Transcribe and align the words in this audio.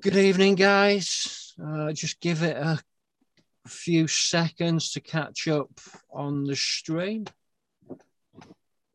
Good 0.00 0.16
evening, 0.16 0.56
guys. 0.56 1.54
Uh, 1.62 1.92
just 1.92 2.20
give 2.20 2.42
it 2.42 2.56
a 2.56 2.78
few 3.66 4.06
seconds 4.06 4.90
to 4.92 5.00
catch 5.00 5.48
up 5.48 5.70
on 6.12 6.44
the 6.44 6.54
stream. 6.54 7.24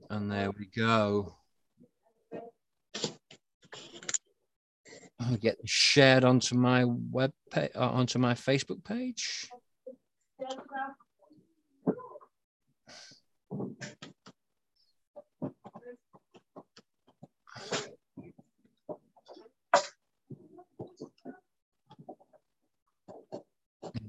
And 0.09 0.31
there 0.31 0.51
we 0.51 0.67
go. 0.67 1.35
I'll 5.19 5.37
get 5.37 5.57
shared 5.65 6.23
onto 6.23 6.55
my 6.55 6.85
web 6.85 7.31
page, 7.49 7.71
uh, 7.75 7.89
onto 7.89 8.19
my 8.19 8.33
Facebook 8.33 8.83
page. 8.83 9.49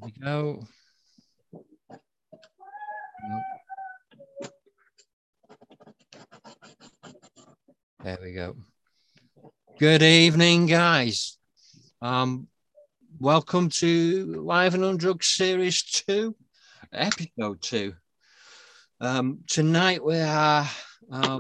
We 0.03 0.11
go. 0.11 0.67
There 8.03 8.19
we 8.21 8.33
go. 8.33 8.57
Good 9.79 10.03
evening, 10.03 10.67
guys. 10.67 11.39
Um, 12.01 12.49
welcome 13.21 13.69
to 13.69 14.43
Live 14.43 14.75
and 14.75 14.83
Undrugged 14.83 15.23
Series 15.23 15.85
2, 15.85 16.35
Episode 16.93 17.63
2. 17.63 17.95
Um, 19.01 19.39
tonight 19.47 20.05
we 20.05 20.19
are 20.19 20.69
uh, 21.13 21.39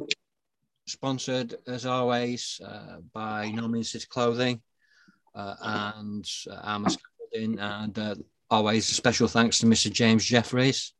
sponsored, 0.86 1.56
as 1.66 1.84
always, 1.84 2.60
uh, 2.64 2.98
by 3.12 3.50
No 3.50 3.66
Means 3.66 4.04
Clothing 4.04 4.62
uh, 5.34 5.54
and 5.60 6.24
uh, 6.48 6.60
Armour 6.62 6.91
Scaffolding, 6.91 7.58
and 7.58 7.98
uh, 7.98 8.14
always 8.53 8.91
a 8.91 8.95
special 8.95 9.28
thanks 9.28 9.58
to 9.61 9.67
Mr. 9.67 9.91
James 9.91 10.22
Jeffries. 10.27 10.92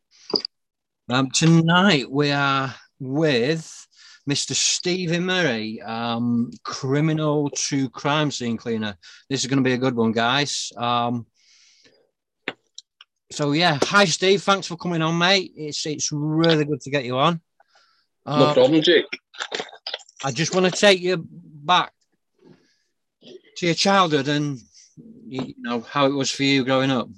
Um, 1.11 1.31
tonight 1.31 2.11
we 2.11 2.31
are 2.31 2.75
with 2.98 3.86
Mr. 4.28 4.55
Stevie 4.55 5.19
Murray, 5.19 5.83
um, 5.83 6.50
criminal 6.64 7.50
to 7.50 7.91
crime 7.91 8.31
scene 8.31 8.56
cleaner. 8.56 8.97
This 9.28 9.41
is 9.41 9.48
going 9.48 9.62
to 9.62 9.69
be 9.69 9.75
a 9.75 9.78
good 9.78 9.94
one, 9.94 10.12
guys. 10.12 10.72
Um, 10.78 11.27
so 13.31 13.53
yeah, 13.53 13.78
hi 13.83 14.06
Steve, 14.06 14.42
thanks 14.42 14.66
for 14.66 14.77
coming 14.78 15.03
on, 15.03 15.19
mate. 15.19 15.53
It's 15.55 15.84
it's 15.84 16.11
really 16.11 16.64
good 16.64 16.81
to 16.83 16.91
get 16.91 17.05
you 17.05 17.19
on. 17.19 17.42
no 18.27 18.33
Uh, 18.33 18.55
problem, 18.55 18.81
Jake. 18.81 19.05
I 20.25 20.33
just 20.33 20.55
want 20.55 20.72
to 20.72 20.81
take 20.81 21.00
you 21.00 21.27
back 21.28 21.92
to 23.56 23.66
your 23.66 23.75
childhood 23.75 24.28
and 24.28 24.59
you 25.27 25.53
know 25.59 25.81
how 25.81 26.06
it 26.06 26.14
was 26.14 26.31
for 26.31 26.44
you 26.44 26.64
growing 26.64 26.91
up. 26.91 27.09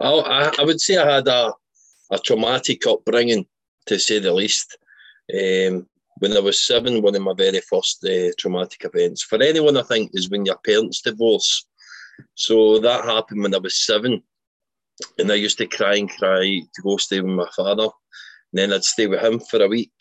I, 0.00 0.54
I 0.58 0.64
would 0.64 0.80
say 0.80 0.96
I 0.96 1.16
had 1.16 1.28
a, 1.28 1.52
a 2.10 2.18
traumatic 2.18 2.86
upbringing, 2.86 3.46
to 3.86 3.98
say 3.98 4.18
the 4.18 4.32
least. 4.32 4.76
Um, 5.32 5.86
when 6.18 6.36
I 6.36 6.40
was 6.40 6.60
seven, 6.60 7.02
one 7.02 7.14
of 7.14 7.22
my 7.22 7.34
very 7.34 7.60
first 7.60 8.04
uh, 8.04 8.32
traumatic 8.38 8.84
events 8.84 9.22
for 9.22 9.40
anyone, 9.42 9.76
I 9.76 9.82
think, 9.82 10.10
is 10.14 10.30
when 10.30 10.44
your 10.44 10.58
parents 10.58 11.00
divorce. 11.00 11.66
So 12.34 12.78
that 12.80 13.04
happened 13.04 13.42
when 13.42 13.54
I 13.54 13.58
was 13.58 13.76
seven, 13.76 14.22
and 15.18 15.30
I 15.30 15.36
used 15.36 15.58
to 15.58 15.66
cry 15.66 15.96
and 15.96 16.10
cry 16.10 16.60
to 16.74 16.82
go 16.82 16.96
stay 16.96 17.20
with 17.20 17.32
my 17.32 17.48
father. 17.54 17.84
And 18.52 18.58
then 18.58 18.72
I'd 18.72 18.84
stay 18.84 19.06
with 19.06 19.20
him 19.20 19.38
for 19.38 19.62
a 19.62 19.68
week, 19.68 19.92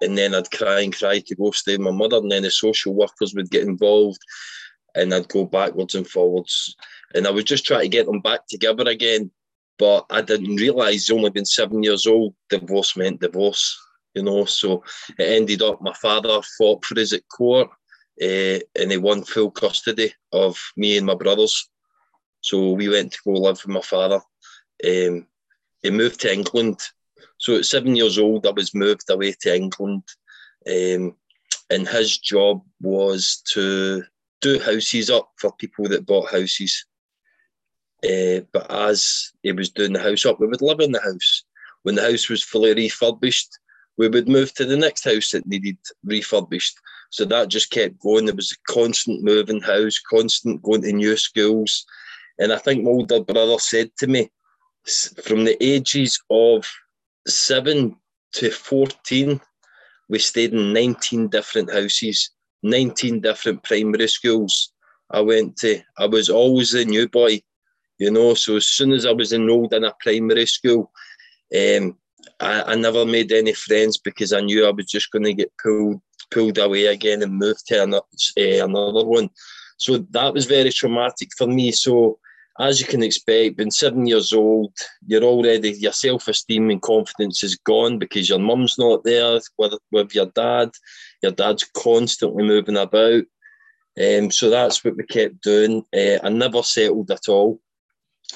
and 0.00 0.16
then 0.16 0.34
I'd 0.34 0.50
cry 0.50 0.80
and 0.80 0.96
cry 0.96 1.18
to 1.18 1.34
go 1.34 1.50
stay 1.50 1.76
with 1.76 1.86
my 1.86 1.90
mother. 1.90 2.18
And 2.18 2.30
then 2.30 2.42
the 2.42 2.50
social 2.50 2.94
workers 2.94 3.34
would 3.34 3.50
get 3.50 3.64
involved, 3.64 4.20
and 4.96 5.14
I'd 5.14 5.28
go 5.28 5.44
backwards 5.44 5.94
and 5.94 6.06
forwards. 6.06 6.74
And 7.14 7.26
I 7.26 7.30
was 7.30 7.44
just 7.44 7.64
trying 7.64 7.82
to 7.82 7.88
get 7.88 8.06
them 8.06 8.20
back 8.20 8.46
together 8.48 8.88
again. 8.88 9.30
But 9.78 10.06
I 10.10 10.22
didn't 10.22 10.56
realise, 10.56 11.10
only 11.10 11.30
been 11.30 11.44
seven 11.44 11.82
years 11.82 12.06
old, 12.06 12.34
divorce 12.48 12.96
meant 12.96 13.20
divorce, 13.20 13.78
you 14.14 14.22
know. 14.22 14.46
So 14.46 14.82
it 15.18 15.24
ended 15.24 15.62
up 15.62 15.82
my 15.82 15.92
father 15.92 16.40
fought 16.56 16.84
for 16.84 16.98
us 16.98 17.12
at 17.12 17.28
court 17.28 17.68
uh, 18.20 18.58
and 18.74 18.90
he 18.90 18.96
won 18.96 19.22
full 19.22 19.50
custody 19.50 20.14
of 20.32 20.58
me 20.76 20.96
and 20.96 21.06
my 21.06 21.14
brothers. 21.14 21.68
So 22.40 22.72
we 22.72 22.88
went 22.88 23.12
to 23.12 23.18
go 23.24 23.32
live 23.32 23.60
with 23.64 23.68
my 23.68 23.82
father. 23.82 24.20
Um, 24.86 25.26
he 25.82 25.90
moved 25.90 26.20
to 26.20 26.32
England. 26.32 26.80
So 27.38 27.56
at 27.56 27.66
seven 27.66 27.94
years 27.94 28.18
old, 28.18 28.46
I 28.46 28.52
was 28.52 28.74
moved 28.74 29.10
away 29.10 29.34
to 29.40 29.54
England. 29.54 30.04
Um, 30.66 31.16
and 31.68 31.86
his 31.86 32.18
job 32.18 32.62
was 32.80 33.42
to 33.52 34.02
do 34.46 34.60
houses 34.60 35.10
up 35.10 35.30
for 35.36 35.52
people 35.52 35.88
that 35.88 36.06
bought 36.06 36.30
houses. 36.30 36.86
Uh, 38.04 38.40
but 38.52 38.70
as 38.70 39.32
he 39.42 39.50
was 39.50 39.70
doing 39.70 39.92
the 39.92 40.00
house 40.00 40.24
up, 40.24 40.38
we 40.38 40.46
would 40.46 40.62
live 40.62 40.80
in 40.80 40.92
the 40.92 41.00
house. 41.00 41.44
When 41.82 41.96
the 41.96 42.02
house 42.02 42.28
was 42.28 42.42
fully 42.42 42.72
refurbished, 42.74 43.58
we 43.98 44.08
would 44.08 44.28
move 44.28 44.54
to 44.54 44.64
the 44.64 44.76
next 44.76 45.04
house 45.04 45.30
that 45.30 45.46
needed 45.46 45.78
refurbished. 46.04 46.76
So 47.10 47.24
that 47.24 47.48
just 47.48 47.70
kept 47.70 47.98
going. 48.00 48.26
There 48.26 48.34
was 48.34 48.52
a 48.52 48.72
constant 48.72 49.24
moving 49.24 49.60
house, 49.60 49.98
constant 49.98 50.62
going 50.62 50.82
to 50.82 50.92
new 50.92 51.16
schools. 51.16 51.84
And 52.38 52.52
I 52.52 52.58
think 52.58 52.84
my 52.84 52.90
older 52.90 53.20
brother 53.20 53.58
said 53.58 53.90
to 53.98 54.06
me, 54.06 54.30
from 55.22 55.44
the 55.44 55.56
ages 55.60 56.20
of 56.30 56.70
seven 57.26 57.96
to 58.34 58.50
14, 58.50 59.40
we 60.08 60.18
stayed 60.20 60.52
in 60.52 60.72
19 60.72 61.28
different 61.28 61.72
houses, 61.72 62.30
19 62.70 63.20
different 63.20 63.62
primary 63.62 64.08
schools. 64.08 64.72
I 65.10 65.20
went 65.20 65.56
to, 65.58 65.80
I 65.98 66.06
was 66.06 66.28
always 66.28 66.72
the 66.72 66.84
new 66.84 67.08
boy, 67.08 67.40
you 67.98 68.10
know. 68.10 68.34
So 68.34 68.56
as 68.56 68.66
soon 68.66 68.92
as 68.92 69.06
I 69.06 69.12
was 69.12 69.32
enrolled 69.32 69.72
in 69.72 69.84
a 69.84 69.94
primary 70.00 70.46
school, 70.46 70.90
um, 71.56 71.96
I, 72.40 72.62
I 72.62 72.74
never 72.74 73.06
made 73.06 73.32
any 73.32 73.52
friends 73.52 73.98
because 73.98 74.32
I 74.32 74.40
knew 74.40 74.66
I 74.66 74.70
was 74.70 74.86
just 74.86 75.10
going 75.10 75.24
to 75.24 75.34
get 75.34 75.52
pulled 75.62 76.00
pulled 76.32 76.58
away 76.58 76.86
again 76.86 77.22
and 77.22 77.38
moved 77.38 77.66
to 77.68 77.82
another, 77.82 78.04
uh, 78.38 78.64
another 78.64 79.04
one. 79.04 79.30
So 79.78 79.98
that 80.10 80.34
was 80.34 80.46
very 80.46 80.70
traumatic 80.70 81.28
for 81.36 81.46
me. 81.46 81.70
So 81.70 82.18
as 82.58 82.80
you 82.80 82.86
can 82.86 83.02
expect, 83.02 83.56
being 83.56 83.70
seven 83.70 84.06
years 84.06 84.32
old, 84.32 84.72
you're 85.06 85.24
already 85.24 85.72
your 85.72 85.92
self 85.92 86.28
esteem 86.28 86.70
and 86.70 86.80
confidence 86.80 87.42
is 87.42 87.56
gone 87.56 87.98
because 87.98 88.28
your 88.28 88.38
mum's 88.38 88.78
not 88.78 89.04
there 89.04 89.38
with, 89.58 89.74
with 89.92 90.14
your 90.14 90.26
dad. 90.26 90.70
Your 91.22 91.32
dad's 91.32 91.64
constantly 91.76 92.44
moving 92.44 92.76
about. 92.76 93.24
Um, 93.98 94.30
so 94.30 94.50
that's 94.50 94.84
what 94.84 94.96
we 94.96 95.04
kept 95.04 95.42
doing. 95.42 95.84
Uh, 95.94 96.18
I 96.22 96.28
never 96.28 96.62
settled 96.62 97.10
at 97.10 97.28
all. 97.28 97.60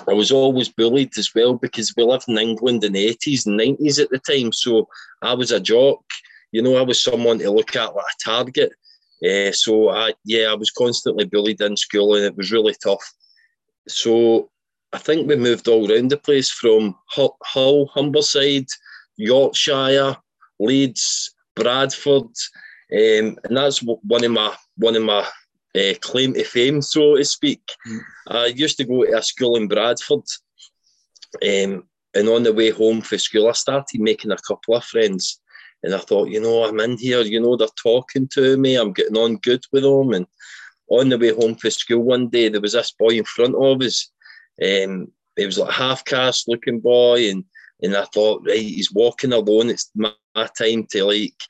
I 0.08 0.12
was 0.12 0.30
always 0.30 0.68
bullied 0.68 1.16
as 1.18 1.34
well 1.34 1.54
because 1.54 1.92
we 1.96 2.04
lived 2.04 2.28
in 2.28 2.38
England 2.38 2.84
in 2.84 2.92
the 2.92 3.08
80s 3.08 3.46
and 3.46 3.58
90s 3.58 4.00
at 4.00 4.10
the 4.10 4.18
time. 4.18 4.52
So 4.52 4.88
I 5.22 5.34
was 5.34 5.50
a 5.50 5.60
jock. 5.60 6.02
You 6.52 6.62
know, 6.62 6.76
I 6.76 6.82
was 6.82 7.02
someone 7.02 7.38
to 7.38 7.50
look 7.50 7.76
at 7.76 7.94
like 7.94 8.04
a 8.04 8.24
target. 8.24 8.72
Uh, 9.24 9.52
so 9.52 9.90
I, 9.90 10.14
yeah, 10.24 10.50
I 10.50 10.54
was 10.54 10.70
constantly 10.70 11.24
bullied 11.24 11.60
in 11.60 11.76
school 11.76 12.14
and 12.14 12.24
it 12.24 12.36
was 12.36 12.52
really 12.52 12.74
tough. 12.82 13.12
So 13.90 14.50
I 14.92 14.98
think 14.98 15.28
we 15.28 15.36
moved 15.36 15.68
all 15.68 15.90
around 15.90 16.10
the 16.10 16.16
place 16.16 16.50
from 16.50 16.96
Hull, 17.06 17.36
Hull 17.42 17.88
Humberside, 17.94 18.68
Yorkshire, 19.16 20.16
Leeds, 20.58 21.34
Bradford, 21.54 22.24
um, 22.92 23.38
and 23.44 23.56
that's 23.56 23.82
one 23.82 24.24
of 24.24 24.30
my 24.32 24.54
one 24.76 24.96
of 24.96 25.02
my 25.02 25.26
uh, 25.76 25.94
claim 26.00 26.34
to 26.34 26.44
fame, 26.44 26.82
so 26.82 27.16
to 27.16 27.24
speak. 27.24 27.62
Mm. 27.86 28.00
I 28.28 28.46
used 28.46 28.76
to 28.78 28.84
go 28.84 29.04
to 29.04 29.16
a 29.16 29.22
school 29.22 29.56
in 29.56 29.68
Bradford, 29.68 30.24
um, 31.42 31.84
and 32.14 32.28
on 32.28 32.42
the 32.42 32.52
way 32.52 32.70
home 32.70 33.00
from 33.00 33.18
school, 33.18 33.48
I 33.48 33.52
started 33.52 34.00
making 34.00 34.32
a 34.32 34.36
couple 34.36 34.74
of 34.74 34.84
friends. 34.84 35.40
And 35.82 35.94
I 35.94 35.98
thought, 35.98 36.28
you 36.28 36.40
know, 36.40 36.64
I'm 36.64 36.78
in 36.80 36.98
here, 36.98 37.22
you 37.22 37.40
know, 37.40 37.56
they're 37.56 37.68
talking 37.82 38.28
to 38.34 38.56
me, 38.58 38.74
I'm 38.74 38.92
getting 38.92 39.16
on 39.16 39.36
good 39.36 39.64
with 39.72 39.82
them. 39.82 40.12
And 40.12 40.26
on 40.90 41.08
the 41.08 41.18
way 41.18 41.32
home 41.32 41.54
from 41.54 41.70
school 41.70 42.00
one 42.00 42.28
day, 42.28 42.48
there 42.48 42.60
was 42.60 42.72
this 42.72 42.92
boy 42.92 43.10
in 43.10 43.24
front 43.24 43.54
of 43.54 43.80
us. 43.80 44.10
Um, 44.62 45.10
he 45.36 45.46
was 45.46 45.58
like 45.58 45.70
a 45.70 45.72
half 45.72 46.04
caste 46.04 46.48
looking 46.48 46.80
boy, 46.80 47.30
and 47.30 47.44
and 47.82 47.96
I 47.96 48.04
thought, 48.04 48.42
right, 48.46 48.58
he's 48.60 48.92
walking 48.92 49.32
alone. 49.32 49.70
It's 49.70 49.90
my, 49.94 50.12
my 50.34 50.48
time 50.58 50.86
to 50.90 51.04
like 51.04 51.40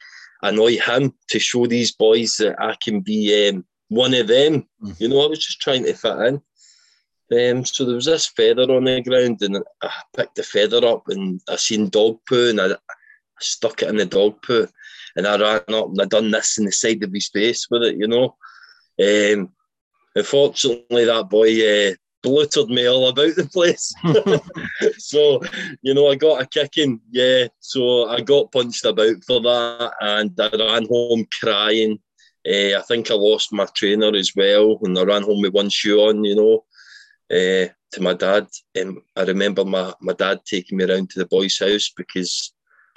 annoy 0.43 0.79
him 0.79 1.13
to 1.31 1.39
show 1.39 1.67
these 1.67 1.93
boys 1.93 2.37
that 2.37 2.55
I 2.61 2.77
can 2.81 3.01
be 3.01 3.49
um, 3.49 3.65
one 3.89 4.15
of 4.15 4.29
them. 4.29 4.67
Mhm. 4.83 5.01
You 5.01 5.09
know, 5.09 5.25
I 5.25 5.27
was 5.27 5.45
just 5.45 5.61
trying 5.61 5.85
to 5.85 5.95
fit 5.95 6.19
in. 6.19 6.41
Um, 7.33 7.65
so 7.65 7.85
there 7.85 7.95
was 7.95 8.07
this 8.07 8.27
feather 8.27 8.71
on 8.71 8.85
the 8.85 9.03
ground, 9.03 9.43
and 9.43 9.59
I 9.83 9.91
picked 10.17 10.37
the 10.37 10.43
feather 10.43 10.85
up, 10.87 11.09
and 11.09 11.41
I 11.49 11.57
seen 11.57 11.89
dog 11.89 12.19
poo, 12.29 12.51
and 12.51 12.61
I, 12.61 12.73
I 12.73 12.77
stuck 13.41 13.83
it 13.83 13.89
in 13.89 13.97
the 13.97 14.07
dog 14.07 14.43
poo, 14.43 14.69
and 15.17 15.27
I 15.27 15.37
ran 15.39 15.63
up 15.75 15.89
and 15.89 16.01
I 16.01 16.05
done 16.05 16.31
this 16.31 16.59
in 16.59 16.67
the 16.67 16.73
side 16.73 17.03
of 17.03 17.13
his 17.13 17.29
face 17.29 17.67
with 17.71 17.83
it, 17.83 17.97
you 17.97 18.07
know. 18.07 18.37
Um, 19.01 19.51
unfortunately, 20.15 21.05
that 21.05 21.29
boy 21.31 21.49
uh, 21.49 21.95
bluttered 22.23 22.69
me 22.69 22.87
all 22.87 23.09
about 23.09 23.35
the 23.37 23.47
place. 23.47 23.93
so, 24.99 25.41
you 25.83 25.95
know, 25.95 26.09
I 26.09 26.15
got 26.17 26.43
a 26.43 26.47
kicking, 26.47 27.01
yeah. 27.11 27.49
So 27.61 28.09
I 28.09 28.21
got 28.21 28.53
punched 28.53 28.85
about 28.85 29.25
for 29.27 29.41
that, 29.41 29.93
and 30.01 30.39
I 30.39 30.57
ran 30.57 30.87
home 30.87 31.27
crying. 31.41 31.99
Uh, 32.47 32.79
I 32.79 32.83
think 32.89 33.11
I 33.11 33.15
lost 33.15 33.53
my 33.53 33.67
trainer 33.67 34.15
as 34.15 34.33
well, 34.35 34.79
and 34.83 34.99
I 34.99 35.03
ran 35.03 35.23
home 35.23 35.43
with 35.43 35.53
one 35.53 35.69
shoe 35.69 36.01
on, 36.01 36.25
you 36.25 36.35
know, 36.35 36.65
uh, 37.31 37.69
to 37.93 38.01
my 38.01 38.15
dad. 38.15 38.49
And 38.75 38.99
I 39.17 39.23
remember 39.23 39.65
my, 39.65 39.93
my 40.01 40.15
dad 40.15 40.41
taking 40.47 40.79
me 40.79 40.85
around 40.85 41.11
to 41.11 41.19
the 41.19 41.27
boys' 41.27 41.59
house 41.59 41.93
because 41.95 42.53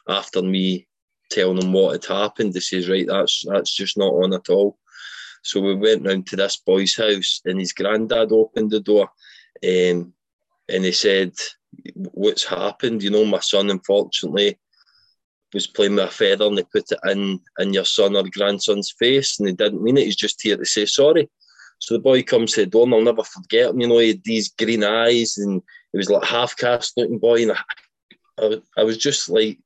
after 0.08 0.42
me 0.42 0.88
telling 1.30 1.62
him 1.62 1.74
what 1.74 1.94
had 1.94 2.06
happened, 2.06 2.54
he 2.54 2.60
says, 2.60 2.90
right, 2.90 3.08
that's 3.08 3.44
that's 3.48 3.76
just 3.76 3.98
not 3.98 4.14
on 4.14 4.34
at 4.34 4.50
all. 4.50 4.78
So 5.44 5.62
we 5.62 5.76
went 5.76 6.06
round 6.06 6.28
to 6.28 6.36
this 6.36 6.58
boy's 6.58 6.96
house, 6.96 7.42
and 7.46 7.60
his 7.60 7.74
granddad 7.74 8.32
opened 8.32 8.72
the 8.72 8.80
door, 8.80 9.10
um, 9.64 10.14
and 10.70 10.86
he 10.86 10.92
said, 10.92 11.34
"What's 11.94 12.46
happened? 12.46 13.04
You 13.04 13.12
know, 13.12 13.26
my 13.26 13.40
son, 13.40 13.70
unfortunately." 13.70 14.58
was 15.54 15.68
playing 15.68 15.96
with 15.96 16.06
a 16.06 16.12
feather 16.12 16.46
and 16.46 16.58
they 16.58 16.64
put 16.64 16.92
it 16.92 17.00
in 17.10 17.40
in 17.60 17.74
your 17.74 17.86
son 17.86 18.16
or 18.16 18.24
grandson's 18.24 18.92
face 18.98 19.40
and 19.40 19.48
he 19.48 19.54
didn't 19.54 19.84
mean 19.84 19.98
it. 19.98 20.06
He's 20.06 20.16
just 20.16 20.42
here 20.42 20.58
to 20.58 20.66
say 20.66 20.86
sorry. 20.86 21.30
So 21.80 21.96
the 21.96 22.00
boy 22.00 22.24
comes 22.24 22.54
to 22.54 22.62
the 22.62 22.68
door 22.68 22.86
and 22.86 22.94
I'll 22.94 23.02
never 23.02 23.24
forget 23.24 23.70
him. 23.70 23.82
You 23.82 23.88
know, 23.88 23.98
he 24.00 24.10
had 24.10 24.24
these 24.24 24.50
green 24.50 24.84
eyes 24.84 25.38
and 25.38 25.62
he 25.92 25.98
was 25.98 26.10
like 26.10 26.24
half 26.24 26.56
cast 26.56 26.98
looking 26.98 27.20
boy. 27.20 27.44
And 27.44 27.52
I, 27.52 27.60
I, 28.40 28.62
I 28.78 28.84
was 28.84 28.98
just 28.98 29.30
like 29.30 29.60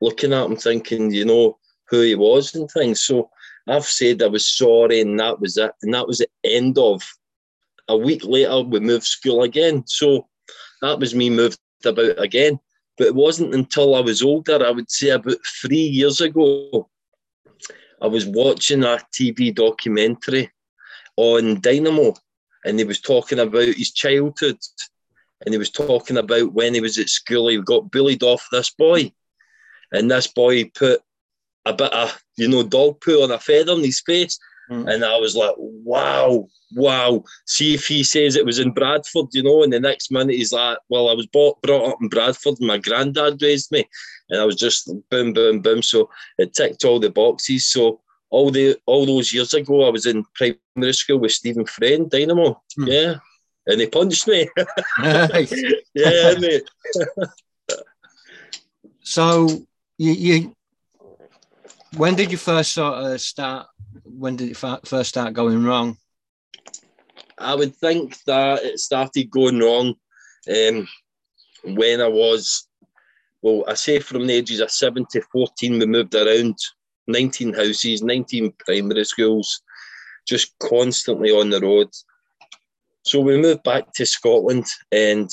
looking 0.00 0.32
at 0.32 0.44
him 0.44 0.56
thinking, 0.56 1.10
you 1.10 1.24
know, 1.24 1.58
who 1.88 2.02
he 2.02 2.14
was 2.14 2.54
and 2.54 2.70
things. 2.70 3.02
So 3.02 3.30
I've 3.68 3.84
said 3.84 4.22
I 4.22 4.26
was 4.26 4.46
sorry 4.48 5.00
and 5.00 5.18
that 5.20 5.40
was 5.40 5.56
it. 5.56 5.72
And 5.82 5.94
that 5.94 6.06
was 6.06 6.18
the 6.18 6.28
end 6.44 6.78
of 6.78 7.02
a 7.88 7.96
week 7.96 8.24
later, 8.24 8.60
we 8.60 8.80
moved 8.80 9.04
school 9.04 9.42
again. 9.42 9.84
So 9.86 10.28
that 10.80 10.98
was 10.98 11.14
me 11.14 11.30
moved 11.30 11.58
about 11.84 12.20
again. 12.22 12.58
But 12.98 13.08
it 13.08 13.14
wasn't 13.14 13.54
until 13.54 13.94
I 13.94 14.00
was 14.00 14.22
older, 14.22 14.64
I 14.64 14.70
would 14.70 14.90
say 14.90 15.10
about 15.10 15.38
three 15.60 15.76
years 15.76 16.20
ago, 16.20 16.88
I 18.00 18.06
was 18.06 18.26
watching 18.26 18.82
a 18.82 18.98
TV 19.14 19.54
documentary 19.54 20.50
on 21.16 21.60
Dynamo 21.60 22.14
and 22.64 22.78
he 22.78 22.84
was 22.84 23.00
talking 23.00 23.38
about 23.38 23.68
his 23.68 23.92
childhood 23.92 24.58
and 25.44 25.54
he 25.54 25.58
was 25.58 25.70
talking 25.70 26.16
about 26.16 26.52
when 26.52 26.74
he 26.74 26.80
was 26.80 26.98
at 26.98 27.08
school, 27.08 27.48
he 27.48 27.60
got 27.60 27.90
bullied 27.90 28.22
off 28.22 28.46
this 28.52 28.70
boy. 28.70 29.12
And 29.92 30.10
this 30.10 30.26
boy 30.26 30.64
put 30.74 31.02
a 31.64 31.72
bit 31.72 31.92
of, 31.92 32.22
you 32.36 32.48
know, 32.48 32.62
dog 32.62 33.00
poo 33.00 33.22
on 33.22 33.30
a 33.30 33.38
feather 33.38 33.72
on 33.72 33.80
his 33.80 34.00
face. 34.00 34.38
Mm. 34.70 34.92
And 34.92 35.04
I 35.04 35.18
was 35.18 35.36
like, 35.36 35.54
wow, 35.58 36.46
wow. 36.74 37.22
See 37.46 37.74
if 37.74 37.86
he 37.86 38.02
says 38.02 38.36
it 38.36 38.46
was 38.46 38.58
in 38.58 38.72
Bradford, 38.72 39.26
you 39.32 39.42
know, 39.42 39.62
and 39.62 39.72
the 39.72 39.80
next 39.80 40.10
minute 40.10 40.36
he's 40.36 40.52
like, 40.52 40.78
well, 40.88 41.08
I 41.08 41.14
was 41.14 41.26
bought, 41.26 41.60
brought 41.62 41.92
up 41.92 41.98
in 42.00 42.08
Bradford 42.08 42.54
and 42.58 42.68
my 42.68 42.78
granddad 42.78 43.40
raised 43.42 43.70
me. 43.72 43.88
And 44.30 44.40
I 44.40 44.44
was 44.44 44.56
just 44.56 44.90
boom, 45.10 45.32
boom, 45.32 45.60
boom. 45.60 45.82
So 45.82 46.08
it 46.38 46.54
ticked 46.54 46.84
all 46.84 46.98
the 46.98 47.10
boxes. 47.10 47.70
So 47.70 48.00
all 48.30 48.50
the 48.50 48.78
all 48.86 49.04
those 49.04 49.32
years 49.32 49.52
ago, 49.52 49.86
I 49.86 49.90
was 49.90 50.06
in 50.06 50.24
primary 50.34 50.94
school 50.94 51.18
with 51.18 51.32
Steven 51.32 51.66
Frayne, 51.66 52.08
Dynamo. 52.08 52.62
Mm. 52.78 52.88
Yeah. 52.88 53.14
And 53.66 53.80
he 53.80 53.86
punched 53.86 54.26
me. 54.26 54.48
yeah, 55.02 56.34
mate. 56.40 56.68
so 59.02 59.48
you, 59.98 60.12
you 60.12 60.54
when 61.96 62.14
did 62.14 62.30
you 62.30 62.38
first 62.38 62.72
sort 62.72 62.94
of 62.94 63.20
start 63.20 63.66
when 64.04 64.36
did 64.36 64.50
it 64.50 64.56
first 64.56 65.10
start 65.10 65.34
going 65.34 65.64
wrong? 65.64 65.96
I 67.38 67.54
would 67.54 67.74
think 67.76 68.22
that 68.24 68.62
it 68.62 68.78
started 68.78 69.30
going 69.30 69.58
wrong 69.58 69.94
um, 70.48 70.88
when 71.64 72.00
I 72.00 72.08
was, 72.08 72.68
well, 73.42 73.64
I 73.68 73.74
say 73.74 73.98
from 73.98 74.26
the 74.26 74.34
ages 74.34 74.60
of 74.60 74.70
7 74.70 75.06
to 75.10 75.22
14, 75.32 75.78
we 75.78 75.86
moved 75.86 76.14
around 76.14 76.56
19 77.08 77.54
houses, 77.54 78.02
19 78.02 78.52
primary 78.64 79.04
schools, 79.04 79.60
just 80.26 80.56
constantly 80.58 81.30
on 81.30 81.50
the 81.50 81.60
road. 81.60 81.88
So 83.04 83.20
we 83.20 83.40
moved 83.40 83.64
back 83.64 83.92
to 83.94 84.06
Scotland 84.06 84.66
and 84.92 85.28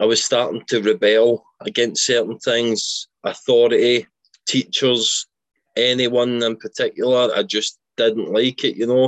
I 0.00 0.04
was 0.04 0.22
starting 0.22 0.64
to 0.68 0.82
rebel 0.82 1.44
against 1.60 2.04
certain 2.04 2.38
things, 2.38 3.08
authority, 3.24 4.06
teachers, 4.46 5.26
anyone 5.76 6.42
in 6.42 6.56
particular. 6.56 7.32
I 7.34 7.42
just 7.42 7.78
didn't 7.96 8.32
like 8.32 8.64
it, 8.64 8.76
you 8.76 8.86
know, 8.86 9.06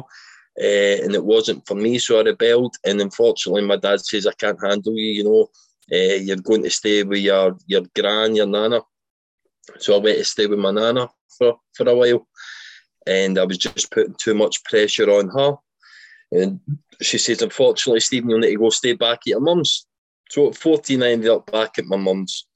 uh, 0.60 1.02
and 1.04 1.14
it 1.14 1.24
wasn't 1.24 1.66
for 1.66 1.74
me. 1.74 1.98
So 1.98 2.18
I 2.18 2.22
rebelled, 2.22 2.76
and 2.84 3.00
unfortunately, 3.00 3.62
my 3.62 3.76
dad 3.76 4.00
says 4.00 4.26
I 4.26 4.32
can't 4.32 4.62
handle 4.62 4.94
you. 4.94 5.12
You 5.12 5.24
know, 5.24 5.50
uh, 5.92 6.16
you're 6.16 6.36
going 6.36 6.62
to 6.62 6.70
stay 6.70 7.02
with 7.02 7.20
your 7.20 7.56
your 7.66 7.82
gran, 7.94 8.36
your 8.36 8.46
nana. 8.46 8.80
So 9.78 9.96
I 9.96 9.98
went 9.98 10.18
to 10.18 10.24
stay 10.24 10.46
with 10.46 10.58
my 10.58 10.70
nana 10.70 11.08
for 11.38 11.58
for 11.74 11.88
a 11.88 11.94
while, 11.94 12.26
and 13.06 13.38
I 13.38 13.44
was 13.44 13.58
just 13.58 13.90
putting 13.90 14.14
too 14.14 14.34
much 14.34 14.64
pressure 14.64 15.10
on 15.10 15.28
her. 15.28 15.56
And 16.32 16.60
she 17.00 17.18
says, 17.18 17.42
unfortunately, 17.42 18.00
Stephen, 18.00 18.30
you'll 18.30 18.40
need 18.40 18.50
to 18.50 18.58
go 18.58 18.70
stay 18.70 18.94
back 18.94 19.18
at 19.18 19.26
your 19.26 19.40
mum's. 19.40 19.86
So 20.28 20.48
at 20.48 20.56
14, 20.56 21.02
I 21.02 21.12
ended 21.12 21.30
up 21.30 21.50
back 21.52 21.78
at 21.78 21.84
my 21.84 21.96
mum's 21.96 22.46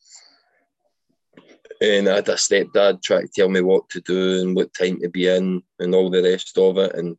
and 1.80 2.08
I 2.08 2.16
had 2.16 2.28
a 2.28 2.34
stepdad 2.34 3.02
try 3.02 3.22
to 3.22 3.28
tell 3.28 3.48
me 3.48 3.60
what 3.62 3.88
to 3.90 4.00
do 4.00 4.42
and 4.42 4.54
what 4.54 4.74
time 4.74 5.00
to 5.00 5.08
be 5.08 5.28
in 5.28 5.62
and 5.78 5.94
all 5.94 6.10
the 6.10 6.22
rest 6.22 6.58
of 6.58 6.76
it. 6.78 6.94
And 6.94 7.16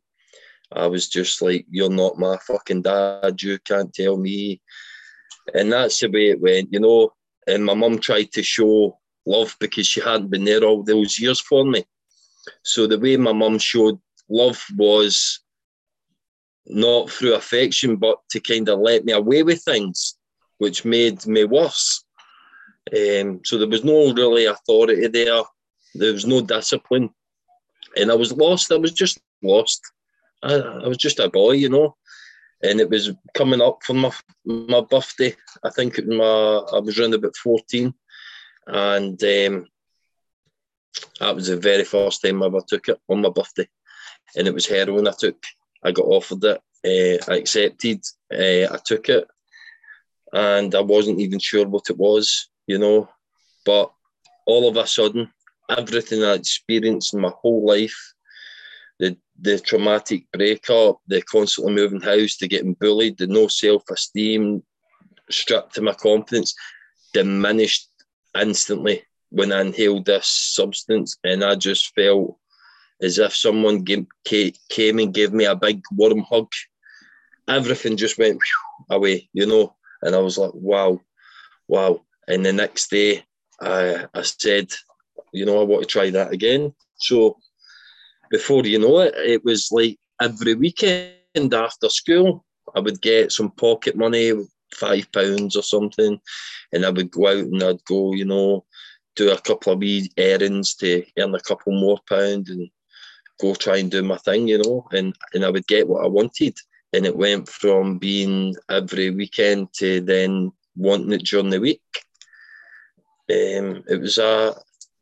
I 0.70 0.86
was 0.86 1.08
just 1.08 1.42
like, 1.42 1.66
You're 1.70 1.90
not 1.90 2.18
my 2.18 2.36
fucking 2.38 2.82
dad, 2.82 3.42
you 3.42 3.58
can't 3.60 3.92
tell 3.92 4.16
me. 4.16 4.60
And 5.54 5.72
that's 5.72 6.00
the 6.00 6.08
way 6.08 6.30
it 6.30 6.40
went, 6.40 6.72
you 6.72 6.80
know. 6.80 7.12
And 7.48 7.64
my 7.64 7.74
mum 7.74 7.98
tried 7.98 8.30
to 8.32 8.42
show 8.42 8.98
love 9.26 9.56
because 9.58 9.86
she 9.86 10.00
hadn't 10.00 10.30
been 10.30 10.44
there 10.44 10.62
all 10.62 10.84
those 10.84 11.18
years 11.18 11.40
for 11.40 11.64
me. 11.64 11.84
So 12.62 12.86
the 12.86 12.98
way 12.98 13.16
my 13.16 13.32
mum 13.32 13.58
showed 13.58 13.98
love 14.28 14.64
was 14.76 15.40
not 16.66 17.10
through 17.10 17.34
affection, 17.34 17.96
but 17.96 18.18
to 18.30 18.40
kind 18.40 18.68
of 18.68 18.78
let 18.78 19.04
me 19.04 19.12
away 19.12 19.42
with 19.42 19.62
things, 19.62 20.16
which 20.58 20.84
made 20.84 21.26
me 21.26 21.44
worse. 21.44 22.04
Um, 22.90 23.40
so 23.44 23.58
there 23.58 23.68
was 23.68 23.84
no 23.84 24.12
really 24.12 24.46
authority 24.46 25.06
there. 25.06 25.42
There 25.94 26.12
was 26.12 26.26
no 26.26 26.40
discipline, 26.40 27.10
and 27.96 28.10
I 28.10 28.14
was 28.14 28.32
lost. 28.32 28.72
I 28.72 28.76
was 28.76 28.92
just 28.92 29.20
lost. 29.42 29.80
I, 30.42 30.54
I 30.54 30.88
was 30.88 30.96
just 30.96 31.20
a 31.20 31.28
boy, 31.28 31.52
you 31.52 31.68
know. 31.68 31.96
And 32.62 32.80
it 32.80 32.90
was 32.90 33.12
coming 33.34 33.60
up 33.60 33.82
for 33.84 33.94
my 33.94 34.12
my 34.44 34.80
birthday. 34.80 35.34
I 35.64 35.70
think 35.70 35.98
it, 35.98 36.06
my 36.06 36.24
I 36.72 36.80
was 36.80 36.98
around 36.98 37.14
about 37.14 37.36
fourteen, 37.36 37.94
and 38.66 39.22
um, 39.22 39.66
that 41.20 41.34
was 41.34 41.48
the 41.48 41.56
very 41.56 41.84
first 41.84 42.22
time 42.22 42.42
I 42.42 42.46
ever 42.46 42.60
took 42.66 42.88
it 42.88 43.00
on 43.08 43.22
my 43.22 43.30
birthday, 43.30 43.68
and 44.36 44.48
it 44.48 44.54
was 44.54 44.66
heroin. 44.66 45.08
I 45.08 45.12
took. 45.18 45.42
I 45.84 45.92
got 45.92 46.06
offered 46.06 46.44
it. 46.44 46.60
Uh, 46.84 47.32
I 47.32 47.36
accepted. 47.36 48.00
Uh, 48.32 48.72
I 48.72 48.78
took 48.84 49.08
it, 49.08 49.26
and 50.32 50.74
I 50.74 50.80
wasn't 50.80 51.20
even 51.20 51.38
sure 51.38 51.66
what 51.66 51.90
it 51.90 51.98
was 51.98 52.48
you 52.72 52.78
know. 52.78 53.08
But 53.66 53.92
all 54.46 54.66
of 54.68 54.76
a 54.76 54.86
sudden, 54.86 55.30
everything 55.68 56.24
I 56.24 56.32
experienced 56.34 57.12
in 57.14 57.20
my 57.20 57.32
whole 57.40 57.64
life, 57.66 58.00
the 58.98 59.16
the 59.40 59.58
traumatic 59.58 60.22
breakup, 60.32 61.00
the 61.06 61.20
constantly 61.22 61.74
moving 61.74 62.00
house, 62.00 62.36
the 62.36 62.48
getting 62.48 62.74
bullied, 62.74 63.18
the 63.18 63.26
no 63.26 63.46
self 63.48 63.82
esteem, 63.90 64.62
stripped 65.30 65.74
to 65.74 65.82
my 65.82 65.94
confidence, 65.94 66.54
diminished 67.12 67.88
instantly 68.40 69.02
when 69.30 69.52
I 69.52 69.60
inhaled 69.60 70.06
this 70.06 70.28
substance, 70.58 71.16
and 71.24 71.44
I 71.44 71.54
just 71.56 71.94
felt 71.94 72.38
as 73.02 73.18
if 73.18 73.34
someone 73.34 73.84
came 74.24 74.98
and 74.98 75.14
gave 75.18 75.32
me 75.32 75.44
a 75.44 75.56
big 75.66 75.82
warm 75.92 76.20
hug. 76.30 76.48
Everything 77.48 77.96
just 77.96 78.18
went 78.18 78.38
away, 78.88 79.28
you 79.32 79.46
know, 79.46 79.74
and 80.02 80.14
I 80.14 80.18
was 80.18 80.38
like, 80.38 80.54
wow, 80.54 81.00
wow. 81.68 82.00
And 82.32 82.46
the 82.46 82.52
next 82.52 82.90
day, 82.90 83.22
I, 83.60 84.06
I 84.14 84.22
said, 84.22 84.72
you 85.32 85.44
know, 85.44 85.60
I 85.60 85.64
want 85.64 85.82
to 85.82 85.86
try 85.86 86.08
that 86.10 86.32
again. 86.32 86.74
So 86.96 87.36
before 88.30 88.64
you 88.64 88.78
know 88.78 89.00
it, 89.00 89.14
it 89.16 89.44
was 89.44 89.68
like 89.70 89.98
every 90.18 90.54
weekend 90.54 91.52
after 91.52 91.90
school, 91.90 92.42
I 92.74 92.80
would 92.80 93.02
get 93.02 93.32
some 93.32 93.50
pocket 93.50 93.96
money, 93.96 94.32
five 94.74 95.12
pounds 95.12 95.56
or 95.56 95.62
something, 95.62 96.18
and 96.72 96.86
I 96.86 96.90
would 96.90 97.10
go 97.10 97.28
out 97.28 97.44
and 97.44 97.62
I'd 97.62 97.84
go, 97.84 98.14
you 98.14 98.24
know, 98.24 98.64
do 99.14 99.30
a 99.30 99.38
couple 99.38 99.74
of 99.74 99.80
wee 99.80 100.10
errands 100.16 100.74
to 100.76 101.04
earn 101.18 101.34
a 101.34 101.40
couple 101.40 101.78
more 101.78 101.98
pounds 102.08 102.48
and 102.48 102.70
go 103.42 103.54
try 103.54 103.76
and 103.76 103.90
do 103.90 104.02
my 104.02 104.16
thing, 104.16 104.48
you 104.48 104.56
know, 104.56 104.88
and, 104.92 105.14
and 105.34 105.44
I 105.44 105.50
would 105.50 105.66
get 105.66 105.86
what 105.86 106.02
I 106.02 106.08
wanted. 106.08 106.56
And 106.94 107.04
it 107.04 107.14
went 107.14 107.46
from 107.46 107.98
being 107.98 108.54
every 108.70 109.10
weekend 109.10 109.74
to 109.74 110.00
then 110.00 110.52
wanting 110.76 111.12
it 111.12 111.26
during 111.26 111.50
the 111.50 111.60
week. 111.60 111.82
Um, 113.32 113.84
it 113.88 114.00
was 114.00 114.18
a 114.18 114.54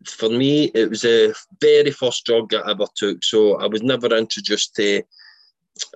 for 0.06 0.30
me, 0.30 0.64
it 0.74 0.88
was 0.88 1.04
a 1.04 1.32
very 1.60 1.90
first 1.90 2.24
drug 2.24 2.54
I 2.54 2.70
ever 2.70 2.86
took. 2.96 3.22
So 3.22 3.56
I 3.56 3.66
was 3.66 3.82
never 3.82 4.14
introduced 4.16 4.74
to 4.76 5.02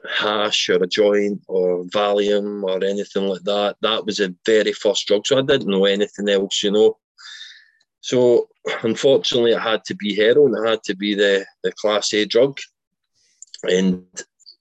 hash 0.08 0.68
or 0.68 0.82
a 0.82 0.86
joint 0.86 1.40
or 1.48 1.84
Valium 1.84 2.62
or 2.64 2.84
anything 2.84 3.26
like 3.26 3.42
that. 3.42 3.76
That 3.82 4.04
was 4.04 4.20
a 4.20 4.34
very 4.44 4.72
first 4.72 5.06
drug. 5.06 5.26
So 5.26 5.38
I 5.38 5.42
didn't 5.42 5.68
know 5.68 5.84
anything 5.84 6.28
else, 6.28 6.62
you 6.62 6.70
know. 6.70 6.98
So 8.00 8.48
unfortunately, 8.82 9.52
it 9.52 9.60
had 9.60 9.84
to 9.86 9.94
be 9.94 10.14
heroin. 10.14 10.54
It 10.54 10.68
had 10.68 10.82
to 10.84 10.94
be 10.94 11.14
the, 11.14 11.46
the 11.62 11.72
class 11.72 12.12
A 12.12 12.26
drug. 12.26 12.58
And 13.62 14.04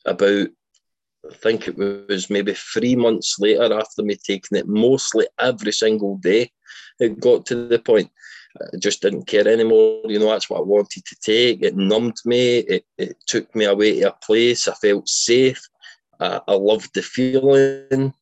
about, 0.06 0.48
I 1.30 1.34
think 1.36 1.68
it 1.68 1.77
was 1.77 2.30
maybe 2.30 2.53
three 2.53 2.96
months 2.96 3.38
later 3.39 3.74
after 3.74 4.03
me 4.03 4.15
taking 4.15 4.58
it 4.58 4.68
mostly 4.68 5.27
every 5.39 5.72
single 5.72 6.18
day, 6.18 6.51
it 7.00 7.20
got 7.20 7.46
to 7.48 7.68
the 7.68 7.80
point 7.80 8.10
I 8.62 8.77
just 8.77 9.01
didn't 9.01 9.25
care 9.25 9.48
anymore. 9.48 10.01
You 10.06 10.20
know, 10.20 10.27
that's 10.27 10.50
what 10.50 10.60
I 10.60 10.63
wanted 10.63 11.03
to 11.06 11.15
take. 11.22 11.63
It 11.63 11.75
numbed 11.75 12.18
me. 12.25 12.58
It, 12.60 12.86
it 12.98 13.18
took 13.25 13.53
me 13.56 13.65
away 13.65 14.00
to 14.00 14.10
a 14.10 14.12
place. 14.12 14.68
I 14.68 14.74
felt 14.75 15.10
safe. 15.10 15.62
I, 16.20 16.39
I 16.48 16.53
loved 16.53 16.94
the 16.94 17.01
feeling. 17.01 18.13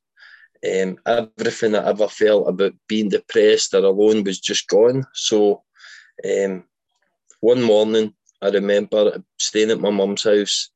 Um, 0.64 0.98
everything 1.06 1.76
I 1.76 1.90
ever 1.90 2.08
felt 2.08 2.48
about 2.48 2.74
being 2.88 3.10
depressed 3.10 3.74
or 3.74 3.84
alone 3.84 4.24
was 4.24 4.40
just 4.40 4.68
gone. 4.68 5.04
So, 5.14 5.64
um, 6.24 6.64
one 7.40 7.64
morning, 7.64 8.14
I 8.42 8.50
remember 8.50 9.24
staying 9.40 9.72
at 9.72 9.80
my 9.80 9.90
mum's 9.90 10.24
house. 10.24 10.70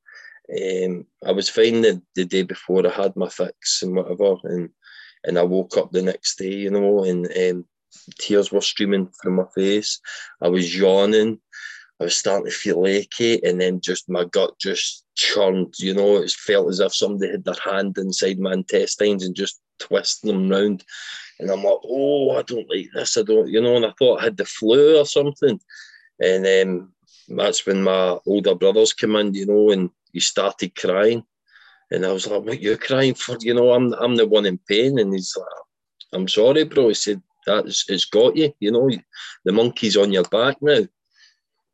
Um, 0.52 1.06
I 1.26 1.32
was 1.32 1.50
fine 1.50 1.82
the, 1.82 2.02
the 2.16 2.26
day 2.26 2.44
before 2.44 2.86
I 2.86 2.92
had 2.92 3.16
my 3.16 3.30
fix 3.30 3.82
and 3.82 3.96
whatever, 3.96 4.36
and 4.44 4.70
and 5.24 5.40
I 5.40 5.44
woke 5.44 5.76
up 5.78 5.92
the 5.92 6.04
next 6.04 6.38
day, 6.38 6.54
you 6.54 6.70
know, 6.70 7.04
and 7.04 7.26
um, 7.26 7.66
tears 8.20 8.52
were 8.52 8.62
streaming 8.62 9.10
from 9.22 9.36
my 9.36 9.46
face. 9.56 10.00
I 10.42 10.50
was 10.50 10.78
yawning. 10.78 11.40
I 12.00 12.04
was 12.04 12.16
starting 12.16 12.46
to 12.46 12.52
feel 12.52 12.86
achy, 12.86 13.44
and 13.44 13.60
then 13.60 13.82
just 13.82 14.10
my 14.10 14.26
gut 14.26 14.54
just 14.60 15.06
churned. 15.16 15.74
You 15.80 15.94
know, 15.94 16.18
it 16.18 16.32
felt 16.32 16.70
as 16.70 16.80
if 16.80 16.94
somebody 16.94 17.32
had 17.32 17.46
their 17.46 17.56
hand 17.64 17.98
inside 17.98 18.38
my 18.38 18.54
intestines 18.54 19.26
and 19.26 19.36
just 19.36 19.60
twisting 19.80 20.32
them 20.32 20.50
round. 20.50 20.84
And 21.40 21.50
I'm 21.50 21.64
like, 21.64 21.80
oh, 21.84 22.32
I 22.38 22.44
don't 22.44 22.70
like 22.70 22.90
this. 22.94 23.18
I 23.18 23.24
don't, 23.24 23.50
you 23.50 23.62
know. 23.62 23.76
And 23.76 23.86
I 23.86 23.94
thought 23.98 24.22
I 24.22 24.26
had 24.26 24.38
the 24.38 24.46
flu 24.46 25.00
or 25.00 25.06
something. 25.06 25.60
And 26.22 26.46
um, 26.70 26.94
that's 27.28 27.66
when 27.66 27.82
my 27.82 28.18
older 28.26 28.56
brothers 28.56 28.94
came 28.94 29.16
in, 29.16 29.34
you 29.34 29.46
know, 29.46 29.72
and 29.72 29.90
he 30.16 30.22
started 30.22 30.74
crying. 30.76 31.24
And 31.92 32.06
I 32.06 32.12
was 32.14 32.26
like, 32.26 32.44
what 32.44 32.62
you 32.62 32.78
crying 32.78 33.16
for? 33.16 33.36
You 33.42 33.54
know, 33.54 33.74
I'm 33.74 33.94
I'm 33.94 34.16
the 34.16 34.26
one 34.26 34.46
in 34.46 34.58
pain. 34.58 34.98
And 34.98 35.14
he's 35.14 35.36
like, 35.38 35.48
I'm 36.14 36.28
sorry, 36.30 36.64
bro. 36.64 36.88
He 36.88 36.94
said, 36.94 37.22
that's 37.46 37.84
it's 37.90 38.06
got 38.06 38.38
you, 38.38 38.54
you 38.62 38.72
know, 38.72 38.90
the 39.44 39.52
monkey's 39.52 39.98
on 39.98 40.14
your 40.14 40.24
back 40.24 40.56
now. 40.62 40.88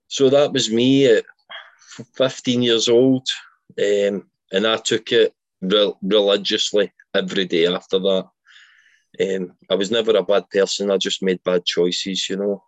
So 0.08 0.30
that 0.30 0.52
was 0.52 0.72
me 0.72 1.06
at 1.06 1.24
15 2.16 2.64
years 2.64 2.90
old. 2.90 3.28
Um, 3.80 4.26
and 4.52 4.66
I 4.66 4.78
took 4.78 5.12
it 5.12 5.34
re- 5.62 5.94
religiously 6.02 6.92
every 7.14 7.46
day 7.46 7.68
after 7.68 8.00
that. 8.00 8.28
Um, 9.22 9.54
I 9.70 9.76
was 9.76 9.92
never 9.92 10.18
a 10.18 10.24
bad 10.24 10.50
person. 10.50 10.90
I 10.90 10.98
just 10.98 11.22
made 11.22 11.44
bad 11.44 11.64
choices, 11.64 12.28
you 12.28 12.38
know. 12.38 12.64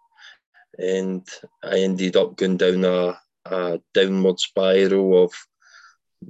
And 0.78 1.28
I 1.64 1.80
ended 1.80 2.16
up 2.16 2.38
going 2.38 2.58
down 2.58 2.86
a, 2.86 3.20
a 3.46 3.80
downward 3.94 4.40
spiral 4.40 5.24
of 5.24 5.34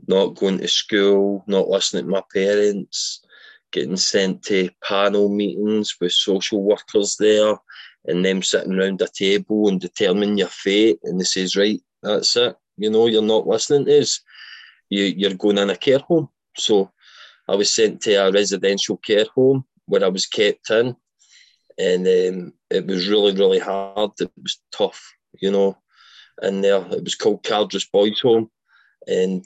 not 0.08 0.36
going 0.36 0.58
to 0.60 0.68
school, 0.68 1.44
not 1.48 1.70
listening 1.70 2.06
to 2.06 2.10
my 2.10 2.24
parents, 2.34 3.22
getting 3.72 3.98
sent 3.98 4.44
to 4.44 4.70
panel 4.84 5.30
meetings 5.30 5.96
with 6.00 6.12
social 6.12 6.62
workers 6.62 7.16
there, 7.20 7.56
and 8.06 8.24
them 8.24 8.44
sitting 8.44 8.74
around 8.74 9.02
a 9.02 9.08
table 9.08 9.70
and 9.70 9.80
determining 9.80 10.38
your 10.38 10.48
fate. 10.48 11.00
And 11.04 11.20
they 11.20 11.24
says, 11.24 11.56
right, 11.56 11.82
that's 12.02 12.36
it. 12.36 12.56
You 12.78 12.90
know, 12.90 13.08
you're 13.08 13.22
not 13.22 13.48
listening 13.48 13.86
to 13.86 14.00
us. 14.00 14.20
You, 14.90 15.04
you're 15.06 15.34
going 15.36 15.58
in 15.58 15.70
a 15.70 15.76
care 15.76 16.00
home. 16.00 16.30
So 16.58 16.92
I 17.48 17.56
was 17.56 17.74
sent 17.74 18.02
to 18.02 18.14
a 18.16 18.32
residential 18.32 18.98
care 18.98 19.26
home 19.34 19.66
where 19.86 20.04
I 20.04 20.10
was 20.10 20.26
kept 20.26 20.70
in. 20.70 20.96
And 21.80 22.08
um, 22.08 22.54
it 22.70 22.86
was 22.86 23.08
really, 23.08 23.34
really 23.34 23.60
hard. 23.60 24.12
It 24.20 24.32
was 24.42 24.60
tough, 24.72 25.02
you 25.42 25.50
know. 25.52 25.78
And 26.42 26.64
there, 26.64 26.86
it 26.92 27.04
was 27.04 27.16
called 27.16 27.44
Cardress 27.44 27.86
Boys 27.86 28.20
Home. 28.22 28.52
And 29.08 29.46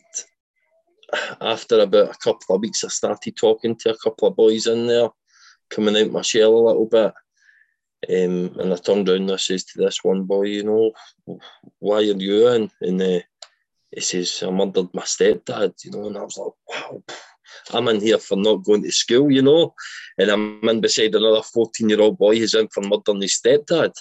after 1.41 1.79
about 1.79 2.09
a 2.09 2.17
couple 2.17 2.55
of 2.55 2.61
weeks, 2.61 2.83
I 2.83 2.89
started 2.89 3.35
talking 3.35 3.75
to 3.77 3.91
a 3.91 3.97
couple 3.97 4.27
of 4.27 4.35
boys 4.35 4.67
in 4.67 4.87
there, 4.87 5.09
coming 5.69 5.97
out 5.97 6.11
my 6.11 6.21
shell 6.21 6.53
a 6.53 6.67
little 6.67 6.85
bit. 6.85 7.13
Um, 8.09 8.59
and 8.59 8.73
I 8.73 8.77
turned 8.77 9.09
around 9.09 9.21
and 9.21 9.31
I 9.31 9.37
says 9.37 9.63
to 9.65 9.79
this 9.79 10.03
one 10.03 10.23
boy, 10.23 10.43
you 10.43 10.63
know, 10.63 10.91
why 11.79 11.97
are 11.97 12.01
you 12.01 12.47
in? 12.49 12.71
And 12.81 13.01
uh, 13.01 13.19
he 13.91 14.01
says, 14.01 14.43
I 14.45 14.51
murdered 14.51 14.93
my 14.93 15.03
stepdad, 15.03 15.73
you 15.83 15.91
know, 15.91 16.07
and 16.07 16.17
I 16.17 16.23
was 16.23 16.37
like, 16.37 16.53
wow, 16.67 17.03
I'm 17.71 17.87
in 17.87 18.01
here 18.01 18.19
for 18.19 18.37
not 18.37 18.63
going 18.63 18.83
to 18.83 18.91
school, 18.91 19.31
you 19.31 19.41
know, 19.41 19.73
and 20.17 20.29
I'm 20.29 20.67
in 20.69 20.81
beside 20.81 21.15
another 21.15 21.41
14 21.41 21.89
year 21.89 22.01
old 22.01 22.17
boy 22.17 22.37
who's 22.37 22.53
in 22.53 22.67
for 22.67 22.81
murdering 22.81 23.21
his 23.21 23.39
stepdad. 23.43 23.93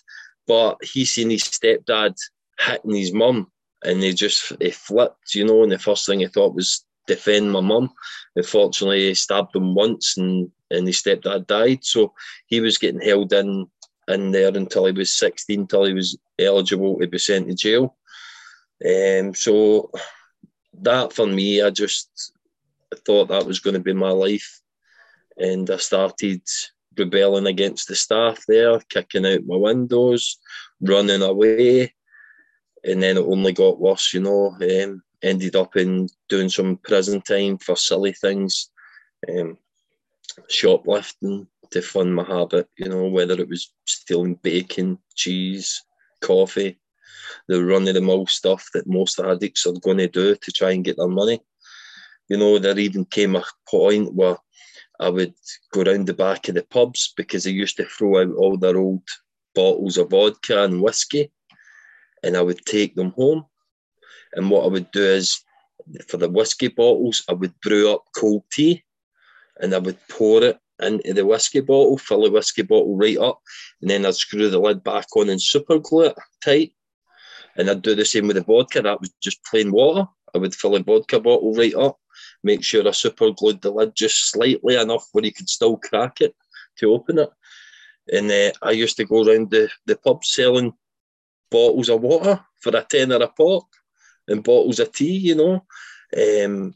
But 0.47 0.79
he 0.83 1.05
seen 1.05 1.31
his 1.31 1.45
stepdad 1.45 2.17
hitting 2.61 2.95
his 2.95 3.13
mum 3.13 3.51
and 3.85 4.03
they 4.03 4.13
just 4.13 4.53
he 4.61 4.71
flipped, 4.71 5.35
you 5.35 5.45
know, 5.45 5.63
and 5.63 5.73
the 5.73 5.79
first 5.79 6.07
thing 6.07 6.21
he 6.21 6.27
thought 6.27 6.55
was 6.55 6.85
defend 7.07 7.53
my 7.53 7.61
mum. 7.61 7.91
Unfortunately, 8.35 9.09
he 9.09 9.15
stabbed 9.15 9.55
him 9.55 9.75
once 9.75 10.17
and, 10.17 10.51
and 10.71 10.87
his 10.87 11.01
stepdad 11.01 11.47
died. 11.47 11.85
So 11.85 12.15
he 12.47 12.61
was 12.61 12.79
getting 12.79 13.01
held 13.01 13.33
in 13.33 13.69
in 14.09 14.31
there 14.31 14.57
until 14.57 14.87
he 14.87 14.93
was 14.93 15.13
16, 15.13 15.61
until 15.61 15.85
he 15.85 15.93
was 15.93 16.17
eligible 16.39 16.99
to 16.99 17.07
be 17.07 17.19
sent 17.19 17.49
to 17.49 17.55
jail. 17.55 17.97
Um, 18.85 19.35
so 19.35 19.91
that 20.81 21.13
for 21.13 21.27
me, 21.27 21.63
I 21.63 21.71
just 21.71 22.33
thought 23.05 23.29
that 23.29 23.47
was 23.47 23.61
going 23.61 23.75
to 23.75 23.81
be 23.81 23.93
my 23.93 24.11
life. 24.11 24.61
And 25.37 25.69
I 25.71 25.77
started 25.79 26.43
rebelling 26.97 27.47
against 27.47 27.89
the 27.89 27.97
staff 27.97 28.45
there, 28.47 28.79
kicking 28.89 29.27
out 29.27 29.45
my 29.47 29.57
windows, 29.57 30.39
running 30.81 31.23
away. 31.23 31.93
And 32.85 33.03
then 33.03 33.17
it 33.17 33.25
only 33.27 33.53
got 33.53 33.81
worse, 33.81 34.15
you 34.15 34.21
know. 34.21 34.57
Um, 34.61 35.03
ended 35.23 35.57
up 35.57 35.77
in 35.77 36.09
doing 36.29 36.49
some 36.49 36.77
prison 36.79 37.21
time 37.23 37.59
for 37.59 37.77
silly 37.77 38.13
things, 38.13 38.71
um, 39.29 39.57
shoplifting 40.49 41.47
to 41.71 41.83
fund 41.83 42.15
my 42.15 42.25
habit, 42.25 42.69
you 42.77 42.89
know, 42.89 43.07
whether 43.09 43.35
it 43.35 43.49
was 43.49 43.73
stealing 43.87 44.35
bacon, 44.43 44.99
cheese, 45.15 45.83
coffee, 46.21 46.79
the 47.49 47.65
run 47.65 47.89
of 47.89 47.95
the 47.95 48.01
mill 48.01 48.27
stuff 48.27 48.69
that 48.75 48.87
most 48.87 49.19
addicts 49.19 49.67
are 49.67 49.73
going 49.73 49.99
to 49.99 50.09
do 50.09 50.37
to 50.37 50.53
try 50.53 50.71
and 50.73 50.85
get 50.85 50.97
their 50.97 51.09
money. 51.09 51.41
You 52.29 52.37
know, 52.37 52.59
there 52.59 52.79
even 52.79 53.05
came 53.05 53.37
a 53.37 53.45
point 53.69 54.15
where 54.15 54.37
I 54.99 55.09
would 55.09 55.35
go 55.73 55.83
round 55.83 56.07
the 56.07 56.15
back 56.15 56.49
of 56.49 56.55
the 56.55 56.63
pubs 56.63 57.13
because 57.17 57.45
they 57.45 57.51
used 57.51 57.77
to 57.77 57.85
throw 57.85 58.21
out 58.21 58.35
all 58.35 58.57
their 58.57 58.77
old 58.77 59.03
bottles 59.55 59.97
of 59.97 60.11
vodka 60.11 60.65
and 60.65 60.83
whiskey 60.83 61.31
and 62.23 62.37
I 62.37 62.43
would 62.43 62.65
take 62.65 62.95
them 62.95 63.11
home 63.13 63.47
and 64.37 64.51
what 64.51 64.65
I 64.65 64.69
would 64.69 64.91
do 64.93 65.03
is 65.03 65.43
for 66.09 66.19
the 66.19 66.29
whiskey 66.29 66.69
bottles, 66.69 67.25
I 67.29 67.33
would 67.33 67.59
brew 67.61 67.93
up 67.93 68.05
cold 68.17 68.45
tea 68.53 68.85
and 69.61 69.75
I 69.75 69.79
would 69.79 69.99
pour 70.09 70.45
it 70.45 70.59
into 70.81 71.15
the 71.15 71.25
whiskey 71.25 71.61
bottle, 71.61 71.97
fill 71.97 72.25
the 72.25 72.31
whiskey 72.31 72.63
bottle 72.63 72.97
right 72.97 73.17
up, 73.17 73.41
and 73.81 73.91
then 73.91 74.05
I'd 74.05 74.15
screw 74.15 74.51
the 74.51 74.59
lid 74.59 74.85
back 74.85 75.07
on 75.17 75.31
and 75.31 75.41
super 75.41 75.79
glue 75.79 76.07
it 76.07 76.17
tight. 76.45 76.73
And 77.57 77.71
I'd 77.71 77.81
do 77.81 77.95
the 77.95 78.05
same 78.05 78.27
with 78.27 78.37
the 78.37 78.43
vodka. 78.43 78.83
That 78.83 79.01
was 79.01 79.11
just 79.23 79.43
plain 79.45 79.73
water. 79.73 80.07
I 80.35 80.39
would 80.39 80.55
fill 80.55 80.73
the 80.73 80.83
vodka 80.83 81.19
bottle 81.19 81.55
right 81.55 81.75
up, 81.75 81.99
make 82.45 82.63
sure 82.63 82.87
I 82.87 82.91
super 82.91 83.31
glued 83.31 83.63
the 83.63 83.71
lid 83.71 83.97
just 83.97 84.31
slightly 84.31 84.77
enough 84.77 85.09
where 85.13 85.25
you 85.25 85.33
could 85.33 85.49
still 85.49 85.79
crack 85.79 86.21
it 86.21 86.35
to 86.79 86.93
open 86.93 87.19
it. 87.19 87.31
And 88.13 88.31
uh, 88.31 88.53
I 88.61 88.73
used 88.73 88.99
to 88.99 89.07
go 89.07 89.25
around 89.25 89.51
the, 89.51 89.71
the 89.87 89.97
pub 89.97 90.23
selling 90.25 90.75
bottles 91.51 91.89
of 91.89 92.03
water 92.03 92.45
for 92.61 92.77
a 92.77 92.83
tenner 92.83 93.17
a 93.17 93.29
pop 93.29 93.65
and 94.29 94.43
bottles 94.45 94.81
of 94.81 94.93
tea, 94.93 95.17
you 95.17 95.35
know. 95.35 95.65
Um, 96.17 96.75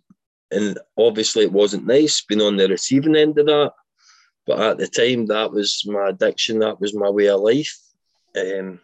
and 0.50 0.78
obviously, 0.96 1.44
it 1.44 1.52
wasn't 1.52 1.86
nice 1.86 2.22
being 2.22 2.40
on 2.40 2.56
the 2.56 2.68
receiving 2.68 3.16
end 3.16 3.38
of 3.38 3.46
that. 3.46 3.72
But 4.46 4.60
at 4.60 4.78
the 4.78 4.88
time, 4.88 5.26
that 5.26 5.52
was 5.52 5.84
my 5.86 6.08
addiction, 6.08 6.58
that 6.60 6.80
was 6.80 6.94
my 6.94 7.08
way 7.08 7.28
of 7.28 7.40
life. 7.40 7.78
Um, 8.36 8.80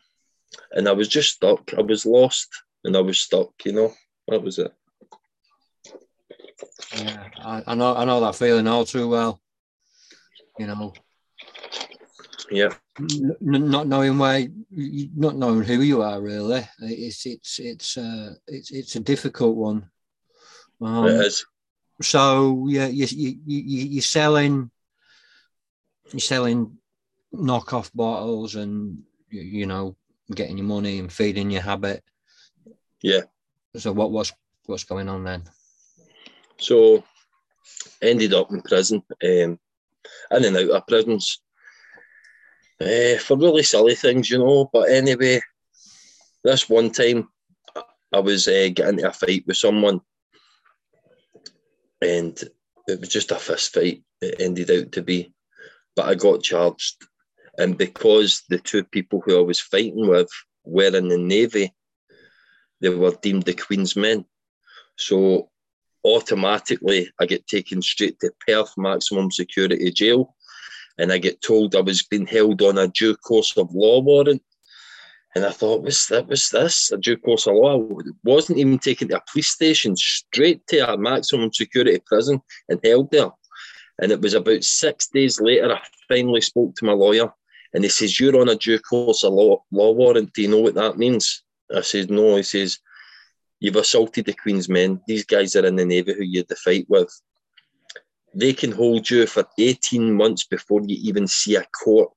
and 0.72 0.88
I 0.88 0.92
was 0.92 1.08
just 1.08 1.34
stuck. 1.34 1.72
I 1.76 1.82
was 1.82 2.06
lost 2.06 2.48
and 2.84 2.96
I 2.96 3.00
was 3.00 3.18
stuck, 3.18 3.52
you 3.64 3.72
know. 3.72 3.92
That 4.28 4.42
was 4.42 4.58
it. 4.58 4.72
Yeah, 6.96 7.24
I, 7.44 7.62
I 7.66 7.74
know 7.74 7.94
I 7.94 8.04
know 8.04 8.20
that 8.20 8.34
feeling 8.34 8.66
all 8.66 8.84
too 8.84 9.08
well. 9.08 9.40
You 10.58 10.66
know, 10.66 10.92
yeah. 12.50 12.72
N- 12.98 13.36
not 13.40 13.86
knowing 13.86 14.18
where, 14.18 14.46
not 14.70 15.36
knowing 15.36 15.62
who 15.62 15.80
you 15.80 16.02
are, 16.02 16.20
really. 16.20 16.66
It's 16.80 17.26
it's 17.26 17.58
it's 17.58 17.96
uh, 17.96 18.34
it's 18.46 18.70
it's 18.70 18.96
a 18.96 19.00
difficult 19.00 19.56
one. 19.56 19.90
Um, 20.80 21.06
it 21.06 21.26
is. 21.26 21.44
So 22.02 22.66
yeah, 22.68 22.86
you 22.86 23.06
you 23.10 23.38
you 23.44 23.84
you're 23.86 24.02
selling, 24.02 24.70
you're 26.12 26.20
selling 26.20 26.78
knockoff 27.34 27.90
bottles, 27.94 28.54
and 28.54 29.02
you 29.30 29.66
know, 29.66 29.96
getting 30.34 30.58
your 30.58 30.66
money 30.66 30.98
and 30.98 31.12
feeding 31.12 31.50
your 31.50 31.62
habit. 31.62 32.02
Yeah. 33.02 33.22
So 33.76 33.92
what 33.92 34.10
what's 34.10 34.32
what's 34.66 34.84
going 34.84 35.08
on 35.08 35.24
then? 35.24 35.44
So 36.58 37.04
ended 38.00 38.32
up 38.32 38.50
in 38.50 38.62
prison, 38.62 39.02
um, 39.22 39.28
in 39.28 39.58
and 40.30 40.56
out 40.56 40.70
of 40.70 40.86
prisons 40.86 41.40
uh, 42.80 43.18
for 43.18 43.36
really 43.36 43.62
silly 43.62 43.94
things, 43.94 44.30
you 44.30 44.38
know. 44.38 44.68
But 44.72 44.90
anyway, 44.90 45.40
this 46.44 46.68
one 46.68 46.90
time 46.90 47.28
I 48.12 48.20
was 48.20 48.48
uh, 48.48 48.68
getting 48.74 48.98
into 48.98 49.08
a 49.08 49.12
fight 49.12 49.44
with 49.46 49.56
someone 49.56 50.00
and 52.02 52.42
it 52.86 53.00
was 53.00 53.08
just 53.08 53.30
a 53.30 53.36
fist 53.36 53.74
fight. 53.74 54.02
It 54.20 54.40
ended 54.40 54.70
out 54.70 54.92
to 54.92 55.02
be, 55.02 55.32
but 55.94 56.06
I 56.06 56.14
got 56.14 56.42
charged, 56.42 56.96
and 57.58 57.76
because 57.76 58.42
the 58.48 58.58
two 58.58 58.84
people 58.84 59.20
who 59.20 59.38
I 59.38 59.42
was 59.42 59.60
fighting 59.60 60.06
with 60.08 60.30
were 60.64 60.96
in 60.96 61.08
the 61.08 61.18
navy, 61.18 61.74
they 62.80 62.88
were 62.88 63.12
deemed 63.22 63.44
the 63.44 63.54
Queen's 63.54 63.96
men. 63.96 64.24
So 64.96 65.50
automatically, 66.04 67.10
I 67.20 67.26
get 67.26 67.46
taken 67.46 67.82
straight 67.82 68.18
to 68.20 68.32
Perth 68.46 68.72
maximum 68.76 69.30
security 69.30 69.90
jail, 69.90 70.34
and 70.98 71.12
I 71.12 71.18
get 71.18 71.42
told 71.42 71.74
I 71.74 71.80
was 71.80 72.02
being 72.02 72.26
held 72.26 72.62
on 72.62 72.78
a 72.78 72.88
due 72.88 73.16
course 73.16 73.56
of 73.56 73.74
law 73.74 74.00
warrant. 74.00 74.42
And 75.34 75.44
I 75.44 75.50
thought, 75.50 75.82
was 75.82 76.06
that 76.06 76.28
was 76.28 76.48
this 76.48 76.90
a 76.90 76.96
due 76.96 77.18
course 77.18 77.46
of 77.46 77.56
law? 77.56 77.78
I 77.78 78.02
wasn't 78.24 78.58
even 78.58 78.78
taken 78.78 79.08
to 79.08 79.18
a 79.18 79.22
police 79.30 79.48
station, 79.48 79.94
straight 79.94 80.66
to 80.68 80.92
a 80.92 80.96
maximum 80.96 81.52
security 81.52 82.00
prison 82.06 82.40
and 82.70 82.80
held 82.82 83.10
there. 83.10 83.30
And 84.00 84.12
it 84.12 84.20
was 84.20 84.34
about 84.34 84.64
six 84.64 85.08
days 85.08 85.40
later, 85.40 85.72
I 85.72 85.80
finally 86.08 86.40
spoke 86.40 86.74
to 86.76 86.84
my 86.86 86.92
lawyer, 86.92 87.32
and 87.74 87.84
he 87.84 87.90
says, 87.90 88.18
"You're 88.18 88.40
on 88.40 88.48
a 88.48 88.54
due 88.54 88.78
course 88.78 89.24
of 89.24 89.34
law, 89.34 89.62
law 89.70 89.92
warrant. 89.92 90.32
Do 90.32 90.42
you 90.42 90.48
know 90.48 90.60
what 90.60 90.74
that 90.74 90.96
means?" 90.96 91.42
I 91.74 91.82
says, 91.82 92.08
"No." 92.08 92.36
He 92.36 92.42
says, 92.42 92.78
"You've 93.60 93.76
assaulted 93.76 94.24
the 94.24 94.32
Queen's 94.32 94.68
men. 94.68 95.00
These 95.06 95.26
guys 95.26 95.54
are 95.56 95.66
in 95.66 95.76
the 95.76 95.84
navy 95.84 96.14
who 96.14 96.24
you 96.24 96.40
had 96.40 96.48
the 96.48 96.56
fight 96.56 96.86
with. 96.88 97.10
They 98.38 98.52
can 98.52 98.72
hold 98.72 99.08
you 99.08 99.26
for 99.26 99.44
18 99.58 100.12
months 100.12 100.44
before 100.44 100.82
you 100.86 100.96
even 101.02 101.26
see 101.26 101.56
a 101.56 101.64
court 101.84 102.10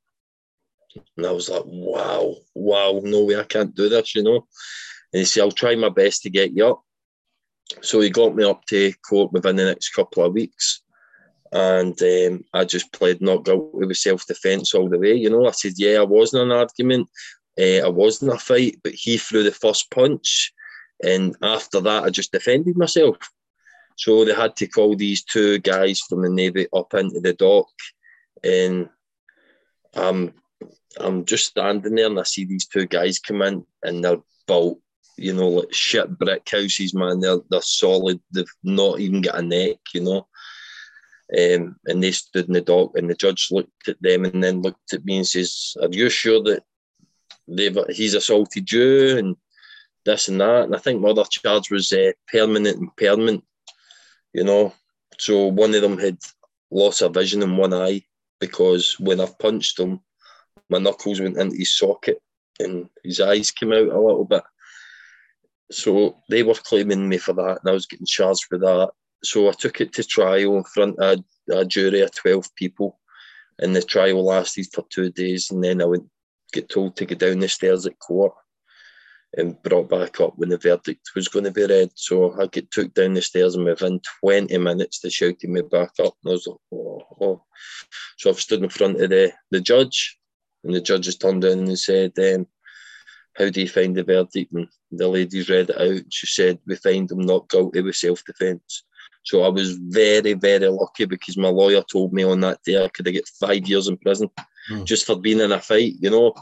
and 1.17 1.25
I 1.25 1.31
was 1.31 1.49
like, 1.49 1.63
wow, 1.65 2.35
wow, 2.55 2.99
no 3.03 3.23
way, 3.23 3.39
I 3.39 3.43
can't 3.43 3.75
do 3.75 3.89
this, 3.89 4.15
you 4.15 4.23
know. 4.23 4.47
And 5.13 5.19
he 5.19 5.25
said, 5.25 5.41
I'll 5.41 5.51
try 5.51 5.75
my 5.75 5.89
best 5.89 6.23
to 6.23 6.29
get 6.29 6.53
you 6.53 6.67
up. 6.67 6.83
So 7.81 8.01
he 8.01 8.09
got 8.09 8.35
me 8.35 8.43
up 8.43 8.65
to 8.65 8.93
court 9.07 9.31
within 9.31 9.55
the 9.55 9.65
next 9.65 9.89
couple 9.89 10.23
of 10.23 10.33
weeks. 10.33 10.81
And 11.51 11.99
um, 12.01 12.43
I 12.53 12.65
just 12.65 12.91
played 12.93 13.21
not 13.21 13.45
guilty 13.45 13.85
with 13.85 13.97
self 13.97 14.25
defence 14.25 14.73
all 14.73 14.89
the 14.89 14.99
way. 14.99 15.13
You 15.13 15.29
know, 15.29 15.47
I 15.47 15.51
said, 15.51 15.73
yeah, 15.77 15.99
I 15.99 16.03
wasn't 16.03 16.43
an 16.43 16.51
argument. 16.51 17.09
Uh, 17.59 17.85
I 17.85 17.89
wasn't 17.89 18.33
a 18.33 18.37
fight, 18.37 18.77
but 18.83 18.93
he 18.93 19.17
threw 19.17 19.43
the 19.43 19.51
first 19.51 19.89
punch. 19.91 20.53
And 21.03 21.35
after 21.41 21.79
that, 21.81 22.03
I 22.03 22.09
just 22.09 22.31
defended 22.31 22.77
myself. 22.77 23.17
So 23.99 24.23
they 24.23 24.33
had 24.33 24.55
to 24.55 24.67
call 24.67 24.95
these 24.95 25.25
two 25.25 25.59
guys 25.59 25.99
from 25.99 26.21
the 26.21 26.29
Navy 26.29 26.67
up 26.73 26.93
into 26.93 27.19
the 27.19 27.33
dock. 27.33 27.67
And 28.45 28.87
I'm 29.93 30.33
I'm 30.97 31.25
just 31.25 31.47
standing 31.47 31.95
there 31.95 32.05
and 32.05 32.17
I 32.17 32.23
see 32.23 32.45
these 32.45 32.65
two 32.65 32.85
guys 32.85 33.19
come 33.19 33.41
in 33.41 33.65
and 33.83 34.01
they're 34.01 34.21
built, 34.47 34.79
you 35.17 35.33
know, 35.33 35.49
like 35.49 35.73
shit 35.73 36.17
brick 36.17 36.47
houses, 36.49 36.93
man. 36.93 37.19
They're 37.19 37.41
they're 37.49 37.61
solid. 37.61 38.21
They've 38.31 38.45
not 38.63 39.01
even 39.01 39.21
got 39.21 39.39
a 39.39 39.41
neck, 39.41 39.79
you 39.93 40.01
know. 40.01 40.27
Um, 41.37 41.75
and 41.85 42.01
they 42.01 42.11
stood 42.11 42.47
in 42.47 42.53
the 42.53 42.61
dock, 42.61 42.93
and 42.95 43.09
the 43.09 43.15
judge 43.15 43.49
looked 43.51 43.89
at 43.89 44.01
them 44.01 44.23
and 44.23 44.41
then 44.41 44.61
looked 44.61 44.93
at 44.93 45.03
me 45.03 45.17
and 45.17 45.27
says, 45.27 45.75
"Are 45.81 45.89
you 45.91 46.09
sure 46.09 46.41
that 46.43 46.63
they've 47.49 47.77
he's 47.89 48.13
assaulted 48.13 48.71
you 48.71 49.17
and 49.17 49.35
this 50.05 50.29
and 50.29 50.39
that?" 50.39 50.63
And 50.63 50.75
I 50.75 50.79
think 50.79 51.01
my 51.01 51.09
other 51.09 51.25
charge 51.29 51.69
was 51.69 51.91
uh, 51.91 52.13
permanent 52.31 52.77
impairment, 52.77 53.43
you 54.33 54.43
know. 54.43 54.73
So 55.17 55.47
one 55.47 55.75
of 55.75 55.81
them 55.81 55.97
had 55.97 56.17
loss 56.71 57.01
of 57.01 57.13
vision 57.13 57.41
in 57.41 57.57
one 57.57 57.73
eye 57.73 58.03
because 58.39 58.99
when 58.99 59.19
I've 59.19 59.37
punched 59.39 59.79
him, 59.79 59.99
my 60.69 60.79
knuckles 60.79 61.19
went 61.19 61.37
into 61.37 61.57
his 61.57 61.75
socket 61.75 62.21
and 62.59 62.89
his 63.03 63.19
eyes 63.19 63.51
came 63.51 63.71
out 63.71 63.87
a 63.87 63.99
little 63.99 64.25
bit. 64.25 64.43
So 65.71 66.17
they 66.29 66.43
were 66.43 66.55
claiming 66.55 67.07
me 67.07 67.17
for 67.17 67.33
that, 67.33 67.59
and 67.61 67.69
I 67.69 67.71
was 67.71 67.85
getting 67.85 68.05
charged 68.05 68.45
for 68.45 68.57
that. 68.57 68.89
So 69.23 69.49
I 69.49 69.51
took 69.51 69.81
it 69.81 69.93
to 69.93 70.03
trial 70.03 70.57
in 70.57 70.63
front 70.63 70.97
of 70.99 71.23
a, 71.51 71.65
jury 71.65 72.01
of 72.01 72.13
12 72.15 72.55
people, 72.55 72.99
and 73.59 73.75
the 73.75 73.81
trial 73.81 74.23
lasted 74.25 74.67
for 74.73 74.85
two 74.89 75.11
days. 75.11 75.51
And 75.51 75.63
then 75.63 75.81
I 75.81 75.85
would 75.85 76.07
get 76.53 76.69
told 76.69 76.95
to 76.95 77.05
go 77.05 77.15
down 77.15 77.39
the 77.39 77.47
stairs 77.47 77.85
at 77.85 77.99
court 77.99 78.33
and 79.37 79.61
brought 79.61 79.89
back 79.89 80.19
up 80.19 80.33
when 80.37 80.49
the 80.49 80.57
verdict 80.57 81.11
was 81.15 81.27
going 81.27 81.45
to 81.45 81.51
be 81.51 81.65
read. 81.65 81.91
So 81.95 82.39
I 82.39 82.47
get 82.47 82.71
took 82.71 82.93
down 82.93 83.13
the 83.13 83.21
stairs, 83.21 83.55
and 83.55 83.65
within 83.65 84.01
20 84.21 84.57
minutes, 84.57 84.99
they 84.99 85.09
shouted 85.09 85.49
me 85.49 85.61
back 85.61 85.91
up. 85.99 86.15
And 86.23 86.29
I 86.29 86.31
was 86.31 86.47
like, 86.47 86.57
oh, 86.73 87.01
oh. 87.21 87.43
So 88.17 88.29
I've 88.29 88.39
stood 88.39 88.63
in 88.63 88.69
front 88.69 89.01
of 89.01 89.09
the, 89.09 89.31
the 89.51 89.61
judge, 89.61 90.17
and 90.63 90.73
the 90.73 90.81
judge 90.81 91.05
has 91.05 91.17
turned 91.17 91.43
in 91.43 91.59
and 91.59 91.79
said, 91.79 92.13
um, 92.17 92.47
How 93.37 93.49
do 93.49 93.61
you 93.61 93.69
find 93.69 93.95
the 93.95 94.03
verdict? 94.03 94.51
And 94.53 94.67
the 94.91 95.07
ladies 95.07 95.49
read 95.49 95.69
it 95.69 95.79
out. 95.79 96.01
She 96.09 96.27
said, 96.27 96.59
We 96.65 96.75
find 96.75 97.09
him 97.09 97.21
not 97.21 97.49
guilty 97.49 97.81
with 97.81 97.95
self 97.95 98.23
defence. 98.25 98.83
So 99.23 99.43
I 99.43 99.49
was 99.49 99.73
very, 99.73 100.33
very 100.33 100.67
lucky 100.69 101.05
because 101.05 101.37
my 101.37 101.49
lawyer 101.49 101.83
told 101.83 102.13
me 102.13 102.23
on 102.23 102.39
that 102.39 102.63
day 102.63 102.83
I 102.83 102.87
could 102.87 103.05
get 103.05 103.27
five 103.27 103.67
years 103.67 103.87
in 103.87 103.97
prison 103.97 104.29
mm. 104.71 104.85
just 104.85 105.05
for 105.05 105.19
being 105.19 105.39
in 105.39 105.51
a 105.51 105.59
fight, 105.59 105.93
you 105.99 106.09
know. 106.09 106.33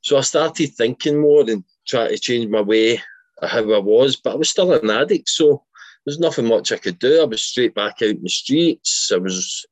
So 0.00 0.16
I 0.16 0.22
started 0.22 0.70
thinking 0.74 1.20
more 1.20 1.42
and 1.48 1.62
trying 1.90 2.10
to 2.10 2.18
change 2.18 2.48
my 2.48 2.60
way 2.60 3.02
of 3.42 3.50
how 3.50 3.72
I 3.72 3.78
was, 3.78 4.16
but 4.16 4.32
I 4.32 4.36
was 4.36 4.48
still 4.48 4.72
an 4.72 4.90
addict. 4.90 5.28
So 5.28 5.64
there's 6.04 6.20
nothing 6.20 6.46
much 6.46 6.72
I 6.72 6.76
could 6.76 6.98
do. 6.98 7.20
I 7.20 7.24
was 7.24 7.42
straight 7.42 7.74
back 7.74 7.96
out 8.02 8.10
in 8.10 8.22
the 8.22 8.28
streets. 8.28 9.10
I 9.12 9.18
was 9.18 9.66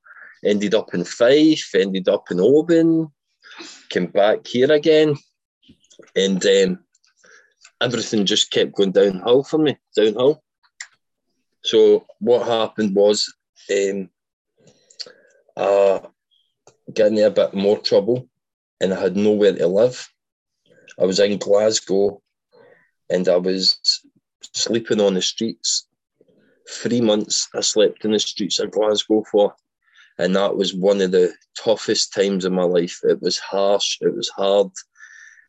ended 0.45 0.75
up 0.75 0.93
in 0.95 1.05
Fife, 1.05 1.71
ended 1.75 2.09
up 2.09 2.31
in 2.31 2.41
Oban, 2.41 3.09
came 3.89 4.07
back 4.07 4.47
here 4.47 4.71
again, 4.73 5.17
and 6.15 6.45
um, 6.45 6.79
everything 7.81 8.27
just 8.27 8.51
kept 8.51 8.75
going 8.75 8.93
downhill 8.93 9.45
for 9.45 9.59
me, 9.59 9.77
downhill. 9.97 10.43
So 11.65 12.07
what 12.21 12.47
happened 12.47 12.95
was, 12.95 13.33
um, 13.73 14.11
uh, 15.57 16.01
getting 16.95 17.23
a 17.23 17.31
bit 17.31 17.55
more 17.55 17.79
trouble, 17.79 18.29
and 18.81 18.95
I 18.95 19.01
had 19.01 19.17
nowhere 19.17 19.55
to 19.55 19.67
live. 19.67 20.09
I 21.01 21.05
was 21.05 21.21
in 21.21 21.39
Glasgow, 21.39 22.21
and 23.11 23.29
I 23.29 23.37
was 23.37 23.79
sleeping 24.55 25.01
on 25.01 25.15
the 25.15 25.23
streets. 25.23 25.87
Three 26.69 27.01
months 27.01 27.49
I 27.55 27.61
slept 27.61 28.05
in 28.05 28.13
the 28.13 28.19
streets 28.19 28.59
of 28.59 28.71
Glasgow 28.71 29.25
for 29.31 29.55
and 30.19 30.35
that 30.35 30.57
was 30.57 30.75
one 30.75 31.01
of 31.01 31.13
the 31.13 31.33
toughest 31.57 32.13
times 32.13 32.45
of 32.45 32.53
my 32.53 32.65
life. 32.65 32.99
It 33.05 33.23
was 33.23 33.39
harsh, 33.39 33.99
it 34.01 34.15
was 34.15 34.29
hard. 34.29 34.69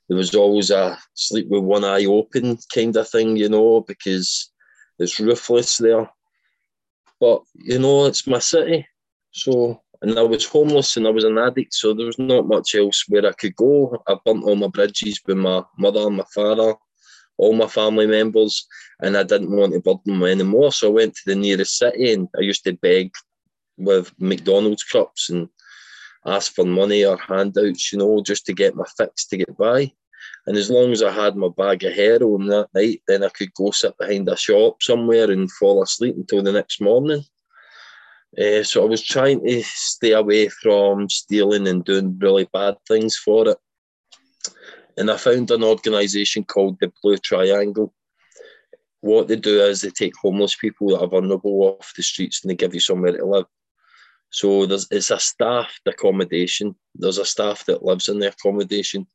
There 0.08 0.18
was 0.18 0.34
always 0.36 0.72
a 0.72 0.98
sleep 1.16 1.48
with 1.50 1.64
one 1.64 1.84
eye 1.84 2.06
open 2.06 2.58
kind 2.74 2.96
of 2.96 3.10
thing, 3.10 3.36
you 3.36 3.50
know, 3.50 3.82
because 3.82 4.52
it's 5.00 5.20
ruthless 5.20 5.78
there. 5.78 6.10
But 7.20 7.42
you 7.56 7.80
know, 7.80 8.06
it's 8.06 8.28
my 8.28 8.40
city, 8.40 8.88
so 9.32 9.82
and 10.02 10.18
I 10.18 10.22
was 10.22 10.46
homeless 10.46 10.96
and 10.96 11.06
I 11.08 11.10
was 11.10 11.26
an 11.26 11.38
addict, 11.38 11.74
so 11.74 11.94
there 11.94 12.06
was 12.06 12.20
not 12.20 12.48
much 12.48 12.76
else 12.76 13.04
where 13.08 13.26
I 13.26 13.34
could 13.34 13.56
go. 13.56 14.02
I 14.08 14.16
burnt 14.24 14.46
all 14.46 14.56
my 14.56 14.68
bridges 14.68 15.20
with 15.26 15.38
my 15.38 15.64
mother 15.78 16.02
and 16.08 16.18
my 16.18 16.26
father, 16.34 16.76
all 17.38 17.54
my 17.54 17.68
family 17.68 18.08
members, 18.08 18.66
and 19.02 19.18
I 19.18 19.24
didn't 19.24 19.52
want 19.52 19.74
to 19.74 19.82
burden 19.82 20.20
them 20.20 20.24
anymore. 20.24 20.72
So 20.72 20.88
I 20.88 20.92
went 20.92 21.16
to 21.16 21.22
the 21.26 21.36
nearest 21.36 21.78
city 21.78 22.14
and 22.14 22.30
I 22.38 22.42
used 22.42 22.64
to 22.64 22.74
beg 22.74 23.12
with 23.78 24.14
McDonald's 24.20 24.84
cups 24.84 25.30
and 25.30 25.50
ask 26.26 26.54
for 26.54 26.66
money 26.66 27.04
or 27.06 27.18
handouts, 27.18 27.92
you 27.92 28.00
know, 28.00 28.22
just 28.22 28.46
to 28.46 28.54
get 28.54 28.76
my 28.76 28.86
fix 28.98 29.26
to 29.28 29.38
get 29.38 29.58
by. 29.58 29.92
And 30.48 30.58
as 30.58 30.70
long 30.70 30.92
as 30.92 31.04
I 31.04 31.12
had 31.12 31.36
my 31.36 31.50
bag 31.50 31.84
of 31.84 31.94
heroin 31.94 32.48
that 32.48 32.70
night, 32.74 33.02
then 33.08 33.24
I 33.24 33.30
could 33.30 33.54
go 33.54 33.72
sit 33.72 33.98
behind 33.98 34.28
a 34.30 34.38
shop 34.38 34.82
somewhere 34.82 35.30
and 35.30 35.52
fall 35.52 35.84
asleep 35.84 36.16
until 36.18 36.42
the 36.42 36.52
next 36.52 36.82
morning. 36.82 37.24
Uh, 38.38 38.64
so 38.64 38.84
I 38.84 38.86
was 38.86 39.04
trying 39.04 39.44
to 39.46 39.64
stay 39.64 40.12
away 40.12 40.50
from 40.50 41.10
stealing 41.10 41.68
and 41.68 41.84
doing 41.84 42.18
really 42.20 42.48
bad 42.54 42.76
things 42.88 43.18
for 43.18 43.50
it. 43.50 43.58
And 44.98 45.10
I 45.10 45.18
found 45.18 45.50
an 45.52 45.64
organisation 45.64 46.44
called 46.44 46.78
the 46.80 46.92
Blue 47.02 47.18
Triangle. 47.18 47.94
What 49.02 49.28
they 49.28 49.38
do 49.38 49.62
is 49.62 49.82
they 49.82 49.90
take 49.90 50.14
homeless 50.18 50.56
people 50.56 50.90
that 50.90 51.02
are 51.02 51.08
vulnerable 51.08 51.78
off 51.80 51.94
the 51.96 52.04
streets 52.04 52.44
and 52.44 52.52
they 52.52 52.56
give 52.56 52.74
you 52.74 52.82
somewhere 52.82 53.14
to 53.14 53.26
live. 53.26 53.46
So 54.30 54.66
there's 54.66 54.88
it's 54.92 55.10
a 55.10 55.20
staffed 55.20 55.82
accommodation. 55.88 56.76
There's 56.96 57.18
a 57.18 57.26
staff 57.26 57.66
that 57.66 57.84
lives 57.84 58.10
in 58.10 58.20
the 58.20 58.28
accommodation, 58.28 59.08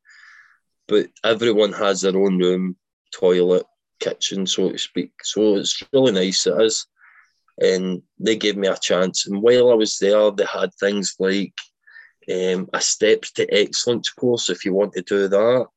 but 0.87 1.07
everyone 1.23 1.71
has 1.73 2.01
their 2.01 2.17
own 2.17 2.37
room, 2.37 2.75
toilet, 3.13 3.65
kitchen, 3.99 4.45
so 4.45 4.71
to 4.71 4.77
speak. 4.77 5.11
So 5.23 5.55
it's 5.55 5.81
really 5.93 6.11
nice. 6.11 6.45
It 6.47 6.59
is, 6.61 6.85
and 7.61 8.01
they 8.19 8.35
gave 8.35 8.57
me 8.57 8.67
a 8.67 8.77
chance. 8.77 9.27
And 9.27 9.41
while 9.41 9.71
I 9.71 9.75
was 9.75 9.97
there, 9.97 10.31
they 10.31 10.45
had 10.45 10.73
things 10.73 11.15
like 11.19 11.53
um, 12.29 12.69
a 12.73 12.81
steps 12.81 13.31
to 13.33 13.53
excellence 13.53 14.09
course 14.09 14.49
if 14.49 14.65
you 14.65 14.73
want 14.73 14.93
to 14.93 15.01
do 15.01 15.27
that. 15.27 15.67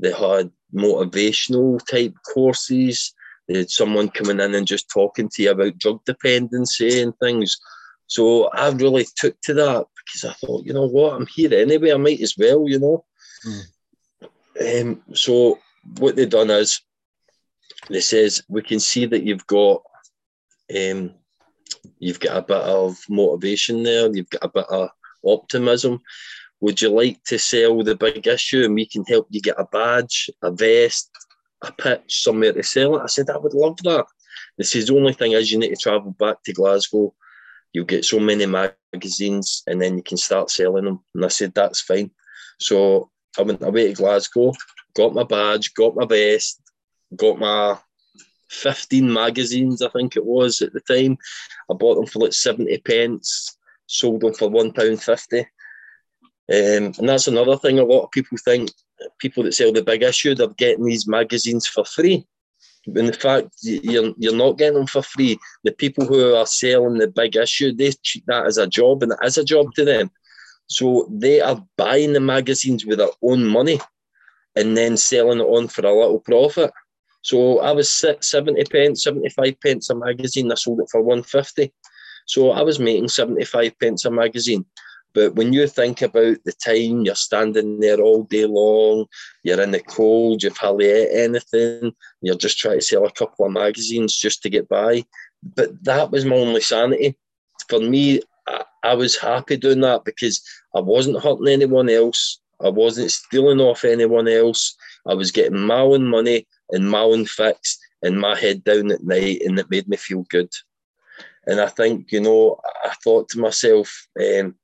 They 0.00 0.12
had 0.12 0.50
motivational 0.74 1.84
type 1.86 2.14
courses. 2.32 3.14
They 3.48 3.58
had 3.58 3.70
someone 3.70 4.08
coming 4.08 4.40
in 4.40 4.54
and 4.54 4.66
just 4.66 4.90
talking 4.90 5.28
to 5.30 5.42
you 5.42 5.50
about 5.50 5.78
drug 5.78 6.04
dependency 6.04 7.00
and 7.00 7.16
things. 7.18 7.58
So 8.06 8.48
I 8.48 8.70
really 8.70 9.06
took 9.16 9.40
to 9.42 9.54
that 9.54 9.86
because 10.04 10.24
I 10.30 10.34
thought, 10.34 10.66
you 10.66 10.72
know 10.72 10.86
what, 10.86 11.14
I'm 11.14 11.26
here 11.26 11.54
anyway. 11.54 11.92
I 11.92 11.96
might 11.96 12.20
as 12.20 12.34
well, 12.36 12.68
you 12.68 12.78
know. 12.78 13.04
Mm. 13.46 14.82
Um, 14.82 15.02
so 15.14 15.58
what 15.98 16.16
they've 16.16 16.28
done 16.28 16.50
is 16.50 16.80
they 17.88 18.00
says 18.00 18.42
we 18.48 18.62
can 18.62 18.80
see 18.80 19.06
that 19.06 19.22
you've 19.22 19.46
got 19.46 19.82
um, 20.74 21.14
you've 21.98 22.20
got 22.20 22.36
a 22.36 22.42
bit 22.42 22.62
of 22.62 22.96
motivation 23.08 23.82
there, 23.82 24.14
you've 24.14 24.30
got 24.30 24.44
a 24.44 24.48
bit 24.48 24.66
of 24.70 24.90
optimism. 25.24 26.00
Would 26.60 26.80
you 26.80 26.90
like 26.90 27.22
to 27.24 27.38
sell 27.38 27.82
the 27.82 27.94
big 27.94 28.26
issue 28.26 28.64
and 28.64 28.74
we 28.74 28.86
can 28.86 29.04
help 29.04 29.26
you 29.30 29.40
get 29.40 29.58
a 29.58 29.66
badge, 29.66 30.30
a 30.42 30.50
vest, 30.50 31.10
a 31.62 31.72
pitch, 31.72 32.22
somewhere 32.22 32.52
to 32.52 32.62
sell 32.62 32.96
it? 32.96 33.02
I 33.02 33.06
said, 33.06 33.28
I 33.30 33.36
would 33.36 33.54
love 33.54 33.76
that. 33.84 34.06
This 34.56 34.74
is 34.74 34.86
the 34.86 34.96
only 34.96 35.12
thing 35.12 35.32
is 35.32 35.50
you 35.50 35.58
need 35.58 35.70
to 35.70 35.76
travel 35.76 36.12
back 36.12 36.42
to 36.44 36.52
Glasgow. 36.52 37.12
You'll 37.72 37.84
get 37.84 38.04
so 38.04 38.20
many 38.20 38.46
magazines 38.46 39.62
and 39.66 39.82
then 39.82 39.96
you 39.96 40.02
can 40.02 40.16
start 40.16 40.50
selling 40.50 40.84
them. 40.84 41.00
And 41.14 41.24
I 41.24 41.28
said, 41.28 41.52
that's 41.54 41.80
fine. 41.80 42.10
So 42.60 43.10
I 43.38 43.42
went 43.42 43.62
away 43.62 43.88
to 43.88 43.94
Glasgow, 43.94 44.52
got 44.94 45.12
my 45.12 45.24
badge, 45.24 45.74
got 45.74 45.96
my 45.96 46.06
vest, 46.06 46.62
got 47.16 47.38
my 47.38 47.76
15 48.54 49.12
magazines, 49.12 49.82
I 49.82 49.88
think 49.90 50.16
it 50.16 50.24
was 50.24 50.62
at 50.62 50.72
the 50.72 50.80
time. 50.80 51.18
I 51.70 51.74
bought 51.74 51.96
them 51.96 52.06
for 52.06 52.20
like 52.20 52.32
70 52.32 52.78
pence, 52.78 53.56
sold 53.86 54.22
them 54.22 54.34
for 54.34 54.50
£1.50. 54.50 55.40
Um, 55.40 56.92
and 56.98 57.08
that's 57.08 57.26
another 57.26 57.56
thing 57.56 57.78
a 57.78 57.84
lot 57.84 58.04
of 58.04 58.10
people 58.10 58.36
think 58.44 58.70
people 59.18 59.42
that 59.42 59.54
sell 59.54 59.72
the 59.72 59.82
big 59.82 60.02
issue, 60.02 60.34
they're 60.34 60.48
getting 60.48 60.84
these 60.84 61.06
magazines 61.06 61.66
for 61.66 61.84
free. 61.84 62.26
When 62.86 63.06
the 63.06 63.12
fact 63.14 63.48
you're, 63.62 64.12
you're 64.18 64.36
not 64.36 64.58
getting 64.58 64.74
them 64.74 64.86
for 64.86 65.02
free, 65.02 65.38
the 65.62 65.72
people 65.72 66.04
who 66.04 66.34
are 66.34 66.46
selling 66.46 66.98
the 66.98 67.08
big 67.08 67.36
issue, 67.36 67.72
they 67.72 67.92
treat 68.04 68.24
that 68.26 68.46
as 68.46 68.58
a 68.58 68.66
job 68.66 69.02
and 69.02 69.12
it 69.12 69.18
is 69.24 69.38
a 69.38 69.44
job 69.44 69.72
to 69.74 69.84
them. 69.84 70.10
So 70.66 71.08
they 71.10 71.40
are 71.40 71.64
buying 71.76 72.12
the 72.12 72.20
magazines 72.20 72.84
with 72.84 72.98
their 72.98 73.08
own 73.22 73.46
money 73.46 73.80
and 74.56 74.76
then 74.76 74.96
selling 74.96 75.40
it 75.40 75.44
on 75.44 75.68
for 75.68 75.84
a 75.86 75.92
little 75.92 76.20
profit. 76.20 76.70
So 77.24 77.60
I 77.60 77.72
was 77.72 77.90
70 77.90 78.64
pence, 78.64 79.02
75 79.04 79.58
pence 79.60 79.88
a 79.88 79.94
magazine. 79.94 80.52
I 80.52 80.56
sold 80.56 80.80
it 80.80 80.88
for 80.92 81.00
150. 81.00 81.72
So 82.26 82.50
I 82.50 82.62
was 82.62 82.78
making 82.78 83.08
75 83.08 83.78
pence 83.78 84.04
a 84.04 84.10
magazine. 84.10 84.66
But 85.14 85.34
when 85.34 85.52
you 85.52 85.66
think 85.66 86.02
about 86.02 86.36
the 86.44 86.52
time 86.52 87.02
you're 87.02 87.14
standing 87.14 87.80
there 87.80 88.00
all 88.00 88.24
day 88.24 88.44
long, 88.44 89.06
you're 89.42 89.60
in 89.62 89.70
the 89.70 89.80
cold, 89.80 90.42
you've 90.42 90.56
hardly 90.56 90.86
ate 90.86 91.24
anything, 91.24 91.92
you're 92.20 92.34
just 92.34 92.58
trying 92.58 92.80
to 92.80 92.84
sell 92.84 93.06
a 93.06 93.12
couple 93.12 93.46
of 93.46 93.52
magazines 93.52 94.16
just 94.16 94.42
to 94.42 94.50
get 94.50 94.68
by. 94.68 95.04
But 95.42 95.82
that 95.84 96.10
was 96.10 96.26
my 96.26 96.36
only 96.36 96.60
sanity. 96.60 97.16
For 97.68 97.80
me, 97.80 98.20
I, 98.46 98.64
I 98.82 98.94
was 98.94 99.16
happy 99.16 99.56
doing 99.56 99.80
that 99.80 100.04
because 100.04 100.42
I 100.74 100.80
wasn't 100.80 101.22
hurting 101.22 101.48
anyone 101.48 101.88
else. 101.88 102.40
I 102.60 102.68
wasn't 102.68 103.12
stealing 103.12 103.60
off 103.60 103.84
anyone 103.84 104.28
else. 104.28 104.76
I 105.06 105.14
was 105.14 105.30
getting 105.30 105.60
my 105.60 105.80
own 105.80 106.06
money 106.06 106.46
and 106.70 106.88
my 106.88 107.00
own 107.00 107.26
fix 107.26 107.78
and 108.02 108.20
my 108.20 108.38
head 108.38 108.64
down 108.64 108.90
at 108.90 109.02
night, 109.02 109.42
and 109.44 109.58
it 109.58 109.70
made 109.70 109.88
me 109.88 109.96
feel 109.96 110.24
good. 110.28 110.50
And 111.46 111.60
I 111.60 111.68
think, 111.68 112.12
you 112.12 112.20
know, 112.20 112.58
I 112.84 112.94
thought 113.02 113.28
to 113.30 113.38
myself, 113.38 114.06
um, 114.20 114.54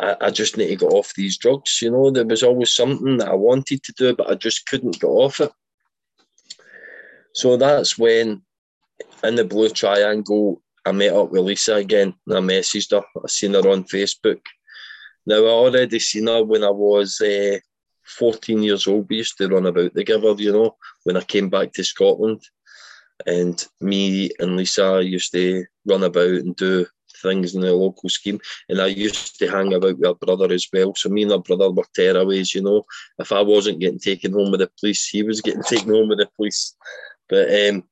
I, 0.00 0.16
I, 0.20 0.30
just 0.30 0.56
need 0.56 0.68
to 0.68 0.76
get 0.76 0.92
off 0.92 1.14
these 1.14 1.38
drugs. 1.38 1.80
You 1.82 1.90
know, 1.90 2.10
there 2.10 2.24
was 2.24 2.42
always 2.42 2.70
something 2.70 3.18
that 3.18 3.28
I 3.28 3.34
wanted 3.34 3.82
to 3.82 3.92
do, 3.92 4.14
but 4.14 4.30
I 4.30 4.34
just 4.34 4.66
couldn't 4.66 5.00
get 5.00 5.08
off 5.08 5.40
it. 5.40 5.52
So 7.34 7.56
that's 7.56 7.98
when, 7.98 8.42
in 9.22 9.34
the 9.34 9.44
Blue 9.44 9.68
Triangle, 9.68 10.62
I 10.86 10.92
met 10.92 11.12
up 11.12 11.30
with 11.30 11.42
Lisa 11.42 11.74
again 11.74 12.14
and 12.26 12.36
I 12.36 12.40
messaged 12.40 12.92
her. 12.92 13.04
I 13.22 13.28
seen 13.28 13.54
her 13.54 13.68
on 13.68 13.84
Facebook. 13.84 14.40
Now, 15.26 15.44
I 15.44 15.48
already 15.48 15.98
seen 15.98 16.28
her 16.28 16.44
when 16.44 16.62
I 16.62 16.70
was 16.70 17.20
uh, 17.20 17.58
14 18.06 18.62
years 18.62 18.86
old. 18.86 19.08
We 19.08 19.16
used 19.16 19.36
to 19.38 19.48
run 19.48 19.66
about 19.66 19.94
together, 19.94 20.34
you 20.38 20.52
know, 20.52 20.76
when 21.04 21.16
I 21.16 21.22
came 21.22 21.48
back 21.48 21.72
to 21.74 21.84
Scotland. 21.84 22.42
And 23.26 23.64
me 23.80 24.30
and 24.38 24.56
Lisa 24.56 25.02
used 25.02 25.32
to 25.32 25.64
run 25.86 26.04
about 26.04 26.28
and 26.28 26.54
do 26.54 26.86
things 27.22 27.54
in 27.54 27.62
the 27.62 27.72
local 27.72 28.08
scheme. 28.08 28.38
And 28.68 28.80
I 28.80 28.86
used 28.86 29.38
to 29.38 29.50
hang 29.50 29.72
about 29.72 29.98
with 29.98 30.06
her 30.06 30.14
brother 30.14 30.52
as 30.52 30.68
well. 30.72 30.94
So 30.94 31.08
me 31.08 31.22
and 31.22 31.32
her 31.32 31.38
brother 31.38 31.70
were 31.70 31.84
tearaways, 31.96 32.54
you 32.54 32.62
know. 32.62 32.84
If 33.18 33.32
I 33.32 33.40
wasn't 33.40 33.80
getting 33.80 33.98
taken 33.98 34.32
home 34.32 34.50
with 34.50 34.60
the 34.60 34.70
police, 34.78 35.08
he 35.08 35.22
was 35.22 35.40
getting 35.40 35.62
taken 35.68 35.90
home 35.90 36.08
with 36.08 36.18
the 36.18 36.28
police. 36.36 36.76
But 37.28 37.48
um, 37.48 37.84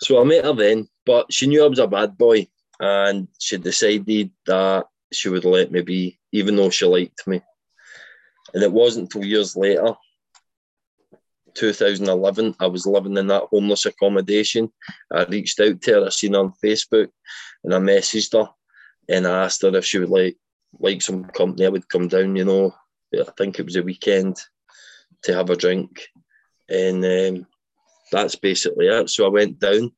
so 0.00 0.20
I 0.20 0.24
met 0.24 0.44
her 0.44 0.54
then, 0.54 0.88
but 1.04 1.32
she 1.32 1.46
knew 1.46 1.64
I 1.64 1.68
was 1.68 1.80
a 1.80 1.86
bad 1.86 2.16
boy 2.16 2.46
and 2.80 3.28
she 3.38 3.58
decided 3.58 4.30
that 4.46 4.86
she 5.12 5.28
would 5.28 5.44
let 5.44 5.72
me 5.72 5.82
be, 5.82 6.18
even 6.32 6.56
though 6.56 6.70
she 6.70 6.86
liked 6.86 7.26
me. 7.26 7.42
And 8.54 8.62
it 8.62 8.72
wasn't 8.72 9.14
until 9.14 9.28
years 9.28 9.56
later 9.56 9.94
2011, 11.54 12.54
I 12.60 12.66
was 12.66 12.86
living 12.86 13.16
in 13.16 13.26
that 13.28 13.44
homeless 13.50 13.86
accommodation. 13.86 14.70
I 15.12 15.24
reached 15.24 15.58
out 15.60 15.80
to 15.82 15.92
her, 15.92 16.06
I 16.06 16.08
seen 16.10 16.34
her 16.34 16.40
on 16.40 16.52
Facebook, 16.64 17.08
and 17.64 17.74
I 17.74 17.78
messaged 17.78 18.32
her 18.32 18.48
and 19.08 19.26
I 19.26 19.44
asked 19.44 19.62
her 19.62 19.74
if 19.74 19.84
she 19.84 19.98
would 19.98 20.10
like 20.10 20.36
like 20.78 21.02
some 21.02 21.24
company. 21.24 21.66
I 21.66 21.70
would 21.70 21.88
come 21.88 22.08
down, 22.08 22.36
you 22.36 22.44
know. 22.44 22.74
I 23.14 23.24
think 23.36 23.58
it 23.58 23.64
was 23.64 23.76
a 23.76 23.82
weekend 23.82 24.36
to 25.22 25.34
have 25.34 25.48
a 25.50 25.56
drink, 25.56 26.08
and 26.68 27.04
um, 27.04 27.46
that's 28.12 28.36
basically 28.36 28.86
it. 28.86 29.08
So 29.08 29.24
I 29.26 29.30
went 29.30 29.58
down, 29.58 29.92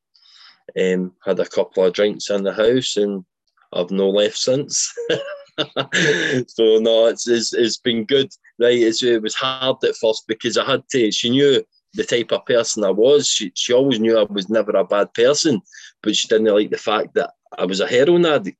um, 0.79 1.13
had 1.23 1.39
a 1.39 1.45
couple 1.45 1.83
of 1.83 1.93
drinks 1.93 2.29
in 2.29 2.43
the 2.43 2.53
house, 2.53 2.95
and 2.95 3.25
I've 3.73 3.91
no 3.91 4.09
left 4.09 4.37
since. 4.37 4.93
so 6.47 6.79
no, 6.79 7.07
it's, 7.07 7.27
it's 7.27 7.53
it's 7.53 7.77
been 7.77 8.05
good. 8.05 8.29
Right, 8.59 8.77
it's, 8.77 9.03
it 9.03 9.21
was 9.21 9.35
hard 9.35 9.77
at 9.83 9.95
first 9.95 10.25
because 10.27 10.57
I 10.57 10.65
had 10.65 10.83
to. 10.91 11.11
She 11.11 11.29
knew 11.29 11.63
the 11.93 12.03
type 12.03 12.31
of 12.31 12.45
person 12.45 12.83
I 12.83 12.91
was. 12.91 13.27
She 13.27 13.51
she 13.55 13.73
always 13.73 13.99
knew 13.99 14.17
I 14.17 14.23
was 14.23 14.49
never 14.49 14.71
a 14.71 14.83
bad 14.83 15.13
person, 15.13 15.61
but 16.01 16.15
she 16.15 16.27
didn't 16.27 16.53
like 16.53 16.69
the 16.69 16.77
fact 16.77 17.13
that 17.15 17.31
I 17.57 17.65
was 17.65 17.79
a 17.79 17.87
heroin 17.87 18.25
addict. 18.25 18.57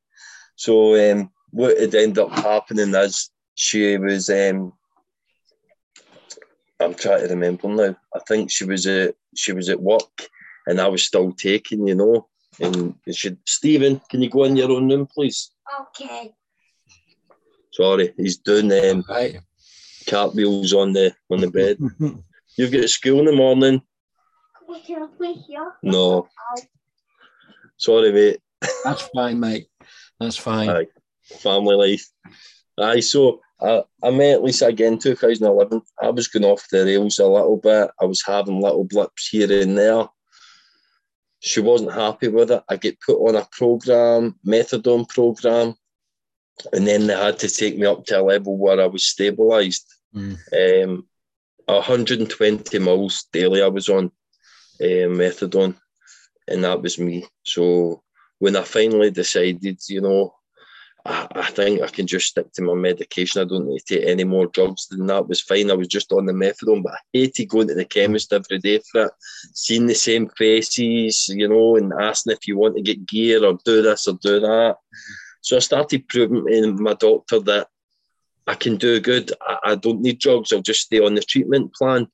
So 0.56 1.12
um, 1.12 1.32
what 1.52 1.80
had 1.80 1.96
ended 1.96 2.20
up 2.20 2.32
happening 2.32 2.94
is 2.96 3.30
she 3.56 3.98
was. 3.98 4.30
Um, 4.30 4.74
I'm 6.80 6.96
trying 6.96 7.22
to 7.22 7.28
remember 7.28 7.68
now. 7.68 7.96
I 8.16 8.20
think 8.28 8.52
she 8.52 8.66
was 8.66 8.88
at 8.88 9.16
she 9.36 9.54
was 9.54 9.70
at 9.70 9.82
work, 9.82 10.28
and 10.68 10.80
I 10.82 10.88
was 10.88 11.04
still 11.04 11.32
taking, 11.32 11.88
you 11.88 11.96
know. 11.96 12.28
And 12.60 12.96
she, 13.12 13.38
Stephen, 13.46 14.02
can 14.10 14.22
you 14.22 14.30
go 14.30 14.44
in 14.44 14.56
your 14.56 14.72
own 14.72 14.90
room, 14.90 15.08
please? 15.08 15.52
Okay. 15.82 16.34
Sorry, 17.72 18.14
he's 18.18 18.38
doing 18.38 18.72
um, 18.72 19.04
Right. 19.10 19.40
cartwheels 20.08 20.74
on 20.74 20.94
the 20.94 21.14
on 21.30 21.42
the 21.42 21.50
bed. 21.52 21.78
You've 22.58 22.72
got 22.72 22.82
to 22.82 22.88
school 22.88 23.20
in 23.20 23.26
the 23.26 23.32
morning. 23.32 23.82
We 24.68 24.82
can 24.82 25.10
we 25.20 25.34
here. 25.34 25.72
No. 25.84 26.28
Sorry, 27.78 28.12
mate. 28.12 28.40
That's 28.84 29.02
fine, 29.14 29.40
mate. 29.40 29.68
That's 30.20 30.38
fine. 30.38 30.70
Aye. 30.70 30.88
Family 31.24 31.76
life. 31.76 32.06
Aye, 32.78 33.00
so 33.00 33.42
I, 33.62 33.84
I 34.04 34.12
met 34.12 34.44
Lisa 34.44 34.68
again 34.68 34.98
2011. 34.98 35.82
I 36.02 36.10
was 36.10 36.28
going 36.28 36.46
off 36.46 36.68
the 36.72 36.86
rails 36.86 37.20
a 37.20 37.26
little 37.28 37.58
bit. 37.58 37.90
I 38.02 38.06
was 38.06 38.24
having 38.26 38.62
little 38.62 38.84
blips 38.84 39.30
here 39.30 39.62
and 39.62 39.78
there. 39.78 40.08
She 41.40 41.60
wasn't 41.60 41.94
happy 41.94 42.28
with 42.28 42.52
it. 42.52 42.64
I 42.70 42.76
get 42.76 43.00
put 43.02 43.18
on 43.18 43.36
a 43.36 43.48
program, 43.52 44.36
methadone 44.46 45.08
program, 45.10 45.74
and 46.74 46.86
then 46.88 47.08
they 47.08 47.16
had 47.16 47.40
to 47.40 47.50
take 47.50 47.78
me 47.78 47.86
up 47.86 48.06
to 48.06 48.20
a 48.20 48.24
level 48.24 48.58
where 48.58 48.80
I 48.80 48.86
was 48.86 49.04
stabilised. 49.04 49.86
Mm. 50.16 50.84
Um, 50.84 51.08
120 51.66 52.80
mils 52.80 53.26
daily 53.32 53.62
I 53.62 53.68
was 53.68 53.88
on 53.90 54.12
uh, 54.82 55.08
methadone, 55.08 55.76
and 56.48 56.64
that 56.64 56.82
was 56.82 57.00
me. 57.00 57.26
So 57.44 58.04
when 58.40 58.56
I 58.56 58.64
finally 58.64 59.12
decided, 59.12 59.80
you 59.88 60.02
know, 60.02 60.34
I, 61.06 61.28
I 61.36 61.46
think 61.46 61.82
I 61.82 61.88
can 61.88 62.08
just 62.08 62.28
stick 62.28 62.52
to 62.54 62.62
my 62.62 62.74
medication. 62.74 63.42
I 63.42 63.46
don't 63.46 63.68
need 63.68 63.80
to 63.86 63.96
take 63.96 64.08
any 64.08 64.24
more 64.24 64.48
drugs 64.48 64.88
than 64.88 65.08
that. 65.08 65.28
was 65.28 65.42
fine. 65.42 65.72
I 65.72 65.76
was 65.76 65.88
just 65.88 66.12
on 66.12 66.26
the 66.26 66.34
methadone, 66.34 66.84
but 66.84 66.94
I 66.94 66.98
hated 67.14 67.50
going 67.50 67.68
to 67.70 67.74
the 67.76 67.86
chemist 67.86 68.34
every 68.34 68.60
day 68.60 68.82
for 68.92 69.06
it, 69.06 69.12
seeing 69.54 69.88
the 69.88 69.96
same 69.96 70.30
faces, 70.38 71.28
you 71.30 71.48
know, 71.48 71.76
and 71.76 71.92
asking 72.00 72.34
if 72.34 72.48
you 72.48 72.58
want 72.58 72.76
to 72.76 72.82
get 72.82 73.06
gear 73.06 73.44
or 73.44 73.58
do 73.66 73.82
this 73.82 74.08
or 74.08 74.14
do 74.22 74.40
that. 74.42 74.78
So 75.42 75.58
I 75.58 75.60
started 75.60 76.08
proving 76.08 76.46
to 76.46 76.74
my 76.74 76.94
doctor 76.94 77.40
that 77.42 77.68
I 78.48 78.56
can 78.56 78.78
do 78.78 79.00
good. 79.00 79.32
I, 79.42 79.58
I 79.66 79.76
don't 79.76 80.02
need 80.02 80.20
drugs. 80.20 80.52
I'll 80.52 80.62
just 80.62 80.82
stay 80.82 81.00
on 81.00 81.16
the 81.16 81.22
treatment 81.22 81.74
plan. 81.74 82.08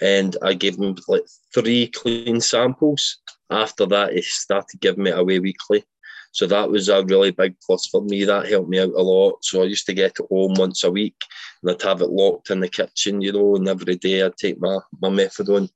And 0.00 0.36
I 0.42 0.54
gave 0.54 0.76
him 0.76 0.96
like 1.08 1.24
three 1.54 1.88
clean 1.88 2.40
samples. 2.40 3.18
After 3.50 3.86
that, 3.86 4.12
he 4.12 4.22
started 4.22 4.80
giving 4.80 5.04
me 5.04 5.10
away 5.10 5.40
weekly. 5.40 5.84
So 6.32 6.46
that 6.46 6.70
was 6.70 6.88
a 6.88 7.04
really 7.04 7.30
big 7.30 7.56
plus 7.64 7.86
for 7.86 8.02
me. 8.02 8.24
That 8.24 8.48
helped 8.48 8.68
me 8.68 8.78
out 8.78 8.92
a 8.94 9.02
lot. 9.02 9.44
So 9.44 9.62
I 9.62 9.64
used 9.64 9.86
to 9.86 9.94
get 9.94 10.18
it 10.20 10.26
home 10.30 10.54
once 10.54 10.84
a 10.84 10.90
week 10.90 11.16
and 11.62 11.70
I'd 11.70 11.82
have 11.82 12.02
it 12.02 12.10
locked 12.10 12.50
in 12.50 12.60
the 12.60 12.68
kitchen, 12.68 13.20
you 13.20 13.32
know, 13.32 13.56
and 13.56 13.68
every 13.68 13.96
day 13.96 14.22
I'd 14.22 14.36
take 14.36 14.60
my, 14.60 14.78
my 15.00 15.08
methadone. 15.08 15.68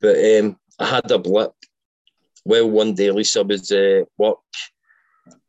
But 0.00 0.16
um, 0.18 0.58
I 0.78 0.86
had 0.86 1.10
a 1.10 1.18
blip. 1.18 1.52
Well, 2.44 2.70
one 2.70 2.94
day 2.94 3.10
Lisa 3.10 3.42
was 3.42 3.72
uh, 3.72 4.02
work. 4.18 4.38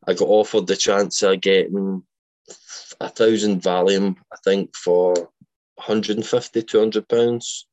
I 0.06 0.14
got 0.14 0.28
offered 0.28 0.66
the 0.66 0.76
chance 0.76 1.22
of 1.22 1.40
getting 1.40 2.02
a 3.00 3.08
thousand 3.08 3.62
Valium, 3.62 4.16
I 4.32 4.36
think, 4.44 4.74
for 4.76 5.14
150, 5.76 6.62
200 6.62 7.08
pounds. 7.08 7.66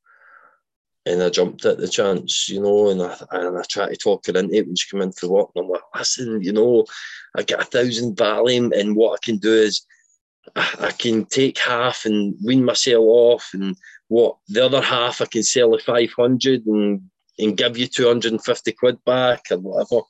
and 1.06 1.24
I 1.24 1.30
jumped 1.30 1.66
at 1.66 1.78
the 1.78 1.88
chance, 1.88 2.48
you 2.48 2.62
know, 2.62 2.90
and 2.90 3.02
I 3.02 3.16
and 3.32 3.58
I 3.58 3.64
tried 3.64 3.90
to 3.90 3.96
talk 3.96 4.26
her 4.28 4.38
into 4.38 4.56
it 4.56 4.68
when 4.68 4.76
she 4.76 4.90
came 4.90 5.02
in 5.02 5.12
for 5.12 5.30
work. 5.30 5.50
And 5.56 5.66
I'm 5.66 5.72
like, 5.72 5.82
listen, 5.96 6.42
you 6.42 6.54
know, 6.54 6.86
I 7.36 7.44
get 7.44 7.62
a 7.62 7.66
thousand 7.66 8.16
Valium, 8.18 8.72
and 8.78 8.96
what 8.96 9.14
I 9.14 9.26
can 9.26 9.38
do 9.38 9.52
is 9.54 9.82
I, 10.56 10.76
I 10.80 10.92
can 10.92 11.26
take 11.26 11.58
half 11.58 12.06
and 12.06 12.36
wean 12.44 12.64
myself 12.64 13.04
off, 13.04 13.50
and 13.54 13.76
what 14.08 14.38
the 14.48 14.64
other 14.66 14.82
half 14.82 15.22
I 15.22 15.26
can 15.26 15.44
sell 15.44 15.74
at 15.76 15.82
five 15.82 16.12
hundred 16.14 16.66
and 16.66 17.02
and 17.40 17.58
give 17.58 17.78
you 17.78 17.88
two 17.88 18.08
hundred 18.08 18.34
and 18.34 18.44
fifty 18.44 18.72
quid 18.72 19.04
back 19.06 19.46
or 19.52 19.58
whatever. 19.58 20.04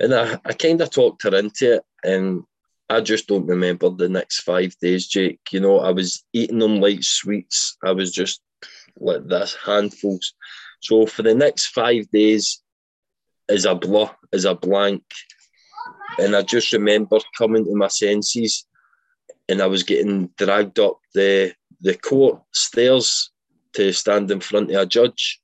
And 0.00 0.14
I, 0.14 0.38
I 0.44 0.52
kind 0.52 0.80
of 0.80 0.90
talked 0.90 1.22
her 1.22 1.34
into 1.34 1.76
it, 1.76 1.82
and 2.04 2.42
I 2.88 3.00
just 3.00 3.26
don't 3.26 3.46
remember 3.46 3.90
the 3.90 4.08
next 4.08 4.40
five 4.40 4.74
days, 4.80 5.06
Jake. 5.06 5.40
You 5.50 5.60
know, 5.60 5.80
I 5.80 5.90
was 5.90 6.24
eating 6.32 6.58
them 6.58 6.80
like 6.80 7.02
sweets. 7.02 7.76
I 7.84 7.92
was 7.92 8.12
just 8.12 8.40
like 8.98 9.26
this, 9.26 9.56
handfuls. 9.64 10.34
So 10.80 11.06
for 11.06 11.22
the 11.22 11.34
next 11.34 11.68
five 11.68 12.08
days 12.10 12.62
is 13.48 13.64
a 13.64 13.74
blur, 13.74 14.10
is 14.32 14.44
a 14.44 14.54
blank. 14.54 15.02
And 16.18 16.36
I 16.36 16.42
just 16.42 16.72
remember 16.72 17.18
coming 17.36 17.64
to 17.64 17.74
my 17.74 17.88
senses 17.88 18.66
and 19.48 19.60
I 19.60 19.66
was 19.66 19.82
getting 19.82 20.30
dragged 20.36 20.78
up 20.78 20.98
the 21.14 21.54
the 21.80 21.94
court 21.94 22.40
stairs 22.52 23.30
to 23.74 23.92
stand 23.92 24.30
in 24.30 24.40
front 24.40 24.70
of 24.70 24.76
a 24.76 24.86
judge. 24.86 25.40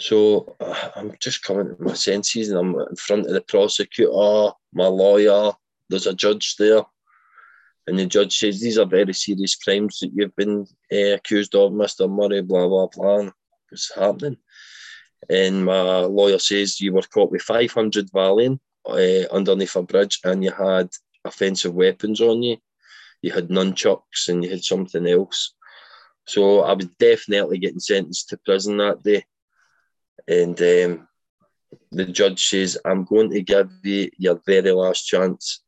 So 0.00 0.56
uh, 0.60 0.90
I'm 0.94 1.12
just 1.20 1.42
coming 1.42 1.74
to 1.74 1.82
my 1.82 1.94
senses 1.94 2.50
and 2.50 2.58
I'm 2.58 2.74
in 2.88 2.96
front 2.96 3.26
of 3.26 3.32
the 3.32 3.40
prosecutor, 3.40 4.52
my 4.72 4.86
lawyer, 4.86 5.52
there's 5.88 6.06
a 6.06 6.14
judge 6.14 6.56
there. 6.56 6.82
And 7.86 7.98
the 7.98 8.06
judge 8.06 8.38
says, 8.38 8.60
These 8.60 8.78
are 8.78 8.86
very 8.86 9.14
serious 9.14 9.56
crimes 9.56 9.98
that 10.00 10.10
you've 10.14 10.36
been 10.36 10.66
uh, 10.92 11.14
accused 11.14 11.54
of, 11.54 11.72
Mr. 11.72 12.08
Murray, 12.08 12.42
blah, 12.42 12.68
blah, 12.68 12.88
blah. 12.88 13.30
What's 13.70 13.94
happening? 13.94 14.36
And 15.30 15.64
my 15.64 16.00
lawyer 16.00 16.38
says, 16.38 16.80
You 16.80 16.92
were 16.92 17.02
caught 17.02 17.30
with 17.30 17.42
500 17.42 18.10
Valium 18.10 18.60
uh, 18.86 19.34
underneath 19.34 19.76
a 19.76 19.82
bridge 19.82 20.20
and 20.24 20.44
you 20.44 20.52
had 20.52 20.90
offensive 21.24 21.74
weapons 21.74 22.20
on 22.20 22.42
you. 22.42 22.58
You 23.22 23.32
had 23.32 23.48
nunchucks 23.48 24.28
and 24.28 24.44
you 24.44 24.50
had 24.50 24.62
something 24.62 25.06
else. 25.06 25.54
So 26.26 26.60
I 26.60 26.74
was 26.74 26.86
definitely 26.98 27.58
getting 27.58 27.80
sentenced 27.80 28.28
to 28.28 28.38
prison 28.44 28.76
that 28.76 29.02
day. 29.02 29.24
And 30.26 30.60
um, 30.60 31.08
the 31.92 32.06
judge 32.06 32.46
says, 32.46 32.78
I'm 32.84 33.04
going 33.04 33.30
to 33.30 33.42
give 33.42 33.70
you 33.82 34.10
your 34.18 34.40
very 34.46 34.72
last 34.72 35.06
chance. 35.06 35.60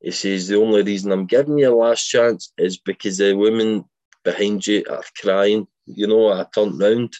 He 0.00 0.10
says, 0.10 0.48
The 0.48 0.60
only 0.60 0.82
reason 0.82 1.12
I'm 1.12 1.26
giving 1.26 1.58
you 1.58 1.72
a 1.72 1.74
last 1.74 2.08
chance 2.08 2.52
is 2.58 2.78
because 2.78 3.18
the 3.18 3.34
women 3.34 3.84
behind 4.24 4.66
you 4.66 4.84
are 4.90 5.02
crying. 5.20 5.66
You 5.86 6.06
know, 6.06 6.32
I 6.32 6.46
turned 6.54 6.80
round 6.80 7.12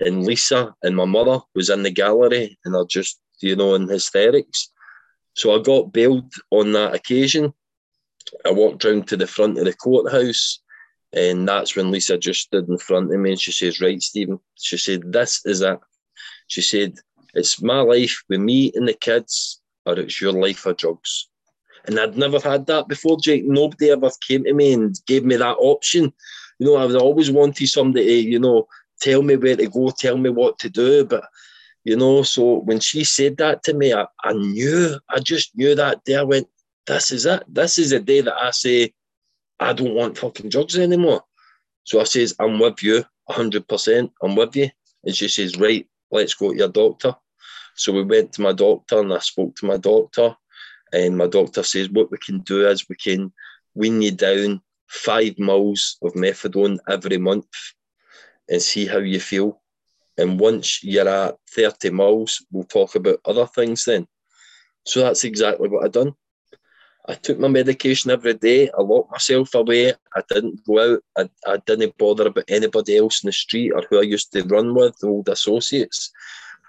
and 0.00 0.24
Lisa 0.24 0.74
and 0.82 0.96
my 0.96 1.04
mother 1.04 1.40
was 1.54 1.70
in 1.70 1.82
the 1.82 1.90
gallery 1.90 2.58
and 2.64 2.76
are 2.76 2.86
just, 2.86 3.18
you 3.40 3.56
know, 3.56 3.74
in 3.74 3.88
hysterics. 3.88 4.70
So 5.34 5.54
I 5.54 5.62
got 5.62 5.92
bailed 5.92 6.32
on 6.50 6.72
that 6.72 6.94
occasion. 6.94 7.52
I 8.44 8.50
walked 8.52 8.84
round 8.84 9.08
to 9.08 9.16
the 9.16 9.26
front 9.26 9.58
of 9.58 9.64
the 9.64 9.74
courthouse 9.74 10.60
and 11.12 11.48
that's 11.48 11.76
when 11.76 11.90
Lisa 11.90 12.18
just 12.18 12.42
stood 12.42 12.68
in 12.68 12.78
front 12.78 13.12
of 13.12 13.20
me 13.20 13.30
and 13.30 13.40
she 13.40 13.52
says, 13.52 13.80
Right, 13.80 14.02
Stephen. 14.02 14.38
She 14.56 14.76
said, 14.76 15.12
This 15.12 15.40
is 15.44 15.62
it. 15.62 15.78
She 16.46 16.62
said, 16.62 16.98
It's 17.34 17.62
my 17.62 17.80
life 17.80 18.22
with 18.28 18.40
me 18.40 18.72
and 18.74 18.88
the 18.88 18.94
kids, 18.94 19.60
or 19.84 19.98
it's 19.98 20.20
your 20.20 20.32
life 20.32 20.66
of 20.66 20.76
drugs. 20.76 21.28
And 21.86 21.98
I'd 21.98 22.16
never 22.16 22.40
had 22.40 22.66
that 22.66 22.88
before, 22.88 23.18
Jake. 23.20 23.44
Nobody 23.44 23.90
ever 23.90 24.10
came 24.26 24.44
to 24.44 24.52
me 24.52 24.72
and 24.72 24.98
gave 25.06 25.24
me 25.24 25.36
that 25.36 25.56
option. 25.58 26.12
You 26.58 26.66
know, 26.66 26.76
I 26.76 26.84
was 26.84 26.96
always 26.96 27.30
wanted 27.30 27.68
somebody 27.68 28.04
to, 28.06 28.28
you 28.30 28.38
know, 28.38 28.66
tell 29.00 29.22
me 29.22 29.36
where 29.36 29.56
to 29.56 29.68
go, 29.68 29.90
tell 29.90 30.16
me 30.16 30.30
what 30.30 30.58
to 30.60 30.70
do. 30.70 31.04
But, 31.04 31.24
you 31.84 31.96
know, 31.96 32.22
so 32.22 32.60
when 32.60 32.80
she 32.80 33.04
said 33.04 33.36
that 33.36 33.62
to 33.64 33.74
me, 33.74 33.92
I, 33.92 34.06
I 34.24 34.32
knew, 34.32 34.98
I 35.10 35.20
just 35.20 35.56
knew 35.56 35.74
that 35.74 36.04
day. 36.04 36.16
I 36.16 36.22
went, 36.22 36.48
this 36.86 37.12
is 37.12 37.26
it. 37.26 37.42
This 37.48 37.78
is 37.78 37.90
the 37.90 38.00
day 38.00 38.20
that 38.20 38.34
I 38.34 38.50
say, 38.50 38.92
I 39.60 39.72
don't 39.72 39.94
want 39.94 40.18
fucking 40.18 40.50
drugs 40.50 40.76
anymore. 40.78 41.22
So 41.84 42.00
I 42.00 42.04
says, 42.04 42.34
I'm 42.40 42.58
with 42.58 42.82
you 42.82 43.04
100%. 43.30 44.10
I'm 44.22 44.34
with 44.34 44.56
you. 44.56 44.70
And 45.04 45.14
she 45.14 45.28
says, 45.28 45.58
right, 45.58 45.86
let's 46.10 46.34
go 46.34 46.52
to 46.52 46.56
your 46.56 46.68
doctor. 46.68 47.14
So 47.74 47.92
we 47.92 48.02
went 48.02 48.32
to 48.34 48.42
my 48.42 48.52
doctor 48.52 49.00
and 49.00 49.12
I 49.12 49.18
spoke 49.18 49.54
to 49.56 49.66
my 49.66 49.76
doctor. 49.76 50.34
And 50.92 51.16
my 51.16 51.26
doctor 51.26 51.62
says, 51.62 51.90
what 51.90 52.10
we 52.10 52.18
can 52.18 52.40
do 52.40 52.66
is 52.68 52.88
we 52.88 52.96
can 52.96 53.32
wean 53.74 54.00
you 54.00 54.12
down 54.12 54.62
five 54.86 55.38
mils 55.38 55.98
of 56.02 56.14
methadone 56.14 56.78
every 56.88 57.18
month 57.18 57.48
and 58.48 58.62
see 58.62 58.86
how 58.86 58.98
you 58.98 59.20
feel. 59.20 59.60
And 60.16 60.40
once 60.40 60.82
you're 60.82 61.08
at 61.08 61.36
30 61.50 61.90
mils, 61.90 62.46
we'll 62.50 62.64
talk 62.64 62.94
about 62.94 63.20
other 63.24 63.46
things 63.46 63.84
then. 63.84 64.06
So 64.86 65.00
that's 65.00 65.24
exactly 65.24 65.68
what 65.68 65.84
I 65.84 65.88
done. 65.88 66.14
I 67.08 67.14
took 67.14 67.38
my 67.38 67.48
medication 67.48 68.10
every 68.10 68.34
day. 68.34 68.68
I 68.68 68.82
locked 68.82 69.12
myself 69.12 69.54
away. 69.54 69.92
I 70.14 70.22
didn't 70.28 70.64
go 70.66 70.94
out. 70.94 71.02
I, 71.16 71.30
I 71.46 71.56
didn't 71.58 71.96
bother 71.98 72.26
about 72.26 72.44
anybody 72.48 72.96
else 72.96 73.22
in 73.22 73.28
the 73.28 73.32
street 73.32 73.70
or 73.70 73.82
who 73.88 74.00
I 74.00 74.02
used 74.02 74.32
to 74.32 74.42
run 74.42 74.74
with, 74.74 74.96
old 75.04 75.28
associates. 75.28 76.10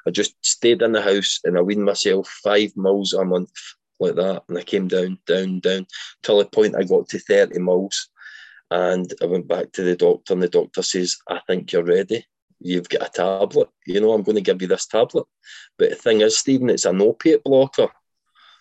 I 0.05 0.11
just 0.11 0.35
stayed 0.45 0.81
in 0.81 0.91
the 0.91 1.01
house 1.01 1.39
and 1.43 1.57
I 1.57 1.61
weaned 1.61 1.85
myself 1.85 2.27
five 2.27 2.71
mils 2.75 3.13
a 3.13 3.25
month 3.25 3.51
like 3.99 4.15
that. 4.15 4.43
And 4.47 4.57
I 4.57 4.63
came 4.63 4.87
down, 4.87 5.17
down, 5.25 5.59
down 5.59 5.87
till 6.21 6.37
the 6.37 6.45
point 6.45 6.75
I 6.75 6.83
got 6.83 7.09
to 7.09 7.19
30 7.19 7.59
mils. 7.59 8.09
And 8.69 9.11
I 9.21 9.25
went 9.25 9.47
back 9.47 9.71
to 9.73 9.83
the 9.83 9.95
doctor, 9.95 10.33
and 10.33 10.43
the 10.43 10.49
doctor 10.49 10.83
says, 10.83 11.17
I 11.29 11.39
think 11.47 11.71
you're 11.71 11.83
ready. 11.83 12.25
You've 12.59 12.89
got 12.89 13.07
a 13.07 13.11
tablet. 13.11 13.69
You 13.85 14.01
know, 14.01 14.11
I'm 14.11 14.23
going 14.23 14.35
to 14.35 14.41
give 14.41 14.61
you 14.61 14.67
this 14.67 14.87
tablet. 14.87 15.25
But 15.77 15.91
the 15.91 15.95
thing 15.95 16.21
is, 16.21 16.37
Stephen, 16.37 16.69
it's 16.69 16.85
an 16.85 17.01
opiate 17.01 17.43
blocker. 17.43 17.87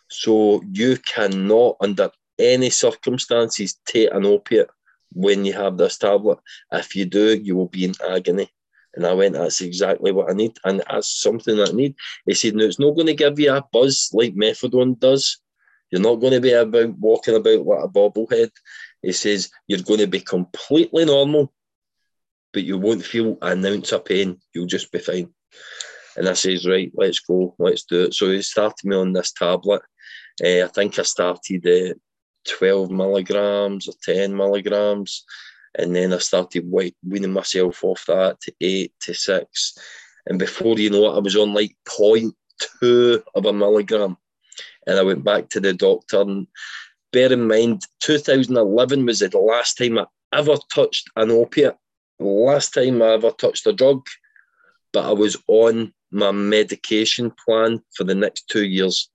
So 0.08 0.62
you 0.72 0.98
cannot, 0.98 1.76
under 1.80 2.10
any 2.38 2.70
circumstances, 2.70 3.78
take 3.86 4.12
an 4.12 4.26
opiate 4.26 4.70
when 5.12 5.44
you 5.44 5.52
have 5.54 5.76
this 5.76 5.98
tablet. 5.98 6.38
If 6.72 6.94
you 6.94 7.06
do, 7.06 7.36
you 7.36 7.56
will 7.56 7.68
be 7.68 7.84
in 7.84 7.94
agony. 8.08 8.50
And 8.94 9.06
I 9.06 9.12
went, 9.12 9.34
that's 9.34 9.60
exactly 9.60 10.10
what 10.12 10.30
I 10.30 10.32
need. 10.32 10.56
And 10.64 10.82
that's 10.88 11.20
something 11.20 11.56
that 11.56 11.70
I 11.70 11.72
need. 11.72 11.94
He 12.24 12.34
said, 12.34 12.54
no, 12.54 12.64
it's 12.64 12.78
not 12.78 12.94
going 12.94 13.08
to 13.08 13.14
give 13.14 13.38
you 13.38 13.52
a 13.52 13.64
buzz 13.72 14.10
like 14.12 14.34
methadone 14.34 14.98
does. 14.98 15.38
You're 15.90 16.00
not 16.00 16.16
going 16.16 16.32
to 16.32 16.40
be 16.40 16.52
about 16.52 16.98
walking 16.98 17.34
about 17.36 17.66
like 17.66 17.84
a 17.84 17.88
bobblehead. 17.88 18.50
He 19.02 19.12
says, 19.12 19.50
you're 19.68 19.82
going 19.82 20.00
to 20.00 20.06
be 20.06 20.20
completely 20.20 21.04
normal, 21.04 21.52
but 22.52 22.64
you 22.64 22.78
won't 22.78 23.04
feel 23.04 23.38
an 23.42 23.64
ounce 23.66 23.92
of 23.92 24.04
pain. 24.04 24.38
You'll 24.54 24.66
just 24.66 24.90
be 24.90 24.98
fine. 24.98 25.28
And 26.16 26.28
I 26.28 26.32
says, 26.32 26.66
right, 26.66 26.90
let's 26.94 27.20
go, 27.20 27.54
let's 27.58 27.84
do 27.84 28.04
it. 28.04 28.14
So 28.14 28.30
he 28.30 28.40
started 28.40 28.84
me 28.84 28.96
on 28.96 29.12
this 29.12 29.32
tablet. 29.32 29.82
Uh, 30.42 30.64
I 30.64 30.68
think 30.68 30.98
I 30.98 31.02
started 31.02 31.66
at 31.66 31.96
12 32.46 32.90
milligrams 32.90 33.88
or 33.88 33.94
10 34.02 34.36
milligrams. 34.36 35.24
And 35.78 35.94
then 35.94 36.12
I 36.12 36.18
started 36.18 36.70
weaning 36.70 37.32
myself 37.32 37.84
off 37.84 38.04
that 38.06 38.40
to 38.42 38.54
eight 38.60 38.92
to 39.00 39.14
six. 39.14 39.76
And 40.26 40.38
before 40.38 40.78
you 40.78 40.90
know 40.90 41.12
it, 41.12 41.16
I 41.16 41.18
was 41.18 41.36
on 41.36 41.52
like 41.54 41.76
0.2 41.88 43.22
of 43.34 43.46
a 43.46 43.52
milligram. 43.52 44.16
And 44.86 44.98
I 44.98 45.02
went 45.02 45.24
back 45.24 45.50
to 45.50 45.60
the 45.60 45.74
doctor. 45.74 46.22
And 46.22 46.46
bear 47.12 47.32
in 47.32 47.46
mind, 47.46 47.82
2011 48.00 49.04
was 49.04 49.18
the 49.18 49.38
last 49.38 49.76
time 49.76 49.98
I 49.98 50.06
ever 50.32 50.56
touched 50.72 51.10
an 51.16 51.30
opiate, 51.30 51.76
last 52.18 52.74
time 52.74 53.02
I 53.02 53.10
ever 53.10 53.30
touched 53.30 53.66
a 53.66 53.72
drug. 53.72 54.06
But 54.92 55.04
I 55.04 55.12
was 55.12 55.36
on 55.46 55.92
my 56.10 56.32
medication 56.32 57.32
plan 57.44 57.82
for 57.94 58.04
the 58.04 58.14
next 58.14 58.48
two 58.48 58.64
years. 58.64 59.10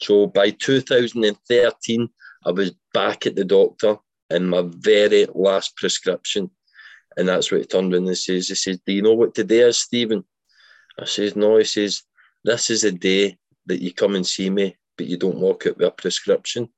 So 0.00 0.26
by 0.26 0.50
2013, 0.50 2.08
I 2.46 2.50
was 2.50 2.72
back 2.92 3.26
at 3.26 3.36
the 3.36 3.44
doctor 3.44 3.96
in 4.30 4.48
my 4.48 4.62
very 4.66 5.26
last 5.34 5.76
prescription. 5.76 6.50
And 7.16 7.28
that's 7.28 7.50
what 7.50 7.60
he 7.60 7.66
turned 7.66 7.94
around 7.94 8.08
and 8.08 8.18
says, 8.18 8.48
he 8.48 8.54
says, 8.54 8.80
Do 8.84 8.92
you 8.92 9.02
know 9.02 9.14
what 9.14 9.34
today 9.34 9.60
is, 9.60 9.78
Stephen? 9.78 10.24
I 10.98 11.04
says, 11.04 11.36
No, 11.36 11.56
he 11.56 11.64
says, 11.64 12.02
This 12.44 12.70
is 12.70 12.84
a 12.84 12.92
day 12.92 13.38
that 13.66 13.80
you 13.80 13.92
come 13.92 14.14
and 14.14 14.26
see 14.26 14.50
me, 14.50 14.76
but 14.96 15.06
you 15.06 15.16
don't 15.16 15.38
walk 15.38 15.66
out 15.66 15.78
with 15.78 15.86
a 15.86 15.90
prescription. 15.90 16.68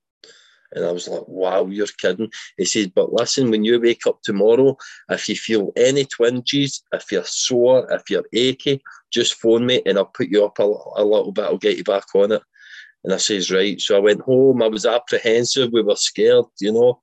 And 0.72 0.84
I 0.84 0.90
was 0.90 1.08
like, 1.08 1.26
wow, 1.26 1.66
you're 1.66 1.86
kidding. 1.86 2.30
He 2.56 2.64
says, 2.64 2.88
but 2.88 3.12
listen, 3.12 3.50
when 3.50 3.64
you 3.64 3.80
wake 3.80 4.06
up 4.06 4.20
tomorrow, 4.22 4.76
if 5.08 5.28
you 5.28 5.36
feel 5.36 5.72
any 5.76 6.04
twinges, 6.04 6.82
if 6.92 7.10
you're 7.12 7.24
sore, 7.24 7.90
if 7.92 8.10
you're 8.10 8.26
achy, 8.32 8.82
just 9.10 9.34
phone 9.34 9.64
me 9.64 9.80
and 9.86 9.96
I'll 9.96 10.06
put 10.06 10.28
you 10.28 10.44
up 10.44 10.58
a, 10.58 10.64
a 10.64 11.04
little 11.04 11.32
bit. 11.32 11.44
I'll 11.44 11.56
get 11.56 11.76
you 11.78 11.84
back 11.84 12.06
on 12.14 12.32
it. 12.32 12.42
And 13.06 13.14
I 13.14 13.18
says, 13.18 13.50
right. 13.50 13.80
So 13.80 13.96
I 13.96 14.00
went 14.00 14.20
home. 14.20 14.62
I 14.62 14.66
was 14.66 14.84
apprehensive. 14.84 15.70
We 15.72 15.82
were 15.82 15.96
scared, 15.96 16.44
you 16.60 16.72
know 16.72 17.00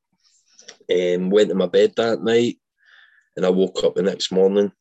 um, 0.91 1.29
went 1.29 1.49
to 1.49 1.55
my 1.55 1.67
bed 1.67 1.93
that 1.95 2.23
night 2.23 2.57
and 3.35 3.45
I 3.45 3.49
woke 3.49 3.83
up 3.83 3.95
the 3.95 4.03
next 4.03 4.31
morning 4.31 4.71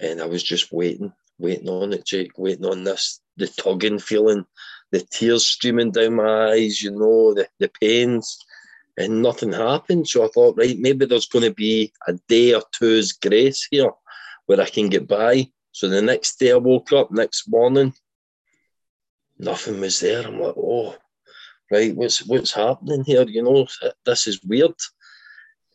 and 0.00 0.20
I 0.20 0.26
was 0.26 0.42
just 0.42 0.72
waiting, 0.72 1.12
waiting 1.38 1.68
on 1.68 1.92
it, 1.92 2.04
Jake, 2.04 2.32
waiting 2.36 2.66
on 2.66 2.84
this, 2.84 3.20
the 3.36 3.46
tugging 3.46 3.98
feeling, 3.98 4.44
the 4.90 5.00
tears 5.00 5.46
streaming 5.46 5.92
down 5.92 6.14
my 6.14 6.50
eyes, 6.50 6.82
you 6.82 6.90
know, 6.90 7.34
the, 7.34 7.46
the 7.60 7.68
pains, 7.80 8.38
and 8.96 9.22
nothing 9.22 9.52
happened. 9.52 10.08
So 10.08 10.24
I 10.24 10.28
thought, 10.28 10.56
right, 10.56 10.78
maybe 10.78 11.06
there's 11.06 11.26
going 11.26 11.44
to 11.44 11.54
be 11.54 11.92
a 12.06 12.14
day 12.28 12.54
or 12.54 12.62
two's 12.72 13.12
grace 13.12 13.66
here 13.70 13.90
where 14.46 14.60
I 14.60 14.66
can 14.66 14.88
get 14.88 15.08
by. 15.08 15.50
So 15.72 15.88
the 15.88 16.02
next 16.02 16.38
day 16.38 16.52
I 16.52 16.56
woke 16.56 16.92
up, 16.92 17.10
next 17.10 17.48
morning, 17.48 17.92
nothing 19.38 19.80
was 19.80 20.00
there. 20.00 20.26
I'm 20.26 20.40
like, 20.40 20.54
oh, 20.56 20.96
right, 21.70 21.94
what's 21.94 22.24
what's 22.26 22.52
happening 22.52 23.04
here? 23.04 23.24
You 23.24 23.42
know, 23.42 23.66
this 24.04 24.26
is 24.26 24.42
weird. 24.44 24.74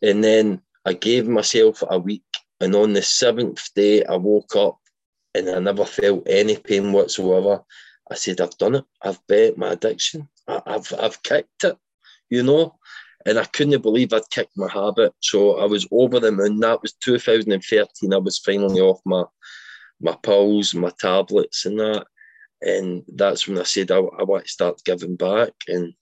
And 0.01 0.23
then 0.23 0.61
I 0.85 0.93
gave 0.93 1.27
myself 1.27 1.83
a 1.89 1.99
week, 1.99 2.23
and 2.59 2.75
on 2.75 2.93
the 2.93 3.01
seventh 3.01 3.73
day, 3.73 4.03
I 4.05 4.15
woke 4.15 4.55
up 4.55 4.79
and 5.35 5.49
I 5.49 5.59
never 5.59 5.85
felt 5.85 6.27
any 6.27 6.57
pain 6.57 6.91
whatsoever. 6.91 7.63
I 8.11 8.15
said, 8.15 8.41
I've 8.41 8.57
done 8.57 8.75
it. 8.75 8.85
I've 9.01 9.25
bet 9.27 9.57
my 9.57 9.71
addiction. 9.71 10.27
I, 10.47 10.61
I've 10.65 10.91
I've 10.99 11.21
kicked 11.23 11.63
it, 11.63 11.77
you 12.29 12.43
know. 12.43 12.75
And 13.25 13.37
I 13.37 13.43
couldn't 13.43 13.81
believe 13.81 14.13
I'd 14.13 14.29
kicked 14.31 14.57
my 14.57 14.71
habit. 14.71 15.13
So 15.19 15.59
I 15.59 15.65
was 15.65 15.85
over 15.91 16.19
the 16.19 16.31
moon. 16.31 16.59
That 16.61 16.81
was 16.81 16.93
2013. 16.93 18.13
I 18.13 18.17
was 18.17 18.39
finally 18.39 18.79
off 18.79 19.01
my 19.05 19.25
my 20.01 20.17
pills, 20.23 20.73
my 20.73 20.91
tablets, 20.99 21.65
and 21.65 21.79
that. 21.79 22.05
And 22.61 23.03
that's 23.15 23.47
when 23.47 23.57
I 23.57 23.63
said 23.63 23.91
I, 23.91 23.97
I 23.97 24.23
want 24.23 24.45
to 24.45 24.51
start 24.51 24.83
giving 24.83 25.15
back 25.15 25.53
and 25.67 25.93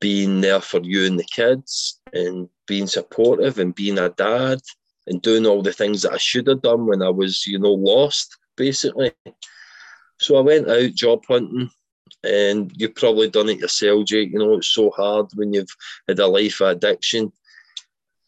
being 0.00 0.40
there 0.40 0.60
for 0.60 0.80
you 0.82 1.06
and 1.06 1.18
the 1.18 1.24
kids 1.24 2.00
and 2.12 2.48
being 2.66 2.86
supportive 2.86 3.58
and 3.58 3.74
being 3.74 3.98
a 3.98 4.10
dad 4.10 4.60
and 5.06 5.22
doing 5.22 5.46
all 5.46 5.62
the 5.62 5.72
things 5.72 6.02
that 6.02 6.12
I 6.12 6.18
should 6.18 6.46
have 6.48 6.62
done 6.62 6.86
when 6.86 7.02
I 7.02 7.08
was, 7.08 7.46
you 7.46 7.58
know, 7.58 7.72
lost, 7.72 8.36
basically. 8.56 9.12
So 10.20 10.36
I 10.36 10.40
went 10.40 10.68
out 10.68 10.94
job 10.94 11.24
hunting 11.26 11.70
and 12.24 12.72
you've 12.76 12.94
probably 12.94 13.30
done 13.30 13.48
it 13.48 13.58
yourself, 13.58 14.06
Jake. 14.06 14.32
You 14.32 14.38
know, 14.38 14.54
it's 14.54 14.68
so 14.68 14.90
hard 14.90 15.26
when 15.34 15.52
you've 15.52 15.74
had 16.06 16.18
a 16.18 16.26
life 16.26 16.60
of 16.60 16.68
addiction 16.76 17.32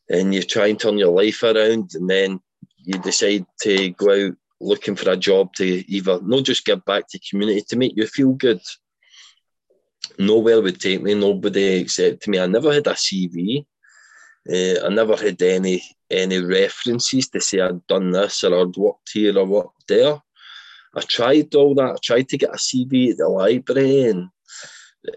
and 0.09 0.35
you 0.35 0.43
try 0.43 0.69
and 0.69 0.81
turn 0.81 0.99
your 0.99 1.13
life 1.13 1.43
around 1.43 1.91
and 1.95 2.09
then 2.09 2.41
you 2.79 2.99
decide 2.99 3.47
to 3.63 3.91
go 3.91 4.29
out 4.29 4.37
looking 4.65 4.97
for 4.97 5.11
a 5.11 5.17
job 5.17 5.53
to 5.55 5.65
either 5.65 6.21
not 6.23 6.45
just 6.45 6.65
give 6.65 6.85
back 6.85 7.09
to 7.09 7.21
community 7.31 7.63
to 7.69 7.77
make 7.77 7.93
you 7.97 8.07
feel 8.07 8.33
good. 8.33 8.61
Nowhere 10.19 10.61
would 10.61 10.81
take 10.81 11.03
me, 11.03 11.15
nobody 11.15 11.81
accepted 11.81 12.29
me. 12.29 12.39
I 12.41 12.47
never 12.47 12.73
had 12.73 12.87
a 12.87 12.91
CV. 12.91 13.67
Uh, 14.49 14.87
I 14.87 14.89
never 14.91 15.17
had 15.17 15.41
any 15.41 15.83
any 16.11 16.39
references 16.39 17.29
to 17.31 17.41
say 17.41 17.61
I'd 17.61 17.87
done 17.87 18.11
this 18.11 18.45
or 18.45 18.61
I'd 18.61 18.77
worked 18.77 19.11
here 19.13 19.39
or 19.39 19.47
worked 19.47 19.89
there. 19.89 20.21
I 20.95 21.01
tried 21.01 21.55
all 21.55 21.75
that. 21.77 21.93
I 21.93 21.97
tried 22.03 22.29
to 22.29 22.39
get 22.39 22.55
a 22.55 22.59
CV 22.59 23.11
at 23.11 23.19
the 23.19 23.29
library 23.29 24.03
and 24.05 24.29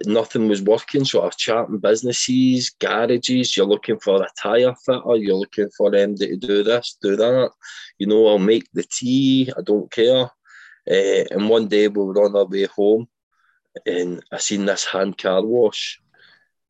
nothing 0.06 0.48
was 0.48 0.62
working. 0.62 1.06
So 1.06 1.22
I 1.22 1.26
was 1.26 1.36
chatting 1.36 1.78
businesses, 1.78 2.70
garages. 2.70 3.56
You're 3.56 3.66
looking 3.66 4.00
for 4.00 4.22
a 4.22 4.28
tyre 4.42 4.76
fitter. 4.86 5.16
You're 5.16 5.36
looking 5.36 5.70
for 5.78 5.92
them 5.92 6.16
to 6.16 6.36
do 6.38 6.64
this, 6.64 6.98
do 7.02 7.16
that. 7.16 7.52
You 7.98 8.08
know, 8.08 8.28
I'll 8.28 8.40
make 8.40 8.68
the 8.74 8.84
tea. 8.84 9.52
I 9.58 9.62
don't 9.62 9.92
care. 9.92 10.30
Uh, 10.90 11.24
and 11.32 11.50
one 11.50 11.68
day 11.68 11.88
we 11.88 12.04
were 12.04 12.26
on 12.26 12.36
our 12.36 12.46
way 12.46 12.66
home 12.66 13.08
and 13.86 14.24
I 14.32 14.38
seen 14.38 14.66
this 14.66 14.86
hand 14.86 15.18
car 15.18 15.44
wash. 15.44 16.02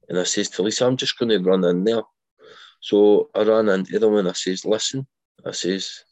And 0.10 0.18
I 0.18 0.24
says 0.24 0.50
to 0.52 0.64
Lisa, 0.64 0.86
I'm 0.86 0.98
just 0.98 1.18
going 1.20 1.30
to 1.30 1.50
run 1.50 1.64
in 1.66 1.84
there. 1.84 2.04
So 2.80 3.30
I 3.36 3.44
ran 3.44 3.70
into 3.70 4.00
them 4.00 4.16
and 4.16 4.30
I 4.30 4.34
says, 4.34 4.66
listen, 4.66 5.06
I 5.46 5.52
says, 5.52 6.04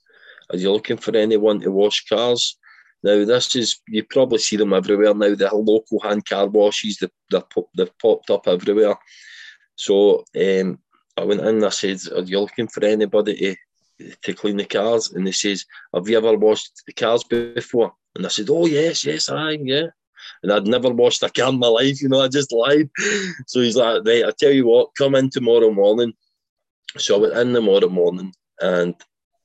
are 0.52 0.58
you 0.58 0.72
looking 0.72 0.98
for 0.98 1.16
anyone 1.16 1.62
to 1.62 1.72
wash 1.72 2.06
cars? 2.06 2.58
Now, 3.06 3.24
this 3.24 3.56
is, 3.56 3.82
you 3.88 4.04
probably 4.04 4.40
see 4.40 4.56
them 4.58 4.74
everywhere 4.74 5.14
now. 5.14 5.36
The 5.36 5.54
local 5.54 6.00
hand 6.00 6.26
car 6.26 6.48
washes, 6.48 6.98
they've, 6.98 7.90
popped 8.00 8.32
up 8.32 8.48
everywhere. 8.48 8.96
So 9.76 10.26
um, 10.36 10.80
I 11.16 11.24
went 11.24 11.42
in 11.42 11.48
and 11.48 11.66
I 11.66 11.70
said, 11.70 12.00
Are 12.16 12.24
you 12.24 12.40
looking 12.40 12.68
for 12.68 12.84
anybody 12.84 13.56
to, 14.00 14.16
to 14.24 14.34
clean 14.34 14.58
the 14.58 14.66
cars? 14.66 15.12
And 15.12 15.28
he 15.28 15.34
says, 15.34 15.66
Have 15.94 16.10
you 16.10 16.18
ever 16.18 16.36
washed 16.36 16.82
the 16.88 16.94
cars 16.94 17.24
before? 17.24 17.94
And 18.16 18.26
I 18.26 18.30
said, 18.30 18.50
Oh, 18.50 18.66
yes, 18.66 19.06
yes, 19.06 19.30
I, 19.30 19.52
yeah. 19.52 19.90
And 20.42 20.52
I'd 20.52 20.66
never 20.66 20.90
washed 20.90 21.22
a 21.22 21.30
car 21.30 21.50
in 21.50 21.60
my 21.60 21.68
life, 21.68 22.02
you 22.02 22.10
know, 22.10 22.22
I 22.22 22.28
just 22.28 22.52
lied. 22.52 22.90
So 23.46 23.62
he's 23.62 23.76
like, 23.76 24.02
Right, 24.04 24.26
I 24.26 24.32
tell 24.32 24.52
you 24.52 24.66
what, 24.66 24.96
come 24.98 25.14
in 25.14 25.30
tomorrow 25.30 25.70
morning. 25.70 26.14
So 26.98 27.18
I 27.18 27.20
went 27.20 27.38
in 27.38 27.54
tomorrow 27.54 27.88
morning 27.88 28.34
and 28.60 28.96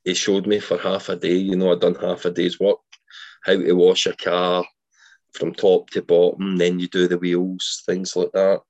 he 0.03 0.15
showed 0.15 0.47
me 0.47 0.61
for 0.61 0.79
half 0.79 1.11
a 1.11 1.17
day, 1.17 1.35
you 1.35 1.57
know, 1.57 1.73
I'd 1.73 1.81
done 1.81 1.97
half 1.97 2.25
a 2.25 2.31
day's 2.31 2.59
work 2.59 2.79
how 3.45 3.57
to 3.57 3.73
wash 3.73 4.07
a 4.07 4.15
car 4.15 4.65
from 5.33 5.55
top 5.55 5.91
to 5.91 6.03
bottom, 6.03 6.57
then 6.57 6.79
you 6.79 6.89
do 6.89 7.09
the 7.09 7.19
wheels, 7.19 7.83
things 7.87 8.17
like 8.17 8.33
that. 8.33 8.61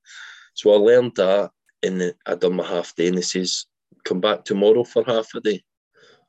So 0.53 0.73
I 0.73 0.77
learned 0.77 1.15
that 1.15 1.51
and 1.83 2.13
I 2.25 2.35
done 2.35 2.55
my 2.55 2.65
half 2.65 2.95
day 2.95 3.07
and 3.07 3.15
he 3.15 3.21
says, 3.21 3.65
come 4.05 4.21
back 4.21 4.43
tomorrow 4.43 4.83
for 4.83 5.03
half 5.03 5.33
a 5.35 5.41
day. 5.41 5.63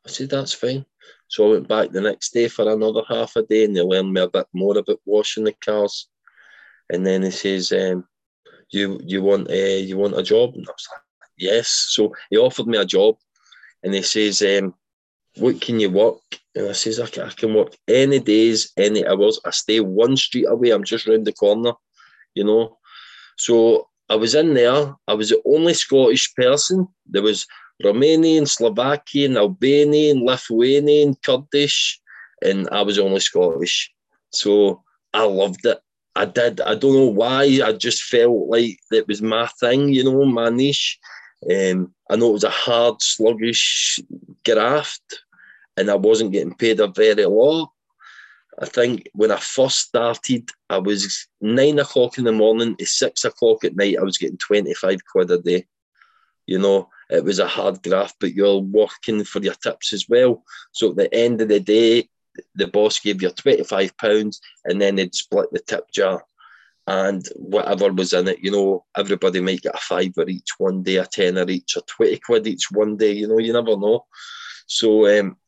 I 0.07 0.11
said, 0.11 0.31
that's 0.31 0.52
fine. 0.52 0.85
So 1.28 1.46
I 1.46 1.50
went 1.52 1.68
back 1.68 1.90
the 1.90 2.00
next 2.00 2.33
day 2.33 2.48
for 2.48 2.70
another 2.70 3.02
half 3.09 3.37
a 3.37 3.42
day 3.42 3.64
and 3.64 3.76
they 3.76 3.81
learned 3.81 4.12
me 4.12 4.20
a 4.20 4.28
bit 4.28 4.46
more 4.52 4.76
about 4.76 5.00
washing 5.05 5.44
the 5.44 5.52
cars. 5.64 6.09
And 6.90 7.07
then 7.07 7.22
he 7.22 7.31
says, 7.31 7.72
um, 7.72 8.07
you 8.70 9.00
you 9.05 9.22
want 9.22 9.50
uh, 9.50 9.55
you 9.55 9.96
want 9.96 10.18
a 10.18 10.22
job? 10.22 10.55
And 10.55 10.66
I 10.66 10.72
was 10.72 10.88
like, 10.90 11.02
yes. 11.37 11.68
So 11.90 12.14
he 12.31 12.38
offered 12.38 12.66
me 12.66 12.78
a 12.78 12.85
job 12.85 13.16
and 13.83 13.94
he 13.94 14.02
says, 14.02 14.42
um, 14.42 14.74
what 15.36 15.60
can 15.60 15.80
you 15.80 15.90
work? 15.90 16.18
And 16.54 16.68
I 16.68 16.72
says, 16.72 17.00
I 17.00 17.06
can, 17.06 17.24
I 17.24 17.30
can 17.30 17.54
work 17.54 17.74
any 17.88 18.18
days, 18.18 18.72
any 18.76 19.06
hours. 19.06 19.40
I 19.44 19.50
stay 19.50 19.80
one 19.80 20.16
street 20.16 20.46
away. 20.46 20.70
I'm 20.70 20.84
just 20.84 21.06
round 21.06 21.26
the 21.26 21.32
corner, 21.32 21.72
you 22.34 22.44
know. 22.44 22.78
So 23.38 23.88
I 24.08 24.16
was 24.16 24.34
in 24.34 24.54
there. 24.54 24.94
I 25.08 25.14
was 25.14 25.30
the 25.30 25.40
only 25.46 25.74
Scottish 25.74 26.34
person. 26.34 26.86
There 27.06 27.22
was 27.22 27.46
Romanian, 27.82 28.46
Slovakian, 28.46 29.36
Albanian, 29.36 30.24
Lithuanian, 30.24 31.14
Kurdish, 31.24 32.00
and 32.42 32.68
I 32.70 32.82
was 32.82 32.98
only 32.98 33.20
Scottish. 33.20 33.90
So 34.30 34.82
I 35.14 35.24
loved 35.24 35.64
it. 35.64 35.80
I 36.14 36.26
did. 36.26 36.60
I 36.60 36.74
don't 36.74 36.94
know 36.94 37.06
why. 37.06 37.60
I 37.64 37.72
just 37.72 38.02
felt 38.02 38.48
like 38.48 38.78
it 38.90 39.08
was 39.08 39.22
my 39.22 39.46
thing, 39.58 39.88
you 39.88 40.04
know, 40.04 40.24
my 40.26 40.50
niche. 40.50 40.98
Um, 41.50 41.94
I 42.11 42.16
know 42.16 42.31
it 42.31 42.35
was 42.35 42.44
a 42.44 42.50
hard, 42.50 43.02
sluggish 43.02 44.00
graft, 44.44 45.24
and 45.76 45.90
I 45.90 45.94
wasn't 45.94 46.33
getting 46.33 46.55
paid 46.55 46.81
a 46.81 46.87
very 46.87 47.24
lot. 47.24 47.70
I 48.61 48.66
think 48.66 49.09
when 49.14 49.33
I 49.33 49.38
first 49.38 49.78
started, 49.78 50.48
I 50.68 50.78
was 50.78 51.26
nine 51.40 51.78
o'clock 51.78 52.18
in 52.18 52.24
the 52.24 52.33
morning 52.33 52.76
to 52.76 52.87
six 52.87 53.24
o'clock 53.24 53.64
at 53.64 53.76
night. 53.76 53.96
I 53.98 54.02
was 54.02 54.18
getting 54.18 54.37
25 54.37 55.00
quid 55.11 55.31
a 55.31 55.38
day. 55.38 55.66
You 56.46 56.59
know, 56.59 56.90
it 57.09 57.24
was 57.24 57.38
a 57.38 57.48
hard 57.48 57.83
graft, 57.83 58.16
but 58.20 58.35
you're 58.35 58.59
working 58.59 59.24
for 59.24 59.40
your 59.40 59.55
tips 59.55 59.92
as 59.92 60.09
well. 60.09 60.44
So 60.72 60.90
at 60.90 60.96
the 60.96 61.14
end 61.14 61.40
of 61.40 61.48
the 61.48 61.61
day, 61.61 62.09
the 62.55 62.66
boss 62.66 62.98
gave 62.98 63.22
you 63.22 63.31
25 63.31 63.96
pounds 63.96 64.40
and 64.64 64.81
then 64.81 64.96
they'd 64.96 65.14
split 65.14 65.50
the 65.52 65.61
tip 65.61 65.90
jar 65.92 66.24
and 66.92 67.26
whatever 67.37 67.90
was 67.90 68.12
in 68.12 68.28
it, 68.28 68.40
you 68.42 68.50
know, 68.50 68.85
everybody 68.94 69.40
might 69.40 69.62
get 69.62 69.74
a 69.74 69.78
fiver 69.78 70.28
each 70.28 70.50
one 70.59 70.83
day, 70.83 70.96
a 70.96 71.07
tenner 71.07 71.48
each, 71.48 71.74
or 71.74 71.83
20 71.87 72.18
quid 72.18 72.46
each 72.46 72.70
one 72.70 72.98
day, 72.98 73.12
you 73.12 73.26
know, 73.26 73.38
you 73.38 73.50
never 73.50 73.78
know. 73.78 74.05
So, 74.66 75.09
um, 75.18 75.38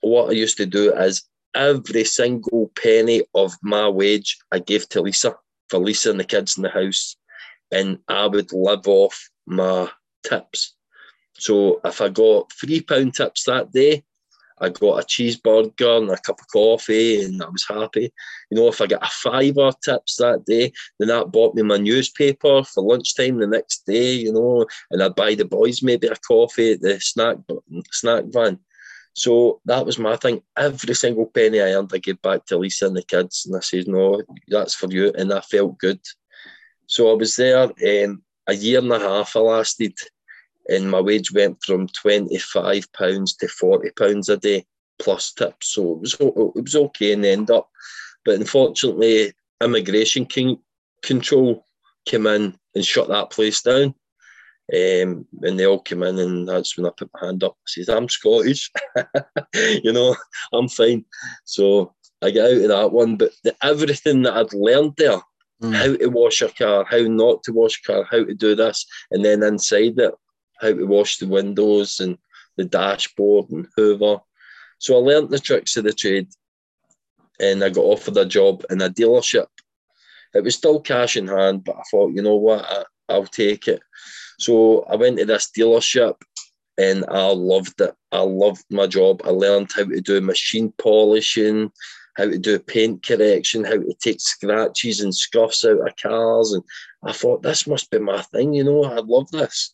what 0.00 0.30
I 0.30 0.32
used 0.32 0.56
to 0.56 0.66
do 0.66 0.92
is 0.92 1.22
every 1.54 2.02
single 2.02 2.72
penny 2.74 3.22
of 3.32 3.52
my 3.62 3.88
wage 3.88 4.38
I 4.50 4.58
gave 4.58 4.88
to 4.88 5.02
Lisa 5.02 5.36
for 5.68 5.78
Lisa 5.78 6.10
and 6.10 6.18
the 6.18 6.24
kids 6.24 6.56
in 6.56 6.64
the 6.64 6.70
house, 6.70 7.16
and 7.70 8.00
I 8.08 8.26
would 8.26 8.52
live 8.52 8.88
off 8.88 9.30
my 9.46 9.88
tips. 10.24 10.74
So, 11.34 11.80
if 11.84 12.00
I 12.00 12.08
got 12.08 12.50
three 12.52 12.80
pound 12.80 13.14
tips 13.14 13.44
that 13.44 13.70
day, 13.70 14.02
I 14.60 14.68
got 14.68 15.02
a 15.02 15.06
cheeseburger 15.06 15.98
and 15.98 16.10
a 16.10 16.18
cup 16.18 16.40
of 16.40 16.48
coffee, 16.48 17.22
and 17.22 17.42
I 17.42 17.48
was 17.48 17.66
happy. 17.68 18.12
You 18.50 18.58
know, 18.58 18.68
if 18.68 18.80
I 18.80 18.86
got 18.86 19.06
a 19.06 19.10
fiver 19.10 19.70
tips 19.82 20.16
that 20.16 20.44
day, 20.46 20.72
then 20.98 21.08
that 21.08 21.32
bought 21.32 21.54
me 21.54 21.62
my 21.62 21.76
newspaper 21.76 22.64
for 22.64 22.82
lunchtime 22.82 23.38
the 23.38 23.46
next 23.46 23.86
day. 23.86 24.12
You 24.14 24.32
know, 24.32 24.66
and 24.90 25.02
I'd 25.02 25.14
buy 25.14 25.34
the 25.34 25.44
boys 25.44 25.82
maybe 25.82 26.08
a 26.08 26.16
coffee 26.16 26.72
at 26.72 26.80
the 26.80 26.98
snack 27.00 27.36
snack 27.92 28.24
van. 28.28 28.58
So 29.14 29.60
that 29.64 29.84
was 29.84 29.98
my 29.98 30.16
thing. 30.16 30.42
Every 30.56 30.94
single 30.94 31.26
penny 31.26 31.60
I 31.60 31.72
earned, 31.72 31.90
I 31.92 31.98
gave 31.98 32.22
back 32.22 32.46
to 32.46 32.58
Lisa 32.58 32.86
and 32.86 32.96
the 32.96 33.02
kids, 33.02 33.46
and 33.46 33.56
I 33.56 33.60
said, 33.60 33.88
"No, 33.88 34.22
that's 34.46 34.74
for 34.74 34.88
you," 34.90 35.12
and 35.16 35.32
I 35.32 35.40
felt 35.40 35.78
good. 35.78 36.00
So 36.86 37.10
I 37.10 37.14
was 37.14 37.36
there 37.36 37.64
um, 37.64 38.22
a 38.46 38.54
year 38.54 38.78
and 38.78 38.92
a 38.92 38.98
half. 38.98 39.36
I 39.36 39.40
lasted 39.40 39.94
and 40.68 40.90
my 40.90 41.00
wage 41.00 41.32
went 41.32 41.62
from 41.64 41.88
twenty 41.88 42.38
five 42.38 42.90
pounds 42.92 43.34
to 43.36 43.48
forty 43.48 43.90
pounds 43.90 44.28
a 44.28 44.36
day 44.36 44.66
plus 44.98 45.32
tips. 45.32 45.74
So 45.74 45.92
it 45.92 46.00
was 46.00 46.14
it 46.14 46.62
was 46.62 46.76
okay 46.76 47.12
in 47.12 47.22
the 47.22 47.30
end 47.30 47.50
up, 47.50 47.68
but 48.24 48.36
unfortunately, 48.36 49.32
immigration 49.62 50.26
control 51.02 51.64
came 52.06 52.26
in 52.26 52.58
and 52.74 52.84
shut 52.84 53.08
that 53.08 53.30
place 53.30 53.62
down. 53.62 53.94
Um, 54.70 55.26
and 55.40 55.58
they 55.58 55.66
all 55.66 55.80
came 55.80 56.02
in, 56.02 56.18
and 56.18 56.46
that's 56.46 56.76
when 56.76 56.84
I 56.84 56.90
put 56.90 57.08
my 57.14 57.26
hand 57.26 57.42
up. 57.42 57.56
I 57.56 57.64
says, 57.66 57.88
"I'm 57.88 58.08
Scottish, 58.08 58.70
you 59.54 59.92
know, 59.92 60.14
I'm 60.52 60.68
fine." 60.68 61.06
So 61.46 61.94
I 62.20 62.30
get 62.30 62.44
out 62.44 62.62
of 62.62 62.68
that 62.68 62.92
one, 62.92 63.16
but 63.16 63.32
the, 63.44 63.56
everything 63.62 64.22
that 64.22 64.36
I'd 64.36 64.52
learned 64.52 64.92
there, 64.98 65.22
mm. 65.62 65.74
how 65.74 65.96
to 65.96 66.06
wash 66.08 66.42
a 66.42 66.48
car, 66.48 66.84
how 66.84 66.98
not 66.98 67.42
to 67.44 67.52
wash 67.52 67.80
a 67.80 67.86
car, 67.86 68.04
how 68.10 68.24
to 68.24 68.34
do 68.34 68.54
this, 68.54 68.84
and 69.10 69.24
then 69.24 69.42
inside 69.42 69.98
it, 69.98 70.14
how 70.60 70.72
to 70.72 70.84
wash 70.84 71.18
the 71.18 71.26
windows 71.26 72.00
and 72.00 72.18
the 72.56 72.64
dashboard 72.64 73.50
and 73.50 73.66
Hoover. 73.76 74.18
So 74.78 74.96
I 74.96 74.98
learnt 74.98 75.30
the 75.30 75.38
tricks 75.38 75.76
of 75.76 75.84
the 75.84 75.92
trade 75.92 76.28
and 77.40 77.62
I 77.62 77.70
got 77.70 77.82
offered 77.82 78.16
a 78.16 78.24
job 78.24 78.64
in 78.70 78.80
a 78.82 78.90
dealership. 78.90 79.46
It 80.34 80.44
was 80.44 80.54
still 80.54 80.80
cash 80.80 81.16
in 81.16 81.26
hand, 81.26 81.64
but 81.64 81.76
I 81.76 81.82
thought, 81.90 82.14
you 82.14 82.22
know 82.22 82.36
what, 82.36 82.64
I, 82.64 82.84
I'll 83.08 83.26
take 83.26 83.68
it. 83.68 83.80
So 84.38 84.82
I 84.82 84.96
went 84.96 85.18
to 85.18 85.24
this 85.24 85.50
dealership 85.56 86.14
and 86.78 87.04
I 87.08 87.26
loved 87.32 87.80
it. 87.80 87.94
I 88.12 88.20
loved 88.20 88.64
my 88.70 88.86
job. 88.86 89.22
I 89.24 89.30
learned 89.30 89.72
how 89.74 89.84
to 89.84 90.00
do 90.00 90.20
machine 90.20 90.72
polishing, 90.78 91.72
how 92.16 92.24
to 92.24 92.38
do 92.38 92.58
paint 92.58 93.06
correction, 93.06 93.64
how 93.64 93.78
to 93.78 93.94
take 94.00 94.20
scratches 94.20 95.00
and 95.00 95.14
scuffs 95.14 95.64
out 95.64 95.86
of 95.86 95.96
cars. 95.96 96.52
And 96.52 96.62
I 97.04 97.12
thought 97.12 97.42
this 97.42 97.66
must 97.66 97.90
be 97.90 97.98
my 97.98 98.22
thing, 98.22 98.54
you 98.54 98.64
know, 98.64 98.84
I 98.84 99.00
love 99.00 99.30
this. 99.30 99.72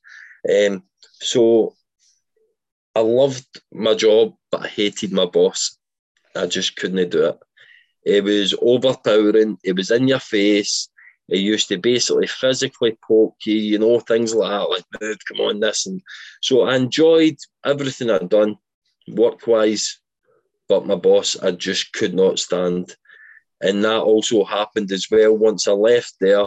Um, 0.49 0.83
so 1.21 1.75
I 2.95 3.01
loved 3.01 3.47
my 3.73 3.95
job, 3.95 4.35
but 4.51 4.63
I 4.63 4.69
hated 4.69 5.13
my 5.13 5.27
boss. 5.27 5.79
I 6.37 6.47
just 6.47 6.77
couldn't 6.77 7.11
do 7.11 7.27
it. 7.27 7.39
It 8.05 8.25
was 8.25 8.55
overpowering, 8.61 9.59
it 9.65 9.77
was 9.77 9.91
in 9.91 10.09
your 10.09 10.21
face. 10.21 10.89
It 11.29 11.39
used 11.39 11.69
to 11.69 11.79
basically 11.79 12.27
physically 12.27 12.99
poke 13.07 13.37
you, 13.47 13.55
you 13.55 13.79
know, 13.79 13.99
things 13.99 14.35
like 14.35 14.51
that, 14.51 14.71
like, 14.71 14.85
move, 15.01 15.17
come 15.27 15.41
on, 15.47 15.61
this. 15.61 15.87
And 15.87 16.03
so 16.43 16.63
I 16.63 16.77
enjoyed 16.77 17.37
everything 17.65 18.11
I'd 18.11 18.29
done 18.29 18.59
work 19.09 19.47
wise, 19.47 20.01
but 20.69 20.87
my 20.87 20.97
boss, 20.97 21.37
I 21.43 21.53
just 21.53 21.93
could 21.95 22.15
not 22.15 22.39
stand. 22.39 22.95
And 23.63 23.83
that 23.85 24.01
also 24.01 24.45
happened 24.45 24.93
as 24.93 25.07
well 25.11 25.35
once 25.37 25.67
I 25.67 25.73
left 25.73 26.15
there 26.21 26.47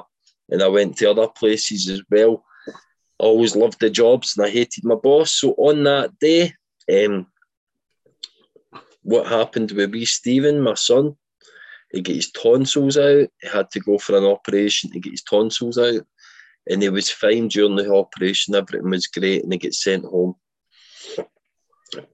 and 0.49 0.61
I 0.61 0.67
went 0.67 0.97
to 0.97 1.09
other 1.09 1.27
places 1.27 1.89
as 1.89 2.03
well. 2.11 2.43
I 3.19 3.23
always 3.23 3.55
loved 3.55 3.79
the 3.79 3.89
jobs 3.89 4.37
and 4.37 4.45
I 4.45 4.49
hated 4.49 4.83
my 4.83 4.95
boss. 4.95 5.31
So 5.31 5.51
on 5.53 5.83
that 5.83 6.17
day, 6.19 6.53
um, 6.91 7.27
what 9.01 9.27
happened 9.27 9.71
with 9.71 9.91
wee 9.91 10.05
Stephen, 10.05 10.61
my 10.61 10.75
son, 10.75 11.15
he 11.91 12.01
got 12.01 12.15
his 12.15 12.31
tonsils 12.31 12.97
out. 12.97 13.27
He 13.41 13.47
had 13.47 13.71
to 13.71 13.79
go 13.79 13.97
for 13.97 14.17
an 14.17 14.25
operation 14.25 14.91
to 14.91 14.99
get 14.99 15.11
his 15.11 15.23
tonsils 15.23 15.77
out. 15.77 16.05
And 16.69 16.81
he 16.81 16.89
was 16.89 17.09
fine 17.09 17.47
during 17.47 17.75
the 17.77 17.93
operation. 17.93 18.55
Everything 18.55 18.89
was 18.89 19.07
great. 19.07 19.43
And 19.43 19.53
he 19.53 19.59
gets 19.59 19.83
sent 19.83 20.03
home. 20.03 20.35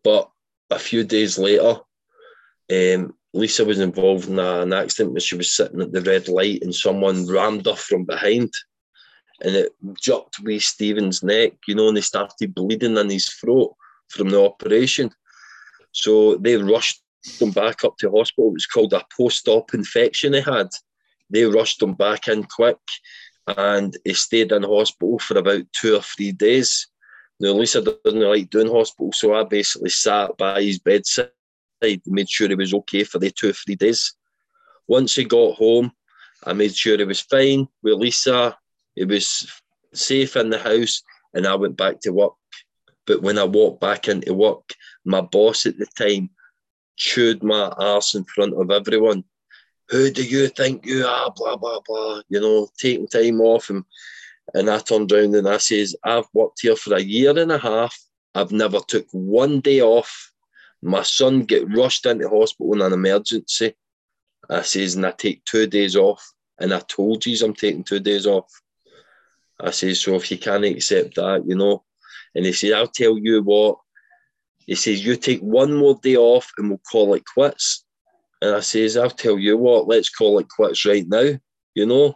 But 0.04 0.30
a 0.70 0.78
few 0.78 1.04
days 1.04 1.40
later, 1.40 1.80
um, 2.72 3.16
Lisa 3.34 3.66
was 3.66 3.80
involved 3.80 4.30
in 4.30 4.38
an 4.38 4.74
accident 4.74 5.14
when 5.14 5.22
she 5.22 5.36
was 5.36 5.56
sitting 5.56 5.82
at 5.82 5.92
the 5.92 6.02
red 6.02 6.28
light 6.28 6.62
and 6.62 6.74
someone 6.74 7.28
rammed 7.28 7.66
her 7.66 7.76
from 7.76 8.06
behind. 8.06 8.54
And 9.44 9.56
it 9.56 9.74
jerked 10.02 10.40
wee 10.40 10.60
Stephen's 10.60 11.22
neck, 11.22 11.54
you 11.68 11.76
know, 11.76 11.90
and 11.90 11.98
he 11.98 12.02
started 12.02 12.56
bleeding 12.56 12.98
in 12.98 13.10
his 13.10 13.28
throat 13.28 13.76
from 14.10 14.30
the 14.30 14.42
operation. 14.42 15.12
So 15.92 16.38
they 16.38 16.56
rushed 16.56 17.02
him 17.40 17.52
back 17.52 17.84
up 17.84 17.98
to 17.98 18.10
hospital. 18.10 18.50
It 18.50 18.54
was 18.54 18.66
called 18.66 18.94
a 18.94 19.06
post-op 19.16 19.74
infection 19.74 20.34
he 20.34 20.42
had. 20.42 20.70
They 21.30 21.44
rushed 21.44 21.82
him 21.82 21.94
back 21.94 22.28
in 22.28 22.44
quick 22.44 22.78
and 23.48 23.98
he 24.06 24.14
stayed 24.14 24.52
in 24.52 24.64
hospital 24.64 25.20
for 25.20 25.38
about 25.38 25.64
two 25.74 25.96
or 25.96 26.02
three 26.02 26.32
days. 26.32 26.88
Now, 27.40 27.52
Lisa 27.52 27.82
doesn't 27.82 28.22
like 28.22 28.50
doing 28.50 28.72
hospital, 28.72 29.12
so 29.12 29.34
I 29.34 29.44
basically 29.44 29.90
sat 29.90 30.38
by 30.38 30.62
his 30.62 30.80
bedside, 30.80 31.32
made 32.06 32.30
sure 32.30 32.48
he 32.48 32.56
was 32.56 32.74
okay 32.74 33.04
for 33.04 33.20
the 33.20 33.32
two 33.32 33.50
or 33.50 33.54
three 33.54 33.76
days. 33.76 34.14
Once 34.88 35.16
he 35.16 35.26
got 35.26 35.56
home, 35.56 35.92
I 36.46 36.54
made 36.54 36.76
sure 36.76 36.98
he 36.98 37.04
was 37.04 37.22
fine 37.22 37.68
with 37.82 37.96
Lisa. 37.96 38.58
He 38.96 39.06
was 39.06 39.48
safe 39.94 40.36
in 40.36 40.50
the 40.50 40.60
house, 40.60 41.02
and 41.34 41.48
I 41.48 41.56
went 41.56 41.78
back 41.78 42.00
to 42.02 42.12
work. 42.12 42.34
But 43.06 43.22
when 43.22 43.38
I 43.38 43.44
walked 43.44 43.82
back 43.82 44.08
into 44.08 44.34
work, 44.34 44.74
my 45.04 45.22
boss 45.22 45.66
at 45.66 45.78
the 45.78 45.88
time 45.98 46.30
chewed 46.96 47.44
my 47.44 47.70
arse 47.78 48.16
in 48.16 48.24
front 48.24 48.54
of 48.54 48.72
everyone. 48.72 49.24
Who 49.90 50.10
do 50.10 50.24
you 50.24 50.48
think 50.48 50.86
you 50.86 51.06
are? 51.06 51.34
Blah 51.36 51.58
blah 51.58 51.82
blah. 51.86 52.22
You 52.30 52.40
know, 52.40 52.70
taking 52.80 53.08
time 53.08 53.42
off 53.42 53.70
and 53.70 53.84
and 54.54 54.70
I 54.70 54.80
turned 54.80 55.12
around 55.12 55.36
and 55.36 55.48
I 55.48 55.58
says, 55.58 55.96
I've 56.04 56.28
worked 56.34 56.62
here 56.62 56.76
for 56.76 56.96
a 56.96 57.02
year 57.02 57.38
and 57.38 57.52
a 57.52 57.58
half. 57.58 57.98
I've 58.36 58.52
never 58.52 58.80
took 58.80 59.08
one 59.12 59.62
day 59.62 59.82
off. 59.82 60.32
My 60.82 61.04
son 61.04 61.44
get 61.44 61.74
rushed 61.74 62.06
into 62.06 62.28
hospital 62.28 62.74
in 62.74 62.82
an 62.82 62.94
emergency. 62.94 63.74
I 64.50 64.62
says, 64.64 64.96
and 64.96 65.06
I 65.06 65.12
take 65.12 65.46
two 65.46 65.68
days 65.68 65.96
off. 65.96 66.34
And 66.60 66.74
I 66.74 66.80
told 66.82 67.26
you 67.26 67.38
I'm 67.44 67.54
taking 67.54 67.84
two 67.84 68.00
days 68.00 68.28
off. 68.28 68.52
I 69.64 69.72
says, 69.72 70.02
so 70.02 70.16
if 70.16 70.30
you 70.30 70.38
can't 70.38 70.66
accept 70.66 71.16
that, 71.16 71.44
you 71.48 71.56
know. 71.56 71.84
And 72.36 72.46
he 72.46 72.52
says, 72.52 72.74
I'll 72.74 72.88
tell 72.88 73.18
you 73.18 73.42
what, 73.42 73.78
he 74.66 74.76
says, 74.76 75.06
You 75.06 75.16
take 75.16 75.42
one 75.42 75.74
more 75.74 76.00
day 76.02 76.16
off 76.16 76.52
and 76.58 76.70
we'll 76.70 76.82
call 76.92 77.14
it 77.14 77.24
quits. 77.26 77.86
And 78.42 78.56
I 78.56 78.60
says, 78.60 78.98
I'll 78.98 79.10
tell 79.10 79.40
you 79.40 79.58
what, 79.58 79.88
let's 79.88 80.10
call 80.10 80.40
it 80.40 80.50
quits 80.50 80.86
right 80.86 81.08
now, 81.08 81.38
you 81.76 81.86
know. 81.86 82.16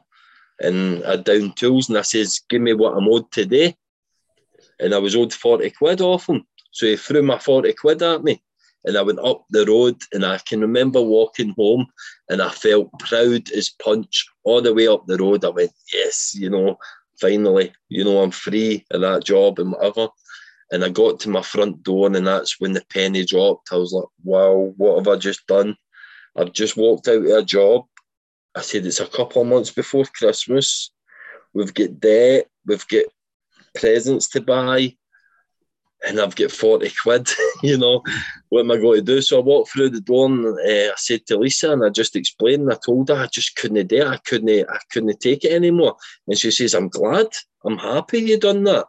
And 0.59 1.03
I 1.05 1.17
down 1.17 1.53
tools 1.53 1.89
and 1.89 1.97
I 1.97 2.01
says, 2.01 2.41
Give 2.49 2.61
me 2.61 2.73
what 2.73 2.97
I'm 2.97 3.07
owed 3.07 3.31
today. 3.31 3.75
And 4.79 4.93
I 4.93 4.97
was 4.97 5.15
owed 5.15 5.33
40 5.33 5.69
quid 5.71 6.01
off 6.01 6.27
him. 6.27 6.45
So 6.71 6.85
he 6.85 6.95
threw 6.95 7.23
my 7.23 7.39
40 7.39 7.73
quid 7.73 8.01
at 8.01 8.23
me. 8.23 8.41
And 8.85 8.97
I 8.97 9.01
went 9.01 9.19
up 9.19 9.45
the 9.49 9.65
road 9.65 9.97
and 10.13 10.25
I 10.25 10.37
can 10.39 10.61
remember 10.61 11.01
walking 11.01 11.53
home 11.57 11.87
and 12.29 12.41
I 12.41 12.49
felt 12.49 12.91
proud 12.99 13.51
as 13.51 13.69
punch 13.69 14.25
all 14.43 14.61
the 14.61 14.73
way 14.73 14.87
up 14.87 15.05
the 15.05 15.17
road. 15.17 15.43
I 15.43 15.49
went, 15.49 15.71
Yes, 15.93 16.33
you 16.35 16.49
know, 16.49 16.77
finally, 17.19 17.73
you 17.89 18.03
know, 18.03 18.21
I'm 18.21 18.31
free 18.31 18.85
of 18.91 19.01
that 19.01 19.23
job 19.23 19.59
and 19.59 19.71
whatever. 19.71 20.09
And 20.71 20.83
I 20.83 20.89
got 20.89 21.19
to 21.21 21.29
my 21.29 21.41
front 21.41 21.81
door, 21.83 22.07
and 22.07 22.27
that's 22.27 22.59
when 22.59 22.73
the 22.73 22.83
penny 22.89 23.25
dropped. 23.25 23.71
I 23.71 23.77
was 23.77 23.93
like, 23.93 24.07
wow, 24.23 24.73
what 24.75 24.97
have 24.97 25.07
I 25.07 25.15
just 25.15 25.47
done? 25.47 25.77
I've 26.35 26.51
just 26.51 26.75
walked 26.75 27.07
out 27.07 27.25
of 27.25 27.25
a 27.25 27.43
job. 27.43 27.85
I 28.53 28.61
said, 28.61 28.85
it's 28.85 28.99
a 28.99 29.07
couple 29.07 29.41
of 29.41 29.47
months 29.47 29.71
before 29.71 30.03
Christmas. 30.13 30.91
We've 31.53 31.73
got 31.73 31.99
debt, 31.99 32.47
we've 32.65 32.87
got 32.87 33.05
presents 33.75 34.27
to 34.29 34.41
buy, 34.41 34.95
and 36.05 36.19
I've 36.19 36.35
got 36.35 36.51
40 36.51 36.91
quid. 37.01 37.29
you 37.63 37.77
know, 37.77 38.03
what 38.49 38.61
am 38.61 38.71
I 38.71 38.77
going 38.77 38.97
to 38.97 39.01
do? 39.01 39.21
So 39.21 39.39
I 39.39 39.43
walked 39.43 39.71
through 39.71 39.89
the 39.89 40.01
door 40.01 40.27
and 40.27 40.45
uh, 40.45 40.91
I 40.91 40.93
said 40.95 41.25
to 41.27 41.37
Lisa, 41.37 41.71
and 41.71 41.83
I 41.83 41.89
just 41.89 42.15
explained, 42.15 42.63
and 42.63 42.73
I 42.73 42.77
told 42.85 43.09
her 43.09 43.15
I 43.15 43.27
just 43.27 43.55
couldn't 43.55 43.87
do 43.87 43.97
it. 43.97 44.07
I 44.07 44.17
couldn't, 44.17 44.69
I 44.69 44.79
couldn't 44.91 45.19
take 45.19 45.43
it 45.43 45.51
anymore. 45.51 45.95
And 46.27 46.37
she 46.37 46.51
says, 46.51 46.73
I'm 46.73 46.89
glad, 46.89 47.27
I'm 47.65 47.77
happy 47.77 48.19
you 48.19 48.39
done 48.39 48.63
that. 48.65 48.85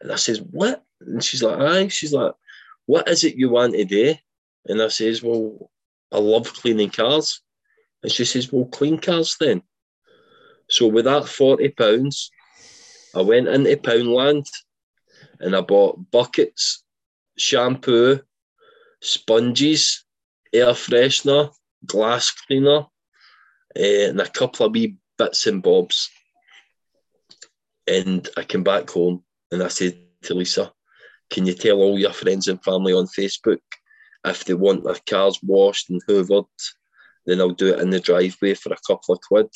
And 0.00 0.10
I 0.10 0.16
says, 0.16 0.40
What? 0.40 0.84
And 1.06 1.22
she's 1.22 1.42
like, 1.42 1.58
aye. 1.58 1.88
She's 1.88 2.12
like, 2.12 2.32
what 2.86 3.08
is 3.08 3.24
it 3.24 3.36
you 3.36 3.50
want 3.50 3.74
today? 3.74 4.20
And 4.66 4.80
I 4.82 4.88
says, 4.88 5.22
well, 5.22 5.70
I 6.12 6.18
love 6.18 6.52
cleaning 6.52 6.90
cars. 6.90 7.40
And 8.02 8.10
she 8.10 8.24
says, 8.24 8.52
well, 8.52 8.66
clean 8.66 8.98
cars 8.98 9.36
then. 9.38 9.62
So 10.68 10.86
with 10.86 11.04
that 11.04 11.26
forty 11.26 11.68
pounds, 11.68 12.30
I 13.14 13.20
went 13.20 13.48
into 13.48 13.76
Poundland 13.76 14.48
and 15.42 15.54
I 15.54 15.60
bought 15.60 16.10
buckets, 16.10 16.84
shampoo, 17.36 18.20
sponges, 19.00 20.04
air 20.52 20.68
freshener, 20.68 21.50
glass 21.84 22.30
cleaner, 22.30 22.86
eh, 23.76 24.08
and 24.08 24.20
a 24.20 24.28
couple 24.28 24.66
of 24.66 24.72
wee 24.72 24.96
bits 25.18 25.46
and 25.46 25.62
bobs. 25.62 26.08
And 27.86 28.28
I 28.36 28.44
came 28.44 28.62
back 28.62 28.88
home 28.88 29.24
and 29.50 29.62
I 29.62 29.68
said 29.68 29.98
to 30.22 30.34
Lisa, 30.34 30.72
can 31.30 31.46
you 31.46 31.54
tell 31.54 31.78
all 31.78 31.98
your 31.98 32.12
friends 32.12 32.48
and 32.48 32.62
family 32.62 32.92
on 32.92 33.06
Facebook 33.06 33.60
if 34.24 34.44
they 34.44 34.54
want 34.54 34.84
their 34.84 34.96
cars 35.08 35.38
washed 35.42 35.90
and 35.90 36.00
hoovered, 36.08 36.46
then 37.26 37.40
I'll 37.40 37.50
do 37.50 37.74
it 37.74 37.80
in 37.80 37.90
the 37.90 38.00
driveway 38.00 38.54
for 38.54 38.72
a 38.72 38.78
couple 38.86 39.14
of 39.14 39.20
quid. 39.20 39.48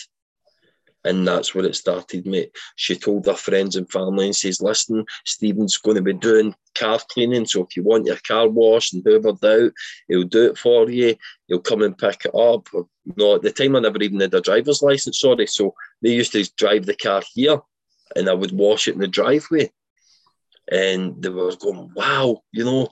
And 1.06 1.26
that's 1.26 1.54
where 1.54 1.64
it 1.64 1.76
started, 1.76 2.26
mate. 2.26 2.50
She 2.74 2.96
told 2.96 3.26
her 3.26 3.34
friends 3.34 3.76
and 3.76 3.90
family 3.90 4.26
and 4.26 4.36
says, 4.36 4.60
Listen, 4.60 5.04
Stephen's 5.24 5.76
going 5.78 5.96
to 5.96 6.02
be 6.02 6.12
doing 6.12 6.54
car 6.74 6.98
cleaning. 7.08 7.46
So 7.46 7.62
if 7.62 7.76
you 7.76 7.82
want 7.82 8.06
your 8.06 8.18
car 8.26 8.48
washed 8.48 8.94
and 8.94 9.04
hoovered 9.04 9.42
out, 9.44 9.72
he'll 10.08 10.24
do 10.24 10.50
it 10.50 10.58
for 10.58 10.90
you. 10.90 11.16
He'll 11.46 11.60
come 11.60 11.82
and 11.82 11.96
pick 11.96 12.24
it 12.24 12.34
up. 12.34 12.68
No, 13.16 13.36
at 13.36 13.42
the 13.42 13.52
time 13.52 13.76
I 13.76 13.80
never 13.80 14.02
even 14.02 14.20
had 14.20 14.34
a 14.34 14.40
driver's 14.40 14.82
license, 14.82 15.20
sorry. 15.20 15.46
So 15.46 15.74
they 16.02 16.10
used 16.10 16.32
to 16.32 16.44
drive 16.56 16.86
the 16.86 16.96
car 16.96 17.22
here 17.34 17.60
and 18.14 18.28
I 18.28 18.34
would 18.34 18.52
wash 18.52 18.88
it 18.88 18.94
in 18.94 19.00
the 19.00 19.08
driveway 19.08 19.70
and 20.70 21.22
they 21.22 21.28
were 21.28 21.54
going, 21.56 21.90
"Wow, 21.94 22.42
you 22.52 22.64
know, 22.64 22.88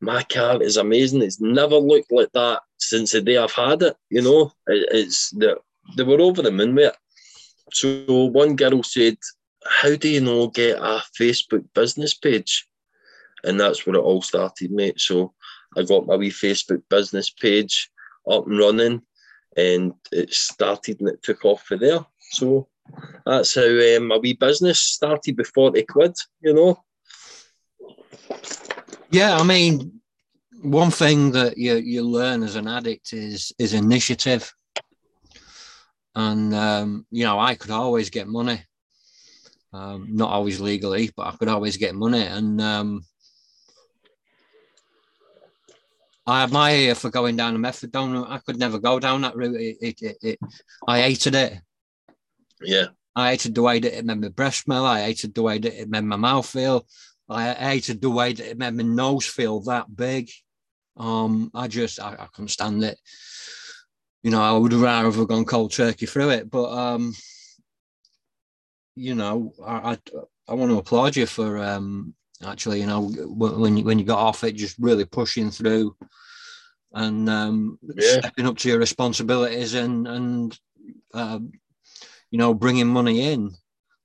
my 0.00 0.22
car 0.24 0.62
is 0.62 0.76
amazing. 0.76 1.22
It's 1.22 1.40
never 1.40 1.76
looked 1.76 2.10
like 2.10 2.32
that 2.32 2.62
since 2.78 3.12
the 3.12 3.20
day 3.20 3.36
I've 3.36 3.52
had 3.52 3.82
it. 3.82 3.96
You 4.10 4.22
know, 4.22 4.52
it, 4.66 4.88
it's 4.92 5.30
the 5.30 5.58
they 5.96 6.02
were 6.02 6.20
over 6.20 6.42
the 6.42 6.50
moon 6.50 6.74
with 6.74 6.92
it." 6.92 6.96
So 7.72 8.24
one 8.26 8.56
girl 8.56 8.82
said, 8.82 9.18
"How 9.64 9.96
do 9.96 10.08
you 10.08 10.20
know 10.20 10.48
get 10.48 10.78
a 10.78 11.02
Facebook 11.18 11.64
business 11.74 12.14
page?" 12.14 12.66
And 13.44 13.58
that's 13.58 13.86
where 13.86 13.96
it 13.96 14.00
all 14.00 14.22
started, 14.22 14.70
mate. 14.70 15.00
So 15.00 15.34
I 15.76 15.82
got 15.82 16.06
my 16.06 16.16
wee 16.16 16.30
Facebook 16.30 16.82
business 16.88 17.30
page 17.30 17.90
up 18.30 18.46
and 18.46 18.58
running, 18.58 19.02
and 19.56 19.94
it 20.12 20.32
started 20.32 21.00
and 21.00 21.08
it 21.08 21.22
took 21.22 21.44
off 21.44 21.62
for 21.64 21.76
there. 21.76 22.04
So 22.30 22.68
that's 23.24 23.54
how 23.54 23.96
um, 23.96 24.08
my 24.08 24.18
wee 24.18 24.34
business 24.34 24.80
started 24.80 25.36
with 25.38 25.48
40 25.48 25.82
quid, 25.84 26.16
you 26.40 26.54
know. 26.54 26.82
Yeah, 29.10 29.36
I 29.36 29.42
mean, 29.42 30.00
one 30.62 30.90
thing 30.90 31.32
that 31.32 31.58
you 31.58 31.76
you 31.76 32.02
learn 32.02 32.42
as 32.42 32.56
an 32.56 32.68
addict 32.68 33.12
is 33.12 33.52
is 33.58 33.74
initiative, 33.74 34.54
and 36.14 36.54
um, 36.54 37.06
you 37.10 37.24
know 37.24 37.38
I 37.38 37.54
could 37.54 37.70
always 37.70 38.10
get 38.10 38.28
money, 38.28 38.62
um, 39.72 40.08
not 40.10 40.30
always 40.30 40.60
legally, 40.60 41.10
but 41.16 41.26
I 41.26 41.36
could 41.36 41.48
always 41.48 41.76
get 41.76 41.94
money, 41.94 42.22
and 42.22 42.60
um, 42.60 43.04
I 46.26 46.46
my 46.46 46.72
ear 46.72 46.94
for 46.94 47.10
going 47.10 47.36
down 47.36 47.54
the 47.54 47.68
methadone. 47.68 48.26
I 48.28 48.38
could 48.38 48.58
never 48.58 48.78
go 48.78 49.00
down 49.00 49.22
that 49.22 49.36
route. 49.36 49.60
It, 49.60 49.76
it, 49.80 50.02
it, 50.02 50.16
it 50.22 50.38
I 50.86 51.00
hated 51.00 51.34
it. 51.34 51.60
Yeah. 52.60 52.86
I 53.14 53.30
hated 53.32 53.54
the 53.54 53.62
way 53.62 53.78
that 53.78 53.98
it 53.98 54.04
made 54.04 54.20
my 54.20 54.28
breath 54.28 54.54
smell. 54.54 54.86
I 54.86 55.02
hated 55.02 55.34
the 55.34 55.42
way 55.42 55.58
that 55.58 55.80
it 55.80 55.90
made 55.90 56.04
my 56.04 56.16
mouth 56.16 56.46
feel. 56.46 56.86
I 57.28 57.52
hated 57.52 58.00
the 58.00 58.10
way 58.10 58.32
that 58.32 58.50
it 58.50 58.58
made 58.58 58.74
my 58.74 58.84
nose 58.84 59.26
feel 59.26 59.60
that 59.62 59.94
big. 59.94 60.30
Um, 60.96 61.50
I 61.54 61.68
just 61.68 62.00
I, 62.00 62.12
I 62.12 62.26
couldn't 62.32 62.48
stand 62.48 62.84
it. 62.84 62.98
You 64.22 64.30
know, 64.30 64.42
I 64.42 64.52
would 64.56 64.72
rather 64.72 65.10
have 65.10 65.28
gone 65.28 65.44
cold 65.44 65.72
turkey 65.72 66.06
through 66.06 66.30
it. 66.30 66.50
But 66.50 66.70
um, 66.70 67.14
you 68.94 69.14
know, 69.14 69.52
I 69.64 69.92
I, 69.92 69.98
I 70.48 70.54
want 70.54 70.70
to 70.70 70.78
applaud 70.78 71.16
you 71.16 71.26
for 71.26 71.58
um 71.58 72.14
actually, 72.44 72.80
you 72.80 72.86
know, 72.86 73.02
when 73.08 73.76
you 73.76 73.84
when 73.84 73.98
you 73.98 74.04
got 74.04 74.18
off 74.18 74.44
it, 74.44 74.52
just 74.52 74.76
really 74.78 75.04
pushing 75.04 75.50
through 75.50 75.96
and 76.94 77.28
um, 77.28 77.78
Yeah. 77.82 78.18
stepping 78.18 78.46
up 78.46 78.56
to 78.58 78.68
your 78.68 78.78
responsibilities 78.78 79.74
and 79.74 80.06
and 80.06 80.58
um, 81.14 81.52
you 82.30 82.38
know 82.38 82.54
bringing 82.54 82.86
money 82.88 83.32
in. 83.32 83.50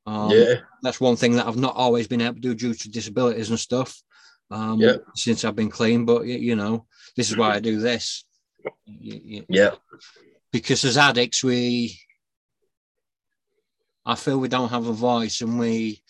Um, 0.05 0.31
yeah. 0.31 0.55
that's 0.83 1.01
one 1.01 1.15
thing 1.17 1.33
that 1.35 1.47
I've 1.47 1.57
not 1.57 1.75
always 1.75 2.07
been 2.07 2.21
able 2.21 2.35
to 2.35 2.41
do 2.41 2.55
due 2.55 2.73
to 2.73 2.89
disabilities 2.89 3.49
and 3.49 3.59
stuff. 3.59 4.01
Um, 4.49 4.79
Yeah. 4.79 4.97
since 5.15 5.43
I've 5.43 5.55
been 5.55 5.69
clean, 5.69 6.05
but 6.05 6.25
you 6.25 6.55
know, 6.55 6.85
this 7.15 7.29
is 7.29 7.35
why 7.35 7.53
I 7.53 7.59
do 7.59 7.79
this. 7.79 8.23
Yeah. 8.85 9.75
because 10.51 10.83
as 10.85 10.97
addicts, 10.97 11.43
we, 11.43 11.99
I 14.05 14.15
feel 14.15 14.39
we 14.39 14.47
don't 14.47 14.69
have 14.69 14.87
a 14.87 14.93
voice, 14.93 15.41
and 15.41 15.59
we, 15.59 16.01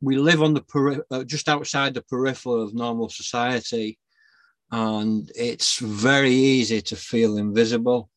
we 0.00 0.16
live 0.16 0.42
on 0.42 0.54
the 0.54 0.62
peri- 0.62 1.00
uh, 1.10 1.24
just 1.24 1.48
outside 1.48 1.94
the 1.94 2.02
periphery 2.02 2.62
of 2.62 2.74
normal 2.74 3.08
society, 3.08 3.98
and 4.70 5.30
it's 5.34 5.78
very 5.78 6.32
easy 6.32 6.80
to 6.82 6.96
feel 6.96 7.36
invisible, 7.36 8.10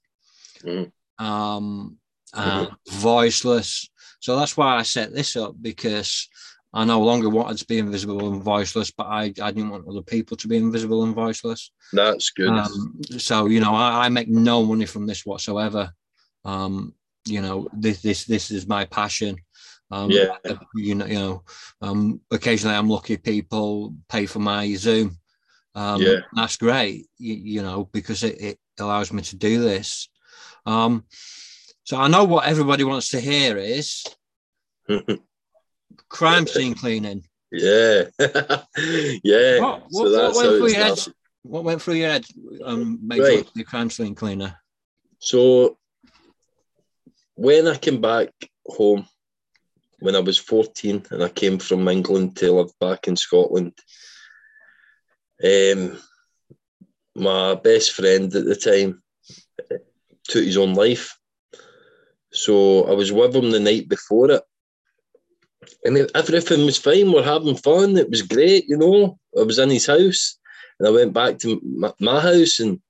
Mm. 0.64 0.92
um, 1.18 1.98
and 2.36 2.70
voiceless. 2.90 3.90
So 4.20 4.38
that's 4.38 4.56
why 4.56 4.76
I 4.76 4.84
set 4.84 5.12
this 5.12 5.36
up 5.36 5.56
because 5.60 6.30
I 6.74 6.86
no 6.86 7.02
longer 7.02 7.30
wanted 7.30 7.58
to 7.58 7.66
be 7.66 7.80
invisible 7.80 8.32
and 8.32 8.42
voiceless, 8.42 8.92
but 8.92 9.08
I, 9.08 9.24
I 9.42 9.52
didn't 9.52 9.70
want 9.70 9.88
other 9.88 10.02
people 10.02 10.38
to 10.38 10.48
be 10.48 10.58
invisible 10.58 11.04
and 11.04 11.14
voiceless. 11.14 11.72
That's 11.92 12.30
good. 12.30 12.50
Um, 12.50 13.02
so 13.18 13.48
you 13.48 13.60
know, 13.60 13.76
I, 13.76 14.06
I 14.06 14.10
make 14.10 14.30
no 14.30 14.64
money 14.64 14.86
from 14.86 15.06
this 15.06 15.26
whatsoever. 15.26 15.92
Um, 16.46 16.94
you 17.26 17.42
know, 17.42 17.68
this 17.74 18.02
this 18.02 18.26
this 18.26 18.52
is 18.52 18.68
my 18.68 18.86
passion. 18.86 19.38
Um, 19.92 20.12
Yeah. 20.12 20.38
You 20.76 20.96
know, 20.96 21.06
you 21.06 21.16
know. 21.16 21.44
Um, 21.82 22.22
occasionally, 22.32 22.76
I'm 22.76 22.90
lucky 22.90 23.18
people 23.18 23.94
pay 24.08 24.26
for 24.26 24.40
my 24.40 24.74
Zoom. 24.76 25.18
Um, 25.76 26.02
Yeah. 26.02 26.20
that's 26.34 26.56
great. 26.58 27.08
You, 27.18 27.34
you 27.34 27.62
know, 27.62 27.90
because 27.92 28.24
it, 28.24 28.42
it 28.42 28.60
allows 28.80 29.12
me 29.12 29.22
to 29.24 29.36
do 29.36 29.62
this. 29.62 30.10
Um, 30.66 31.06
so 31.84 31.98
I 31.98 32.08
know 32.08 32.24
what 32.24 32.46
everybody 32.46 32.84
wants 32.86 33.10
to 33.10 33.20
hear 33.20 33.58
is 33.58 34.04
crime 36.10 36.48
scene 36.48 36.74
cleaning. 36.74 37.24
yeah. 37.52 38.04
yeah. 39.24 39.60
What, 39.60 39.92
so 39.92 40.04
what, 40.04 40.36
what 40.36 40.36
went 40.36 40.58
through 40.58 40.68
your 40.68 40.84
head? 40.84 41.00
What 41.44 41.64
went 41.64 41.82
through 41.82 41.94
your 41.96 42.10
head? 42.10 42.26
Um, 42.64 43.00
Right. 43.08 43.50
the 43.56 43.64
crime 43.64 43.90
scene 43.90 44.16
cleaner. 44.16 44.58
So 45.20 45.78
when 47.36 47.68
I 47.68 47.78
came 47.78 48.02
back 48.02 48.30
home 48.66 49.06
when 50.00 50.16
I 50.16 50.20
was 50.20 50.38
14 50.40 51.06
and 51.12 51.24
I 51.24 51.30
came 51.30 51.60
from 51.60 51.88
England 51.88 52.36
to 52.38 52.52
live 52.52 52.72
back 52.80 53.08
in 53.08 53.16
Scotland, 53.16 53.74
um, 55.44 55.98
my 57.16 57.56
best 57.56 57.92
friend 57.92 58.34
at 58.34 58.46
the 58.46 58.56
time 58.56 59.04
took 60.28 60.44
his 60.44 60.58
own 60.58 60.74
life. 60.74 61.18
So 62.32 62.86
I 62.86 62.94
was 62.94 63.12
with 63.12 63.36
him 63.36 63.52
the 63.52 63.60
night 63.60 63.88
before 63.88 64.32
it. 64.32 64.44
And 65.84 66.10
everything 66.16 66.66
was 66.66 66.78
fine. 66.78 67.12
We're 67.12 67.24
having 67.24 67.56
fun. 67.56 67.98
It 67.98 68.10
was 68.10 68.22
great, 68.22 68.68
you 68.68 68.78
know. 68.78 69.20
I 69.38 69.44
was 69.44 69.60
in 69.60 69.70
his 69.70 69.86
house 69.86 70.38
and 70.80 70.88
I 70.88 70.92
went 70.92 71.14
back 71.14 71.38
to 71.40 71.62
my, 71.64 71.94
my 72.00 72.20
house 72.20 72.60
and 72.60 72.82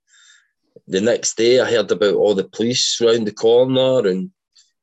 the 0.87 1.01
next 1.01 1.35
day 1.37 1.59
I 1.59 1.69
heard 1.69 1.91
about 1.91 2.15
all 2.15 2.33
the 2.33 2.45
police 2.45 2.99
round 3.01 3.27
the 3.27 3.33
corner 3.33 4.07
and 4.07 4.31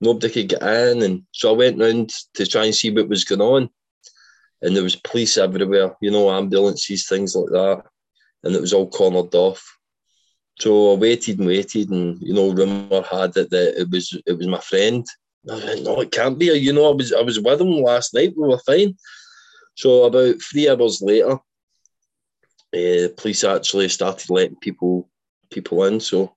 nobody 0.01 0.33
could 0.33 0.49
get 0.49 0.63
in. 0.63 1.03
And 1.03 1.23
so 1.33 1.53
I 1.53 1.57
went 1.57 1.81
round 1.81 2.13
to 2.35 2.47
try 2.47 2.67
and 2.67 2.75
see 2.75 2.91
what 2.91 3.09
was 3.09 3.25
going 3.25 3.41
on. 3.41 3.71
And 4.63 4.75
there 4.75 4.83
was 4.83 4.97
police 4.97 5.37
everywhere, 5.37 5.95
you 6.01 6.11
know, 6.11 6.31
ambulances, 6.31 7.07
things 7.07 7.35
like 7.35 7.51
that. 7.51 7.83
And 8.43 8.55
it 8.55 8.61
was 8.61 8.73
all 8.73 8.89
cornered 8.89 9.35
off. 9.35 9.65
So 10.59 10.93
I 10.93 10.97
waited 10.97 11.39
and 11.39 11.47
waited, 11.47 11.91
and 11.91 12.21
you 12.21 12.35
know, 12.35 12.51
rumour 12.51 13.03
had 13.03 13.37
it 13.37 13.51
that 13.51 13.81
it 13.81 13.91
was 13.91 14.21
it 14.27 14.33
was 14.37 14.49
my 14.49 14.59
friend. 14.59 15.07
No, 15.49 16.01
it 16.03 16.13
can't 16.13 16.39
be. 16.39 16.47
You 16.47 16.73
know, 16.73 16.91
I 16.91 16.95
was 16.95 17.13
I 17.13 17.23
was 17.23 17.41
with 17.41 17.61
him 17.61 17.73
last 17.83 18.13
night. 18.13 18.35
We 18.37 18.47
were 18.47 18.59
fine. 18.59 18.97
So 19.77 20.05
about 20.05 20.37
three 20.43 20.69
hours 20.69 21.01
later, 21.01 21.33
uh, 21.33 21.41
the 22.73 23.15
police 23.17 23.45
actually 23.45 23.89
started 23.89 24.29
letting 24.31 24.57
people 24.57 25.09
people 25.51 25.85
in. 25.85 26.01
So 26.01 26.35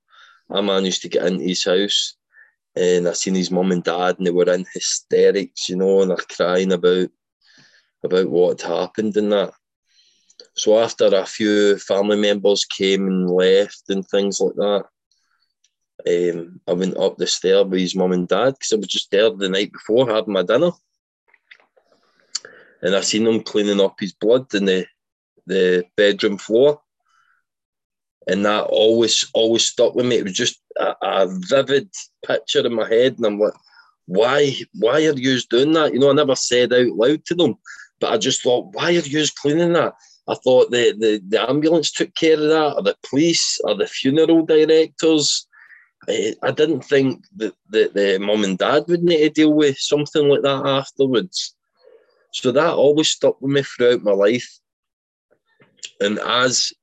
I 0.49 0.61
managed 0.61 1.01
to 1.01 1.09
get 1.09 1.25
into 1.25 1.43
his 1.43 1.65
house 1.65 2.15
and 2.75 3.07
I 3.07 3.13
seen 3.13 3.35
his 3.35 3.51
mum 3.51 3.71
and 3.71 3.83
dad 3.83 4.17
and 4.17 4.27
they 4.27 4.31
were 4.31 4.49
in 4.49 4.65
hysterics, 4.73 5.67
you 5.67 5.75
know, 5.75 6.01
and 6.01 6.11
they're 6.11 6.17
crying 6.17 6.71
about 6.71 7.09
about 8.03 8.29
what 8.29 8.61
had 8.61 8.69
happened 8.71 9.17
and 9.17 9.31
that. 9.33 9.53
So 10.55 10.79
after 10.79 11.05
a 11.07 11.25
few 11.25 11.77
family 11.77 12.17
members 12.17 12.65
came 12.65 13.07
and 13.07 13.29
left 13.29 13.83
and 13.89 14.07
things 14.07 14.39
like 14.39 14.55
that, 14.55 14.85
um, 16.07 16.59
I 16.67 16.73
went 16.73 16.97
up 16.97 17.17
the 17.17 17.27
stair 17.27 17.63
with 17.63 17.79
his 17.79 17.95
mum 17.95 18.11
and 18.11 18.27
dad 18.27 18.51
because 18.53 18.73
I 18.73 18.77
was 18.77 18.87
just 18.87 19.11
there 19.11 19.29
the 19.29 19.49
night 19.49 19.71
before 19.71 20.07
having 20.07 20.33
my 20.33 20.43
dinner. 20.43 20.71
And 22.81 22.95
I 22.95 23.01
seen 23.01 23.27
him 23.27 23.41
cleaning 23.41 23.79
up 23.79 23.95
his 23.99 24.13
blood 24.13 24.53
in 24.53 24.65
the, 24.65 24.85
the 25.45 25.85
bedroom 25.95 26.37
floor 26.37 26.81
and 28.27 28.45
that 28.45 28.63
always 28.65 29.29
always 29.33 29.65
stuck 29.65 29.95
with 29.95 30.05
me. 30.05 30.17
It 30.17 30.23
was 30.23 30.33
just 30.33 30.61
a, 30.77 30.95
a 31.01 31.27
vivid 31.27 31.89
picture 32.25 32.65
in 32.65 32.73
my 32.73 32.87
head, 32.87 33.17
and 33.17 33.25
I'm 33.25 33.39
like, 33.39 33.53
why 34.05 34.55
why 34.73 34.93
are 34.93 34.99
you 34.99 35.39
doing 35.49 35.73
that? 35.73 35.93
You 35.93 35.99
know, 35.99 36.11
I 36.11 36.13
never 36.13 36.35
said 36.35 36.73
out 36.73 36.87
loud 36.87 37.25
to 37.25 37.35
them, 37.35 37.55
but 37.99 38.11
I 38.13 38.17
just 38.17 38.43
thought, 38.43 38.73
why 38.73 38.85
are 38.85 38.91
you 38.91 39.25
cleaning 39.41 39.73
that? 39.73 39.93
I 40.27 40.35
thought 40.35 40.69
the, 40.69 40.95
the, 40.97 41.21
the 41.27 41.49
ambulance 41.49 41.91
took 41.91 42.13
care 42.15 42.35
of 42.35 42.41
that, 42.41 42.73
or 42.77 42.83
the 42.83 42.95
police, 43.09 43.59
or 43.63 43.75
the 43.75 43.87
funeral 43.87 44.45
directors. 44.45 45.47
I, 46.09 46.51
didn't 46.51 46.81
think 46.81 47.25
that, 47.35 47.53
that 47.69 47.93
the 47.93 48.17
mum 48.19 48.43
and 48.43 48.57
dad 48.57 48.85
would 48.87 49.03
need 49.03 49.19
to 49.19 49.29
deal 49.29 49.53
with 49.53 49.77
something 49.77 50.27
like 50.27 50.41
that 50.41 50.65
afterwards. 50.65 51.55
So 52.33 52.51
that 52.51 52.73
always 52.73 53.09
stuck 53.09 53.39
with 53.41 53.51
me 53.51 53.61
throughout 53.61 54.03
my 54.03 54.11
life. 54.11 54.59
And 55.99 56.17
as 56.19 56.73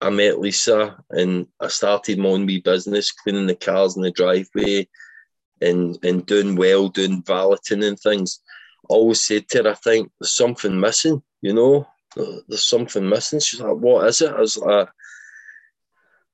I 0.00 0.10
met 0.10 0.38
Lisa 0.38 0.96
and 1.10 1.46
I 1.60 1.68
started 1.68 2.18
my 2.18 2.28
own 2.28 2.46
wee 2.46 2.60
business, 2.60 3.10
cleaning 3.10 3.46
the 3.46 3.56
cars 3.56 3.96
in 3.96 4.02
the 4.02 4.12
driveway 4.12 4.86
and, 5.60 5.98
and 6.04 6.24
doing 6.24 6.54
well, 6.54 6.88
doing 6.88 7.22
valeting 7.26 7.82
and 7.82 7.98
things. 7.98 8.40
I 8.90 8.94
always 8.94 9.26
said 9.26 9.48
to 9.48 9.64
her, 9.64 9.70
I 9.70 9.74
think 9.74 10.10
there's 10.20 10.36
something 10.36 10.78
missing, 10.78 11.20
you 11.42 11.52
know, 11.52 11.88
there's 12.14 12.68
something 12.68 13.08
missing. 13.08 13.40
She's 13.40 13.60
like, 13.60 13.76
what 13.76 14.06
is 14.06 14.22
it? 14.22 14.30
I 14.30 14.40
was 14.40 14.56
like, 14.56 14.88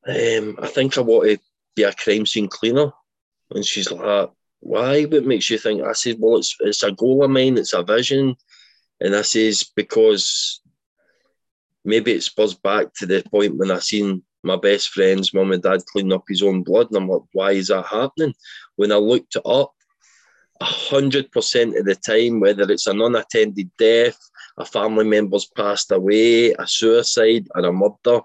um, 0.06 0.58
I 0.60 0.66
think 0.66 0.98
I 0.98 1.00
want 1.00 1.30
to 1.30 1.38
be 1.74 1.82
a 1.82 1.92
crime 1.92 2.26
scene 2.26 2.48
cleaner. 2.48 2.92
And 3.50 3.64
she's 3.64 3.90
like, 3.90 4.04
uh, 4.04 4.26
why? 4.60 5.04
What 5.04 5.24
makes 5.24 5.50
you 5.50 5.58
think? 5.58 5.82
I 5.82 5.92
said, 5.92 6.16
well, 6.18 6.38
it's, 6.38 6.56
it's 6.60 6.82
a 6.82 6.92
goal 6.92 7.24
of 7.24 7.30
mine, 7.30 7.58
it's 7.58 7.74
a 7.74 7.82
vision. 7.82 8.36
And 9.00 9.14
I 9.14 9.22
says, 9.22 9.64
because 9.76 10.60
maybe 11.84 12.12
it 12.12 12.22
spurs 12.22 12.54
back 12.54 12.94
to 12.94 13.06
the 13.06 13.22
point 13.30 13.56
when 13.56 13.70
I 13.70 13.78
seen 13.78 14.22
my 14.42 14.56
best 14.56 14.90
friend's 14.90 15.32
mum 15.32 15.52
and 15.52 15.62
dad 15.62 15.84
cleaning 15.86 16.12
up 16.12 16.24
his 16.28 16.42
own 16.42 16.62
blood, 16.62 16.88
and 16.88 16.96
I'm 16.96 17.08
like, 17.08 17.22
why 17.32 17.52
is 17.52 17.68
that 17.68 17.86
happening? 17.86 18.34
When 18.76 18.92
I 18.92 18.96
looked 18.96 19.36
it 19.36 19.42
up, 19.44 19.72
a 20.60 20.64
hundred 20.64 21.32
percent 21.32 21.76
of 21.76 21.84
the 21.84 21.94
time, 21.94 22.40
whether 22.40 22.70
it's 22.70 22.86
an 22.86 23.00
unattended 23.00 23.70
death, 23.78 24.18
a 24.56 24.64
family 24.64 25.04
member's 25.04 25.46
passed 25.46 25.90
away, 25.90 26.52
a 26.52 26.66
suicide, 26.66 27.48
or 27.54 27.64
a 27.64 27.72
murder, 27.72 28.20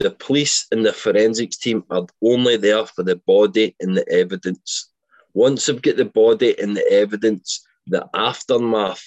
the 0.00 0.10
police 0.10 0.66
and 0.72 0.84
the 0.84 0.92
forensics 0.92 1.58
team 1.58 1.84
are 1.90 2.06
only 2.22 2.56
there 2.56 2.86
for 2.86 3.02
the 3.02 3.16
body 3.16 3.76
and 3.80 3.96
the 3.96 4.08
evidence. 4.10 4.90
Once 5.34 5.66
they've 5.66 5.80
got 5.80 5.96
the 5.96 6.06
body 6.06 6.58
and 6.58 6.74
the 6.76 6.90
evidence, 6.90 7.64
the 7.86 8.08
aftermath 8.14 9.04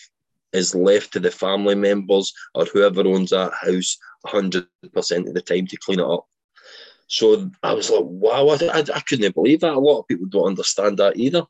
is 0.54 0.76
left 0.76 1.12
to 1.12 1.20
the 1.20 1.32
family 1.32 1.74
members 1.74 2.32
or 2.54 2.66
whoever 2.66 3.02
owns 3.08 3.32
that 3.32 3.52
house 3.54 3.98
100% 4.28 4.68
of 5.28 5.34
the 5.34 5.42
time 5.42 5.66
to 5.66 5.78
clean 5.78 6.00
it 6.00 6.06
up. 6.06 6.28
So 7.08 7.50
I 7.64 7.74
was 7.74 7.90
like, 7.90 8.04
wow, 8.06 8.50
I, 8.50 8.58
I, 8.66 8.80
I 8.80 9.00
couldn't 9.02 9.36
believe 9.36 9.62
that. 9.62 9.74
A 9.74 9.80
lot 9.80 10.02
of 10.02 10.08
people 10.08 10.28
don't 10.28 10.48
understand 10.48 11.00
that 11.00 11.18
either. 11.18 11.44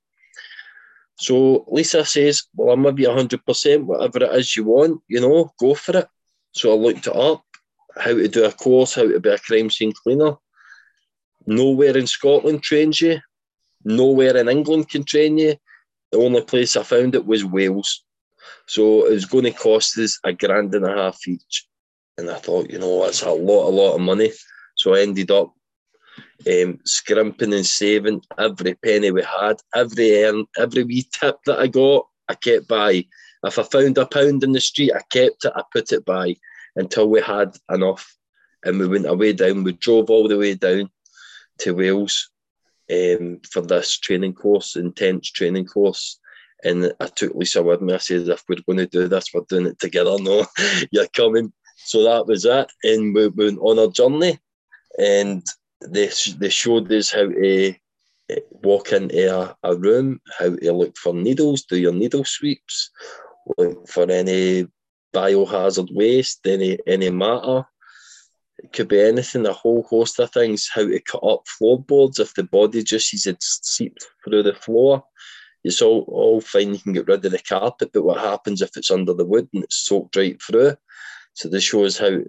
So 1.15 1.65
Lisa 1.67 2.05
says, 2.05 2.43
well, 2.55 2.73
I'm 2.73 2.81
maybe 2.81 3.03
100%, 3.03 3.83
whatever 3.83 4.23
it 4.23 4.35
is 4.39 4.55
you 4.55 4.63
want, 4.63 5.01
you 5.09 5.19
know, 5.19 5.51
go 5.59 5.75
for 5.75 5.97
it. 5.97 6.07
So 6.53 6.71
I 6.71 6.75
looked 6.75 7.07
it 7.07 7.15
up, 7.15 7.43
how 7.97 8.13
to 8.13 8.27
do 8.27 8.45
a 8.45 8.51
course, 8.51 8.95
how 8.95 9.07
to 9.07 9.19
be 9.19 9.29
a 9.29 9.37
crime 9.37 9.69
scene 9.69 9.93
cleaner. 10.03 10.35
Nowhere 11.45 11.97
in 11.97 12.07
Scotland 12.07 12.63
trains 12.63 13.01
you. 13.01 13.19
Nowhere 13.83 14.37
in 14.37 14.49
England 14.49 14.89
can 14.89 15.03
train 15.03 15.37
you. 15.37 15.55
The 16.11 16.19
only 16.19 16.41
place 16.41 16.75
I 16.75 16.83
found 16.83 17.15
it 17.15 17.25
was 17.25 17.43
Wales. 17.43 18.03
So 18.67 19.07
it 19.07 19.13
was 19.13 19.25
going 19.25 19.45
to 19.45 19.51
cost 19.51 19.97
us 19.97 20.19
a 20.23 20.33
grand 20.33 20.73
and 20.75 20.85
a 20.85 20.93
half 20.93 21.19
each. 21.27 21.67
And 22.17 22.29
I 22.29 22.35
thought, 22.35 22.69
you 22.69 22.79
know, 22.79 23.03
that's 23.03 23.23
a 23.23 23.31
lot, 23.31 23.67
a 23.67 23.73
lot 23.75 23.95
of 23.95 24.01
money. 24.01 24.31
So 24.75 24.93
I 24.93 25.01
ended 25.01 25.31
up 25.31 25.53
um, 26.47 26.79
scrimping 26.85 27.53
and 27.53 27.65
saving 27.65 28.21
every 28.37 28.75
penny 28.75 29.11
we 29.11 29.23
had, 29.23 29.57
every 29.75 30.23
earn, 30.23 30.45
every 30.57 30.83
wee 30.83 31.07
tip 31.19 31.37
that 31.45 31.59
I 31.59 31.67
got, 31.67 32.07
I 32.29 32.35
kept 32.35 32.67
by. 32.67 33.05
If 33.43 33.59
I 33.59 33.63
found 33.63 33.97
a 33.97 34.05
pound 34.05 34.43
in 34.43 34.53
the 34.53 34.61
street, 34.61 34.93
I 34.93 35.01
kept 35.11 35.45
it, 35.45 35.53
I 35.55 35.63
put 35.73 35.91
it 35.91 36.05
by 36.05 36.35
until 36.75 37.09
we 37.09 37.21
had 37.21 37.55
enough. 37.69 38.15
And 38.63 38.79
we 38.79 38.87
went 38.87 39.05
away 39.05 39.33
down, 39.33 39.63
we 39.63 39.73
drove 39.73 40.09
all 40.09 40.27
the 40.27 40.37
way 40.37 40.55
down 40.55 40.89
to 41.59 41.75
Wales 41.75 42.29
um, 42.91 43.41
for 43.49 43.61
this 43.61 43.97
training 43.97 44.33
course, 44.33 44.75
intense 44.75 45.31
training 45.31 45.65
course. 45.65 46.19
And 46.63 46.93
I 46.99 47.07
took 47.07 47.35
Lisa 47.35 47.61
with 47.61 47.81
me. 47.81 47.93
I 47.93 47.97
said, 47.97 48.29
if 48.29 48.43
we're 48.47 48.57
going 48.65 48.77
to 48.77 48.87
do 48.87 49.07
this, 49.07 49.33
we're 49.33 49.41
doing 49.49 49.67
it 49.67 49.79
together. 49.79 50.15
No, 50.21 50.45
you're 50.91 51.07
coming. 51.07 51.51
So 51.75 52.03
that 52.03 52.25
was 52.25 52.45
it. 52.45 52.71
And 52.83 53.13
we 53.13 53.27
went 53.27 53.59
on 53.59 53.79
our 53.79 53.89
journey. 53.89 54.39
And 54.97 55.43
they, 55.81 56.09
they 56.37 56.49
showed 56.49 56.91
us 56.91 57.11
how 57.11 57.27
to 57.27 57.75
eh, 58.29 58.39
walk 58.51 58.93
into 58.93 59.35
a, 59.35 59.55
a 59.63 59.75
room, 59.75 60.21
how 60.39 60.55
to 60.55 60.71
look 60.71 60.95
for 60.97 61.13
needles, 61.13 61.63
do 61.63 61.77
your 61.77 61.91
needle 61.91 62.23
sweeps, 62.23 62.91
look 63.57 63.87
for 63.89 64.09
any 64.09 64.67
biohazard 65.13 65.93
waste, 65.93 66.45
any 66.45 66.79
any 66.87 67.09
matter. 67.09 67.65
It 68.59 68.71
could 68.71 68.87
be 68.87 69.01
anything, 69.01 69.45
a 69.45 69.53
whole 69.53 69.83
host 69.83 70.19
of 70.19 70.31
things. 70.31 70.69
How 70.73 70.87
to 70.87 70.99
cut 70.99 71.23
up 71.23 71.43
floorboards 71.47 72.19
if 72.19 72.33
the 72.33 72.43
body 72.43 72.83
just 72.83 73.09
sees 73.09 73.25
it 73.25 73.37
seeped 73.41 74.05
through 74.23 74.43
the 74.43 74.53
floor. 74.53 75.03
It's 75.63 75.81
all, 75.81 76.05
all 76.09 76.41
fine, 76.41 76.73
you 76.73 76.79
can 76.79 76.93
get 76.93 77.07
rid 77.07 77.25
of 77.25 77.31
the 77.31 77.39
carpet, 77.39 77.91
but 77.93 78.03
what 78.03 78.19
happens 78.19 78.61
if 78.61 78.75
it's 78.75 78.91
under 78.91 79.13
the 79.13 79.25
wood 79.25 79.47
and 79.53 79.63
it's 79.63 79.77
soaked 79.77 80.15
right 80.17 80.41
through? 80.41 80.75
So 81.35 81.49
this 81.49 81.63
shows 81.63 81.97
how 81.97 82.19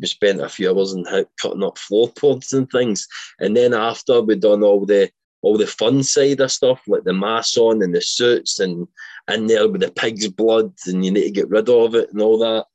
we 0.00 0.06
spent 0.06 0.40
a 0.40 0.48
few 0.48 0.70
hours 0.70 0.92
in 0.92 1.04
how, 1.04 1.24
cutting 1.40 1.64
up 1.64 1.78
floorboards 1.78 2.52
and 2.52 2.70
things. 2.70 3.06
And 3.38 3.56
then 3.56 3.74
after 3.74 4.22
we'd 4.22 4.40
done 4.40 4.62
all 4.62 4.86
the 4.86 5.10
all 5.46 5.56
the 5.56 5.66
fun 5.66 6.02
side 6.02 6.40
of 6.40 6.50
stuff, 6.50 6.80
like 6.88 7.04
the 7.04 7.12
mask 7.12 7.56
on 7.56 7.80
and 7.80 7.94
the 7.94 8.00
suits 8.00 8.58
and 8.58 8.88
in 9.32 9.46
there 9.46 9.68
with 9.68 9.80
the 9.80 9.92
pig's 9.92 10.26
blood 10.28 10.72
and 10.86 11.04
you 11.04 11.12
need 11.12 11.22
to 11.22 11.30
get 11.30 11.48
rid 11.48 11.68
of 11.68 11.94
it 11.94 12.12
and 12.12 12.20
all 12.20 12.38
that. 12.38 12.66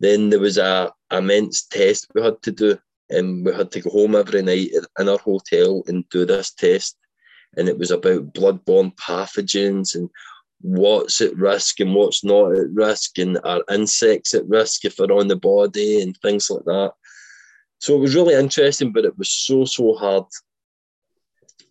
Then 0.00 0.28
there 0.28 0.40
was 0.40 0.58
a 0.58 0.92
immense 1.10 1.64
test 1.64 2.08
we 2.14 2.22
had 2.22 2.42
to 2.42 2.52
do. 2.52 2.78
And 3.08 3.44
we 3.44 3.54
had 3.54 3.70
to 3.72 3.80
go 3.80 3.90
home 3.90 4.14
every 4.14 4.42
night 4.42 4.70
in 4.98 5.08
our 5.08 5.18
hotel 5.18 5.82
and 5.86 6.08
do 6.10 6.26
this 6.26 6.52
test. 6.52 6.96
And 7.56 7.68
it 7.68 7.78
was 7.78 7.90
about 7.90 8.34
bloodborne 8.34 8.94
pathogens 8.96 9.94
and 9.94 10.10
what's 10.60 11.20
at 11.20 11.36
risk 11.36 11.80
and 11.80 11.94
what's 11.94 12.24
not 12.24 12.56
at 12.56 12.70
risk, 12.70 13.18
and 13.18 13.38
are 13.44 13.62
insects 13.70 14.34
at 14.34 14.48
risk 14.48 14.84
if 14.84 14.96
they're 14.96 15.12
on 15.12 15.28
the 15.28 15.36
body 15.36 16.02
and 16.02 16.16
things 16.16 16.50
like 16.50 16.64
that. 16.64 16.92
So 17.78 17.94
it 17.94 18.00
was 18.00 18.14
really 18.14 18.34
interesting, 18.34 18.92
but 18.92 19.04
it 19.04 19.16
was 19.18 19.30
so, 19.30 19.64
so 19.64 19.94
hard. 19.94 20.24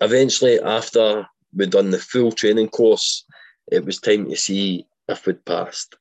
Eventually, 0.03 0.59
after 0.59 1.25
we'd 1.55 1.69
done 1.69 1.89
the 1.89 1.99
full 1.99 2.31
training 2.31 2.69
course, 2.69 3.25
it 3.71 3.85
was 3.85 3.99
time 3.99 4.29
to 4.29 4.35
see 4.35 4.85
if 5.07 5.25
we'd 5.25 5.45
passed. 5.45 5.95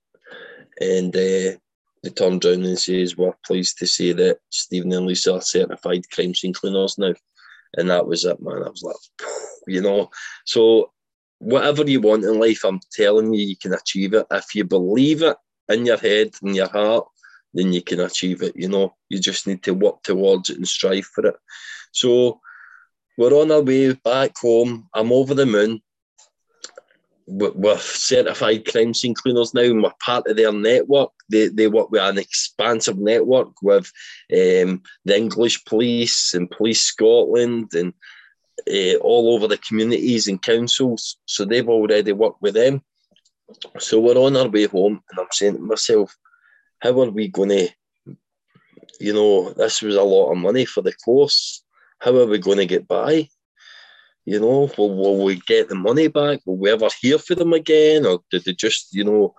And 0.80 1.14
uh, 1.14 1.55
they 2.03 2.11
turned 2.14 2.44
around 2.44 2.64
and 2.64 2.78
says, 2.78 3.16
We're 3.16 3.32
pleased 3.46 3.78
to 3.78 3.86
say 3.86 4.12
that 4.12 4.38
Stephen 4.50 4.92
and 4.92 5.07
Lisa 5.07 5.34
are 5.34 5.40
certified 5.40 6.11
crime 6.11 6.34
scene 6.34 6.53
cleaners 6.53 6.98
now. 6.98 7.14
And 7.76 7.90
that 7.90 8.07
was 8.07 8.24
it, 8.24 8.42
man. 8.42 8.64
I 8.64 8.68
was 8.68 8.82
like, 8.82 9.30
you 9.68 9.80
know. 9.80 10.11
So 10.44 10.90
whatever 11.38 11.88
you 11.88 12.00
want 12.00 12.24
in 12.24 12.40
life, 12.40 12.64
I'm 12.64 12.80
telling 12.92 13.32
you, 13.32 13.46
you 13.46 13.57
can 13.57 13.72
achieve 13.72 14.14
it. 14.14 14.26
If 14.30 14.55
you 14.55 14.64
believe 14.64 15.22
it 15.22 15.36
in 15.68 15.86
your 15.86 15.96
head 15.96 16.34
and 16.42 16.57
your 16.57 16.68
heart, 16.68 17.07
then 17.55 17.72
you 17.72 17.82
can 17.82 18.00
achieve 18.00 18.42
it. 18.42 18.55
You 18.57 18.68
know, 18.68 18.94
you 19.09 19.20
just 19.20 19.46
need 19.46 19.62
to 19.62 19.74
work 19.74 20.03
towards 20.03 20.50
it 20.50 20.57
and 20.57 20.66
strive 20.66 21.05
for 21.05 21.26
it. 21.26 21.36
So 21.92 22.40
we're 23.18 23.32
on 23.32 23.50
our 23.50 23.62
way 23.62 23.92
back 23.92 24.32
home. 24.38 24.88
I'm 24.94 25.12
over 25.12 25.34
the 25.34 25.46
moon. 25.46 25.80
We're 27.26 27.78
certified 27.78 28.66
crime 28.66 28.92
scene 28.94 29.14
cleaners 29.14 29.54
now, 29.54 29.62
and 29.62 29.82
we're 29.82 29.92
part 30.04 30.26
of 30.26 30.36
their 30.36 30.52
network. 30.52 31.10
They, 31.30 31.48
they 31.48 31.68
work 31.68 31.90
with 31.90 32.02
an 32.02 32.18
expansive 32.18 32.98
network 32.98 33.50
with 33.62 33.90
um, 34.32 34.82
the 35.04 35.16
English 35.16 35.64
police 35.64 36.34
and 36.34 36.50
Police 36.50 36.82
Scotland 36.82 37.72
and 37.74 37.94
uh, 38.68 38.96
all 38.98 39.34
over 39.34 39.46
the 39.46 39.58
communities 39.58 40.28
and 40.28 40.42
councils. 40.42 41.16
So 41.26 41.44
they've 41.44 41.68
already 41.68 42.12
worked 42.12 42.42
with 42.42 42.54
them. 42.54 42.82
So 43.78 44.00
we're 44.00 44.16
on 44.16 44.36
our 44.36 44.48
way 44.48 44.66
home, 44.66 45.02
and 45.10 45.20
I'm 45.20 45.26
saying 45.30 45.54
to 45.54 45.60
myself, 45.60 46.16
how 46.80 47.00
are 47.00 47.10
we 47.10 47.28
going 47.28 47.50
to, 47.50 47.68
you 48.98 49.12
know, 49.12 49.52
this 49.52 49.82
was 49.82 49.96
a 49.96 50.02
lot 50.02 50.32
of 50.32 50.38
money 50.38 50.64
for 50.64 50.82
the 50.82 50.92
course. 51.04 51.62
How 52.03 52.16
are 52.16 52.26
we 52.26 52.38
going 52.38 52.59
to 52.59 52.66
get 52.66 52.88
by? 52.88 53.28
You 54.24 54.40
know, 54.40 54.70
will, 54.76 54.94
will 54.94 55.24
we 55.24 55.36
get 55.46 55.68
the 55.68 55.74
money 55.74 56.09
back? 56.09 56.40
Will 56.44 56.57
we 56.57 56.70
ever 56.70 56.88
hear 57.00 57.18
for 57.18 57.34
them 57.34 57.53
again? 57.53 58.07
Or 58.07 58.20
did 58.30 58.44
they 58.44 58.53
just, 58.53 58.94
you 58.94 59.05
know, 59.05 59.34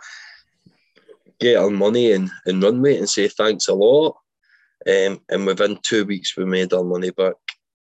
get 1.40 1.58
our 1.58 1.70
money 1.70 2.12
and, 2.12 2.30
and 2.46 2.62
run 2.62 2.82
with 2.82 2.94
it 2.94 3.00
and 3.00 3.10
say 3.10 3.28
thanks 3.28 3.68
a 3.68 3.74
lot? 3.74 4.18
Um, 4.88 5.22
and 5.30 5.46
within 5.46 5.80
two 5.82 6.06
weeks, 6.06 6.36
we 6.36 6.46
made 6.46 6.74
our 6.74 6.84
money 6.84 7.12
back 7.12 7.36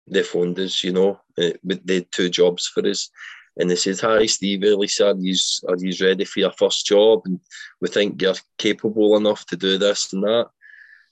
they 0.07 0.23
phoned 0.23 0.59
us, 0.59 0.83
you 0.83 0.93
know, 0.93 1.19
uh, 1.37 1.51
they 1.63 1.95
had 1.95 2.11
two 2.11 2.29
jobs 2.29 2.67
for 2.67 2.87
us. 2.87 3.09
And 3.57 3.69
they 3.69 3.75
said, 3.75 3.99
Hi, 4.01 4.25
Steve, 4.25 4.61
really 4.61 4.87
you, 4.99 5.35
are 5.67 5.77
you 5.77 6.05
ready 6.05 6.25
for 6.25 6.39
your 6.39 6.51
first 6.51 6.85
job? 6.85 7.21
And 7.25 7.39
we 7.81 7.89
think 7.89 8.21
you're 8.21 8.35
capable 8.57 9.17
enough 9.17 9.45
to 9.47 9.57
do 9.57 9.77
this 9.77 10.13
and 10.13 10.23
that. 10.23 10.47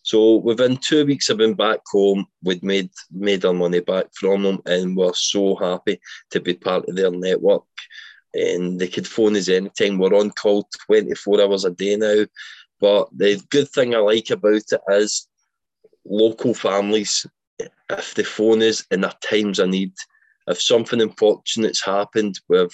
So 0.05 0.35
within 0.35 0.77
two 0.77 1.03
weeks 1.03 1.29
of 1.29 1.39
being 1.39 1.55
back 1.55 1.79
home, 1.91 2.27
we'd 2.43 2.63
made 2.63 2.91
made 3.11 3.43
our 3.43 3.55
money 3.55 3.79
back 3.79 4.05
from 4.13 4.43
them, 4.43 4.61
and 4.67 4.95
we're 4.95 5.15
so 5.15 5.55
happy 5.55 5.99
to 6.29 6.39
be 6.39 6.53
part 6.53 6.87
of 6.87 6.95
their 6.95 7.09
network. 7.09 7.63
And 8.35 8.79
they 8.79 8.87
could 8.87 9.07
phone 9.07 9.35
us 9.35 9.49
anytime. 9.49 9.97
We're 9.97 10.13
on 10.13 10.29
call 10.29 10.69
24 10.85 11.41
hours 11.41 11.65
a 11.65 11.71
day 11.71 11.95
now. 11.95 12.25
But 12.79 13.09
the 13.17 13.41
good 13.49 13.67
thing 13.69 13.95
I 13.95 13.97
like 13.97 14.29
about 14.29 14.53
it 14.71 14.79
is 14.89 15.27
local 16.05 16.53
families 16.53 17.25
if 17.89 18.13
the 18.13 18.23
phone 18.23 18.61
is 18.61 18.85
in 18.91 19.01
their 19.01 19.13
times 19.27 19.57
of 19.57 19.69
need, 19.69 19.93
if 20.45 20.61
something 20.61 21.01
unfortunate's 21.01 21.83
happened 21.83 22.39
with 22.47 22.73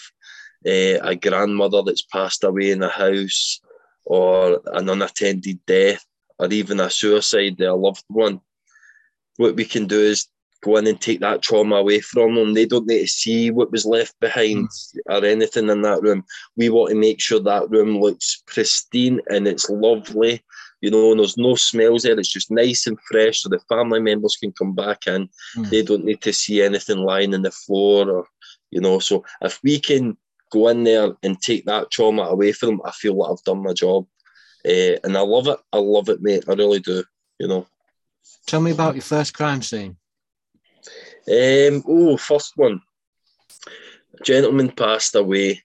uh, 0.68 1.00
a 1.02 1.16
grandmother 1.16 1.82
that's 1.82 2.02
passed 2.02 2.44
away 2.44 2.72
in 2.72 2.80
the 2.80 2.90
house, 2.90 3.62
or 4.04 4.60
an 4.74 4.90
unattended 4.90 5.60
death, 5.66 6.06
or 6.42 6.52
even 6.52 6.80
a 6.80 6.90
suicide, 6.90 7.56
their 7.58 7.74
loved 7.74 8.04
one, 8.08 8.42
what 9.38 9.56
we 9.56 9.64
can 9.64 9.88
do 9.88 10.00
is 10.00 10.28
go 10.64 10.78
in 10.78 10.88
and 10.88 11.00
take 11.00 11.20
that 11.22 11.42
trauma 11.42 11.76
away 11.76 12.00
from 12.02 12.36
them. 12.36 12.54
They 12.54 12.66
don't 12.66 12.88
need 12.88 13.02
to 13.02 13.08
see 13.08 13.52
what 13.52 13.72
was 13.72 13.86
left 13.86 14.20
behind 14.20 14.68
mm. 14.68 15.00
or 15.08 15.26
anything 15.26 15.70
in 15.70 15.82
that 15.84 16.02
room. 16.02 16.24
We 16.58 16.70
want 16.70 16.90
to 16.90 16.96
make 16.96 17.22
sure 17.22 17.40
that 17.40 17.70
room 17.70 18.00
looks 18.00 18.44
pristine 18.48 19.22
and 19.30 19.48
it's 19.48 19.70
lovely 19.70 20.44
you 20.82 20.90
know, 20.90 21.12
and 21.12 21.20
there's 21.20 21.38
no 21.38 21.56
smells 21.56 22.04
there. 22.04 22.20
It's 22.20 22.32
just 22.32 22.52
nice 22.52 22.88
and 22.88 22.98
fresh, 23.10 23.42
so 23.42 23.50
the 23.50 23.60
family 23.70 24.00
members 24.00 24.36
can 24.36 24.52
come 24.52 24.74
back 24.74 25.08
in. 25.08 25.30
Mm. 25.56 25.70
They 25.70 25.84
don't 25.84 26.06
need 26.06 26.22
to 26.22 26.34
see 26.34 26.62
anything 26.62 26.98
lying 26.98 27.34
in 27.34 27.44
the 27.44 27.52
floor, 27.52 28.10
or 28.10 28.28
you 28.72 28.82
know. 28.82 29.00
So 29.00 29.24
if 29.42 29.60
we 29.64 29.80
can 29.80 30.18
go 30.52 30.68
in 30.70 30.84
there 30.84 31.12
and 31.24 31.40
take 31.40 31.66
that 31.66 31.92
trauma 31.92 32.24
away 32.24 32.52
from 32.52 32.70
them, 32.70 32.82
I 32.84 32.92
feel 32.92 33.16
like 33.16 33.32
I've 33.32 33.44
done 33.44 33.64
my 33.64 33.74
job, 33.74 34.08
uh, 34.66 35.00
and 35.04 35.18
I 35.18 35.22
love 35.22 35.48
it. 35.48 35.60
I 35.72 35.78
love 35.78 36.10
it, 36.10 36.22
mate. 36.22 36.46
I 36.48 36.54
really 36.54 36.80
do. 36.80 37.04
You 37.40 37.48
know. 37.48 37.68
Tell 38.46 38.62
me 38.62 38.72
about 38.72 38.96
your 38.96 39.02
first 39.02 39.34
crime 39.34 39.62
scene. 39.62 39.98
Um, 41.28 41.84
oh, 41.88 42.18
first 42.18 42.54
one. 42.56 42.82
A 44.20 44.24
gentleman 44.24 44.72
passed 44.72 45.16
away. 45.16 45.64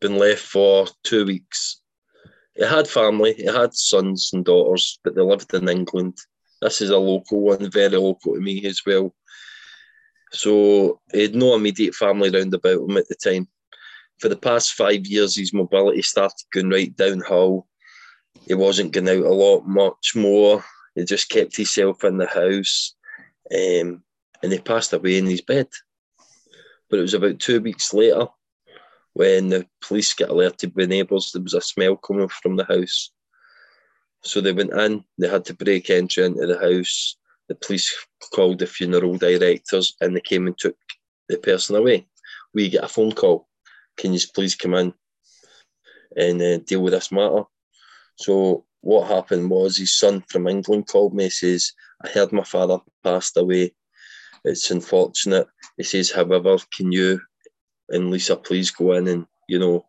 Been 0.00 0.18
left 0.18 0.42
for 0.42 0.86
two 1.02 1.24
weeks 1.24 1.80
he 2.56 2.64
had 2.64 2.88
family, 2.88 3.34
he 3.34 3.44
had 3.44 3.74
sons 3.74 4.30
and 4.32 4.44
daughters, 4.44 4.98
but 5.04 5.14
they 5.14 5.22
lived 5.22 5.52
in 5.52 5.68
England. 5.68 6.16
This 6.62 6.80
is 6.80 6.90
a 6.90 6.96
local 6.96 7.40
one, 7.40 7.70
very 7.70 7.96
local 7.96 8.34
to 8.34 8.40
me 8.40 8.64
as 8.64 8.80
well. 8.86 9.14
So 10.32 11.00
he 11.12 11.22
had 11.22 11.34
no 11.34 11.54
immediate 11.54 11.94
family 11.94 12.30
round 12.30 12.54
about 12.54 12.88
him 12.88 12.96
at 12.96 13.08
the 13.08 13.14
time. 13.14 13.48
For 14.18 14.28
the 14.28 14.36
past 14.36 14.72
five 14.72 15.06
years, 15.06 15.36
his 15.36 15.52
mobility 15.52 16.02
started 16.02 16.44
going 16.52 16.70
right 16.70 16.94
downhill. 16.96 17.66
He 18.46 18.54
wasn't 18.54 18.92
going 18.92 19.08
out 19.08 19.24
a 19.24 19.32
lot 19.32 19.66
much 19.66 20.14
more. 20.14 20.64
He 20.94 21.04
just 21.04 21.28
kept 21.28 21.56
himself 21.56 22.04
in 22.04 22.16
the 22.16 22.26
house. 22.26 22.94
Um, 23.52 24.02
and 24.42 24.52
he 24.52 24.58
passed 24.58 24.92
away 24.92 25.18
in 25.18 25.26
his 25.26 25.40
bed. 25.40 25.68
But 26.88 26.98
it 26.98 27.02
was 27.02 27.14
about 27.14 27.40
two 27.40 27.60
weeks 27.60 27.92
later 27.92 28.26
when 29.14 29.48
the 29.48 29.66
police 29.80 30.12
got 30.12 30.28
alerted 30.28 30.74
by 30.74 30.84
neighbours 30.84 31.32
there 31.32 31.42
was 31.42 31.54
a 31.54 31.60
smell 31.60 31.96
coming 31.96 32.28
from 32.28 32.56
the 32.56 32.64
house. 32.64 33.10
So 34.22 34.40
they 34.40 34.52
went 34.52 34.72
in, 34.72 35.04
they 35.18 35.28
had 35.28 35.44
to 35.46 35.54
break 35.54 35.88
entry 35.88 36.24
into 36.24 36.46
the 36.46 36.58
house. 36.58 37.16
The 37.48 37.54
police 37.54 37.94
called 38.34 38.58
the 38.58 38.66
funeral 38.66 39.16
directors 39.16 39.94
and 40.00 40.14
they 40.14 40.20
came 40.20 40.46
and 40.46 40.58
took 40.58 40.76
the 41.28 41.38
person 41.38 41.76
away. 41.76 42.06
We 42.52 42.68
get 42.68 42.84
a 42.84 42.88
phone 42.88 43.12
call. 43.12 43.48
Can 43.96 44.12
you 44.12 44.20
please 44.34 44.54
come 44.54 44.74
in 44.74 44.94
and 46.16 46.40
uh, 46.42 46.58
deal 46.58 46.82
with 46.82 46.92
this 46.92 47.12
matter? 47.12 47.44
So 48.16 48.64
what 48.80 49.08
happened 49.08 49.50
was 49.50 49.76
his 49.76 49.96
son 49.96 50.22
from 50.28 50.46
England 50.46 50.86
called 50.86 51.14
me. 51.14 51.24
He 51.24 51.30
says, 51.30 51.72
I 52.04 52.08
heard 52.08 52.32
my 52.32 52.44
father 52.44 52.78
passed 53.02 53.36
away. 53.36 53.74
It's 54.44 54.70
unfortunate. 54.70 55.48
He 55.76 55.82
says, 55.82 56.10
however, 56.10 56.56
can 56.74 56.92
you 56.92 57.20
and 57.88 58.10
Lisa 58.10 58.36
please 58.36 58.70
go 58.70 58.92
in 58.92 59.08
and, 59.08 59.26
you 59.48 59.58
know, 59.58 59.86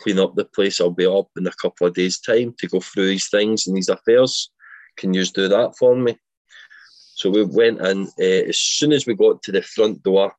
clean 0.00 0.18
up 0.18 0.34
the 0.34 0.44
place? 0.44 0.80
I'll 0.80 0.90
be 0.90 1.06
up 1.06 1.28
in 1.36 1.46
a 1.46 1.52
couple 1.52 1.86
of 1.86 1.94
days' 1.94 2.20
time 2.20 2.54
to 2.58 2.68
go 2.68 2.80
through 2.80 3.06
these 3.06 3.28
things 3.28 3.66
and 3.66 3.76
these 3.76 3.88
affairs. 3.88 4.50
Can 4.96 5.14
you 5.14 5.22
just 5.22 5.34
do 5.34 5.48
that 5.48 5.76
for 5.78 5.96
me? 5.96 6.18
So 7.14 7.30
we 7.30 7.44
went 7.44 7.80
in. 7.80 8.08
Uh, 8.18 8.48
as 8.48 8.58
soon 8.58 8.92
as 8.92 9.06
we 9.06 9.14
got 9.14 9.42
to 9.44 9.52
the 9.52 9.62
front 9.62 10.02
door, 10.02 10.34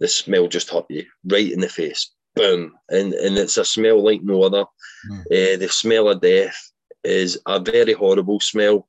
the 0.00 0.08
smell 0.08 0.48
just 0.48 0.70
hit 0.70 0.84
you 0.88 1.04
right 1.24 1.52
in 1.52 1.60
the 1.60 1.68
face. 1.68 2.10
Boom. 2.34 2.74
And, 2.88 3.12
and 3.14 3.36
it's 3.38 3.58
a 3.58 3.64
smell 3.64 4.02
like 4.02 4.22
no 4.22 4.42
other. 4.42 4.64
Mm. 5.10 5.20
Uh, 5.20 5.58
the 5.58 5.68
smell 5.70 6.08
of 6.08 6.20
death 6.20 6.56
is 7.04 7.38
a 7.46 7.60
very 7.60 7.92
horrible 7.92 8.40
smell. 8.40 8.88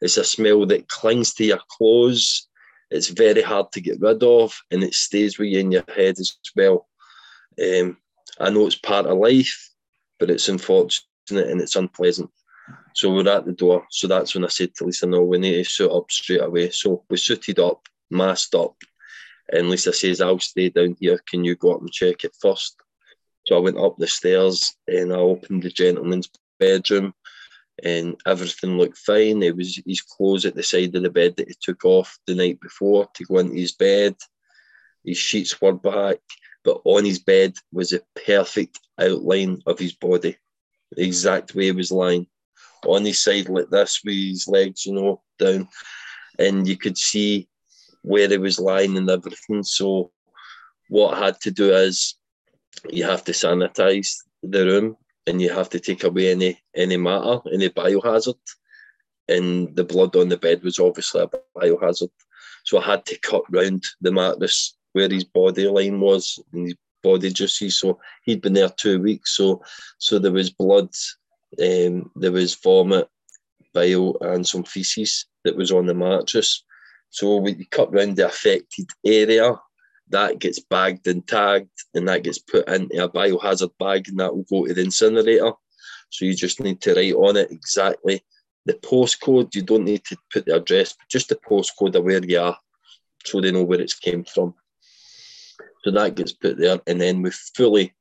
It's 0.00 0.16
a 0.16 0.24
smell 0.24 0.66
that 0.66 0.88
clings 0.88 1.34
to 1.34 1.44
your 1.44 1.60
clothes. 1.68 2.48
It's 2.90 3.08
very 3.08 3.42
hard 3.42 3.70
to 3.72 3.80
get 3.80 4.00
rid 4.00 4.22
of, 4.22 4.58
and 4.70 4.82
it 4.82 4.94
stays 4.94 5.38
with 5.38 5.48
you 5.48 5.60
in 5.60 5.70
your 5.72 5.84
head 5.94 6.18
as 6.18 6.36
well. 6.56 6.88
Um, 7.62 7.98
I 8.38 8.50
know 8.50 8.66
it's 8.66 8.76
part 8.76 9.06
of 9.06 9.18
life, 9.18 9.70
but 10.18 10.30
it's 10.30 10.48
unfortunate 10.48 11.04
and 11.30 11.60
it's 11.60 11.76
unpleasant. 11.76 12.30
So 12.94 13.12
we're 13.12 13.28
at 13.28 13.44
the 13.44 13.52
door. 13.52 13.86
So 13.90 14.08
that's 14.08 14.34
when 14.34 14.44
I 14.44 14.48
said 14.48 14.74
to 14.74 14.84
Lisa, 14.84 15.06
no, 15.06 15.22
we 15.22 15.38
need 15.38 15.64
to 15.64 15.70
suit 15.70 15.90
up 15.90 16.10
straight 16.10 16.42
away. 16.42 16.70
So 16.70 17.04
we 17.08 17.16
suited 17.16 17.60
up, 17.60 17.86
masked 18.10 18.54
up, 18.54 18.74
and 19.52 19.68
Lisa 19.68 19.92
says, 19.92 20.20
I'll 20.20 20.38
stay 20.38 20.68
down 20.68 20.96
here. 21.00 21.18
Can 21.28 21.44
you 21.44 21.56
go 21.56 21.74
up 21.74 21.80
and 21.80 21.92
check 21.92 22.24
it 22.24 22.36
first? 22.40 22.76
So 23.46 23.56
I 23.56 23.60
went 23.60 23.78
up 23.78 23.96
the 23.96 24.06
stairs 24.06 24.74
and 24.86 25.12
I 25.12 25.16
opened 25.16 25.62
the 25.62 25.70
gentleman's 25.70 26.28
bedroom 26.58 27.14
and 27.82 28.20
everything 28.26 28.76
looked 28.76 28.98
fine. 28.98 29.42
It 29.42 29.56
was 29.56 29.80
his 29.86 30.02
clothes 30.02 30.44
at 30.44 30.54
the 30.54 30.62
side 30.62 30.94
of 30.94 31.02
the 31.02 31.10
bed 31.10 31.36
that 31.36 31.48
he 31.48 31.54
took 31.60 31.84
off 31.84 32.18
the 32.26 32.34
night 32.34 32.60
before 32.60 33.08
to 33.14 33.24
go 33.24 33.38
into 33.38 33.54
his 33.54 33.72
bed. 33.72 34.16
His 35.04 35.16
sheets 35.16 35.60
were 35.60 35.72
back, 35.72 36.18
but 36.62 36.80
on 36.84 37.04
his 37.04 37.18
bed 37.18 37.54
was 37.72 37.92
a 37.92 38.02
perfect 38.26 38.78
outline 39.00 39.62
of 39.66 39.78
his 39.78 39.94
body, 39.94 40.36
the 40.92 41.04
exact 41.04 41.54
way 41.54 41.64
he 41.64 41.72
was 41.72 41.90
lying. 41.90 42.26
On 42.86 43.04
his 43.04 43.22
side 43.22 43.48
like 43.48 43.70
this 43.70 44.00
with 44.04 44.14
his 44.14 44.46
legs, 44.46 44.86
you 44.86 44.94
know, 44.94 45.22
down. 45.38 45.68
And 46.38 46.66
you 46.66 46.76
could 46.76 46.96
see 46.96 47.48
where 48.02 48.28
he 48.28 48.38
was 48.38 48.58
lying 48.58 48.96
and 48.96 49.10
everything. 49.10 49.62
So 49.62 50.10
what 50.88 51.14
I 51.14 51.26
had 51.26 51.40
to 51.42 51.50
do 51.50 51.72
is 51.72 52.14
you 52.90 53.04
have 53.04 53.24
to 53.24 53.32
sanitize 53.32 54.16
the 54.42 54.64
room 54.64 54.96
and 55.26 55.40
you 55.40 55.52
have 55.52 55.68
to 55.70 55.80
take 55.80 56.04
away 56.04 56.30
any 56.30 56.60
any 56.74 56.96
matter, 56.96 57.40
any 57.52 57.68
biohazard. 57.68 58.38
And 59.28 59.74
the 59.76 59.84
blood 59.84 60.16
on 60.16 60.28
the 60.28 60.36
bed 60.36 60.62
was 60.62 60.78
obviously 60.78 61.22
a 61.22 61.28
biohazard. 61.56 62.10
So 62.64 62.78
I 62.78 62.84
had 62.84 63.06
to 63.06 63.18
cut 63.18 63.42
round 63.50 63.84
the 64.00 64.12
mattress 64.12 64.76
where 64.92 65.08
his 65.08 65.24
body 65.24 65.68
line 65.68 66.00
was 66.00 66.38
and 66.52 66.66
his 66.66 66.76
body 67.02 67.30
juices. 67.30 67.78
So 67.78 68.00
he'd 68.24 68.42
been 68.42 68.54
there 68.54 68.68
two 68.70 69.00
weeks. 69.00 69.36
So 69.36 69.62
so 69.98 70.18
there 70.18 70.32
was 70.32 70.50
blood, 70.50 70.90
um, 71.60 72.10
there 72.16 72.32
was 72.32 72.54
vomit, 72.54 73.08
bile, 73.72 74.16
and 74.20 74.46
some 74.46 74.64
feces 74.64 75.26
that 75.44 75.56
was 75.56 75.70
on 75.70 75.86
the 75.86 75.94
mattress. 75.94 76.64
So 77.10 77.36
we 77.36 77.64
cut 77.66 77.92
round 77.92 78.16
the 78.16 78.26
affected 78.26 78.88
area 79.04 79.54
that 80.10 80.38
gets 80.38 80.60
bagged 80.60 81.06
and 81.06 81.26
tagged 81.26 81.70
and 81.94 82.08
that 82.08 82.22
gets 82.22 82.38
put 82.38 82.68
into 82.68 83.04
a 83.04 83.08
biohazard 83.08 83.72
bag 83.78 84.08
and 84.08 84.18
that 84.20 84.34
will 84.34 84.44
go 84.44 84.66
to 84.66 84.74
the 84.74 84.82
incinerator. 84.82 85.52
So 86.10 86.24
you 86.24 86.34
just 86.34 86.60
need 86.60 86.80
to 86.82 86.94
write 86.94 87.14
on 87.14 87.36
it 87.36 87.50
exactly 87.50 88.24
the 88.66 88.74
postcode. 88.74 89.54
You 89.54 89.62
don't 89.62 89.84
need 89.84 90.04
to 90.04 90.16
put 90.32 90.46
the 90.46 90.56
address, 90.56 90.92
but 90.92 91.08
just 91.08 91.28
the 91.28 91.36
postcode 91.36 91.94
of 91.94 92.04
where 92.04 92.24
you 92.24 92.40
are 92.40 92.56
so 93.24 93.40
they 93.40 93.52
know 93.52 93.64
where 93.64 93.80
it's 93.80 93.94
came 93.94 94.24
from. 94.24 94.54
So 95.84 95.90
that 95.90 96.14
gets 96.14 96.32
put 96.32 96.58
there. 96.58 96.80
And 96.86 97.00
then 97.00 97.22
with 97.22 97.34
fully 97.34 97.94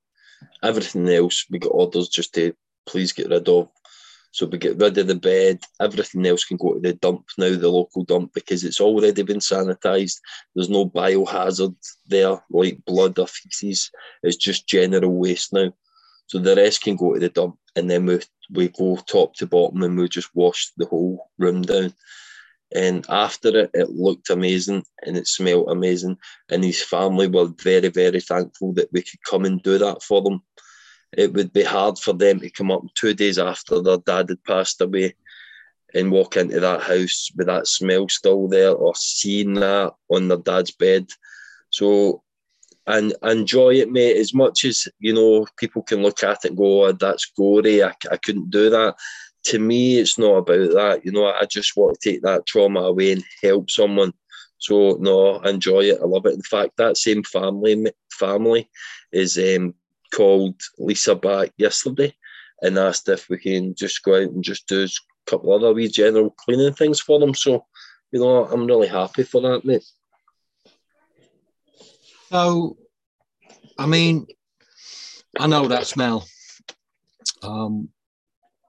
everything 0.64 1.07
else, 1.10 1.45
we 1.49 1.60
got 1.60 1.70
orders 1.70 2.10
just 2.10 2.34
to 2.36 2.53
please 2.86 3.12
get 3.12 3.30
rid 3.30 3.47
of 3.47 3.70
so 4.32 4.45
we 4.45 4.57
get 4.57 4.77
rid 4.77 4.97
of 4.97 5.07
the 5.07 5.15
bed. 5.15 5.59
Everything 5.82 6.25
else 6.25 6.45
can 6.45 6.57
go 6.57 6.73
to 6.73 6.80
the 6.80 6.93
dump 6.93 7.25
now, 7.38 7.55
the 7.55 7.69
local 7.69 8.03
dump, 8.03 8.34
because 8.34 8.63
it's 8.63 8.80
already 8.80 9.23
been 9.23 9.39
sanitised. 9.39 10.19
There's 10.53 10.69
no 10.69 10.88
biohazard 10.88 11.75
there 12.07 12.39
like 12.49 12.84
blood 12.86 13.17
or 13.17 13.27
feces. 13.27 13.91
It's 14.21 14.38
just 14.38 14.67
general 14.67 15.15
waste 15.15 15.53
now. 15.53 15.73
So 16.27 16.38
the 16.38 16.55
rest 16.55 16.84
can 16.84 16.95
go 16.95 17.13
to 17.13 17.19
the 17.19 17.30
dump, 17.30 17.57
and 17.75 17.89
then 17.89 18.05
we 18.05 18.19
we 18.51 18.69
go 18.69 18.97
top 18.97 19.36
to 19.36 19.47
bottom 19.47 19.84
and 19.84 19.97
we 19.97 20.07
just 20.09 20.30
wash 20.36 20.71
the 20.77 20.86
whole 20.86 21.30
room 21.38 21.63
down. 21.63 21.93
And 22.75 23.05
after 23.09 23.49
it, 23.57 23.71
it 23.73 23.89
looked 23.89 24.30
amazing 24.30 24.84
and 25.03 25.17
it 25.17 25.27
smelled 25.27 25.69
amazing. 25.69 26.17
And 26.49 26.63
his 26.63 26.84
family 26.84 27.27
were 27.27 27.49
very, 27.63 27.89
very 27.89 28.21
thankful 28.21 28.73
that 28.73 28.89
we 28.91 29.01
could 29.01 29.23
come 29.27 29.45
and 29.45 29.61
do 29.61 29.80
that 29.80 30.03
for 30.03 30.21
them 30.21 30.43
it 31.14 31.34
would 31.34 31.51
be 31.53 31.64
hard 31.64 31.97
for 31.97 32.14
them 32.14 32.39
to 32.39 32.49
come 32.49 32.72
up 32.72 32.84
two 32.95 33.14
days 33.14 33.39
after 33.39 33.82
their 33.82 33.97
dad 33.97 34.30
had 34.30 34.43
passed 34.43 34.82
away 34.82 35.16
and 35.93 36.12
walk 36.12 36.38
into 36.38 36.60
that 36.60 36.82
house 36.82 37.32
with 37.36 37.47
that 37.47 37.68
smell 37.68 38.07
still 38.07 38.47
there 38.47 38.74
or 38.74 38.93
seeing 38.95 39.55
that 39.55 39.93
on 40.10 40.28
their 40.28 40.38
dad's 40.38 40.72
bed. 40.72 41.07
So, 41.72 42.22
and 42.86 43.14
enjoy 43.24 43.76
it, 43.76 43.91
mate, 43.91 44.18
as 44.18 44.34
much 44.34 44.66
as, 44.66 44.88
you 44.99 45.14
know, 45.14 45.47
people 45.57 45.82
can 45.82 46.01
look 46.01 46.24
at 46.24 46.45
it 46.45 46.49
and 46.49 46.57
go, 46.57 46.86
oh, 46.86 46.91
that's 46.91 47.32
gory, 47.38 47.84
I, 47.84 47.93
I 48.12 48.18
couldn't 48.18 48.49
do 48.51 48.70
that. 48.70 48.95
To 49.45 49.60
me, 49.60 49.97
it's 49.97 50.20
not 50.20 50.38
about 50.38 50.72
that. 50.74 51.05
You 51.05 51.12
know, 51.12 51.26
I 51.26 51.45
just 51.45 51.76
want 51.76 51.99
to 51.99 52.12
take 52.12 52.22
that 52.24 52.45
trauma 52.45 52.82
away 52.82 53.14
and 53.14 53.24
help 53.41 53.70
someone. 53.70 54.14
So, 54.57 54.97
no, 54.99 55.39
enjoy 55.39 55.82
it. 55.86 55.99
I 56.01 56.05
love 56.05 56.26
it. 56.26 56.34
In 56.34 56.41
fact, 56.41 56.72
that 56.78 56.97
same 56.97 57.24
family 57.24 57.91
family 58.12 58.70
is 59.12 59.38
um, 59.38 59.74
called 60.14 60.55
Lisa 60.78 61.16
back 61.16 61.51
yesterday 61.57 62.14
and 62.62 62.78
asked 62.78 63.10
if 63.10 63.30
we 63.30 63.38
can 63.38 63.76
just 63.76 64.03
go 64.03 64.16
out 64.16 64.32
and 64.32 64.43
just 64.43 64.68
do 64.68 64.84
a 64.84 65.30
couple 65.30 65.53
other 65.53 65.74
wee 65.74 65.88
general 65.88 66.32
cleaning 66.32 66.74
things 66.74 66.99
for 66.99 67.20
them. 67.20 67.34
So, 67.34 67.66
you 68.12 68.20
know, 68.20 68.45
I'm 68.45 68.66
really 68.66 68.88
happy 68.88 69.24
for 69.24 69.41
that, 69.41 69.66
mate. 69.66 69.86
So, 72.30 72.78
I 73.78 73.86
mean, 73.86 74.28
I 75.39 75.47
know 75.47 75.68
that 75.68 75.88
smell. 75.88 76.28
Um, 77.41 77.89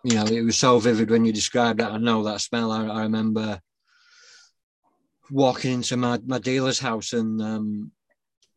you 0.05 0.15
know, 0.15 0.25
it 0.25 0.43
was 0.43 0.57
so 0.57 0.79
vivid 0.79 1.11
when 1.11 1.25
you 1.25 1.33
described 1.33 1.81
that. 1.81 1.93
I 1.93 1.99
know 1.99 2.25
that 2.25 2.41
smell. 2.41 2.71
I, 2.73 2.87
I 2.87 3.03
remember 3.03 3.61
walking 5.31 5.73
into 5.73 5.97
my, 5.97 6.19
my 6.25 6.39
dealer's 6.39 6.79
house 6.79 7.13
and 7.13 7.41
um, 7.43 7.93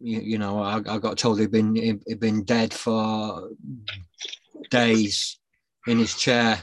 you, 0.04 0.20
you 0.20 0.38
know, 0.38 0.62
I, 0.62 0.78
I, 0.78 0.98
got 1.00 1.18
told 1.18 1.40
he'd 1.40 1.52
been 1.52 1.76
he'd 1.76 2.20
been 2.20 2.44
dead 2.44 2.74
for 2.74 3.50
days 4.70 5.40
in 5.88 5.98
his 5.98 6.14
chair, 6.16 6.62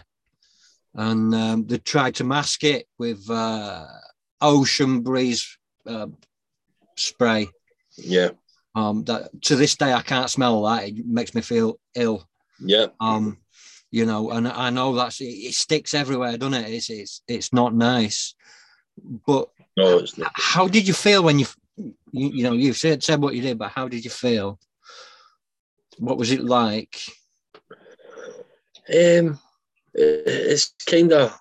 and 0.94 1.34
um, 1.34 1.66
they 1.66 1.78
tried 1.78 2.16
to 2.16 2.24
mask 2.24 2.64
it 2.64 2.86
with 2.98 3.28
uh, 3.30 3.86
ocean 4.42 5.00
breeze 5.00 5.58
uh, 5.86 6.08
spray. 6.96 7.48
Yeah. 7.96 8.30
Um, 8.74 9.04
that 9.04 9.30
to 9.42 9.56
this 9.56 9.74
day 9.74 9.92
I 9.92 10.02
can't 10.02 10.30
smell 10.30 10.62
that. 10.64 10.88
It 10.88 11.06
makes 11.06 11.34
me 11.34 11.40
feel 11.40 11.80
ill. 11.94 12.28
Yeah. 12.60 12.88
Um, 13.00 13.38
you 13.90 14.04
know, 14.06 14.30
and 14.30 14.46
I 14.46 14.70
know 14.70 14.94
that's 14.94 15.20
it, 15.20 15.24
it 15.24 15.54
sticks 15.54 15.94
everywhere, 15.94 16.36
doesn't 16.36 16.62
it? 16.62 16.70
It's 16.70 16.90
it's 16.90 17.22
it's 17.26 17.52
not 17.54 17.74
nice. 17.74 18.34
But 19.26 19.48
no, 19.78 19.98
it's 19.98 20.18
not. 20.18 20.30
how 20.34 20.68
did 20.68 20.86
you 20.86 20.94
feel 20.94 21.22
when 21.22 21.38
you 21.38 21.46
you, 22.12 22.28
you 22.30 22.42
know, 22.42 22.52
you've 22.52 22.76
said, 22.76 23.02
said 23.02 23.20
what 23.20 23.34
you 23.34 23.42
did, 23.42 23.58
but 23.58 23.70
how 23.70 23.88
did 23.88 24.04
you 24.04 24.10
feel? 24.10 24.58
What 25.98 26.18
was 26.18 26.30
it 26.30 26.42
like? 26.42 27.00
Um, 28.88 29.38
it's 29.94 30.74
kind 30.86 31.12
of 31.12 31.38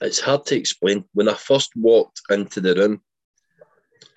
it's 0.00 0.20
hard 0.20 0.44
to 0.46 0.56
explain. 0.56 1.04
When 1.14 1.28
I 1.28 1.34
first 1.34 1.70
walked 1.76 2.22
into 2.30 2.60
the 2.60 2.74
room, 2.74 3.00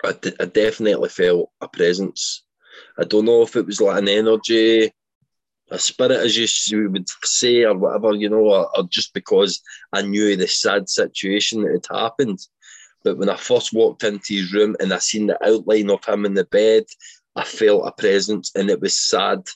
I, 0.04 0.12
d- 0.12 0.34
I 0.40 0.44
definitely 0.46 1.08
felt 1.08 1.50
a 1.60 1.68
presence. 1.68 2.44
I 2.98 3.04
don't 3.04 3.24
know 3.24 3.42
if 3.42 3.56
it 3.56 3.66
was 3.66 3.80
like 3.80 3.98
an 3.98 4.08
energy, 4.08 4.92
a 5.70 5.78
spirit, 5.78 6.12
as 6.12 6.70
you 6.70 6.90
would 6.90 7.08
say, 7.24 7.62
or 7.64 7.76
whatever, 7.76 8.14
you 8.14 8.28
know, 8.28 8.44
or, 8.44 8.76
or 8.76 8.84
just 8.88 9.14
because 9.14 9.60
I 9.92 10.02
knew 10.02 10.36
the 10.36 10.46
sad 10.46 10.88
situation 10.88 11.62
that 11.62 11.72
had 11.90 11.98
happened. 11.98 12.38
But 13.06 13.18
when 13.18 13.30
I 13.30 13.36
first 13.36 13.72
walked 13.72 14.02
into 14.02 14.34
his 14.34 14.52
room 14.52 14.74
and 14.80 14.92
I 14.92 14.98
seen 14.98 15.28
the 15.28 15.38
outline 15.46 15.90
of 15.90 16.04
him 16.04 16.26
in 16.26 16.34
the 16.34 16.44
bed, 16.44 16.86
I 17.36 17.44
felt 17.44 17.86
a 17.86 17.92
presence 17.92 18.50
and 18.56 18.68
it 18.68 18.80
was 18.80 18.96
sad. 18.96 19.46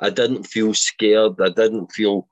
I 0.00 0.10
didn't 0.10 0.48
feel 0.48 0.74
scared. 0.74 1.40
I 1.40 1.50
didn't 1.50 1.92
feel 1.92 2.28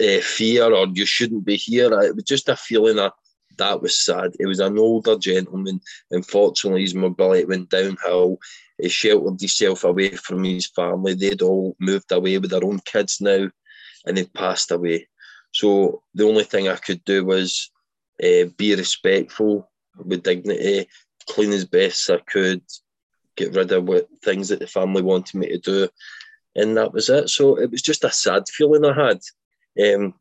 uh, 0.00 0.20
fear 0.20 0.72
or 0.72 0.86
you 0.94 1.04
shouldn't 1.04 1.44
be 1.44 1.56
here. 1.56 1.92
It 2.00 2.14
was 2.14 2.22
just 2.22 2.48
a 2.48 2.54
feeling 2.54 3.00
of 3.00 3.10
that 3.56 3.82
was 3.82 4.00
sad. 4.00 4.36
It 4.38 4.46
was 4.46 4.60
an 4.60 4.78
older 4.78 5.18
gentleman. 5.18 5.80
Unfortunately, 6.12 6.82
his 6.82 6.94
mobility 6.94 7.44
went 7.44 7.70
downhill. 7.70 8.38
He 8.80 8.88
sheltered 8.88 9.40
himself 9.40 9.82
away 9.82 10.10
from 10.10 10.44
his 10.44 10.68
family. 10.68 11.14
They'd 11.14 11.42
all 11.42 11.74
moved 11.80 12.12
away 12.12 12.38
with 12.38 12.52
their 12.52 12.64
own 12.64 12.78
kids 12.84 13.20
now 13.20 13.50
and 14.06 14.16
they'd 14.16 14.32
passed 14.32 14.70
away. 14.70 15.08
So 15.50 16.04
the 16.14 16.28
only 16.28 16.44
thing 16.44 16.68
I 16.68 16.76
could 16.76 17.04
do 17.04 17.24
was 17.24 17.68
uh, 18.22 18.48
be 18.56 18.74
respectful 18.74 19.70
with 19.96 20.22
dignity, 20.22 20.88
clean 21.28 21.52
as 21.52 21.64
best 21.64 22.10
I 22.10 22.18
could, 22.18 22.62
get 23.36 23.54
rid 23.54 23.72
of 23.72 23.84
what 23.84 24.08
things 24.22 24.48
that 24.48 24.60
the 24.60 24.66
family 24.66 25.02
wanted 25.02 25.36
me 25.36 25.48
to 25.48 25.58
do. 25.58 25.88
And 26.54 26.76
that 26.76 26.92
was 26.92 27.08
it. 27.08 27.28
So 27.28 27.58
it 27.58 27.70
was 27.70 27.82
just 27.82 28.04
a 28.04 28.10
sad 28.10 28.48
feeling 28.48 28.84
I 28.84 29.08
had. 29.08 29.20
Um, 29.94 30.14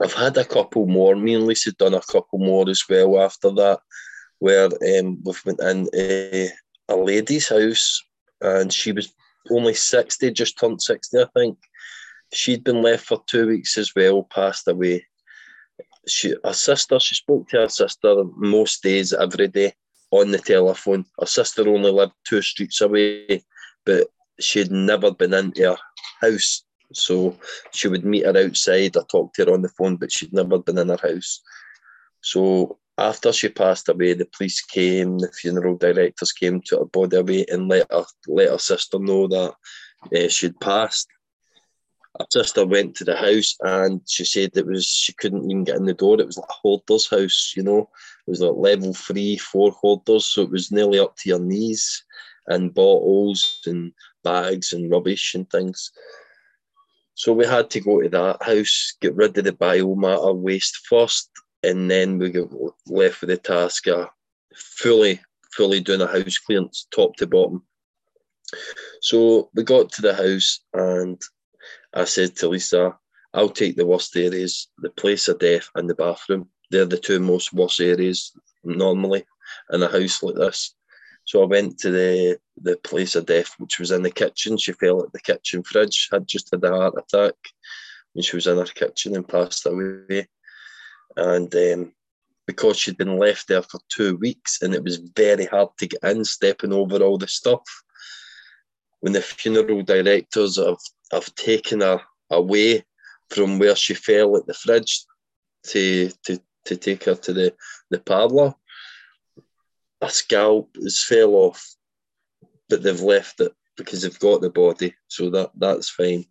I've 0.00 0.14
had 0.14 0.36
a 0.36 0.44
couple 0.44 0.86
more. 0.86 1.14
Me 1.14 1.34
and 1.34 1.46
Lisa 1.46 1.72
done 1.72 1.94
a 1.94 2.00
couple 2.00 2.38
more 2.38 2.68
as 2.68 2.82
well 2.88 3.20
after 3.20 3.50
that, 3.50 3.80
where 4.38 4.66
um, 4.66 5.22
we've 5.24 5.42
went 5.44 5.60
in 5.60 5.88
uh, 5.94 6.48
a 6.92 6.96
lady's 6.96 7.48
house 7.48 8.02
and 8.40 8.72
she 8.72 8.92
was 8.92 9.12
only 9.50 9.74
60, 9.74 10.30
just 10.32 10.58
turned 10.58 10.82
60, 10.82 11.18
I 11.18 11.26
think. 11.36 11.58
She'd 12.32 12.64
been 12.64 12.82
left 12.82 13.06
for 13.06 13.22
two 13.26 13.48
weeks 13.48 13.76
as 13.78 13.94
well, 13.94 14.22
passed 14.24 14.66
away. 14.66 15.06
She, 16.06 16.34
her 16.44 16.52
sister, 16.52 16.98
she 16.98 17.14
spoke 17.14 17.48
to 17.48 17.58
her 17.58 17.68
sister 17.68 18.24
most 18.36 18.82
days, 18.82 19.12
every 19.12 19.48
day 19.48 19.72
on 20.10 20.30
the 20.30 20.38
telephone. 20.38 21.04
Her 21.18 21.26
sister 21.26 21.68
only 21.68 21.90
lived 21.90 22.12
two 22.26 22.42
streets 22.42 22.80
away, 22.80 23.44
but 23.84 24.08
she'd 24.40 24.70
never 24.70 25.12
been 25.12 25.34
into 25.34 25.62
her 25.62 25.76
house 26.20 26.64
so 26.94 27.36
she 27.72 27.88
would 27.88 28.04
meet 28.04 28.24
her 28.24 28.36
outside 28.36 28.96
or 28.96 29.04
talk 29.04 29.32
to 29.34 29.44
her 29.44 29.52
on 29.52 29.62
the 29.62 29.68
phone, 29.68 29.96
but 29.96 30.12
she'd 30.12 30.32
never 30.32 30.58
been 30.58 30.78
in 30.78 30.88
her 30.88 30.98
house. 31.02 31.42
So 32.20 32.78
after 32.98 33.32
she 33.32 33.48
passed 33.48 33.88
away, 33.88 34.14
the 34.14 34.26
police 34.36 34.60
came, 34.60 35.18
the 35.18 35.30
funeral 35.32 35.76
directors 35.76 36.32
came 36.32 36.60
to 36.66 36.78
her 36.78 36.84
body 36.84 37.16
away 37.16 37.46
and 37.50 37.68
let 37.68 37.90
her 37.90 38.04
let 38.28 38.50
her 38.50 38.58
sister 38.58 38.98
know 38.98 39.26
that 39.28 39.54
uh, 40.14 40.28
she'd 40.28 40.58
passed. 40.60 41.08
Her 42.18 42.26
sister 42.30 42.66
went 42.66 42.94
to 42.96 43.04
the 43.04 43.16
house 43.16 43.56
and 43.60 44.00
she 44.06 44.24
said 44.24 44.50
it 44.54 44.66
was 44.66 44.86
she 44.86 45.14
couldn't 45.14 45.50
even 45.50 45.64
get 45.64 45.76
in 45.76 45.86
the 45.86 45.94
door. 45.94 46.20
It 46.20 46.26
was 46.26 46.36
like 46.36 46.48
a 46.48 46.52
hoarder's 46.52 47.08
house, 47.08 47.54
you 47.56 47.62
know. 47.62 47.88
It 48.26 48.30
was 48.30 48.40
like 48.40 48.54
level 48.56 48.92
three, 48.92 49.38
four 49.38 49.72
hoarders, 49.72 50.26
so 50.26 50.42
it 50.42 50.50
was 50.50 50.70
nearly 50.70 50.98
up 50.98 51.16
to 51.16 51.28
your 51.30 51.40
knees 51.40 52.04
and 52.48 52.74
bottles 52.74 53.60
and 53.66 53.92
bags 54.24 54.72
and 54.72 54.90
rubbish 54.90 55.34
and 55.34 55.48
things. 55.50 55.90
So 57.14 57.32
we 57.32 57.46
had 57.46 57.70
to 57.70 57.80
go 57.80 58.00
to 58.02 58.08
that 58.08 58.42
house, 58.42 58.96
get 59.00 59.14
rid 59.14 59.36
of 59.38 59.44
the 59.44 59.52
biomatter 59.52 60.34
waste 60.34 60.86
first, 60.88 61.30
and 61.62 61.90
then 61.90 62.18
we 62.18 62.30
got 62.30 62.50
left 62.86 63.20
with 63.20 63.30
the 63.30 63.36
task 63.36 63.86
of 63.88 64.08
fully, 64.54 65.20
fully 65.52 65.80
doing 65.80 66.00
a 66.00 66.06
house 66.06 66.38
clearance, 66.38 66.86
top 66.90 67.16
to 67.16 67.26
bottom. 67.26 67.62
So 69.00 69.50
we 69.54 69.62
got 69.62 69.90
to 69.92 70.02
the 70.02 70.14
house, 70.14 70.60
and 70.74 71.20
I 71.94 72.04
said 72.04 72.36
to 72.36 72.48
Lisa, 72.48 72.96
I'll 73.34 73.50
take 73.50 73.76
the 73.76 73.86
worst 73.86 74.16
areas, 74.16 74.68
the 74.78 74.90
place 74.90 75.28
of 75.28 75.38
death 75.38 75.68
and 75.74 75.88
the 75.88 75.94
bathroom. 75.94 76.48
They're 76.70 76.86
the 76.86 76.98
two 76.98 77.20
most 77.20 77.52
worst 77.52 77.80
areas 77.80 78.32
normally 78.64 79.24
in 79.72 79.82
a 79.82 79.88
house 79.88 80.22
like 80.22 80.36
this. 80.36 80.74
So 81.24 81.42
I 81.42 81.46
went 81.46 81.78
to 81.80 81.90
the 81.90 82.38
the 82.60 82.76
place 82.78 83.14
of 83.14 83.26
death, 83.26 83.54
which 83.58 83.78
was 83.78 83.90
in 83.90 84.02
the 84.02 84.10
kitchen. 84.10 84.56
She 84.56 84.72
fell 84.72 85.02
at 85.02 85.12
the 85.12 85.20
kitchen 85.20 85.62
fridge, 85.62 86.08
had 86.10 86.26
just 86.26 86.50
had 86.52 86.64
a 86.64 86.70
heart 86.70 86.94
attack, 86.98 87.34
and 88.14 88.24
she 88.24 88.36
was 88.36 88.46
in 88.46 88.58
her 88.58 88.64
kitchen 88.64 89.14
and 89.14 89.28
passed 89.28 89.66
away. 89.66 90.26
And 91.16 91.54
um, 91.54 91.92
because 92.46 92.76
she'd 92.76 92.98
been 92.98 93.18
left 93.18 93.48
there 93.48 93.62
for 93.62 93.80
two 93.88 94.16
weeks, 94.16 94.62
and 94.62 94.74
it 94.74 94.82
was 94.82 94.96
very 95.16 95.46
hard 95.46 95.68
to 95.78 95.86
get 95.86 96.02
in, 96.02 96.24
stepping 96.24 96.72
over 96.72 96.98
all 96.98 97.18
the 97.18 97.28
stuff. 97.28 97.62
When 99.00 99.12
the 99.12 99.22
funeral 99.22 99.82
directors 99.82 100.56
have, 100.56 100.76
have 101.12 101.34
taken 101.34 101.80
her 101.80 102.00
away 102.30 102.84
from 103.30 103.58
where 103.58 103.76
she 103.76 103.94
fell 103.94 104.36
at 104.36 104.46
the 104.46 104.54
fridge 104.54 105.04
to 105.64 106.10
to, 106.24 106.38
to 106.64 106.76
take 106.76 107.04
her 107.04 107.14
to 107.14 107.32
the, 107.32 107.54
the 107.90 107.98
parlour, 107.98 108.54
a 110.00 110.10
scalp 110.10 110.70
has 110.82 111.04
fell 111.04 111.34
off, 111.34 111.74
but 112.68 112.82
they've 112.82 113.00
left 113.00 113.40
it 113.40 113.52
because 113.76 114.02
they've 114.02 114.18
got 114.18 114.40
the 114.40 114.50
body, 114.50 114.94
so 115.08 115.30
that 115.30 115.50
that's 115.56 115.88
fine. 115.88 116.24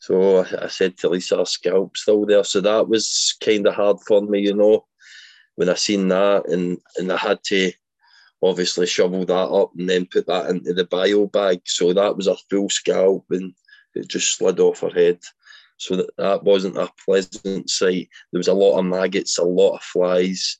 So 0.00 0.38
I, 0.38 0.64
I 0.64 0.68
said 0.68 0.98
to 0.98 1.08
Lisa, 1.08 1.40
a 1.40 1.46
scalp 1.46 1.96
still 1.96 2.26
there, 2.26 2.44
so 2.44 2.60
that 2.60 2.88
was 2.88 3.36
kind 3.42 3.66
of 3.66 3.74
hard 3.74 3.98
for 4.06 4.20
me, 4.20 4.40
you 4.40 4.54
know, 4.54 4.86
when 5.56 5.68
I 5.68 5.74
seen 5.74 6.08
that, 6.08 6.48
and 6.48 6.78
and 6.96 7.10
I 7.10 7.16
had 7.16 7.42
to 7.44 7.72
obviously 8.42 8.86
shovel 8.86 9.24
that 9.24 9.32
up 9.32 9.72
and 9.78 9.88
then 9.88 10.04
put 10.04 10.26
that 10.26 10.50
into 10.50 10.74
the 10.74 10.84
bio 10.84 11.26
bag. 11.26 11.62
So 11.64 11.94
that 11.94 12.16
was 12.16 12.26
a 12.26 12.36
full 12.50 12.68
scalp, 12.68 13.24
and 13.30 13.54
it 13.94 14.08
just 14.08 14.36
slid 14.36 14.60
off 14.60 14.80
her 14.80 14.90
head. 14.90 15.20
So 15.76 15.96
that, 15.96 16.16
that 16.18 16.44
wasn't 16.44 16.76
a 16.78 16.90
pleasant 17.04 17.68
sight. 17.68 18.08
There 18.32 18.38
was 18.38 18.48
a 18.48 18.54
lot 18.54 18.78
of 18.78 18.84
maggots, 18.84 19.38
a 19.38 19.44
lot 19.44 19.76
of 19.76 19.82
flies. 19.82 20.58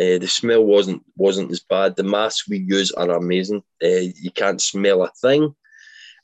Uh, 0.00 0.18
the 0.18 0.26
smell 0.26 0.64
wasn't 0.64 1.02
wasn't 1.16 1.52
as 1.52 1.60
bad. 1.60 1.94
The 1.94 2.02
masks 2.02 2.48
we 2.48 2.58
use 2.58 2.90
are 2.92 3.10
amazing. 3.10 3.62
Uh, 3.82 4.10
you 4.16 4.30
can't 4.34 4.60
smell 4.60 5.04
a 5.04 5.10
thing, 5.20 5.54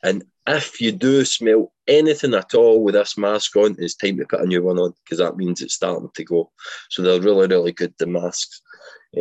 and 0.03 0.25
if 0.49 0.81
you 0.81 0.91
do 0.91 1.25
smell 1.25 1.73
anything 1.87 2.35
at 2.35 2.55
all 2.55 2.83
with 2.83 2.95
this 2.95 3.17
mask 3.17 3.55
on, 3.57 3.77
it's 3.79 3.95
time 3.95 4.17
to 4.19 4.27
put 4.27 4.41
a 4.41 4.47
new 4.47 4.63
one 4.63 4.79
on 4.79 4.95
because 5.05 5.19
that 5.19 5.37
means 5.37 5.61
it's 5.61 5.75
starting 5.75 6.11
to 6.15 6.25
go. 6.25 6.51
So 6.89 7.03
they're 7.03 7.21
really 7.21 7.47
really 7.47 7.73
good 7.73 7.95
the 7.99 8.07
masks. 8.07 8.61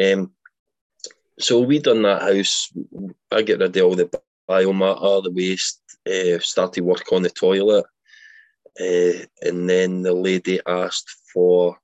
Um, 0.02 0.32
so 1.40 1.60
we 1.62 1.80
done 1.80 2.02
that 2.04 2.22
house. 2.22 2.72
I 3.32 3.44
get 3.44 3.60
rid 3.60 3.78
of 3.78 3.84
all 3.84 3.96
the 3.96 4.10
biomatter, 4.50 5.24
the 5.24 5.32
waste. 5.32 5.82
Uh, 6.08 6.40
started 6.40 6.84
work 6.84 7.12
on 7.12 7.22
the 7.22 7.30
toilet, 7.30 7.86
and 8.80 9.70
then 9.70 10.02
the 10.02 10.14
lady 10.14 10.60
asked 10.66 11.10
for 11.34 11.78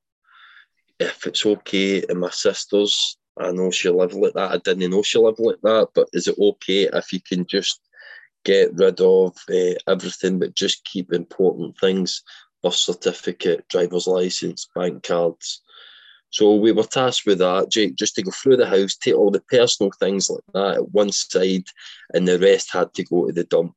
if 0.99 1.27
it's 1.27 1.45
okay 1.45 2.03
and 2.07 2.19
my 2.19 2.29
sisters, 2.29 3.17
I 3.37 3.51
know 3.51 3.69
she 3.71 3.89
live 3.89 4.13
like 4.13 4.33
that. 4.33 4.51
I 4.51 4.57
didn't 4.57 4.89
know 4.89 5.03
she 5.03 5.19
lived 5.19 5.39
like 5.39 5.59
that, 5.63 5.89
but 5.93 6.07
is 6.13 6.27
it 6.27 6.37
okay 6.39 6.89
if 6.93 7.11
you 7.11 7.19
can 7.19 7.45
just 7.45 7.81
get 8.45 8.73
rid 8.75 9.01
of 9.01 9.35
uh, 9.49 9.73
everything 9.87 10.39
but 10.39 10.55
just 10.55 10.85
keep 10.85 11.11
important 11.11 11.77
things, 11.79 12.23
birth 12.63 12.75
certificate, 12.75 13.67
driver's 13.67 14.07
license, 14.07 14.69
bank 14.75 15.03
cards. 15.03 15.61
So 16.29 16.55
we 16.55 16.71
were 16.71 16.83
tasked 16.83 17.25
with 17.25 17.39
that, 17.39 17.71
Jake, 17.71 17.95
just 17.95 18.15
to 18.15 18.23
go 18.23 18.31
through 18.31 18.57
the 18.57 18.67
house, 18.67 18.95
take 18.95 19.15
all 19.15 19.31
the 19.31 19.41
personal 19.41 19.91
things 19.99 20.29
like 20.29 20.43
that 20.53 20.75
at 20.75 20.91
one 20.91 21.11
side, 21.11 21.65
and 22.13 22.27
the 22.27 22.39
rest 22.39 22.73
had 22.73 22.93
to 22.95 23.03
go 23.03 23.27
to 23.27 23.31
the 23.31 23.45
dump. 23.45 23.73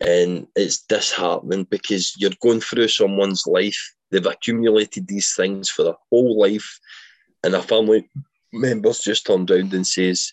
And 0.00 0.46
it's 0.56 0.82
disheartening 0.82 1.64
because 1.64 2.14
you're 2.18 2.30
going 2.40 2.60
through 2.60 2.88
someone's 2.88 3.46
life 3.46 3.94
They've 4.10 4.26
accumulated 4.26 5.06
these 5.06 5.34
things 5.34 5.68
for 5.68 5.84
their 5.84 5.94
whole 6.10 6.38
life, 6.38 6.80
and 7.44 7.54
a 7.54 7.62
family 7.62 8.10
members 8.52 9.00
just 9.00 9.26
turned 9.26 9.50
around 9.50 9.72
and 9.72 9.86
says, 9.86 10.32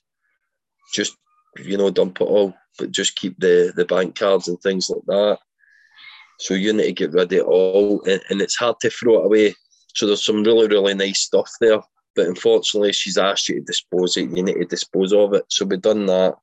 "Just 0.94 1.16
you 1.58 1.78
know, 1.78 1.92
dump 1.92 2.22
it 2.22 2.24
all, 2.24 2.54
but 2.80 2.92
just 2.92 3.16
keep 3.16 3.40
the 3.40 3.72
the 3.76 3.86
bank 3.86 4.16
cards 4.18 4.48
and 4.48 4.60
things 4.62 4.90
like 4.90 5.06
that." 5.08 5.40
So 6.40 6.54
you 6.54 6.74
need 6.74 6.86
to 6.86 6.94
get 6.94 7.14
rid 7.14 7.32
of 7.32 7.34
it 7.34 7.44
all, 7.44 8.04
and, 8.06 8.22
and 8.30 8.42
it's 8.42 8.56
hard 8.56 8.80
to 8.82 8.90
throw 8.90 9.22
it 9.22 9.26
away. 9.26 9.56
So 9.98 10.06
there's 10.06 10.24
some 10.24 10.44
really 10.44 10.68
really 10.68 10.94
nice 10.94 11.22
stuff 11.22 11.52
there, 11.60 11.82
but 12.16 12.28
unfortunately, 12.28 12.94
she's 12.94 13.18
asked 13.18 13.50
you 13.50 13.56
to 13.56 13.62
dispose 13.62 14.16
it. 14.16 14.30
You 14.30 14.44
need 14.44 14.54
to 14.54 14.66
dispose 14.66 15.12
of 15.12 15.34
it. 15.34 15.46
So 15.50 15.66
we've 15.66 15.82
done 15.82 16.06
that, 16.06 16.36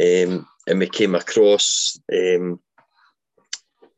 um, 0.00 0.48
and 0.66 0.80
we 0.80 0.88
came 0.88 1.14
across 1.14 2.00
um, 2.12 2.58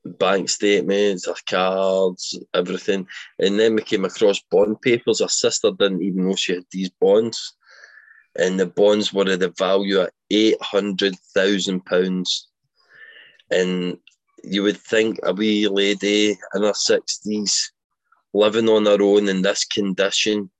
bank 0.05 0.51
statements, 0.51 1.27
her 1.27 1.35
cards, 1.49 2.39
everything. 2.53 3.07
And 3.39 3.59
then 3.59 3.77
we 3.77 3.83
came 3.83 4.05
across 4.05 4.43
bond 4.51 4.83
papers. 4.83 5.21
Her 5.21 5.29
sister 5.29 5.71
didn't 5.71 6.03
even 6.03 6.29
know 6.29 6.37
she 6.37 6.57
had 6.57 6.67
these 6.71 6.91
bonds. 6.91 7.55
And 8.39 8.61
the 8.61 8.67
bonds 8.67 9.11
were 9.11 9.31
of 9.31 9.41
the 9.41 9.55
value 9.57 10.01
of 10.01 10.11
£800,000. 10.31 12.29
And 13.51 13.97
you 14.45 14.63
would 14.65 14.77
think 14.77 15.19
a 15.23 15.33
wee 15.33 15.67
lady 15.67 16.37
in 16.55 16.63
her 16.63 16.73
60s 16.73 17.71
living 18.35 18.69
on 18.69 18.87
her 18.87 19.03
own 19.03 19.29
in 19.29 19.43
this 19.43 19.65
condition 19.65 20.51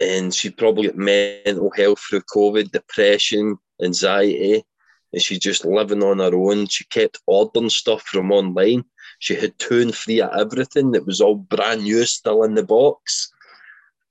and 0.00 0.32
she 0.32 0.50
probably 0.50 0.86
got 0.86 0.96
mental 0.96 1.70
health 1.70 2.00
through 2.00 2.20
COVID, 2.22 2.70
depression, 2.70 3.58
anxiety, 3.82 4.64
and 5.12 5.22
she's 5.22 5.38
just 5.38 5.64
living 5.64 6.02
on 6.02 6.18
her 6.18 6.34
own. 6.34 6.66
She 6.66 6.84
kept 6.84 7.20
ordering 7.26 7.70
stuff 7.70 8.02
from 8.02 8.30
online. 8.30 8.84
She 9.18 9.34
had 9.34 9.58
two 9.58 9.80
and 9.80 9.94
three 9.94 10.20
of 10.20 10.30
everything 10.38 10.92
that 10.92 11.06
was 11.06 11.20
all 11.20 11.34
brand 11.34 11.82
new, 11.82 12.04
still 12.04 12.44
in 12.44 12.54
the 12.54 12.62
box. 12.62 13.32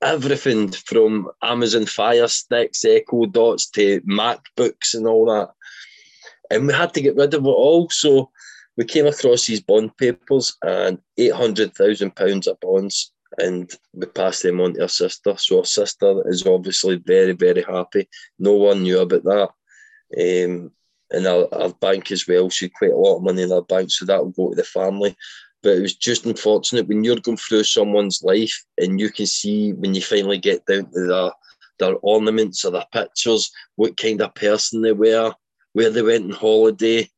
Everything 0.02 0.70
from 0.70 1.30
Amazon 1.42 1.86
Fire 1.86 2.28
Sticks, 2.28 2.84
Echo 2.84 3.26
Dots 3.26 3.68
to 3.70 4.00
MacBooks 4.02 4.94
and 4.94 5.06
all 5.06 5.26
that. 5.26 5.50
And 6.50 6.66
we 6.66 6.72
had 6.72 6.94
to 6.94 7.00
get 7.00 7.16
rid 7.16 7.34
of 7.34 7.44
it 7.44 7.48
all. 7.48 7.88
So 7.90 8.30
we 8.78 8.84
came 8.84 9.08
across 9.08 9.46
these 9.46 9.60
bond 9.60 9.94
papers 9.96 10.56
and 10.62 11.00
£800,000 11.18 12.46
of 12.46 12.60
bonds 12.60 13.12
and 13.36 13.68
we 13.92 14.06
passed 14.06 14.44
them 14.44 14.60
on 14.60 14.74
to 14.74 14.82
her 14.82 14.88
sister. 14.88 15.36
So 15.36 15.58
her 15.58 15.64
sister 15.64 16.22
is 16.28 16.46
obviously 16.46 17.02
very, 17.04 17.32
very 17.32 17.62
happy. 17.62 18.08
No 18.38 18.52
one 18.52 18.84
knew 18.84 19.00
about 19.00 19.24
that. 19.24 19.48
Um, 20.16 20.70
and 21.10 21.26
our, 21.26 21.52
our 21.52 21.70
bank 21.70 22.12
as 22.12 22.28
well. 22.28 22.48
She 22.50 22.66
had 22.66 22.74
quite 22.74 22.92
a 22.92 22.96
lot 22.96 23.16
of 23.16 23.24
money 23.24 23.42
in 23.42 23.50
our 23.50 23.62
bank, 23.62 23.90
so 23.90 24.04
that 24.04 24.22
will 24.22 24.30
go 24.30 24.50
to 24.50 24.54
the 24.54 24.62
family. 24.62 25.16
But 25.60 25.78
it 25.78 25.82
was 25.82 25.96
just 25.96 26.24
unfortunate 26.24 26.86
when 26.86 27.02
you're 27.02 27.16
going 27.16 27.36
through 27.36 27.64
someone's 27.64 28.22
life 28.22 28.64
and 28.80 29.00
you 29.00 29.10
can 29.10 29.26
see 29.26 29.72
when 29.72 29.92
you 29.92 30.02
finally 30.02 30.38
get 30.38 30.64
down 30.66 30.88
to 30.92 31.06
their, 31.06 31.30
their 31.80 31.96
ornaments 32.02 32.64
or 32.64 32.70
their 32.70 32.86
pictures, 32.92 33.50
what 33.74 33.96
kind 33.96 34.22
of 34.22 34.36
person 34.36 34.82
they 34.82 34.92
were, 34.92 35.34
where 35.72 35.90
they 35.90 36.02
went 36.02 36.26
on 36.26 36.30
holiday, 36.30 37.08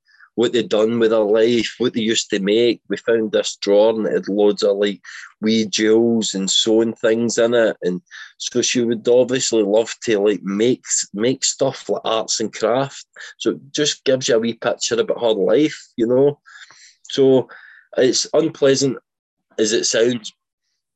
what 0.41 0.55
they 0.55 0.63
done 0.63 0.99
with 0.99 1.11
their 1.11 1.19
life, 1.19 1.75
what 1.77 1.93
they 1.93 2.01
used 2.01 2.31
to 2.31 2.41
make. 2.41 2.81
We 2.89 2.97
found 2.97 3.31
this 3.31 3.59
drawer 3.61 3.91
and 3.91 4.07
it 4.07 4.13
had 4.15 4.29
loads 4.29 4.63
of 4.63 4.79
like 4.79 5.03
wee 5.43 5.67
jewels 5.67 6.33
and 6.33 6.51
sewing 6.51 6.95
things 6.95 7.37
in 7.37 7.53
it. 7.53 7.77
And 7.83 8.01
so 8.39 8.63
she 8.63 8.81
would 8.83 9.07
obviously 9.07 9.63
love 9.63 9.95
to 10.05 10.19
like 10.19 10.43
make 10.43 10.83
make 11.13 11.45
stuff 11.45 11.91
like 11.91 12.01
arts 12.07 12.41
and 12.41 12.51
craft. 12.51 13.05
So 13.37 13.51
it 13.51 13.59
just 13.71 14.03
gives 14.05 14.29
you 14.29 14.37
a 14.37 14.39
wee 14.39 14.55
picture 14.55 14.99
about 14.99 15.21
her 15.21 15.33
life, 15.33 15.79
you 15.99 16.07
know. 16.07 16.41
So 17.11 17.51
it's 17.99 18.27
unpleasant 18.33 18.97
as 19.59 19.75
it 19.75 19.85
sounds, 19.85 20.33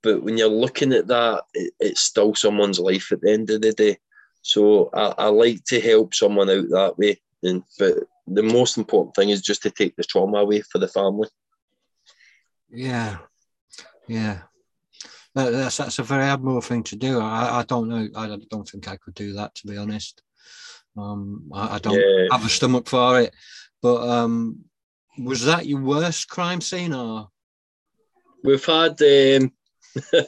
but 0.02 0.22
when 0.22 0.38
you're 0.38 0.48
looking 0.48 0.94
at 0.94 1.08
that, 1.08 1.42
it, 1.52 1.74
it's 1.80 2.00
still 2.00 2.34
someone's 2.34 2.80
life 2.80 3.12
at 3.12 3.20
the 3.20 3.30
end 3.30 3.50
of 3.50 3.60
the 3.60 3.74
day. 3.74 3.98
So 4.40 4.88
I, 4.94 5.12
I 5.18 5.26
like 5.26 5.64
to 5.64 5.82
help 5.82 6.14
someone 6.14 6.48
out 6.48 6.70
that 6.70 6.94
way. 6.96 7.20
And 7.42 7.62
but 7.78 8.04
the 8.26 8.42
most 8.42 8.78
important 8.78 9.14
thing 9.14 9.30
is 9.30 9.42
just 9.42 9.62
to 9.62 9.70
take 9.70 9.94
the 9.96 10.04
trauma 10.04 10.38
away 10.38 10.62
for 10.62 10.78
the 10.78 10.88
family. 10.88 11.28
Yeah, 12.70 13.18
yeah. 14.08 14.38
That, 15.34 15.50
that's 15.50 15.76
that's 15.78 15.98
a 15.98 16.02
very 16.04 16.24
admirable 16.24 16.60
thing 16.60 16.84
to 16.84 16.96
do. 16.96 17.20
I, 17.20 17.60
I 17.60 17.64
don't 17.64 17.88
know. 17.88 18.08
I 18.16 18.38
don't 18.50 18.68
think 18.68 18.88
I 18.88 18.96
could 18.96 19.14
do 19.14 19.32
that 19.34 19.54
to 19.56 19.66
be 19.66 19.76
honest. 19.76 20.22
Um, 20.96 21.50
I, 21.52 21.76
I 21.76 21.78
don't 21.80 21.94
Yeah. 21.94 22.28
have 22.30 22.44
a 22.46 22.48
stomach 22.48 22.88
for 22.88 23.20
it. 23.20 23.34
But 23.82 24.08
um, 24.08 24.64
was 25.18 25.44
that 25.44 25.66
your 25.66 25.80
worst 25.80 26.28
crime 26.28 26.60
scene, 26.60 26.94
or 26.94 27.28
We've 28.44 28.64
had 28.64 29.00
um, 29.02 29.52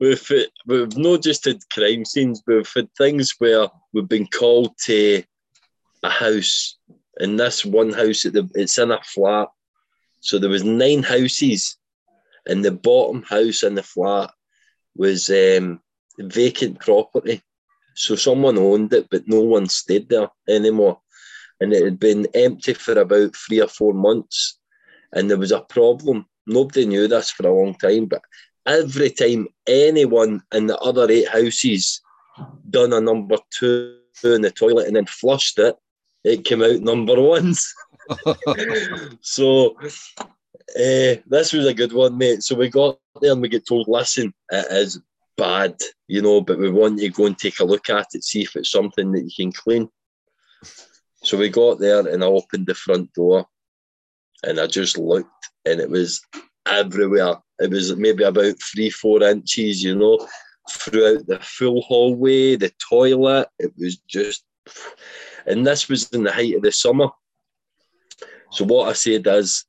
we've 0.00 0.32
we've 0.66 0.96
not 0.96 1.22
just 1.22 1.44
had 1.44 1.58
crime 1.72 2.04
scenes, 2.04 2.42
but 2.46 2.56
we've 2.56 2.72
had 2.74 2.88
things 2.96 3.34
where 3.38 3.68
we've 3.92 4.08
been 4.08 4.26
called 4.26 4.76
to 4.86 5.22
a 6.02 6.10
house, 6.10 6.76
and 7.18 7.38
this 7.38 7.64
one 7.64 7.92
house 7.92 8.26
at 8.26 8.32
the 8.32 8.48
it's 8.54 8.78
in 8.78 8.90
a 8.90 9.00
flat. 9.02 9.48
So 10.20 10.38
there 10.38 10.50
was 10.50 10.64
nine 10.64 11.02
houses, 11.02 11.76
and 12.46 12.64
the 12.64 12.72
bottom 12.72 13.22
house 13.22 13.62
in 13.62 13.74
the 13.74 13.82
flat 13.82 14.30
was 14.96 15.30
um, 15.30 15.80
vacant 16.18 16.80
property. 16.80 17.42
So 17.94 18.14
someone 18.14 18.58
owned 18.58 18.92
it, 18.92 19.08
but 19.10 19.26
no 19.26 19.40
one 19.40 19.68
stayed 19.68 20.08
there 20.08 20.28
anymore, 20.48 21.00
and 21.60 21.72
it 21.72 21.84
had 21.84 21.98
been 21.98 22.26
empty 22.34 22.74
for 22.74 22.98
about 22.98 23.34
three 23.34 23.60
or 23.60 23.68
four 23.68 23.92
months, 23.92 24.58
and 25.12 25.30
there 25.30 25.38
was 25.38 25.52
a 25.52 25.60
problem. 25.60 26.26
Nobody 26.46 26.86
knew 26.86 27.08
this 27.08 27.30
for 27.30 27.46
a 27.46 27.52
long 27.52 27.74
time, 27.74 28.06
but 28.06 28.22
every 28.66 29.10
time 29.10 29.48
anyone 29.66 30.42
in 30.52 30.66
the 30.66 30.78
other 30.78 31.10
eight 31.10 31.28
houses 31.28 32.00
done 32.70 32.92
a 32.92 33.00
number 33.00 33.36
two 33.50 33.98
in 34.24 34.42
the 34.42 34.50
toilet 34.50 34.86
and 34.86 34.96
then 34.96 35.06
flushed 35.06 35.58
it, 35.58 35.76
it 36.24 36.44
came 36.44 36.62
out 36.62 36.80
number 36.80 37.20
ones. 37.20 37.74
so 39.20 39.76
uh, 40.76 41.16
this 41.26 41.52
was 41.52 41.66
a 41.66 41.74
good 41.74 41.92
one, 41.92 42.18
mate. 42.18 42.42
So 42.42 42.54
we 42.54 42.68
got 42.68 42.98
there 43.20 43.32
and 43.32 43.42
we 43.42 43.48
get 43.48 43.66
told, 43.66 43.88
listen, 43.88 44.32
it 44.50 44.66
is 44.70 45.00
bad, 45.36 45.76
you 46.08 46.20
know, 46.20 46.40
but 46.40 46.58
we 46.58 46.70
want 46.70 47.00
you 47.00 47.08
to 47.08 47.14
go 47.14 47.26
and 47.26 47.38
take 47.38 47.60
a 47.60 47.64
look 47.64 47.88
at 47.88 48.08
it, 48.14 48.24
see 48.24 48.42
if 48.42 48.56
it's 48.56 48.70
something 48.70 49.12
that 49.12 49.22
you 49.22 49.30
can 49.34 49.52
clean. 49.52 49.88
So 51.22 51.36
we 51.36 51.48
got 51.48 51.78
there 51.78 52.06
and 52.06 52.22
I 52.22 52.26
opened 52.26 52.66
the 52.66 52.74
front 52.74 53.12
door 53.14 53.46
and 54.44 54.60
I 54.60 54.66
just 54.66 54.98
looked 54.98 55.30
and 55.64 55.80
it 55.80 55.90
was 55.90 56.20
everywhere. 56.66 57.36
It 57.58 57.70
was 57.70 57.96
maybe 57.96 58.24
about 58.24 58.54
three, 58.62 58.90
four 58.90 59.22
inches, 59.22 59.82
you 59.82 59.96
know, 59.96 60.26
throughout 60.70 61.26
the 61.26 61.38
full 61.40 61.80
hallway, 61.82 62.56
the 62.56 62.72
toilet. 62.88 63.48
It 63.58 63.72
was 63.76 63.96
just, 64.08 64.44
and 65.48 65.66
this 65.66 65.88
was 65.88 66.08
in 66.10 66.22
the 66.22 66.32
height 66.32 66.54
of 66.54 66.62
the 66.62 66.72
summer. 66.72 67.08
So 68.52 68.64
what 68.64 68.88
I 68.88 68.92
said 68.92 69.26
is, 69.26 69.64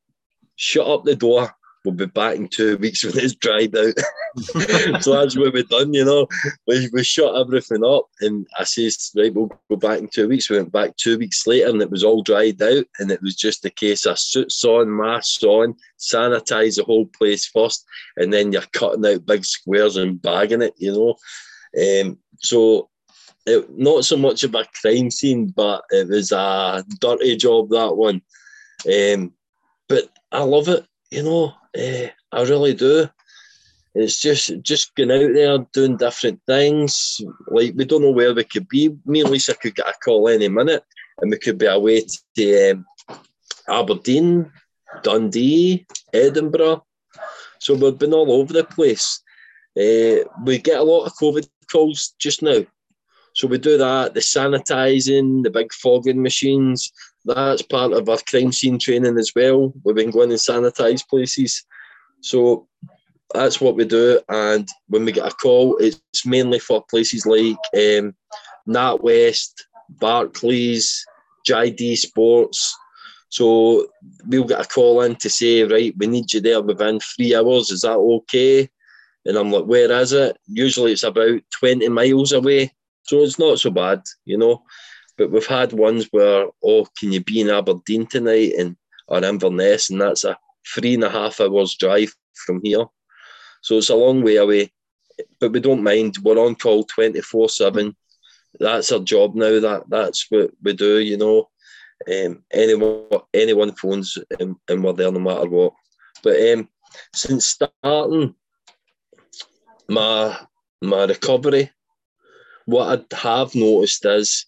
shut 0.56 0.88
up 0.88 1.06
the 1.06 1.16
door. 1.16 1.50
We'll 1.86 1.96
be 1.96 2.08
back 2.08 2.36
in 2.36 2.50
two 2.50 2.78
weeks 2.78 3.06
when 3.06 3.18
it's 3.18 3.36
dried 3.36 3.76
out. 3.78 3.94
so 5.02 5.14
that's 5.14 5.38
what 5.38 5.54
we 5.54 5.64
done, 5.64 5.94
you 5.94 6.04
know. 6.04 6.28
We, 6.68 6.90
we 6.92 7.04
shut 7.04 7.36
everything 7.36 7.86
up 7.86 8.10
and 8.20 8.46
I 8.60 8.66
says, 8.66 9.12
right, 9.16 9.34
we'll 9.34 9.50
go 9.70 9.78
back 9.78 10.00
in 10.00 10.10
two 10.10 10.28
weeks. 10.28 10.50
We 10.50 10.58
went 10.58 10.74
back 10.74 10.98
two 10.98 11.18
weeks 11.18 11.48
later 11.48 11.70
and 11.70 11.82
it 11.82 11.90
was 11.90 12.04
all 12.04 12.22
dried 12.22 12.62
out 12.62 12.86
and 13.00 13.10
it 13.10 13.22
was 13.22 13.36
just 13.36 13.64
a 13.64 13.70
case 13.70 14.06
of 14.06 14.20
suits 14.20 14.66
on, 14.66 14.96
masks 14.96 15.42
on, 15.44 15.76
sanitize 15.98 16.76
the 16.76 16.84
whole 16.84 17.06
place 17.06 17.48
first 17.48 17.86
and 18.18 18.34
then 18.34 18.52
you're 18.52 18.62
cutting 18.74 19.06
out 19.06 19.26
big 19.26 19.46
squares 19.46 19.96
and 19.96 20.22
bagging 20.22 20.62
it, 20.62 20.74
you 20.78 20.92
know. 20.92 21.16
Um, 22.02 22.18
so 22.40 22.90
it, 23.50 23.78
not 23.78 24.06
so 24.06 24.18
much 24.18 24.44
of 24.44 24.56
a 24.56 24.66
crime 24.82 25.12
scene, 25.12 25.48
but 25.56 25.84
it 25.92 26.08
was 26.08 26.32
a 26.32 26.84
dirty 27.00 27.36
job, 27.36 27.70
that 27.70 27.96
one. 27.96 28.22
Um, 28.88 29.34
but 29.88 30.10
I 30.32 30.44
love 30.44 30.68
it, 30.70 30.86
you 31.12 31.24
know. 31.24 31.54
Uh, 31.78 32.08
I 32.32 32.44
really 32.44 32.74
do. 32.74 33.10
It's 33.96 34.22
just 34.22 34.62
just 34.62 34.96
going 34.96 35.12
out 35.12 35.34
there 35.34 35.58
doing 35.74 35.98
different 35.98 36.40
things. 36.46 37.20
Like 37.48 37.74
we 37.76 37.86
don't 37.86 38.04
know 38.04 38.12
where 38.12 38.34
we 38.34 38.44
could 38.44 38.68
be. 38.68 38.96
Me 39.06 39.22
and 39.22 39.30
Lisa 39.30 39.56
could 39.56 39.76
get 39.76 39.88
a 39.88 39.94
call 40.04 40.30
any 40.30 40.48
minute, 40.48 40.84
and 41.20 41.32
we 41.32 41.38
could 41.38 41.58
be 41.58 41.66
away 41.66 42.06
to 42.36 42.72
um, 42.72 42.86
Aberdeen, 43.68 44.52
Dundee, 45.04 45.86
Edinburgh. 46.14 46.86
So 47.60 47.74
we've 47.74 47.98
been 47.98 48.14
all 48.14 48.32
over 48.32 48.54
the 48.54 48.64
place. 48.64 49.22
Uh, 49.78 50.24
we 50.44 50.60
get 50.60 50.80
a 50.80 50.84
lot 50.84 51.06
of 51.06 51.14
COVID 51.14 51.48
calls 51.72 52.14
just 52.20 52.42
now. 52.42 52.62
So 53.40 53.48
we 53.48 53.58
do 53.58 53.78
that, 53.78 54.16
the 54.16 54.20
sanitising, 54.20 55.44
the 55.44 55.50
big 55.50 55.72
fogging 55.72 56.22
machines. 56.22 56.92
That's 57.24 57.62
part 57.62 57.94
of 57.94 58.10
our 58.10 58.18
crime 58.28 58.52
scene 58.52 58.78
training 58.78 59.18
as 59.18 59.32
well. 59.34 59.72
We've 59.86 59.96
been 59.96 60.12
going 60.12 60.32
and 60.32 60.38
sanitise 60.38 61.08
places. 61.08 61.66
So 62.20 62.68
that's 63.34 63.62
what 63.62 63.78
we 63.78 63.86
do. 63.86 64.20
And 64.28 64.68
when 64.90 65.06
we 65.06 65.14
get 65.14 65.26
a 65.26 65.34
call, 65.34 65.78
it's 65.78 66.26
mainly 66.26 66.60
for 66.60 66.84
places 66.90 67.26
like 67.26 67.56
um, 67.78 68.14
NatWest, 68.68 69.54
Barclays, 69.88 71.06
JD 71.48 71.96
Sports. 71.96 72.76
So 73.30 73.88
we'll 74.28 74.44
get 74.44 74.66
a 74.66 74.68
call 74.68 75.04
in 75.04 75.16
to 75.16 75.30
say, 75.30 75.64
right, 75.64 75.96
we 75.98 76.08
need 76.08 76.34
you 76.34 76.42
there 76.42 76.62
within 76.62 77.00
three 77.00 77.34
hours. 77.34 77.72
Is 77.72 77.82
that 77.82 77.96
okay? 77.96 78.70
And 79.26 79.38
I'm 79.38 79.50
like, 79.50 79.64
where 79.64 79.90
is 79.94 80.12
it? 80.12 80.36
Usually 80.48 80.92
it's 80.92 81.04
about 81.04 81.40
20 81.58 81.88
miles 81.88 82.34
away. 82.34 82.74
So 83.04 83.22
it's 83.22 83.40
not 83.40 83.60
so 83.60 83.72
bad, 83.72 84.04
you 84.26 84.38
know. 84.38 84.64
But 85.18 85.32
we've 85.32 85.46
had 85.46 85.74
ones 85.74 86.08
where, 86.12 86.48
oh, 86.64 86.88
can 86.98 87.12
you 87.12 87.22
be 87.24 87.42
in 87.42 87.50
Aberdeen 87.50 88.06
tonight? 88.06 88.54
And 88.58 88.78
or 89.10 89.24
Inverness, 89.24 89.90
and 89.90 90.00
that's 90.00 90.24
a 90.24 90.38
three 90.74 90.94
and 90.94 91.04
a 91.04 91.10
half 91.10 91.42
hours 91.42 91.76
drive 91.76 92.14
from 92.46 92.62
here. 92.64 92.86
So 93.62 93.78
it's 93.78 93.90
a 93.90 93.96
long 93.96 94.24
way 94.24 94.38
away. 94.38 94.72
But 95.40 95.52
we 95.52 95.60
don't 95.60 95.84
mind. 95.84 96.18
We're 96.24 96.40
on 96.40 96.56
call 96.56 96.84
24 96.84 97.50
7. 97.50 97.96
That's 98.60 98.92
our 98.92 99.00
job 99.00 99.36
now. 99.36 99.60
That 99.60 99.84
that's 99.90 100.26
what 100.30 100.52
we 100.64 100.74
do, 100.74 101.00
you 101.00 101.18
know. 101.18 101.50
Um, 102.08 102.44
anyone 102.52 103.04
anyone 103.34 103.74
phones 103.74 104.18
and, 104.40 104.56
and 104.70 104.84
we're 104.84 104.94
there 104.94 105.12
no 105.12 105.20
matter 105.20 105.50
what. 105.50 105.74
But 106.24 106.40
um, 106.54 106.70
since 107.14 107.48
starting 107.48 108.36
my 109.90 110.38
my 110.82 111.04
recovery, 111.04 111.72
what 112.70 113.08
I 113.12 113.18
have 113.18 113.56
noticed 113.56 114.06
is 114.06 114.46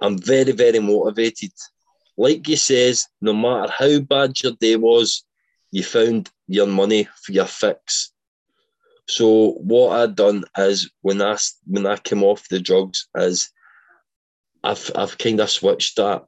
I'm 0.00 0.18
very, 0.18 0.52
very 0.52 0.80
motivated. 0.80 1.52
Like 2.16 2.46
you 2.48 2.56
says, 2.56 3.06
no 3.20 3.32
matter 3.32 3.72
how 3.72 4.00
bad 4.00 4.40
your 4.42 4.52
day 4.52 4.76
was, 4.76 5.24
you 5.70 5.82
found 5.82 6.30
your 6.46 6.66
money 6.66 7.08
for 7.22 7.32
your 7.32 7.46
fix. 7.46 8.12
So 9.08 9.52
what 9.52 9.98
I'd 9.98 10.16
done 10.16 10.44
is 10.58 10.90
when 11.00 11.22
I 11.22 11.36
when 11.66 11.86
I 11.86 11.96
came 11.96 12.22
off 12.22 12.48
the 12.48 12.60
drugs 12.60 13.08
is 13.16 13.50
I've 14.62 14.90
I've 14.94 15.18
kind 15.18 15.40
of 15.40 15.50
switched 15.50 15.96
that. 15.96 16.24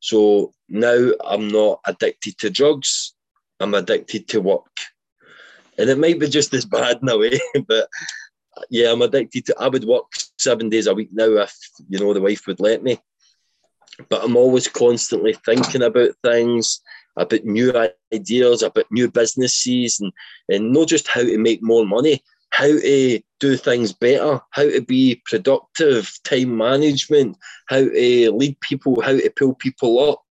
So 0.00 0.52
now 0.68 1.12
I'm 1.24 1.48
not 1.48 1.80
addicted 1.86 2.38
to 2.38 2.50
drugs. 2.50 3.14
I'm 3.60 3.74
addicted 3.74 4.28
to 4.28 4.40
work. 4.40 4.76
And 5.78 5.88
it 5.88 5.98
might 5.98 6.20
be 6.20 6.28
just 6.28 6.52
as 6.54 6.66
bad 6.66 6.98
in 7.00 7.08
a 7.08 7.16
way, 7.16 7.40
but 7.66 7.88
yeah, 8.68 8.92
I'm 8.92 9.02
addicted 9.02 9.46
to 9.46 9.54
I 9.58 9.68
would 9.68 9.84
work 9.84 10.10
seven 10.42 10.68
days 10.68 10.86
a 10.86 10.94
week 10.94 11.10
now 11.12 11.24
if 11.24 11.56
you 11.88 11.98
know 11.98 12.12
the 12.12 12.20
wife 12.20 12.46
would 12.46 12.60
let 12.60 12.82
me. 12.82 12.98
But 14.08 14.24
I'm 14.24 14.36
always 14.36 14.68
constantly 14.68 15.34
thinking 15.34 15.82
about 15.82 16.10
things, 16.24 16.80
about 17.16 17.44
new 17.44 17.72
ideas, 18.12 18.62
about 18.62 18.86
new 18.90 19.10
businesses, 19.10 20.00
and, 20.00 20.12
and 20.48 20.72
not 20.72 20.88
just 20.88 21.08
how 21.08 21.22
to 21.22 21.38
make 21.38 21.62
more 21.62 21.84
money, 21.84 22.22
how 22.50 22.66
to 22.66 23.20
do 23.40 23.56
things 23.56 23.92
better, 23.92 24.40
how 24.50 24.62
to 24.62 24.80
be 24.82 25.22
productive, 25.26 26.10
time 26.24 26.56
management, 26.56 27.36
how 27.66 27.80
to 27.80 28.30
lead 28.32 28.58
people, 28.60 29.00
how 29.00 29.12
to 29.12 29.32
pull 29.36 29.54
people 29.54 30.10
up. 30.10 30.22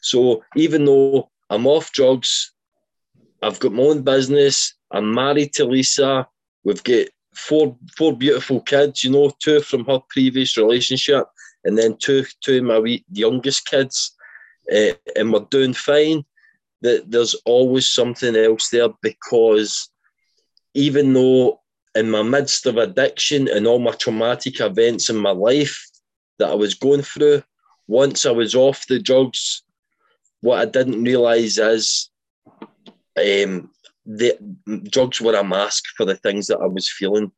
So 0.00 0.44
even 0.56 0.84
though 0.84 1.30
I'm 1.50 1.66
off 1.66 1.92
drugs, 1.92 2.52
I've 3.42 3.58
got 3.58 3.72
my 3.72 3.82
own 3.82 4.02
business, 4.02 4.74
I'm 4.90 5.12
married 5.12 5.52
to 5.54 5.64
Lisa, 5.64 6.26
we've 6.64 6.82
got 6.82 7.06
four 7.34 7.76
four 7.96 8.16
beautiful 8.16 8.60
kids, 8.60 9.04
you 9.04 9.10
know, 9.10 9.30
two 9.38 9.60
from 9.60 9.84
her 9.86 10.00
previous 10.08 10.56
relationship, 10.56 11.26
and 11.64 11.78
then 11.78 11.96
two 11.96 12.24
two 12.40 12.58
of 12.58 12.64
my 12.64 12.78
wee, 12.78 13.04
youngest 13.12 13.66
kids, 13.66 14.14
uh, 14.72 14.92
and 15.16 15.32
we're 15.32 15.46
doing 15.50 15.74
fine. 15.74 16.24
That 16.82 17.10
there's 17.10 17.34
always 17.44 17.88
something 17.88 18.34
else 18.34 18.68
there 18.70 18.88
because 19.02 19.88
even 20.74 21.12
though 21.12 21.60
in 21.94 22.10
my 22.10 22.22
midst 22.22 22.66
of 22.66 22.76
addiction 22.76 23.48
and 23.48 23.66
all 23.66 23.78
my 23.78 23.92
traumatic 23.92 24.60
events 24.60 25.10
in 25.10 25.16
my 25.16 25.30
life 25.30 25.86
that 26.38 26.50
I 26.50 26.54
was 26.54 26.74
going 26.74 27.02
through, 27.02 27.42
once 27.86 28.26
I 28.26 28.30
was 28.30 28.54
off 28.54 28.86
the 28.86 28.98
drugs, 28.98 29.62
what 30.40 30.58
I 30.58 30.64
didn't 30.64 31.04
realise 31.04 31.58
is 31.58 32.10
um, 33.16 33.70
the 34.04 34.36
drugs 34.90 35.20
were 35.20 35.34
a 35.34 35.44
mask 35.44 35.84
for 35.96 36.04
the 36.04 36.16
things 36.16 36.46
that 36.48 36.58
I 36.58 36.66
was 36.66 36.90
feeling. 36.90 37.30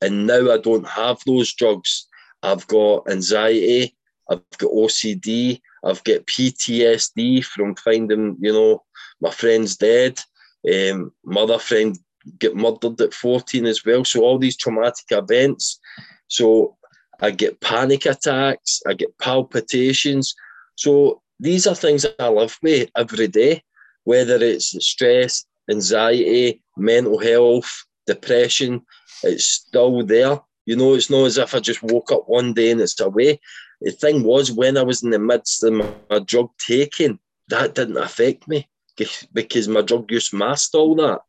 And 0.00 0.26
now 0.26 0.52
I 0.52 0.58
don't 0.58 0.86
have 0.86 1.18
those 1.26 1.54
drugs. 1.54 2.06
I've 2.42 2.66
got 2.68 3.10
anxiety, 3.10 3.96
I've 4.30 4.42
got 4.58 4.70
OCD, 4.70 5.60
I've 5.84 6.04
got 6.04 6.26
PTSD 6.26 7.44
from 7.44 7.74
finding, 7.74 8.36
you 8.40 8.52
know, 8.52 8.84
my 9.20 9.30
friend's 9.30 9.76
dead. 9.76 10.20
Um, 10.68 11.12
my 11.24 11.42
other 11.42 11.58
friend 11.58 11.98
get 12.38 12.56
murdered 12.56 13.00
at 13.00 13.14
14 13.14 13.66
as 13.66 13.84
well. 13.84 14.04
So 14.04 14.22
all 14.22 14.38
these 14.38 14.56
traumatic 14.56 15.06
events. 15.10 15.80
So 16.28 16.76
I 17.20 17.30
get 17.30 17.60
panic 17.60 18.06
attacks, 18.06 18.82
I 18.86 18.94
get 18.94 19.16
palpitations. 19.18 20.34
So 20.76 21.22
these 21.40 21.66
are 21.66 21.74
things 21.74 22.02
that 22.02 22.16
I 22.18 22.28
live 22.28 22.58
with 22.62 22.90
every 22.96 23.28
day, 23.28 23.62
whether 24.04 24.36
it's 24.36 24.74
stress, 24.84 25.44
anxiety, 25.70 26.62
mental 26.76 27.18
health, 27.18 27.84
depression, 28.06 28.82
it's 29.22 29.44
still 29.44 30.04
there. 30.04 30.40
You 30.66 30.76
know, 30.76 30.94
it's 30.94 31.10
not 31.10 31.24
as 31.24 31.38
if 31.38 31.54
I 31.54 31.60
just 31.60 31.82
woke 31.82 32.12
up 32.12 32.28
one 32.28 32.52
day 32.52 32.70
and 32.70 32.80
it's 32.80 33.00
away. 33.00 33.40
The 33.80 33.92
thing 33.92 34.22
was, 34.22 34.52
when 34.52 34.76
I 34.76 34.82
was 34.82 35.02
in 35.02 35.10
the 35.10 35.18
midst 35.18 35.62
of 35.62 35.72
my, 35.72 36.18
drug 36.24 36.50
taking, 36.58 37.18
that 37.48 37.74
didn't 37.74 37.96
affect 37.96 38.48
me 38.48 38.68
because 38.96 39.68
my 39.68 39.82
drug 39.82 40.10
use 40.10 40.32
masked 40.32 40.74
all 40.74 40.94
that. 40.96 41.20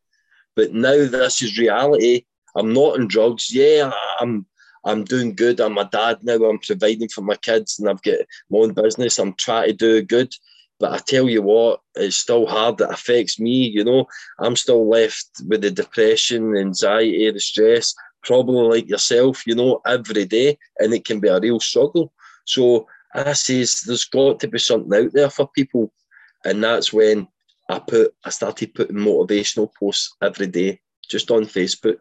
But 0.56 0.74
now 0.74 1.08
this 1.08 1.42
is 1.42 1.58
reality. 1.58 2.26
I'm 2.56 2.74
not 2.74 2.98
in 2.98 3.08
drugs. 3.08 3.54
Yeah, 3.54 3.92
I'm 4.20 4.46
I'm 4.86 5.04
doing 5.04 5.36
good. 5.36 5.60
I'm 5.60 5.78
a 5.78 5.86
dad 5.86 6.20
now. 6.24 6.36
I'm 6.46 6.60
providing 6.60 7.10
for 7.10 7.22
my 7.22 7.36
kids 7.36 7.80
and 7.80 7.90
I've 7.90 8.02
got 8.02 8.20
my 8.50 8.60
own 8.60 8.74
business. 8.74 9.20
I'm 9.20 9.34
trying 9.34 9.68
to 9.68 9.74
do 9.74 10.02
good. 10.02 10.34
But 10.80 10.94
I 10.94 10.98
tell 11.00 11.28
you 11.30 11.42
what, 11.42 11.82
it's 11.96 12.16
still 12.16 12.48
hard. 12.48 12.80
It 12.80 12.90
affects 12.90 13.40
me. 13.40 13.68
You 13.68 13.84
know, 13.84 14.06
I'm 14.40 14.56
still 14.56 14.90
left 14.90 15.28
with 15.48 15.62
the 15.62 15.72
depression, 15.72 16.56
anxiety, 16.56 17.30
the 17.30 17.40
stress, 17.40 17.94
probably 18.24 18.78
like 18.78 18.90
yourself, 18.90 19.46
you 19.46 19.56
know, 19.56 19.82
every 19.86 20.26
day. 20.26 20.58
And 20.80 20.94
it 20.94 21.04
can 21.04 21.20
be 21.20 21.28
a 21.28 21.40
real 21.40 21.60
struggle. 21.60 22.14
So 22.46 22.88
I 23.14 23.34
says 23.34 23.82
there's 23.82 24.06
got 24.06 24.40
to 24.40 24.48
be 24.48 24.60
something 24.60 25.06
out 25.06 25.12
there 25.14 25.30
for 25.30 25.50
people. 25.50 25.92
And 26.46 26.64
that's 26.64 26.94
when 26.94 27.28
I 27.70 27.80
put 27.80 28.14
I 28.24 28.30
started 28.30 28.74
putting 28.74 28.98
motivational 28.98 29.70
posts 29.78 30.16
every 30.22 30.48
day 30.48 30.80
just 31.10 31.30
on 31.32 31.44
Facebook. 31.44 31.98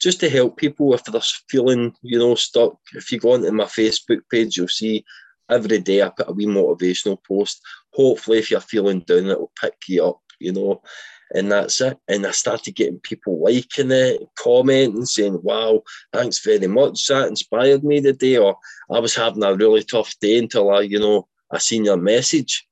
Just 0.00 0.20
to 0.20 0.28
help 0.28 0.58
people 0.58 0.92
if 0.92 1.04
they're 1.04 1.20
feeling, 1.48 1.94
you 2.02 2.18
know, 2.18 2.34
stuck. 2.34 2.76
If 2.94 3.10
you 3.10 3.18
go 3.18 3.32
onto 3.32 3.50
my 3.52 3.64
Facebook 3.64 4.20
page, 4.30 4.56
you'll 4.56 4.68
see 4.68 5.04
every 5.50 5.78
day 5.78 6.02
I 6.02 6.10
put 6.10 6.28
a 6.28 6.32
wee 6.32 6.46
motivational 6.46 7.22
post. 7.22 7.60
Hopefully, 7.92 8.38
if 8.38 8.50
you're 8.50 8.60
feeling 8.60 9.00
down, 9.00 9.26
it 9.26 9.38
will 9.38 9.52
pick 9.60 9.74
you 9.88 10.04
up, 10.04 10.20
you 10.38 10.52
know. 10.52 10.82
And 11.34 11.50
that's 11.50 11.80
it. 11.80 11.98
And 12.06 12.24
I 12.24 12.30
started 12.30 12.76
getting 12.76 13.00
people 13.00 13.42
liking 13.42 13.90
it, 13.90 14.22
commenting, 14.38 15.04
saying, 15.06 15.40
Wow, 15.42 15.82
thanks 16.12 16.38
very 16.44 16.68
much. 16.68 17.06
That 17.06 17.28
inspired 17.28 17.82
me 17.82 18.00
today. 18.00 18.36
Or 18.36 18.56
I 18.90 19.00
was 19.00 19.14
having 19.14 19.42
a 19.42 19.54
really 19.54 19.82
tough 19.82 20.14
day 20.20 20.38
until 20.38 20.70
I, 20.70 20.82
you 20.82 21.00
know, 21.00 21.26
I 21.50 21.58
seen 21.58 21.84
your 21.84 21.96
message. 21.96 22.66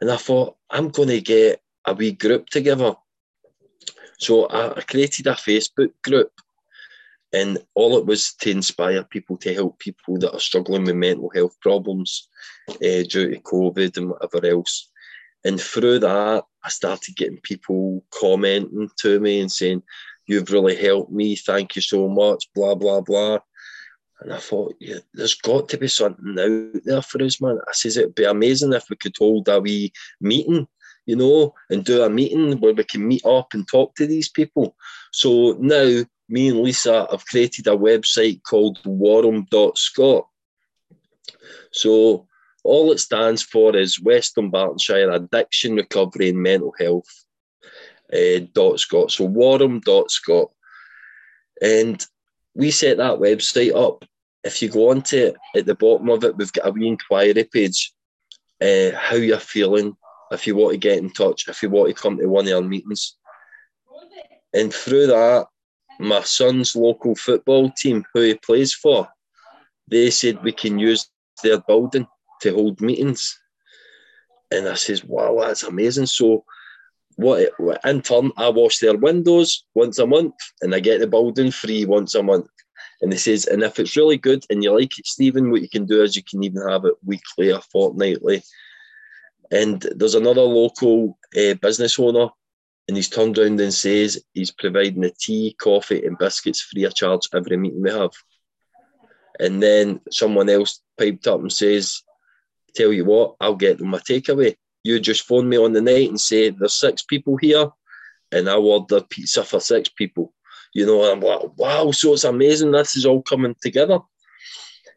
And 0.00 0.10
I 0.10 0.16
thought, 0.16 0.56
I'm 0.70 0.88
going 0.90 1.08
to 1.08 1.20
get 1.20 1.62
a 1.84 1.94
wee 1.94 2.12
group 2.12 2.48
together. 2.48 2.94
So 4.18 4.48
I, 4.48 4.80
created 4.82 5.26
a 5.26 5.32
Facebook 5.32 5.92
group, 6.02 6.30
and 7.34 7.58
all 7.74 7.98
it 7.98 8.06
was 8.06 8.32
to 8.34 8.50
inspire 8.50 9.02
people 9.02 9.36
to 9.38 9.52
help 9.52 9.80
people 9.80 10.16
that 10.18 10.32
are 10.32 10.40
struggling 10.40 10.84
with 10.84 10.94
mental 10.94 11.30
health 11.34 11.56
problems 11.60 12.28
uh, 12.68 13.02
due 13.08 13.34
to 13.34 13.40
COVID 13.40 13.96
and 13.96 14.10
whatever 14.10 14.46
else. 14.46 14.88
And 15.44 15.60
through 15.60 15.98
that, 15.98 16.44
I 16.62 16.68
started 16.68 17.16
getting 17.16 17.40
people 17.42 18.04
commenting 18.10 18.88
to 19.00 19.18
me 19.18 19.40
and 19.40 19.50
saying, 19.50 19.82
You've 20.26 20.50
really 20.52 20.76
helped 20.76 21.12
me. 21.12 21.36
Thank 21.36 21.76
you 21.76 21.82
so 21.82 22.08
much. 22.08 22.48
Blah, 22.54 22.76
blah, 22.76 23.02
blah. 23.02 23.40
And 24.20 24.32
I 24.32 24.38
thought, 24.38 24.74
yeah, 24.80 24.98
there's 25.12 25.34
got 25.34 25.68
to 25.68 25.76
be 25.76 25.88
something 25.88 26.36
out 26.38 26.82
there 26.84 27.02
for 27.02 27.22
us, 27.22 27.42
man. 27.42 27.58
I 27.68 27.72
says 27.72 27.98
it'd 27.98 28.14
be 28.14 28.24
amazing 28.24 28.72
if 28.72 28.88
we 28.88 28.96
could 28.96 29.14
hold 29.18 29.48
a 29.48 29.60
wee 29.60 29.92
meeting, 30.22 30.66
you 31.04 31.16
know, 31.16 31.52
and 31.68 31.84
do 31.84 32.02
a 32.02 32.08
meeting 32.08 32.58
where 32.60 32.72
we 32.72 32.84
can 32.84 33.06
meet 33.06 33.26
up 33.26 33.52
and 33.52 33.68
talk 33.68 33.96
to 33.96 34.06
these 34.06 34.30
people. 34.30 34.76
So 35.12 35.58
now 35.60 36.04
me 36.28 36.48
and 36.48 36.60
Lisa 36.60 37.06
have 37.10 37.26
created 37.26 37.66
a 37.66 37.76
website 37.76 38.42
called 38.42 38.78
warham.scot. 38.84 40.26
So 41.72 42.26
all 42.62 42.92
it 42.92 43.00
stands 43.00 43.42
for 43.42 43.76
is 43.76 44.00
Western 44.00 44.50
Dunbartonshire 44.50 45.14
Addiction 45.14 45.76
Recovery 45.76 46.30
and 46.30 46.42
Mental 46.42 46.74
Health 46.78 47.08
uh, 48.12 48.40
dot 48.52 48.80
Scot. 48.80 49.10
So 49.10 49.24
warham.scot. 49.24 50.50
And 51.62 52.04
we 52.54 52.70
set 52.70 52.96
that 52.98 53.18
website 53.18 53.74
up. 53.74 54.04
If 54.42 54.60
you 54.60 54.68
go 54.68 54.90
onto 54.90 55.16
it, 55.16 55.36
at 55.56 55.66
the 55.66 55.74
bottom 55.74 56.10
of 56.10 56.24
it, 56.24 56.36
we've 56.36 56.52
got 56.52 56.68
a 56.68 56.70
wee 56.70 56.88
inquiry 56.88 57.44
page. 57.44 57.92
Uh, 58.60 58.90
how 58.96 59.16
you're 59.16 59.38
feeling, 59.38 59.96
if 60.30 60.46
you 60.46 60.54
want 60.54 60.72
to 60.72 60.78
get 60.78 60.98
in 60.98 61.10
touch, 61.10 61.48
if 61.48 61.62
you 61.62 61.70
want 61.70 61.94
to 61.94 62.00
come 62.02 62.16
to 62.18 62.26
one 62.26 62.46
of 62.46 62.54
our 62.54 62.62
meetings. 62.62 63.16
And 64.52 64.72
through 64.72 65.08
that, 65.08 65.46
my 65.98 66.22
son's 66.22 66.74
local 66.76 67.14
football 67.14 67.70
team, 67.70 68.04
who 68.12 68.20
he 68.20 68.34
plays 68.34 68.74
for, 68.74 69.08
they 69.88 70.10
said 70.10 70.42
we 70.42 70.52
can 70.52 70.78
use 70.78 71.08
their 71.42 71.60
building 71.60 72.06
to 72.42 72.54
hold 72.54 72.80
meetings. 72.80 73.38
And 74.50 74.68
I 74.68 74.74
says, 74.74 75.04
wow, 75.04 75.38
that's 75.40 75.62
amazing. 75.62 76.06
So 76.06 76.44
what 77.16 77.50
in 77.84 78.02
turn, 78.02 78.32
I 78.36 78.48
wash 78.48 78.78
their 78.78 78.96
windows 78.96 79.64
once 79.74 79.98
a 79.98 80.06
month 80.06 80.34
and 80.62 80.74
I 80.74 80.80
get 80.80 81.00
the 81.00 81.06
building 81.06 81.50
free 81.50 81.84
once 81.84 82.14
a 82.14 82.22
month. 82.22 82.46
And 83.02 83.12
he 83.12 83.18
says, 83.18 83.46
and 83.46 83.62
if 83.62 83.78
it's 83.78 83.96
really 83.96 84.16
good 84.16 84.44
and 84.50 84.62
you 84.62 84.72
like 84.72 84.98
it, 84.98 85.06
Stephen, 85.06 85.50
what 85.50 85.62
you 85.62 85.68
can 85.68 85.84
do 85.86 86.02
is 86.02 86.16
you 86.16 86.22
can 86.22 86.42
even 86.42 86.68
have 86.68 86.84
it 86.84 86.94
weekly 87.04 87.52
or 87.52 87.60
fortnightly. 87.60 88.42
And 89.50 89.86
there's 89.94 90.14
another 90.14 90.42
local 90.42 91.18
uh, 91.36 91.54
business 91.54 91.98
owner, 91.98 92.28
and 92.86 92.96
he's 92.96 93.08
turned 93.08 93.38
around 93.38 93.60
and 93.60 93.72
says 93.72 94.22
he's 94.34 94.50
providing 94.50 95.00
the 95.00 95.10
tea, 95.10 95.56
coffee, 95.58 96.04
and 96.04 96.18
biscuits 96.18 96.60
free 96.60 96.84
of 96.84 96.94
charge 96.94 97.28
every 97.32 97.56
meeting 97.56 97.82
we 97.82 97.90
have. 97.90 98.12
And 99.40 99.62
then 99.62 100.00
someone 100.10 100.48
else 100.48 100.80
piped 100.98 101.26
up 101.26 101.40
and 101.40 101.52
says, 101.52 102.02
Tell 102.74 102.92
you 102.92 103.04
what, 103.04 103.36
I'll 103.40 103.54
get 103.54 103.78
them 103.78 103.94
a 103.94 103.98
takeaway 103.98 104.56
you 104.84 105.00
just 105.00 105.26
phone 105.26 105.48
me 105.48 105.56
on 105.56 105.72
the 105.72 105.80
night 105.80 106.10
and 106.10 106.20
say 106.20 106.50
there's 106.50 106.74
six 106.74 107.02
people 107.02 107.36
here, 107.38 107.70
and 108.30 108.48
I'll 108.48 108.66
order 108.66 109.00
pizza 109.00 109.42
for 109.42 109.58
six 109.58 109.88
people. 109.88 110.32
You 110.74 110.86
know, 110.86 111.10
I'm 111.10 111.20
like, 111.20 111.56
wow, 111.56 111.90
so 111.90 112.12
it's 112.12 112.24
amazing. 112.24 112.70
This 112.70 112.94
is 112.94 113.06
all 113.06 113.22
coming 113.22 113.56
together. 113.62 113.98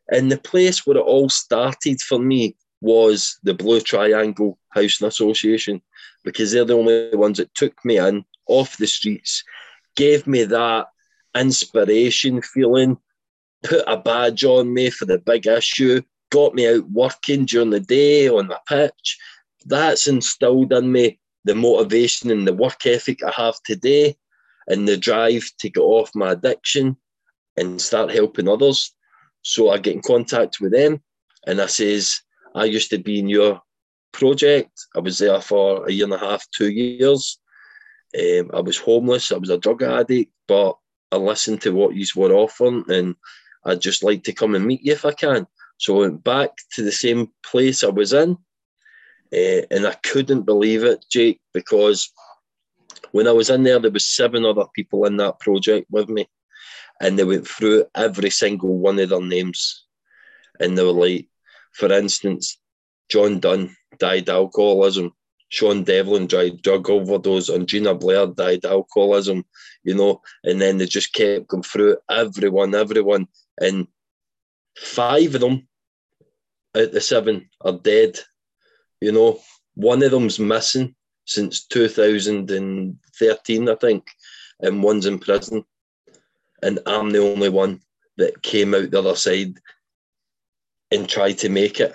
And 0.09 0.31
the 0.31 0.37
place 0.37 0.85
where 0.85 0.97
it 0.97 1.01
all 1.01 1.29
started 1.29 2.01
for 2.01 2.19
me 2.19 2.55
was 2.81 3.39
the 3.43 3.53
Blue 3.53 3.79
Triangle 3.79 4.57
Housing 4.69 5.07
Association 5.07 5.81
because 6.27 6.51
they're 6.51 6.65
the 6.65 6.73
only 6.73 7.15
ones 7.15 7.37
that 7.37 7.55
took 7.55 7.73
me 7.85 7.97
in 7.97 8.25
off 8.47 8.75
the 8.75 8.85
streets, 8.85 9.45
gave 9.95 10.27
me 10.27 10.43
that 10.43 10.87
inspiration 11.33 12.41
feeling, 12.41 12.97
put 13.63 13.81
a 13.87 13.95
badge 13.95 14.43
on 14.43 14.73
me 14.73 14.89
for 14.89 15.05
the 15.05 15.19
big 15.19 15.47
issue, 15.47 16.01
got 16.29 16.53
me 16.53 16.67
out 16.67 16.83
working 16.91 17.45
during 17.45 17.69
the 17.69 17.79
day 17.79 18.27
on 18.27 18.49
the 18.49 18.59
pitch. 18.67 19.17
That's 19.67 20.09
instilled 20.09 20.73
in 20.73 20.91
me 20.91 21.17
the 21.45 21.55
motivation 21.55 22.29
and 22.29 22.45
the 22.45 22.53
work 22.53 22.85
ethic 22.85 23.23
I 23.23 23.31
have 23.31 23.55
today 23.63 24.17
and 24.67 24.85
the 24.85 24.97
drive 24.97 25.49
to 25.59 25.69
get 25.69 25.79
off 25.79 26.11
my 26.13 26.33
addiction 26.33 26.97
and 27.55 27.81
start 27.81 28.11
helping 28.11 28.49
others. 28.49 28.93
So 29.43 29.69
I 29.69 29.77
get 29.77 29.95
in 29.95 30.01
contact 30.01 30.59
with 30.59 30.73
them 30.73 31.01
and 31.45 31.61
I 31.61 31.67
says, 31.67 32.19
I 32.53 32.65
used 32.65 32.89
to 32.89 32.97
be 32.97 33.19
in 33.19 33.29
your 33.29 33.61
project. 34.11 34.71
I 34.95 34.99
was 34.99 35.17
there 35.17 35.39
for 35.41 35.87
a 35.87 35.91
year 35.91 36.05
and 36.05 36.13
a 36.13 36.17
half, 36.17 36.45
two 36.51 36.69
years. 36.69 37.39
Um, 38.17 38.51
I 38.53 38.61
was 38.61 38.77
homeless. 38.77 39.31
I 39.31 39.37
was 39.37 39.49
a 39.49 39.57
drug 39.57 39.83
addict, 39.83 40.31
but 40.47 40.77
I 41.11 41.17
listened 41.17 41.61
to 41.61 41.71
what 41.71 41.95
you 41.95 42.05
were 42.15 42.33
offering, 42.33 42.83
and 42.89 43.15
I'd 43.65 43.81
just 43.81 44.03
like 44.03 44.23
to 44.23 44.33
come 44.33 44.55
and 44.55 44.65
meet 44.65 44.83
you 44.83 44.93
if 44.93 45.05
I 45.05 45.11
can. 45.11 45.47
So 45.77 45.97
I 45.97 45.99
went 46.01 46.23
back 46.23 46.51
to 46.73 46.83
the 46.83 46.91
same 46.91 47.31
place 47.43 47.83
I 47.83 47.89
was 47.89 48.13
in, 48.13 48.37
uh, 49.33 49.61
and 49.71 49.85
I 49.85 49.93
couldn't 50.03 50.43
believe 50.43 50.83
it, 50.83 51.05
Jake, 51.09 51.39
because 51.53 52.11
when 53.11 53.27
I 53.27 53.31
was 53.31 53.49
in 53.49 53.63
there, 53.63 53.79
there 53.79 53.91
was 53.91 54.05
seven 54.05 54.45
other 54.45 54.65
people 54.73 55.05
in 55.05 55.17
that 55.17 55.39
project 55.39 55.87
with 55.89 56.09
me, 56.09 56.27
and 57.01 57.17
they 57.17 57.23
went 57.23 57.47
through 57.47 57.85
every 57.95 58.29
single 58.29 58.77
one 58.77 58.99
of 58.99 59.09
their 59.09 59.21
names, 59.21 59.85
and 60.59 60.77
they 60.77 60.83
were 60.83 60.91
like, 60.91 61.27
for 61.73 61.91
instance, 61.91 62.57
John 63.09 63.39
Dunn 63.39 63.75
died 63.99 64.29
alcoholism. 64.29 65.13
Sean 65.49 65.83
Devlin 65.83 66.27
died 66.27 66.61
drug 66.61 66.89
overdose, 66.89 67.49
and 67.49 67.67
Gina 67.67 67.95
Blair 67.95 68.27
died 68.27 68.65
alcoholism, 68.65 69.45
you 69.83 69.95
know, 69.95 70.21
and 70.43 70.61
then 70.61 70.77
they 70.77 70.85
just 70.85 71.13
kept 71.13 71.47
going 71.47 71.63
through 71.63 71.97
everyone, 72.09 72.75
everyone, 72.75 73.27
and 73.59 73.87
five 74.77 75.35
of 75.35 75.41
them 75.41 75.67
out 76.75 76.91
the 76.91 76.99
seven 76.99 77.49
are 77.61 77.73
dead, 77.73 78.19
you 78.99 79.11
know. 79.11 79.39
One 79.75 80.03
of 80.03 80.11
them's 80.11 80.39
missing 80.39 80.95
since 81.25 81.65
2013, 81.67 83.69
I 83.69 83.75
think, 83.75 84.07
and 84.59 84.83
one's 84.83 85.05
in 85.05 85.19
prison, 85.19 85.63
and 86.63 86.79
I'm 86.85 87.11
the 87.11 87.19
only 87.19 87.49
one 87.49 87.81
that 88.17 88.41
came 88.41 88.73
out 88.73 88.91
the 88.91 88.99
other 88.99 89.15
side 89.15 89.57
and 90.91 91.07
tried 91.07 91.37
to 91.39 91.49
make 91.49 91.79
it. 91.79 91.93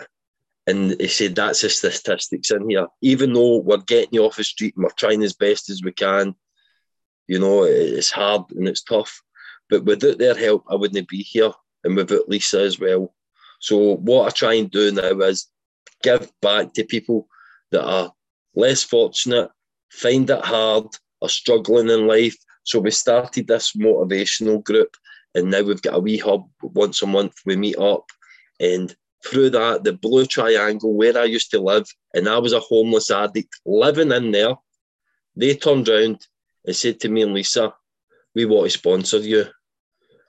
And 0.67 1.01
he 1.01 1.09
said 1.09 1.35
that's 1.35 1.63
the 1.63 1.71
statistics 1.71 2.51
in 2.51 2.71
here. 2.71 2.87
Even 3.01 3.33
though 3.33 3.59
we're 3.59 3.79
getting 3.79 4.11
you 4.13 4.25
off 4.25 4.37
the 4.37 4.45
street 4.45 4.75
and 4.77 4.85
we're 4.85 4.91
trying 4.91 5.23
as 5.23 5.33
best 5.33 5.71
as 5.71 5.83
we 5.83 5.93
can, 5.93 6.35
you 7.27 7.39
know, 7.39 7.65
it's 7.65 8.11
hard 8.11 8.43
and 8.53 8.69
it's 8.69 8.83
tough. 8.83 9.23
But 9.69 9.85
without 9.85 10.19
their 10.19 10.37
help, 10.37 10.65
I 10.71 10.77
wouldn't 10.77 11.09
be 11.09 11.23
here. 11.23 11.53
And 11.85 11.97
without 11.97 12.29
Lisa 12.29 12.61
as 12.61 12.79
well. 12.79 13.13
So 13.61 13.97
what 13.97 14.27
I 14.27 14.31
try 14.31 14.55
and 14.55 14.71
do 14.71 14.93
now 14.93 15.19
is 15.21 15.49
give 16.03 16.31
back 16.41 16.73
to 16.75 16.85
people 16.85 17.27
that 17.73 17.85
are 17.85 18.13
less 18.55 18.85
fortunate, 18.85 19.51
find 19.91 20.29
it 20.31 20.45
hard, 20.45 20.87
are 21.23 21.29
struggling 21.29 21.89
in 21.89 22.07
life. 22.07 22.37
So 22.65 22.79
we 22.79 22.91
started 22.93 23.49
this 23.49 23.73
motivational 23.73 24.63
group 24.63 24.97
and 25.35 25.51
now 25.51 25.63
we've 25.63 25.83
got 25.83 25.95
a 25.95 26.01
wee 26.01 26.19
hub 26.19 26.49
once 26.61 27.03
a 27.03 27.07
month. 27.07 27.35
We 27.47 27.57
meet 27.57 27.79
up 27.79 28.05
and 28.61 28.95
through 29.25 29.51
that, 29.51 29.85
the 29.85 29.93
blue 29.93 30.27
triangle 30.27 30.95
where 30.95 31.17
I 31.17 31.25
used 31.25 31.51
to 31.53 31.61
live, 31.61 31.87
and 32.15 32.29
I 32.29 32.39
was 32.39 32.53
a 32.53 32.61
homeless 32.61 33.11
addict 33.11 33.61
living 33.65 34.13
in 34.13 34.31
there, 34.33 34.55
they 35.37 35.55
turned 35.55 35.89
round 35.89 36.27
and 36.67 36.77
said 36.77 37.01
to 37.01 37.09
me 37.09 37.23
and 37.23 37.35
Lisa, 37.35 37.75
We 38.35 38.45
want 38.45 38.71
to 38.71 38.79
sponsor 38.79 39.19
you. 39.19 39.47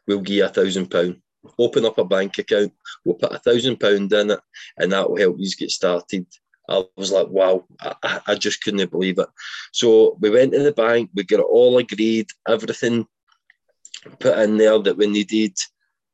We'll 0.08 0.22
give 0.22 0.36
you 0.36 0.46
a 0.46 0.50
thousand 0.50 0.90
pound. 0.90 1.22
Open 1.60 1.86
up 1.86 1.98
a 1.98 2.06
bank 2.06 2.38
account, 2.38 2.72
we'll 3.04 3.16
put 3.16 3.34
a 3.34 3.40
thousand 3.40 3.78
pound 3.78 4.14
in 4.14 4.32
it, 4.32 4.40
and 4.78 4.92
that 4.92 5.10
will 5.10 5.18
help 5.18 5.36
you 5.38 5.50
get 5.58 5.72
started. 5.72 6.26
I 6.70 6.84
was 6.96 7.12
like, 7.12 7.28
wow, 7.28 7.66
I, 7.82 8.22
I 8.28 8.36
just 8.36 8.64
couldn't 8.64 8.90
believe 8.90 9.20
it. 9.20 9.28
So 9.74 10.18
we 10.22 10.30
went 10.30 10.54
to 10.54 10.64
the 10.64 10.72
bank, 10.72 11.10
we 11.14 11.24
got 11.24 11.42
it 11.42 11.46
all 11.46 11.78
agreed, 11.78 12.28
everything 12.48 13.06
put 14.20 14.38
in 14.40 14.58
there 14.58 14.80
that 14.80 14.96
we 14.96 15.08
needed, 15.08 15.58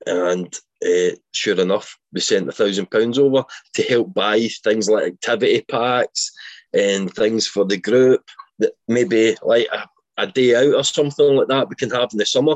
and 0.08 0.52
uh, 0.86 1.16
sure 1.34 1.60
enough, 1.60 1.98
we 2.14 2.22
sent 2.22 2.48
a 2.48 2.52
thousand 2.52 2.90
pounds 2.90 3.20
over 3.20 3.44
to 3.74 3.84
help 3.84 4.14
buy 4.14 4.48
things 4.64 4.90
like 4.90 5.14
activity 5.14 5.62
packs 5.70 6.32
and 6.74 7.14
things 7.14 7.48
for 7.48 7.66
the 7.66 7.78
group 7.78 8.24
that 8.60 8.74
maybe 8.88 9.36
like 9.44 9.68
a, 9.74 9.88
a 10.18 10.28
day 10.28 10.56
out 10.56 10.76
or 10.76 10.84
something 10.84 11.36
like 11.36 11.48
that 11.48 11.70
we 11.70 11.76
can 11.76 11.90
have 11.90 12.10
in 12.12 12.18
the 12.18 12.26
summer. 12.26 12.56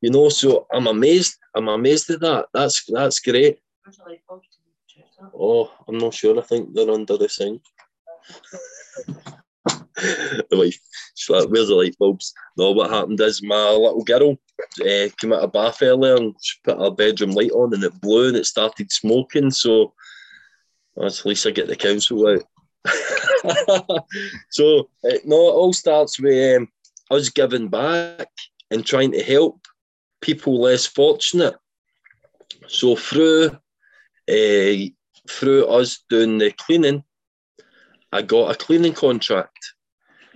You 0.00 0.10
know, 0.10 0.28
so 0.28 0.66
I'm 0.72 0.88
amazed. 0.88 1.36
I'm 1.54 1.68
amazed 1.68 2.10
at 2.10 2.20
that. 2.20 2.46
That's 2.52 2.84
that's 2.86 3.20
great. 3.20 3.58
Oh, 5.34 5.70
I'm 5.86 5.98
not 5.98 6.14
sure. 6.14 6.38
I 6.38 6.42
think 6.42 6.74
they're 6.74 6.90
under 6.90 7.16
the 7.16 7.28
sink. 7.28 7.62
like, 10.50 10.74
she's 11.14 11.30
like, 11.30 11.48
where's 11.48 11.68
the 11.68 11.74
light 11.74 11.96
bulbs? 11.98 12.34
No, 12.56 12.72
what 12.72 12.90
happened 12.90 13.20
is 13.20 13.42
my 13.42 13.70
little 13.70 14.02
girl 14.02 14.36
uh, 14.80 15.08
came 15.18 15.32
out 15.32 15.42
of 15.42 15.52
bath 15.52 15.82
earlier 15.82 16.16
and 16.16 16.34
she 16.40 16.58
put 16.64 16.78
her 16.78 16.90
bedroom 16.90 17.32
light 17.32 17.50
on 17.52 17.74
and 17.74 17.84
it 17.84 18.00
blew 18.00 18.28
and 18.28 18.36
it 18.36 18.46
started 18.46 18.90
smoking. 18.90 19.50
So 19.50 19.94
at 21.00 21.24
least 21.24 21.46
I 21.46 21.50
get 21.50 21.68
the 21.68 21.76
council 21.76 22.26
out. 22.28 22.42
so 24.50 24.88
uh, 25.04 25.18
no, 25.24 25.36
it 25.36 25.54
all 25.54 25.72
starts 25.72 26.18
with 26.20 26.56
um, 26.56 26.68
us 27.10 27.28
giving 27.28 27.68
back 27.68 28.28
and 28.70 28.84
trying 28.84 29.12
to 29.12 29.22
help 29.22 29.60
people 30.20 30.60
less 30.60 30.86
fortunate. 30.86 31.54
So 32.68 32.96
through 32.96 33.50
uh, 34.30 34.88
through 35.28 35.66
us 35.66 36.04
doing 36.08 36.38
the 36.38 36.52
cleaning, 36.52 37.04
I 38.12 38.22
got 38.22 38.50
a 38.50 38.58
cleaning 38.58 38.94
contract. 38.94 39.74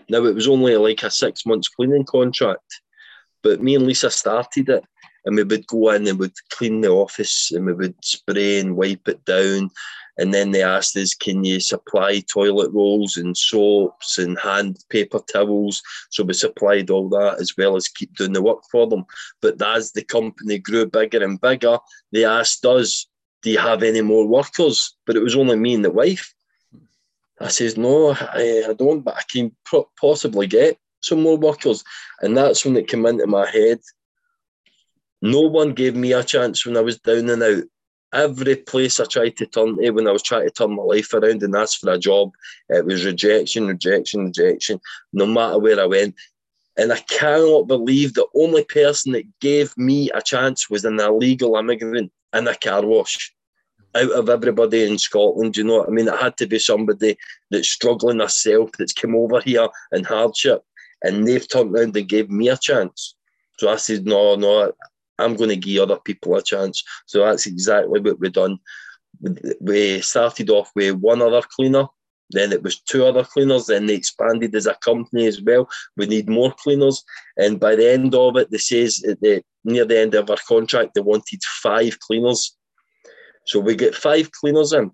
Now 0.09 0.25
it 0.25 0.35
was 0.35 0.49
only 0.49 0.77
like 0.77 1.03
a 1.03 1.11
six 1.11 1.47
months 1.47 1.69
cleaning 1.69 2.05
contract, 2.05 2.81
but 3.47 3.63
me 3.63 3.77
and 3.77 3.87
Lisa 3.87 4.11
started 4.11 4.69
it, 4.69 4.85
and 5.25 5.37
we 5.37 5.45
would 5.45 5.69
go 5.69 5.91
in 5.91 6.09
and 6.09 6.19
would 6.19 6.35
clean 6.51 6.81
the 6.81 6.91
office, 6.91 7.53
and 7.53 7.65
we 7.65 7.75
would 7.75 7.95
spray 8.05 8.59
and 8.59 8.77
wipe 8.77 9.07
it 9.07 9.25
down. 9.25 9.71
And 10.19 10.35
then 10.35 10.51
they 10.51 10.65
asked 10.65 10.97
us, 10.97 11.15
"Can 11.15 11.45
you 11.45 11.61
supply 11.61 12.21
toilet 12.21 12.73
rolls 12.73 13.17
and 13.17 13.37
soaps 13.37 14.19
and 14.19 14.37
hand 14.41 14.85
paper 14.89 15.21
towels?" 15.33 15.81
So 16.11 16.25
we 16.25 16.35
supplied 16.35 16.91
all 16.91 17.09
that 17.11 17.37
as 17.41 17.57
well 17.57 17.77
as 17.77 17.87
keep 17.87 18.17
doing 18.17 18.33
the 18.33 18.43
work 18.43 18.63
for 18.73 18.89
them. 18.89 19.05
But 19.41 19.63
as 19.63 19.93
the 19.93 20.03
company 20.03 20.59
grew 20.59 20.87
bigger 20.87 21.23
and 21.23 21.41
bigger, 21.41 21.79
they 22.13 22.25
asked 22.25 22.67
us, 22.67 23.07
"Do 23.43 23.51
you 23.53 23.59
have 23.59 23.85
any 23.85 24.01
more 24.01 24.27
workers?" 24.27 24.97
But 25.07 25.15
it 25.15 25.23
was 25.23 25.37
only 25.37 25.57
me 25.57 25.75
and 25.75 25.85
the 25.85 25.93
wife. 25.93 26.35
I 27.39 27.49
says, 27.49 27.77
no, 27.77 28.13
I, 28.13 28.65
I 28.71 28.73
don't, 28.73 29.03
but 29.03 29.17
I 29.17 29.23
can 29.31 29.55
possibly 30.01 30.47
get 30.47 30.79
some 31.07 31.23
more 31.23 31.37
workers. 31.37 31.85
And 32.21 32.37
that's 32.37 32.65
when 32.65 32.77
it 32.77 32.89
came 32.89 33.07
into 33.07 33.27
my 33.27 33.49
head. 33.49 33.81
No 35.23 35.41
one 35.41 35.73
gave 35.73 35.97
me 35.97 36.13
a 36.13 36.23
chance 36.23 36.67
when 36.67 36.77
I 36.77 36.81
was 36.81 36.99
down 36.99 37.31
and 37.31 37.43
out. 37.43 37.65
Every 38.13 38.57
place 38.57 39.01
I 39.01 39.05
tried 39.05 39.37
to 39.39 39.47
turn 39.47 39.77
to 39.77 39.91
when 39.91 40.07
I 40.07 40.13
was 40.13 40.23
trying 40.23 40.47
to 40.47 40.51
turn 40.51 40.75
my 40.77 40.83
life 40.83 41.13
around 41.13 41.43
and 41.43 41.55
ask 41.57 41.81
for 41.81 41.91
a 41.91 41.99
job, 41.99 42.33
it 42.69 42.85
was 42.85 43.05
rejection, 43.05 43.67
rejection, 43.67 44.27
rejection, 44.27 44.81
no 45.13 45.27
matter 45.27 45.59
where 45.59 45.81
I 45.81 45.87
went. 45.87 46.15
And 46.79 46.93
I 46.93 46.99
cannot 47.01 47.67
believe 47.67 48.15
the 48.15 48.27
only 48.35 48.65
person 48.65 49.13
that 49.13 49.25
gave 49.41 49.77
me 49.77 50.11
a 50.11 50.23
chance 50.23 50.71
was 50.71 50.85
an 50.85 51.01
illegal 51.01 51.57
immigrant 51.57 52.13
in 52.33 52.47
a 52.47 52.55
car 52.55 52.85
wash 52.85 53.35
out 53.97 54.13
of 54.13 54.29
everybody 54.29 54.85
in 54.85 54.99
Scotland. 54.99 55.57
You 55.57 55.65
know 55.65 55.79
what 55.79 55.89
I 55.89 55.93
mean? 55.93 56.09
It 56.09 56.19
had 56.21 56.37
to 56.39 56.47
be 56.47 56.59
somebody 56.59 57.17
that's 57.51 57.69
struggling 57.69 58.21
herself, 58.21 58.71
that's 58.79 58.93
come 58.93 59.17
over 59.17 59.41
here 59.41 59.69
in 59.93 60.05
hardship, 60.05 60.63
and 61.03 61.27
they've 61.27 61.49
turned 61.49 61.75
around 61.75 61.97
and 61.97 62.09
gave 62.09 62.31
me 62.31 62.49
a 62.49 62.57
chance. 62.57 63.17
So 63.59 63.69
I 63.69 63.77
said, 63.77 64.07
no, 64.07 64.35
no, 64.37 64.73
I'm 65.19 65.35
going 65.35 65.51
to 65.51 65.57
give 65.57 65.83
other 65.83 65.99
people 66.05 66.37
a 66.37 66.43
chance. 66.43 66.83
So 67.07 67.25
that's 67.25 67.47
exactly 67.47 68.01
what 68.01 68.19
we've 68.21 68.33
done. 68.33 68.59
We 69.61 70.01
started 70.01 70.51
off 70.51 70.71
with 70.75 70.97
one 70.97 71.23
other 71.23 71.43
cleaner, 71.43 71.87
then 72.31 72.53
it 72.53 72.63
was 72.63 72.81
two 72.81 73.05
other 73.05 73.25
cleaners, 73.25 73.67
then 73.67 73.87
they 73.87 73.95
expanded 73.95 74.55
as 74.55 74.67
a 74.67 74.75
company 74.75 75.27
as 75.27 75.41
well. 75.41 75.69
We 75.97 76.07
need 76.07 76.29
more 76.29 76.53
cleaners. 76.53 77.03
And 77.37 77.59
by 77.61 77.77
the 77.77 77.91
end 77.91 78.15
of 78.15 78.37
it, 78.37 78.51
they 78.51 78.59
says 78.59 79.03
at 79.09 79.21
the 79.21 79.43
near 79.65 79.85
the 79.85 79.99
end 79.99 80.15
of 80.15 80.31
our 80.31 80.37
contract, 80.49 80.95
they 80.95 81.01
wanted 81.01 81.43
five 81.63 81.99
cleaners. 82.01 82.57
So 83.47 83.61
we 83.61 83.75
get 83.75 83.95
five 83.95 84.31
cleaners 84.33 84.73
in, 84.73 84.91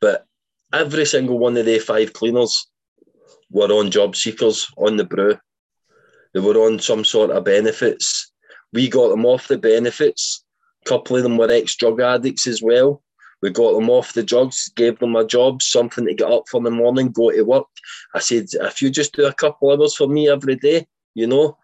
but 0.00 0.26
every 0.72 1.06
single 1.06 1.38
one 1.38 1.56
of 1.56 1.64
the 1.64 1.78
five 1.78 2.12
cleaners 2.12 2.70
were 3.50 3.72
on 3.72 3.90
job 3.90 4.16
seekers 4.16 4.68
on 4.76 4.96
the 4.96 5.04
brew. 5.04 5.38
They 6.34 6.40
were 6.40 6.56
on 6.56 6.78
some 6.78 7.04
sort 7.04 7.30
of 7.30 7.44
benefits. 7.44 8.32
We 8.72 8.88
got 8.88 9.08
them 9.08 9.24
off 9.24 9.48
the 9.48 9.58
benefits. 9.58 10.44
A 10.84 10.88
couple 10.88 11.16
of 11.16 11.22
them 11.22 11.36
were 11.36 11.50
ex 11.50 11.76
drug 11.76 12.00
addicts 12.00 12.46
as 12.46 12.62
well. 12.62 13.02
We 13.42 13.50
got 13.50 13.74
them 13.74 13.90
off 13.90 14.14
the 14.14 14.22
drugs, 14.22 14.70
gave 14.76 14.98
them 14.98 15.14
a 15.14 15.26
job, 15.26 15.62
something 15.62 16.06
to 16.06 16.14
get 16.14 16.30
up 16.30 16.44
for 16.50 16.58
in 16.58 16.64
the 16.64 16.70
morning, 16.70 17.12
go 17.12 17.30
to 17.30 17.42
work. 17.42 17.66
I 18.14 18.18
said, 18.18 18.46
if 18.52 18.80
you 18.80 18.90
just 18.90 19.14
do 19.14 19.26
a 19.26 19.32
couple 19.32 19.70
hours 19.70 19.94
for 19.94 20.08
me 20.08 20.28
every 20.28 20.56
day, 20.56 20.86
you 21.14 21.26
know, 21.26 21.58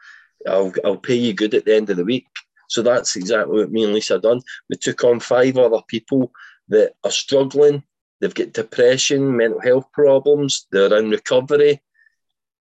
I'll, 0.46 0.72
I'll 0.84 0.98
pay 0.98 1.14
you 1.14 1.32
good 1.32 1.54
at 1.54 1.64
the 1.64 1.74
end 1.74 1.88
of 1.90 1.96
the 1.96 2.04
week. 2.04 2.26
So 2.68 2.82
that's 2.82 3.16
exactly 3.16 3.58
what 3.58 3.72
me 3.72 3.84
and 3.84 3.92
Lisa 3.92 4.18
done. 4.18 4.40
We 4.68 4.76
took 4.76 5.04
on 5.04 5.20
five 5.20 5.56
other 5.56 5.80
people 5.88 6.30
that 6.68 6.94
are 7.04 7.10
struggling. 7.10 7.82
They've 8.22 8.32
got 8.32 8.52
depression, 8.52 9.36
mental 9.36 9.60
health 9.60 9.90
problems. 9.92 10.68
They're 10.70 10.96
in 10.96 11.10
recovery, 11.10 11.82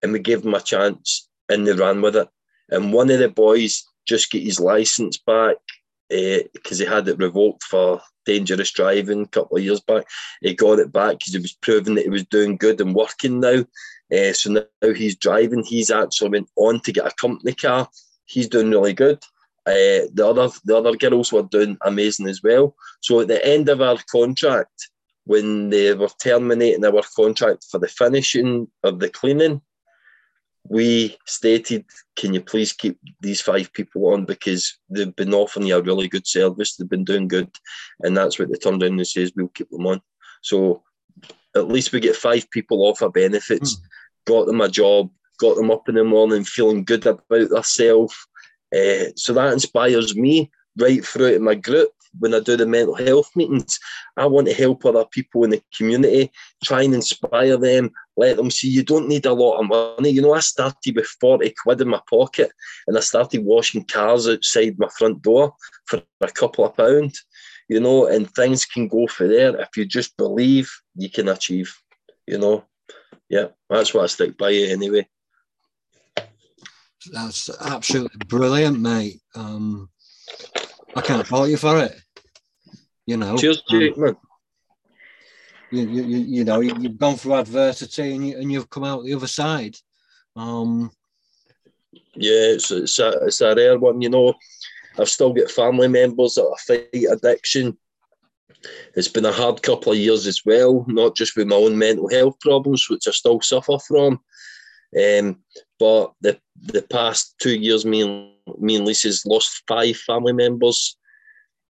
and 0.02 0.12
we 0.12 0.18
gave 0.18 0.42
them 0.42 0.56
a 0.56 0.60
chance, 0.60 1.30
and 1.50 1.68
they 1.68 1.74
ran 1.74 2.02
with 2.02 2.16
it. 2.16 2.28
And 2.70 2.92
one 2.92 3.12
of 3.12 3.20
the 3.20 3.30
boys 3.30 3.86
just 4.08 4.32
got 4.32 4.42
his 4.42 4.60
license 4.60 5.20
back 5.20 5.58
because 6.10 6.82
uh, 6.82 6.84
he 6.84 6.86
had 6.86 7.08
it 7.08 7.20
revoked 7.20 7.64
for 7.64 8.02
dangerous 8.26 8.72
driving 8.72 9.22
a 9.22 9.28
couple 9.28 9.58
of 9.58 9.64
years 9.64 9.82
back. 9.82 10.06
He 10.42 10.56
got 10.56 10.80
it 10.80 10.92
back 10.92 11.20
because 11.20 11.34
he 11.34 11.40
was 11.40 11.54
proving 11.54 11.94
that 11.94 12.06
he 12.06 12.10
was 12.10 12.26
doing 12.26 12.58
good 12.58 12.82
and 12.82 12.96
working 12.96 13.40
now. 13.40 13.64
Uh, 14.12 14.34
so 14.34 14.52
now 14.52 14.94
he's 14.94 15.16
driving. 15.16 15.64
He's 15.64 15.92
actually 15.92 16.30
went 16.30 16.50
on 16.56 16.80
to 16.82 16.92
get 16.92 17.06
a 17.06 17.12
company 17.22 17.54
car. 17.54 17.88
He's 18.26 18.50
doing 18.50 18.72
really 18.72 18.94
good. 18.94 19.24
Uh, 19.68 20.10
the 20.12 20.26
other 20.28 20.50
the 20.66 20.76
other 20.76 20.96
girls 20.96 21.32
were 21.32 21.44
doing 21.44 21.78
amazing 21.86 22.28
as 22.28 22.42
well. 22.42 22.76
So 23.02 23.20
at 23.20 23.28
the 23.28 23.46
end 23.46 23.70
of 23.70 23.80
our 23.80 23.98
contract, 24.12 24.90
when 25.26 25.70
they 25.70 25.94
were 25.94 26.10
terminating 26.22 26.86
our 26.86 27.04
contract 27.16 27.66
for 27.70 27.80
the 27.80 27.88
finishing 27.88 28.68
of 28.84 29.00
the 29.00 29.10
cleaning, 29.10 29.62
we 30.68 31.18
stated, 31.26 31.86
can 32.16 32.34
you 32.34 32.42
please 32.42 32.74
keep 32.74 32.98
these 33.20 33.42
five 33.42 33.72
people 33.74 34.08
on 34.08 34.26
because 34.26 34.78
they've 34.90 35.16
been 35.16 35.34
offering 35.34 35.68
you 35.68 35.76
a 35.76 35.82
really 35.82 36.08
good 36.08 36.28
service, 36.28 36.76
they've 36.76 36.90
been 36.90 37.04
doing 37.04 37.28
good, 37.28 37.50
and 38.02 38.16
that's 38.16 38.38
what 38.38 38.50
they 38.50 38.58
turned 38.58 38.82
around 38.84 38.98
and 38.98 39.08
says 39.08 39.32
we'll 39.36 39.48
keep 39.50 39.70
them 39.70 39.88
on. 39.88 40.02
So 40.42 40.84
at 41.56 41.68
least 41.68 41.92
we 41.92 42.00
get 42.00 42.16
five 42.16 42.50
people 42.52 42.86
off 42.86 43.02
our 43.02 43.10
benefits, 43.10 43.76
mm. 43.76 43.82
got 44.26 44.46
them 44.46 44.62
a 44.62 44.70
job, 44.70 45.10
got 45.40 45.56
them 45.56 45.72
up 45.72 45.90
in 45.90 45.96
the 45.96 46.04
morning 46.04 46.44
feeling 46.44 46.84
good 46.84 47.06
about 47.06 47.50
themselves. 47.50 48.16
Uh, 48.74 49.12
so 49.16 49.34
that 49.34 49.52
inspires 49.52 50.16
me 50.16 50.52
right 50.78 51.04
through 51.04 51.34
to 51.34 51.40
my 51.40 51.56
group 51.56 51.92
when 52.20 52.34
I 52.34 52.40
do 52.40 52.58
the 52.58 52.66
mental 52.66 52.96
health 52.96 53.30
meetings. 53.36 53.80
I 54.18 54.26
want 54.26 54.48
to 54.48 54.54
help 54.54 54.86
other 54.86 55.06
people 55.06 55.44
in 55.44 55.52
the 55.52 55.64
community, 55.76 56.32
try 56.64 56.84
and 56.84 56.94
inspire 56.94 57.58
them, 57.58 57.92
let 58.18 58.38
them 58.38 58.52
see 58.52 58.70
you 58.70 58.84
don't 58.84 59.08
need 59.08 59.26
a 59.26 59.34
lot 59.34 59.60
of 59.60 59.68
money. 59.68 60.10
You 60.10 60.22
know, 60.22 60.34
I 60.34 60.42
started 60.42 60.96
with 60.96 61.08
40 61.08 61.54
quid 61.64 61.82
in 61.82 61.90
my 61.90 62.02
pocket 62.10 62.52
and 62.88 62.98
I 62.98 63.02
started 63.02 63.44
washing 63.44 63.86
cars 63.86 64.28
outside 64.28 64.78
my 64.78 64.90
front 64.98 65.22
door 65.22 65.54
for 65.86 66.02
a 66.22 66.28
couple 66.28 66.66
of 66.66 66.76
pounds, 66.76 67.24
you 67.70 67.80
know, 67.80 68.08
and 68.08 68.30
things 68.36 68.66
can 68.66 68.88
go 68.88 69.08
for 69.08 69.28
there. 69.28 69.60
If 69.60 69.70
you 69.78 69.86
just 69.86 70.16
believe, 70.18 70.72
you 70.96 71.10
can 71.10 71.30
achieve, 71.30 71.74
you 72.28 72.38
know. 72.38 72.66
Yeah, 73.30 73.48
that's 73.70 73.94
what 73.94 74.04
I 74.04 74.08
stick 74.08 74.38
by 74.38 74.50
you 74.50 74.68
anyway. 74.68 75.08
That's 77.12 77.50
absolutely 77.62 78.20
brilliant, 78.28 78.80
mate. 78.80 79.22
Um, 79.36 79.90
I 80.96 81.02
can't 81.02 81.28
fault 81.28 81.50
you 81.50 81.58
for 81.58 81.80
it. 81.80 81.94
You 83.06 83.18
know. 83.18 83.38
Cheers, 83.38 83.64
Jake, 83.70 83.98
um, 83.98 84.04
man. 84.04 84.18
You, 85.72 85.84
you, 85.84 86.18
you 86.18 86.44
know, 86.44 86.60
you've 86.60 86.98
gone 86.98 87.16
through 87.16 87.36
adversity 87.36 88.14
and, 88.14 88.28
you, 88.28 88.38
and 88.38 88.52
you've 88.52 88.70
come 88.70 88.84
out 88.84 89.06
the 89.06 89.14
other 89.14 89.28
side. 89.28 89.78
Um, 90.36 90.92
yeah, 92.14 92.56
it's, 92.56 92.72
it's, 92.72 93.00
a, 93.00 93.10
it's 93.26 93.40
a 93.40 93.56
rare 93.56 93.80
one. 93.80 94.02
You 94.02 94.10
know, 94.10 94.34
I've 95.00 95.10
still 95.10 95.32
got 95.32 95.50
family 95.50 95.88
members 95.88 96.36
that 96.36 96.58
fight 96.68 96.90
addiction. 97.10 97.78
It's 98.96 99.08
been 99.08 99.26
a 99.26 99.32
hard 99.32 99.64
couple 99.64 99.94
of 99.94 99.98
years 99.98 100.28
as 100.28 100.42
well, 100.46 100.86
not 100.88 101.16
just 101.16 101.38
with 101.38 101.48
my 101.48 101.56
own 101.56 101.78
mental 101.78 102.10
health 102.10 102.40
problems, 102.42 102.90
which 102.90 103.08
I 103.08 103.12
still 103.12 103.40
suffer 103.42 103.80
from. 103.80 104.20
Um, 105.02 105.40
but 105.80 106.12
the 106.20 106.38
the 106.62 106.82
past 106.82 107.36
two 107.40 107.56
years, 107.56 107.86
me 107.86 108.02
and 108.02 108.32
me 108.60 108.76
and 108.76 108.86
Lisa's 108.86 109.26
lost 109.26 109.64
five 109.68 109.98
family 109.98 110.34
members. 110.34 110.98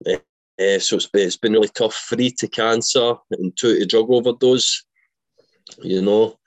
Uh, 0.07 0.80
so 0.80 0.97
it's, 1.14 1.38
been 1.38 1.53
really 1.53 1.68
tough. 1.69 1.95
Three 2.10 2.31
to 2.31 2.47
cancer 2.47 3.15
and 3.31 3.56
two 3.57 3.80
to 3.80 3.85
drug 3.85 4.10
overdose. 4.10 4.84
You 5.81 6.02
know, 6.02 6.38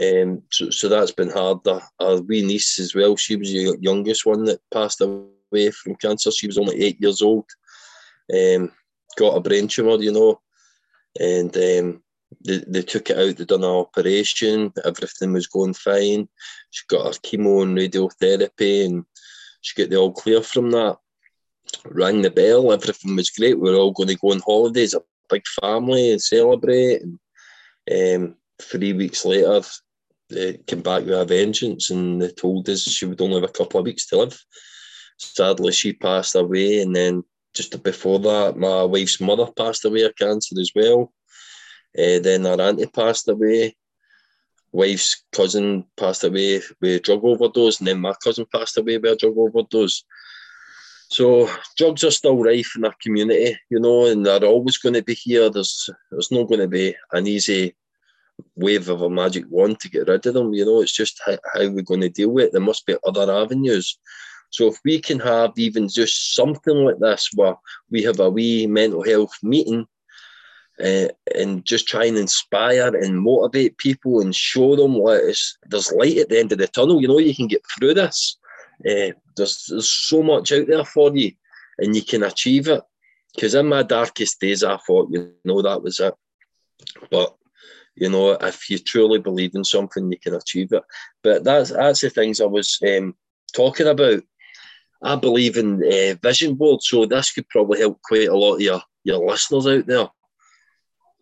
um, 0.00 0.42
so, 0.50 0.70
so 0.70 0.88
that's 0.88 1.12
been 1.12 1.30
hard. 1.30 1.66
Our, 1.66 1.82
our 2.00 2.20
wee 2.20 2.42
niece 2.42 2.78
as 2.78 2.94
well. 2.94 3.16
She 3.16 3.36
was 3.36 3.50
the 3.50 3.76
youngest 3.80 4.24
one 4.24 4.44
that 4.44 4.60
passed 4.72 5.00
away 5.00 5.70
from 5.70 5.96
cancer. 5.96 6.30
She 6.30 6.46
was 6.46 6.58
only 6.58 6.80
eight 6.82 7.00
years 7.00 7.20
old. 7.20 7.44
Um, 8.32 8.72
got 9.16 9.36
a 9.36 9.40
brain 9.40 9.68
tumor, 9.68 9.96
you 10.02 10.12
know, 10.12 10.40
and 11.18 11.54
um, 11.56 12.02
they, 12.44 12.62
they 12.66 12.82
took 12.82 13.10
it 13.10 13.18
out, 13.18 13.36
they 13.36 13.44
done 13.44 13.64
an 13.64 13.70
operation, 13.70 14.72
everything 14.84 15.32
was 15.32 15.46
going 15.46 15.74
fine. 15.74 16.28
She 16.70 16.84
got 16.88 17.06
her 17.06 17.20
chemo 17.20 17.62
and 17.62 17.76
radiotherapy 17.76 18.86
and 18.86 19.04
she 19.60 19.80
got 19.80 19.90
the 19.90 19.96
all 19.96 20.12
clear 20.12 20.42
from 20.42 20.70
that. 20.72 20.96
Rang 21.84 22.22
the 22.22 22.30
bell, 22.30 22.72
everything 22.72 23.16
was 23.16 23.30
great. 23.30 23.58
We 23.58 23.70
were 23.70 23.76
all 23.76 23.92
going 23.92 24.08
to 24.08 24.16
go 24.16 24.32
on 24.32 24.40
holidays, 24.40 24.94
a 24.94 25.02
big 25.28 25.42
family 25.60 26.12
and 26.12 26.22
celebrate. 26.22 27.02
And 27.02 28.24
um, 28.24 28.36
three 28.60 28.92
weeks 28.92 29.24
later, 29.24 29.60
they 30.30 30.58
came 30.66 30.82
back 30.82 31.04
with 31.04 31.20
a 31.20 31.24
vengeance 31.24 31.90
and 31.90 32.20
they 32.20 32.28
told 32.28 32.68
us 32.68 32.82
she 32.82 33.06
would 33.06 33.20
only 33.20 33.40
have 33.40 33.48
a 33.48 33.52
couple 33.52 33.80
of 33.80 33.86
weeks 33.86 34.06
to 34.06 34.18
live. 34.18 34.38
Sadly, 35.18 35.72
she 35.72 35.92
passed 35.94 36.36
away, 36.36 36.80
and 36.80 36.94
then 36.94 37.24
just 37.54 37.82
before 37.82 38.20
that, 38.20 38.56
my 38.56 38.84
wife's 38.84 39.20
mother 39.20 39.48
passed 39.56 39.84
away 39.84 40.02
of 40.02 40.14
cancer 40.14 40.54
as 40.60 40.70
well. 40.74 41.12
Uh, 41.98 42.20
then 42.20 42.46
our 42.46 42.60
auntie 42.60 42.86
passed 42.86 43.28
away. 43.28 43.74
Wife's 44.72 45.22
cousin 45.32 45.84
passed 45.96 46.24
away 46.24 46.60
with 46.80 46.96
a 46.96 47.00
drug 47.00 47.24
overdose, 47.24 47.78
and 47.78 47.88
then 47.88 48.00
my 48.00 48.14
cousin 48.22 48.46
passed 48.52 48.76
away 48.76 48.98
with 48.98 49.12
a 49.12 49.16
drug 49.16 49.36
overdose. 49.36 50.04
So 51.10 51.50
drugs 51.76 52.04
are 52.04 52.10
still 52.10 52.36
rife 52.36 52.72
in 52.76 52.84
our 52.84 52.94
community, 53.02 53.56
you 53.70 53.80
know, 53.80 54.06
and 54.06 54.26
they're 54.26 54.44
always 54.44 54.76
going 54.76 54.94
to 54.94 55.02
be 55.02 55.14
here. 55.14 55.48
There's 55.48 55.88
there's 56.10 56.30
not 56.30 56.48
going 56.48 56.60
to 56.60 56.68
be 56.68 56.94
an 57.12 57.26
easy 57.26 57.74
wave 58.56 58.88
of 58.88 59.02
a 59.02 59.10
magic 59.10 59.44
wand 59.48 59.80
to 59.80 59.88
get 59.88 60.06
rid 60.08 60.26
of 60.26 60.34
them. 60.34 60.52
You 60.52 60.66
know, 60.66 60.82
it's 60.82 60.92
just 60.92 61.20
how, 61.24 61.38
how 61.54 61.68
we're 61.68 61.82
going 61.82 62.02
to 62.02 62.10
deal 62.10 62.28
with 62.28 62.46
it. 62.46 62.52
There 62.52 62.60
must 62.60 62.84
be 62.84 62.96
other 63.06 63.32
avenues. 63.32 63.98
So 64.50 64.68
if 64.68 64.78
we 64.84 65.00
can 65.00 65.18
have 65.20 65.52
even 65.56 65.88
just 65.88 66.34
something 66.34 66.76
like 66.84 66.98
this, 66.98 67.30
where 67.34 67.56
we 67.90 68.02
have 68.02 68.20
a 68.20 68.30
wee 68.30 68.66
mental 68.66 69.02
health 69.02 69.36
meeting 69.42 69.86
uh, 70.82 71.08
and 71.34 71.64
just 71.64 71.88
try 71.88 72.04
and 72.04 72.16
inspire 72.16 72.94
and 72.94 73.20
motivate 73.20 73.78
people 73.78 74.20
and 74.20 74.34
show 74.34 74.76
them 74.76 74.94
what 74.94 75.20
is 75.22 75.58
there's 75.64 75.92
light 75.92 76.18
at 76.18 76.28
the 76.28 76.38
end 76.38 76.52
of 76.52 76.58
the 76.58 76.68
tunnel. 76.68 77.00
You 77.00 77.08
know, 77.08 77.18
you 77.18 77.34
can 77.34 77.48
get 77.48 77.62
through 77.78 77.94
this. 77.94 78.38
Uh, 78.80 79.10
there's 79.36 79.66
there's 79.68 79.88
so 79.88 80.22
much 80.22 80.52
out 80.52 80.66
there 80.68 80.84
for 80.84 81.14
you, 81.16 81.32
and 81.78 81.96
you 81.96 82.02
can 82.02 82.22
achieve 82.22 82.68
it. 82.68 82.82
Because 83.34 83.54
in 83.54 83.66
my 83.66 83.82
darkest 83.82 84.40
days, 84.40 84.64
I 84.64 84.76
thought, 84.78 85.10
you 85.10 85.32
know, 85.44 85.62
that 85.62 85.82
was 85.82 86.00
it. 86.00 86.14
But 87.10 87.34
you 87.96 88.08
know, 88.08 88.32
if 88.32 88.70
you 88.70 88.78
truly 88.78 89.18
believe 89.18 89.54
in 89.54 89.64
something, 89.64 90.10
you 90.10 90.18
can 90.18 90.34
achieve 90.34 90.72
it. 90.72 90.82
But 91.24 91.42
that's 91.42 91.70
that's 91.70 92.02
the 92.02 92.10
things 92.10 92.40
I 92.40 92.46
was 92.46 92.78
um, 92.86 93.16
talking 93.52 93.88
about. 93.88 94.22
I 95.02 95.16
believe 95.16 95.56
in 95.56 95.82
uh, 95.82 96.14
vision 96.22 96.54
boards, 96.54 96.88
so 96.88 97.04
this 97.04 97.32
could 97.32 97.48
probably 97.48 97.80
help 97.80 98.00
quite 98.02 98.28
a 98.28 98.36
lot 98.36 98.54
of 98.54 98.60
your, 98.60 98.82
your 99.04 99.24
listeners 99.24 99.66
out 99.66 99.86
there 99.86 100.08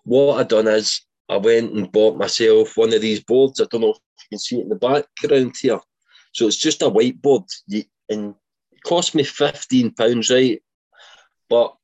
what 0.06 0.38
I 0.38 0.44
done 0.44 0.68
is 0.68 1.02
I 1.28 1.36
went 1.36 1.72
and 1.72 1.90
bought 1.90 2.16
myself 2.16 2.76
one 2.76 2.94
of 2.94 3.00
these 3.00 3.22
boards. 3.22 3.60
I 3.60 3.64
don't 3.64 3.80
know 3.80 3.90
if 3.90 3.96
you 3.96 4.28
can 4.30 4.38
see 4.38 4.58
it 4.58 4.62
in 4.62 4.68
the 4.68 4.76
background 4.76 5.54
here. 5.60 5.80
So 6.32 6.46
it's 6.46 6.56
just 6.56 6.82
a 6.82 6.86
whiteboard, 6.86 7.44
and 8.08 8.34
it 8.72 8.82
cost 8.84 9.14
me 9.14 9.24
fifteen 9.24 9.90
pounds, 9.92 10.30
right? 10.30 10.62
But 11.50 11.74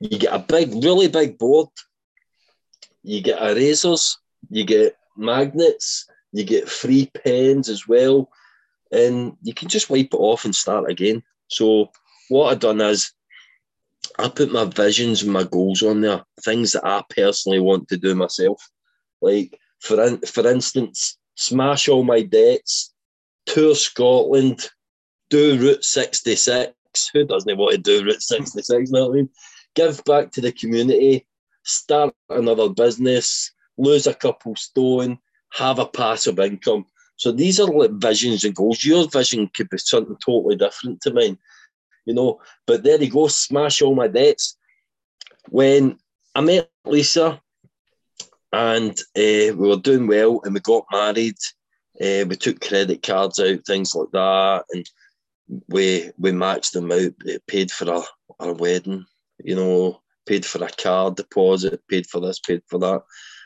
you 0.00 0.18
get 0.18 0.34
a 0.34 0.38
big, 0.38 0.74
really 0.82 1.08
big 1.08 1.38
board. 1.38 1.68
You 3.04 3.20
get 3.20 3.40
erasers, 3.40 4.18
you 4.50 4.64
get 4.64 4.96
magnets, 5.16 6.06
you 6.32 6.44
get 6.44 6.68
free 6.68 7.10
pens 7.22 7.68
as 7.68 7.86
well, 7.86 8.28
and 8.90 9.36
you 9.42 9.54
can 9.54 9.68
just 9.68 9.88
wipe 9.88 10.12
it 10.12 10.16
off 10.16 10.44
and 10.44 10.54
start 10.54 10.90
again. 10.90 11.22
So 11.48 11.90
what 12.28 12.50
I 12.50 12.54
done 12.54 12.80
is 12.80 13.12
I 14.18 14.28
put 14.28 14.52
my 14.52 14.64
visions 14.64 15.22
and 15.22 15.32
my 15.32 15.44
goals 15.44 15.82
on 15.82 16.00
there, 16.00 16.24
things 16.42 16.72
that 16.72 16.84
I 16.84 17.02
personally 17.08 17.60
want 17.60 17.88
to 17.88 17.96
do 17.96 18.16
myself. 18.16 18.60
Like 19.22 19.58
for 19.80 20.02
in, 20.02 20.18
for 20.18 20.46
instance, 20.46 21.18
smash 21.36 21.88
all 21.88 22.02
my 22.02 22.22
debts, 22.22 22.92
tour 23.46 23.76
Scotland, 23.76 24.68
do 25.30 25.56
Route 25.58 25.84
66. 25.84 26.72
Who 27.12 27.24
doesn't 27.24 27.56
want 27.56 27.72
to 27.72 27.78
do 27.78 28.04
Route 28.04 28.22
66? 28.22 28.68
You 28.68 28.86
know 28.90 29.06
what 29.06 29.12
I 29.12 29.14
mean? 29.16 29.30
Give 29.74 30.02
back 30.04 30.32
to 30.32 30.40
the 30.40 30.50
community, 30.50 31.26
start 31.62 32.12
another 32.28 32.68
business, 32.70 33.52
lose 33.76 34.08
a 34.08 34.14
couple 34.14 34.56
stone, 34.56 35.18
have 35.52 35.78
a 35.78 35.86
passive 35.86 36.40
income. 36.40 36.86
So 37.16 37.30
these 37.30 37.60
are 37.60 37.66
like 37.66 37.92
visions 37.92 38.42
and 38.44 38.54
goals. 38.54 38.84
Your 38.84 39.08
vision 39.08 39.48
could 39.54 39.68
be 39.70 39.78
something 39.78 40.16
totally 40.24 40.56
different 40.56 41.00
to 41.02 41.12
mine 41.12 41.38
you 42.08 42.14
know. 42.14 42.40
But 42.66 42.82
there 42.82 43.00
you 43.00 43.10
go, 43.10 43.28
smash 43.28 43.82
all 43.82 43.94
my 43.94 44.08
debts. 44.08 44.56
When 45.50 45.98
I 46.34 46.40
met 46.40 46.70
Lisa 46.86 47.40
and 48.52 48.90
uh, 48.90 49.54
we 49.54 49.68
were 49.68 49.76
doing 49.76 50.06
well 50.06 50.40
and 50.42 50.54
we 50.54 50.60
got 50.60 50.86
married, 50.90 51.36
uh, 52.00 52.24
we 52.26 52.36
took 52.36 52.60
credit 52.60 53.02
cards 53.02 53.38
out, 53.38 53.64
things 53.66 53.94
like 53.94 54.10
that. 54.12 54.64
And 54.72 54.90
we 55.68 56.10
we 56.18 56.32
matched 56.32 56.72
them 56.72 56.90
out. 56.90 57.12
It 57.24 57.46
paid 57.46 57.70
for 57.70 57.90
our, 57.90 58.04
a 58.40 58.52
wedding, 58.54 59.04
you 59.44 59.54
know, 59.54 60.00
paid 60.26 60.46
for 60.46 60.64
a 60.64 60.70
car 60.70 61.10
deposit, 61.10 61.86
paid 61.88 62.06
for 62.06 62.20
this, 62.20 62.38
paid 62.40 62.62
for 62.68 62.78
that. 62.78 63.02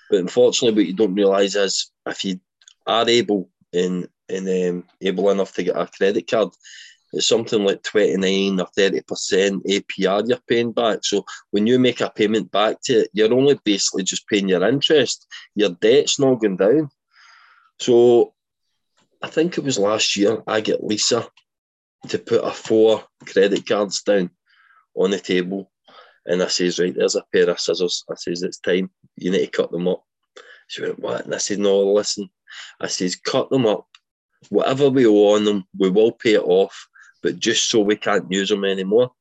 But 0.09 0.21
unfortunately, 0.21 0.83
what 0.83 0.87
you 0.87 0.95
don't 0.95 1.15
realise 1.15 1.57
is 1.57 1.91
if 2.07 2.25
you 2.25 2.39
are 2.87 3.09
able 3.09 3.51
and 3.73 4.09
and 4.29 4.49
um, 4.49 4.85
able 5.01 5.31
enough 5.31 5.53
to 5.55 5.65
get 5.65 5.77
a 5.77 5.87
credit 5.87 6.31
card, 6.31 6.51
it's 7.13 7.27
something 7.27 7.63
like 7.65 7.83
29 7.83 8.61
or 8.61 8.67
30% 8.77 9.03
APR 9.65 10.29
you're 10.29 10.39
paying 10.49 10.73
back. 10.73 11.01
So 11.03 11.25
when 11.51 11.67
you 11.67 11.79
make 11.79 12.01
a 12.01 12.11
payment 12.11 12.51
back 12.51 12.81
to 12.85 13.01
it, 13.01 13.11
you're 13.13 13.35
only 13.35 13.59
basically 13.65 14.03
just 14.03 14.27
paying 14.29 14.49
your 14.49 14.67
interest. 14.67 15.27
Your 15.55 15.71
debt's 15.71 16.19
not 16.19 16.41
going 16.41 16.57
down. 16.57 16.91
So 17.79 18.35
I 19.21 19.29
think 19.29 19.59
it 19.59 19.65
was 19.65 19.79
last 19.79 20.17
year 20.17 20.43
I 20.47 20.61
get 20.61 20.85
Lisa 20.85 21.27
to 22.09 22.19
put 22.19 22.45
a 22.45 22.51
four 22.51 23.05
credit 23.27 23.67
cards 23.67 24.03
down 24.03 24.31
on 24.95 25.11
the 25.11 25.21
table. 25.21 25.71
And 26.25 26.43
I 26.43 26.47
says, 26.47 26.79
right, 26.79 26.95
there's 26.95 27.17
a 27.17 27.25
pair 27.33 27.51
of 27.51 27.61
scissors. 27.61 28.05
I 28.11 28.15
says, 28.15 28.43
it's 28.43 28.59
time. 28.59 28.91
You 29.17 29.31
need 29.31 29.47
to 29.47 29.47
cut 29.49 29.71
them 29.71 29.89
up. 29.89 30.05
She 30.69 30.83
went, 30.83 30.99
what? 30.99 31.25
And 31.25 31.35
I 31.35 31.39
said, 31.39 31.59
no, 31.59 31.93
listen. 31.93 32.31
I 32.81 32.87
says, 32.87 33.17
cut 33.17 33.51
them 33.51 33.67
up. 33.67 33.87
Whatever 34.49 34.89
we 34.89 35.07
owe 35.07 35.35
on 35.35 35.45
them, 35.45 35.65
we 35.79 35.91
will 35.91 36.13
pay 36.13 36.35
it 36.35 36.43
off, 36.43 36.89
but 37.23 37.39
just 37.39 37.69
so 37.69 37.81
we 37.81 37.97
can't 37.97 38.31
use 38.31 38.49
them 38.49 38.65
anymore. 38.65 39.13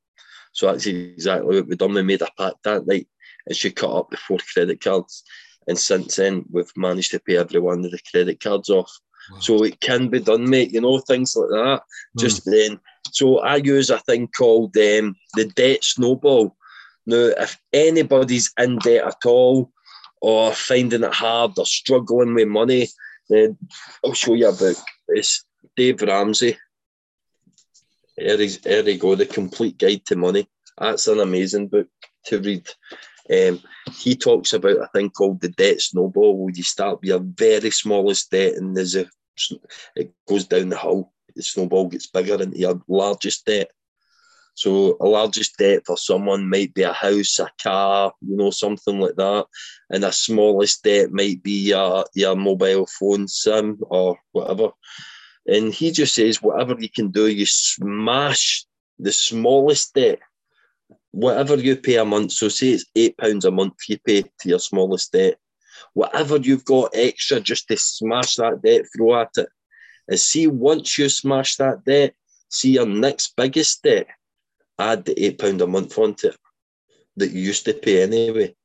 So 0.54 0.68
that's 0.68 0.86
exactly 0.86 1.58
what 1.58 1.68
we've 1.68 1.78
done. 1.78 1.94
We 1.94 2.04
made 2.04 2.22
a 2.22 2.28
pact 2.38 2.64
that 2.64 2.86
night 2.86 3.08
and 3.48 3.56
she 3.56 3.72
cut 3.72 3.96
up 3.96 4.10
the 4.10 4.18
four 4.18 4.40
credit 4.54 4.82
cards. 4.82 5.24
And 5.68 5.78
since 5.78 6.16
then, 6.16 6.46
we've 6.52 6.72
managed 6.76 7.12
to 7.12 7.20
pay 7.20 7.38
every 7.38 7.60
one 7.60 7.86
of 7.86 7.92
the 7.92 8.00
credit 8.10 8.40
cards 8.40 8.70
off. 8.70 8.92
Wow. 9.32 9.40
So 9.40 9.64
it 9.64 9.80
can 9.80 10.10
be 10.10 10.20
done, 10.20 10.50
mate. 10.50 10.74
You 10.74 10.82
know, 10.82 11.00
things 11.00 11.36
like 11.36 11.50
that. 11.50 11.82
Mm. 12.18 12.20
Just 12.20 12.46
then. 12.46 12.80
So 13.12 13.40
I 13.40 13.58
use 13.58 13.90
a 13.90 14.00
thing 14.00 14.28
called 14.28 14.76
um, 14.78 15.16
the 15.36 15.46
debt 15.56 15.84
snowball. 15.84 16.56
Now, 17.06 17.32
if 17.38 17.60
anybody's 17.74 18.52
in 18.60 18.78
debt 18.80 19.06
at 19.06 19.26
all, 19.26 19.72
or 20.22 20.54
finding 20.54 21.04
it 21.04 21.14
hard, 21.14 21.52
or 21.58 21.66
struggling 21.66 22.36
with 22.36 22.48
money, 22.48 22.88
then 23.30 23.58
I'll 24.06 24.14
show 24.14 24.34
you 24.34 24.50
a 24.50 24.54
book. 24.54 24.78
It's 25.08 25.44
Dave 25.76 26.02
Ramsey. 26.02 26.58
There, 28.22 28.38
there 28.38 28.90
you 28.90 28.98
go, 28.98 29.16
The 29.16 29.26
Complete 29.26 29.78
Guide 29.78 30.06
to 30.06 30.16
Money. 30.16 30.48
That's 30.78 31.08
an 31.08 31.20
amazing 31.20 31.68
book 31.68 31.88
to 32.26 32.40
read. 32.40 32.70
Um, 33.32 33.62
he 33.94 34.16
talks 34.16 34.54
about 34.54 34.78
a 34.78 34.88
thing 34.94 35.10
called 35.10 35.42
the 35.42 35.50
debt 35.50 35.82
snowball, 35.82 36.38
where 36.38 36.54
you 36.56 36.64
start 36.64 37.00
with 37.00 37.10
your 37.10 37.20
very 37.20 37.72
smallest 37.72 38.30
debt, 38.32 38.56
and 38.56 38.76
there's 38.76 38.96
a 38.96 39.06
it 39.96 40.12
goes 40.28 40.46
down 40.46 40.70
the 40.70 40.78
hill. 40.78 41.12
The 41.36 41.42
snowball 41.42 41.88
gets 41.88 42.08
bigger 42.08 42.42
into 42.42 42.58
your 42.58 42.82
largest 42.88 43.46
debt. 43.46 43.72
So 44.54 44.98
a 45.00 45.06
largest 45.06 45.58
debt 45.58 45.84
for 45.86 45.98
someone 45.98 46.50
might 46.50 46.74
be 46.74 46.84
a 46.84 46.94
house, 46.94 47.40
a 47.40 47.50
car, 47.62 48.14
you 48.22 48.36
know, 48.36 48.52
something 48.52 49.00
like 49.00 49.16
that. 49.16 49.46
And 49.90 50.04
a 50.04 50.12
smallest 50.12 50.84
debt 50.84 51.12
might 51.12 51.42
be 51.42 51.70
your, 51.70 52.06
your 52.14 52.36
mobile 52.36 52.86
phone 52.86 53.28
sim 53.28 53.80
or 53.82 54.18
whatever. 54.34 54.72
And 55.48 55.74
he 55.74 55.92
just 55.92 56.14
says, 56.14 56.42
whatever 56.42 56.76
you 56.80 56.90
can 56.90 57.10
do, 57.10 57.28
you 57.28 57.46
smash 57.46 58.66
the 59.00 59.12
smallest 59.12 59.94
debt, 59.96 60.20
whatever 61.12 61.56
you 61.56 61.76
pay 61.76 61.98
a 61.98 62.06
month. 62.06 62.34
So 62.34 62.48
say 62.48 62.70
it's 62.70 62.86
eight 62.96 63.18
pounds 63.18 63.46
a 63.46 63.52
month 63.52 63.74
you 63.88 63.98
pay 64.00 64.22
to 64.22 64.50
your 64.50 64.60
smallest 64.60 65.12
debt. 65.12 65.38
Whatever 65.94 66.38
you've 66.38 66.66
got 66.66 66.92
extra 66.94 67.40
just 67.40 67.68
to 67.68 67.78
smash 67.78 68.36
that 68.36 68.62
debt, 68.62 68.86
throw 68.96 69.20
at 69.20 69.32
it. 69.38 69.50
And 70.08 70.20
see 70.20 70.48
once 70.48 70.98
you 70.98 71.10
smash 71.10 71.56
that 71.58 71.84
debt, 71.84 72.14
see 72.50 72.74
your 72.74 72.86
next 72.86 73.36
biggest 73.36 73.82
debt 73.84 74.08
add 74.82 75.06
the 75.06 75.24
eight 75.24 75.40
pound 75.40 75.62
a 75.62 75.68
month 75.68 75.98
onto 75.98 76.28
it 76.28 76.38
that 77.18 77.32
you 77.32 77.42
used 77.42 77.66
to 77.66 77.74
pay 77.74 78.02
anyway, 78.02 78.56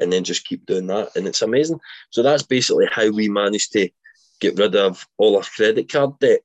and 0.00 0.12
then 0.12 0.24
just 0.24 0.44
keep 0.44 0.66
doing 0.66 0.86
that, 0.88 1.14
and 1.16 1.26
it's 1.26 1.42
amazing. 1.42 1.80
So 2.10 2.22
that's 2.22 2.42
basically 2.42 2.86
how 2.90 3.10
we 3.10 3.28
managed 3.28 3.72
to 3.72 3.88
get 4.40 4.58
rid 4.58 4.76
of 4.76 5.06
all 5.18 5.36
our 5.36 5.42
credit 5.42 5.90
card 5.90 6.18
debt. 6.18 6.40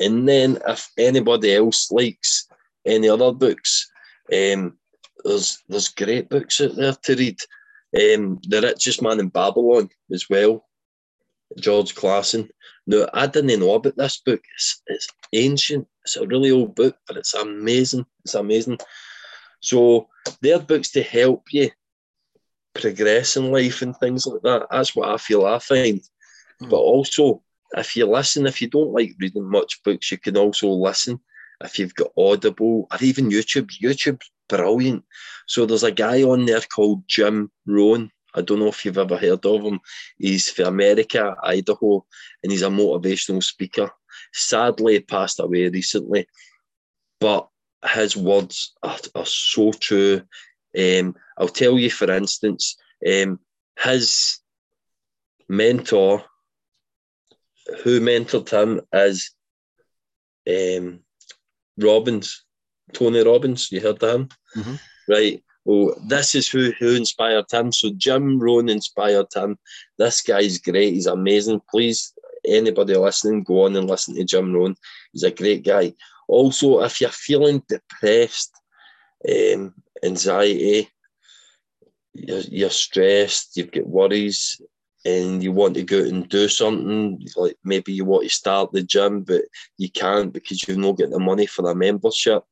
And 0.00 0.28
then 0.28 0.58
if 0.66 0.90
anybody 0.98 1.54
else 1.54 1.90
likes 1.90 2.48
any 2.86 3.08
other 3.08 3.32
books, 3.32 3.90
um, 4.32 4.78
there's 5.24 5.62
there's 5.68 5.88
great 5.88 6.28
books 6.28 6.60
out 6.60 6.76
there 6.76 6.92
to 6.92 7.16
read. 7.16 7.38
Um, 7.94 8.40
the 8.42 8.60
Richest 8.62 9.00
Man 9.00 9.20
in 9.20 9.28
Babylon 9.28 9.88
as 10.12 10.28
well, 10.28 10.66
George 11.58 11.94
Clason. 11.94 12.48
Now 12.86 13.06
I 13.14 13.26
didn't 13.26 13.60
know 13.60 13.74
about 13.74 13.96
this 13.96 14.20
book. 14.24 14.42
It's, 14.54 14.82
it's 14.86 15.08
ancient. 15.32 15.86
It's 16.04 16.16
a 16.16 16.26
really 16.26 16.50
old 16.50 16.74
book, 16.74 16.96
but 17.06 17.16
it's 17.16 17.34
amazing. 17.34 18.06
It's 18.24 18.34
amazing. 18.34 18.78
So 19.60 20.08
they're 20.40 20.58
books 20.58 20.90
to 20.92 21.02
help 21.02 21.44
you 21.52 21.70
progress 22.74 23.36
in 23.36 23.50
life 23.50 23.82
and 23.82 23.96
things 23.96 24.26
like 24.26 24.42
that. 24.42 24.66
That's 24.70 24.94
what 24.94 25.08
I 25.08 25.16
feel 25.16 25.46
I 25.46 25.58
find. 25.58 26.00
Mm. 26.62 26.70
But 26.70 26.76
also, 26.76 27.42
if 27.76 27.96
you 27.96 28.06
listen, 28.06 28.46
if 28.46 28.62
you 28.62 28.68
don't 28.68 28.92
like 28.92 29.14
reading 29.18 29.48
much 29.48 29.82
books, 29.82 30.10
you 30.10 30.18
can 30.18 30.36
also 30.36 30.68
listen. 30.68 31.20
If 31.62 31.78
you've 31.78 31.94
got 31.94 32.12
Audible 32.16 32.86
or 32.90 32.98
even 33.00 33.30
YouTube, 33.30 33.70
YouTube's 33.82 34.30
brilliant. 34.48 35.04
So 35.46 35.66
there's 35.66 35.82
a 35.82 35.92
guy 35.92 36.22
on 36.22 36.44
there 36.46 36.60
called 36.60 37.04
Jim 37.08 37.50
Rohn. 37.66 38.10
I 38.34 38.42
don't 38.42 38.58
know 38.58 38.68
if 38.68 38.84
you've 38.84 38.98
ever 38.98 39.16
heard 39.16 39.44
of 39.46 39.62
him. 39.62 39.80
He's 40.18 40.50
from 40.50 40.66
America, 40.66 41.34
Idaho, 41.42 42.04
and 42.42 42.52
he's 42.52 42.62
a 42.62 42.68
motivational 42.68 43.42
speaker. 43.42 43.90
Sadly, 44.32 45.00
passed 45.00 45.40
away 45.40 45.68
recently, 45.68 46.26
but 47.20 47.48
his 47.94 48.16
words 48.16 48.74
are, 48.82 48.98
are 49.14 49.26
so 49.26 49.72
true. 49.72 50.22
Um, 50.78 51.16
I'll 51.38 51.48
tell 51.48 51.78
you, 51.78 51.90
for 51.90 52.10
instance, 52.10 52.76
um, 53.06 53.40
his 53.78 54.40
mentor, 55.48 56.24
who 57.82 58.00
mentored 58.00 58.50
him, 58.50 58.80
is 58.92 59.30
um, 60.48 61.00
Robbins, 61.78 62.44
Tony 62.92 63.22
Robbins. 63.22 63.70
You 63.72 63.80
heard 63.80 64.02
of 64.02 64.14
him, 64.14 64.28
mm-hmm. 64.56 64.74
right? 65.08 65.42
Well, 65.64 65.96
this 66.06 66.34
is 66.36 66.48
who 66.48 66.72
who 66.78 66.94
inspired 66.94 67.50
him. 67.50 67.72
So 67.72 67.90
Jim 67.96 68.38
Rohn 68.38 68.68
inspired 68.68 69.34
him. 69.34 69.58
This 69.98 70.22
guy's 70.22 70.58
great. 70.58 70.94
He's 70.94 71.06
amazing. 71.06 71.60
Please 71.70 72.12
anybody 72.46 72.96
listening, 72.96 73.42
go 73.42 73.64
on 73.64 73.76
and 73.76 73.88
listen 73.88 74.14
to 74.14 74.24
Jim 74.24 74.52
Rohn. 74.52 74.76
He's 75.12 75.22
a 75.22 75.30
great 75.30 75.64
guy. 75.64 75.94
Also, 76.28 76.80
if 76.80 77.00
you're 77.00 77.10
feeling 77.10 77.62
depressed, 77.68 78.54
um, 79.28 79.74
anxiety, 80.04 80.88
you're, 82.14 82.40
you're 82.40 82.70
stressed, 82.70 83.56
you've 83.56 83.70
got 83.70 83.86
worries, 83.86 84.60
and 85.06 85.40
you 85.40 85.52
want 85.52 85.74
to 85.74 85.84
go 85.84 86.00
out 86.00 86.06
and 86.06 86.28
do 86.28 86.48
something, 86.48 87.24
like 87.36 87.56
maybe 87.62 87.92
you 87.92 88.04
want 88.04 88.24
to 88.24 88.28
start 88.28 88.72
the 88.72 88.82
gym, 88.82 89.22
but 89.22 89.42
you 89.78 89.88
can't 89.88 90.32
because 90.32 90.66
you've 90.66 90.78
not 90.78 90.98
got 90.98 91.10
the 91.10 91.20
money 91.20 91.46
for 91.46 91.70
a 91.70 91.74
membership, 91.76 92.42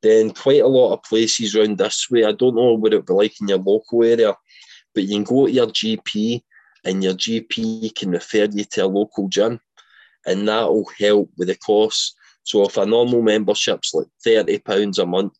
then 0.00 0.30
quite 0.30 0.62
a 0.62 0.68
lot 0.68 0.92
of 0.92 1.02
places 1.02 1.56
around 1.56 1.78
this 1.78 2.08
way, 2.08 2.24
I 2.24 2.30
don't 2.30 2.54
know 2.54 2.74
what 2.74 2.92
it 2.92 2.96
would 2.98 3.06
be 3.06 3.12
like 3.12 3.40
in 3.40 3.48
your 3.48 3.58
local 3.58 4.04
area, 4.04 4.36
but 4.94 5.02
you 5.02 5.16
can 5.16 5.24
go 5.24 5.46
to 5.46 5.52
your 5.52 5.66
GP 5.66 6.42
and 6.84 7.02
your 7.02 7.14
GP 7.14 7.92
can 7.96 8.10
refer 8.12 8.46
you 8.52 8.64
to 8.64 8.84
a 8.84 8.86
local 8.86 9.28
gym, 9.28 9.60
and 10.26 10.46
that 10.46 10.68
will 10.68 10.88
help 10.96 11.28
with 11.36 11.48
the 11.48 11.56
cost. 11.56 12.14
So 12.44 12.64
if 12.66 12.76
a 12.76 12.86
normal 12.86 13.20
membership's 13.20 13.92
like 13.94 14.06
thirty 14.22 14.60
pounds 14.60 15.00
a 15.00 15.06
month, 15.06 15.34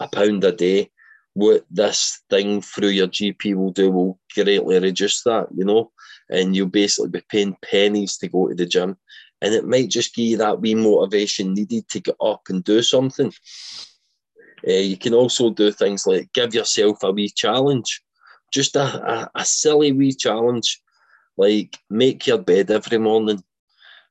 a 0.00 0.06
pound 0.06 0.44
a 0.44 0.52
day, 0.52 0.92
what 1.34 1.64
this 1.70 2.20
thing 2.28 2.60
through 2.60 2.90
your 2.90 3.08
GP 3.08 3.54
will 3.54 3.70
do 3.70 3.90
will 3.90 4.18
greatly 4.34 4.78
reduce 4.78 5.22
that, 5.22 5.48
you 5.54 5.64
know, 5.64 5.90
and 6.28 6.54
you'll 6.54 6.68
basically 6.68 7.08
be 7.08 7.22
paying 7.30 7.56
pennies 7.62 8.18
to 8.18 8.28
go 8.28 8.48
to 8.48 8.54
the 8.54 8.66
gym, 8.66 8.96
and 9.40 9.54
it 9.54 9.66
might 9.66 9.90
just 9.90 10.14
give 10.14 10.26
you 10.26 10.36
that 10.38 10.60
wee 10.60 10.74
motivation 10.74 11.54
needed 11.54 11.88
to 11.88 12.00
get 12.00 12.16
up 12.20 12.42
and 12.48 12.64
do 12.64 12.82
something. 12.82 13.32
Uh, 14.66 14.72
you 14.72 14.96
can 14.96 15.14
also 15.14 15.50
do 15.50 15.72
things 15.72 16.06
like 16.06 16.32
give 16.32 16.54
yourself 16.54 17.02
a 17.02 17.10
wee 17.10 17.28
challenge 17.28 18.02
just 18.52 18.76
a, 18.76 18.82
a, 18.82 19.30
a 19.34 19.44
silly 19.44 19.92
wee 19.92 20.12
challenge, 20.12 20.80
like 21.36 21.78
make 21.90 22.26
your 22.26 22.38
bed 22.38 22.70
every 22.70 22.98
morning. 22.98 23.42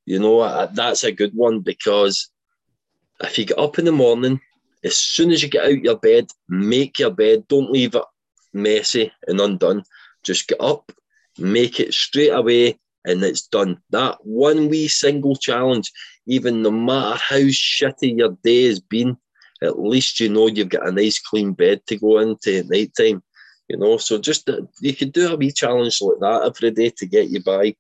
You 0.05 0.19
know, 0.19 0.67
that's 0.73 1.03
a 1.03 1.11
good 1.11 1.33
one 1.33 1.59
because 1.59 2.29
if 3.21 3.37
you 3.37 3.45
get 3.45 3.59
up 3.59 3.77
in 3.77 3.85
the 3.85 3.91
morning, 3.91 4.41
as 4.83 4.97
soon 4.97 5.31
as 5.31 5.43
you 5.43 5.49
get 5.49 5.65
out 5.65 5.83
your 5.83 5.97
bed, 5.97 6.27
make 6.49 6.99
your 6.99 7.11
bed. 7.11 7.47
Don't 7.47 7.71
leave 7.71 7.95
it 7.95 8.03
messy 8.53 9.11
and 9.27 9.39
undone. 9.39 9.83
Just 10.23 10.47
get 10.47 10.61
up, 10.61 10.91
make 11.37 11.79
it 11.79 11.93
straight 11.93 12.29
away, 12.29 12.79
and 13.05 13.23
it's 13.23 13.47
done. 13.47 13.81
That 13.89 14.17
one 14.25 14.69
wee 14.69 14.87
single 14.87 15.35
challenge, 15.35 15.91
even 16.27 16.61
no 16.61 16.71
matter 16.71 17.17
how 17.17 17.37
shitty 17.37 18.17
your 18.17 18.37
day 18.43 18.67
has 18.67 18.79
been, 18.79 19.17
at 19.63 19.79
least 19.79 20.19
you 20.19 20.29
know 20.29 20.47
you've 20.47 20.69
got 20.69 20.87
a 20.87 20.91
nice 20.91 21.19
clean 21.19 21.53
bed 21.53 21.85
to 21.87 21.97
go 21.97 22.19
into 22.19 22.59
at 22.59 22.69
night 22.69 22.91
time. 22.97 23.23
You 23.67 23.77
know, 23.77 23.97
so 23.97 24.17
just 24.17 24.49
uh, 24.49 24.61
you 24.81 24.93
could 24.93 25.13
do 25.13 25.31
a 25.31 25.35
wee 25.35 25.51
challenge 25.51 26.01
like 26.01 26.19
that 26.19 26.43
every 26.45 26.71
day 26.71 26.89
to 26.97 27.05
get 27.05 27.29
you 27.29 27.41
by. 27.41 27.75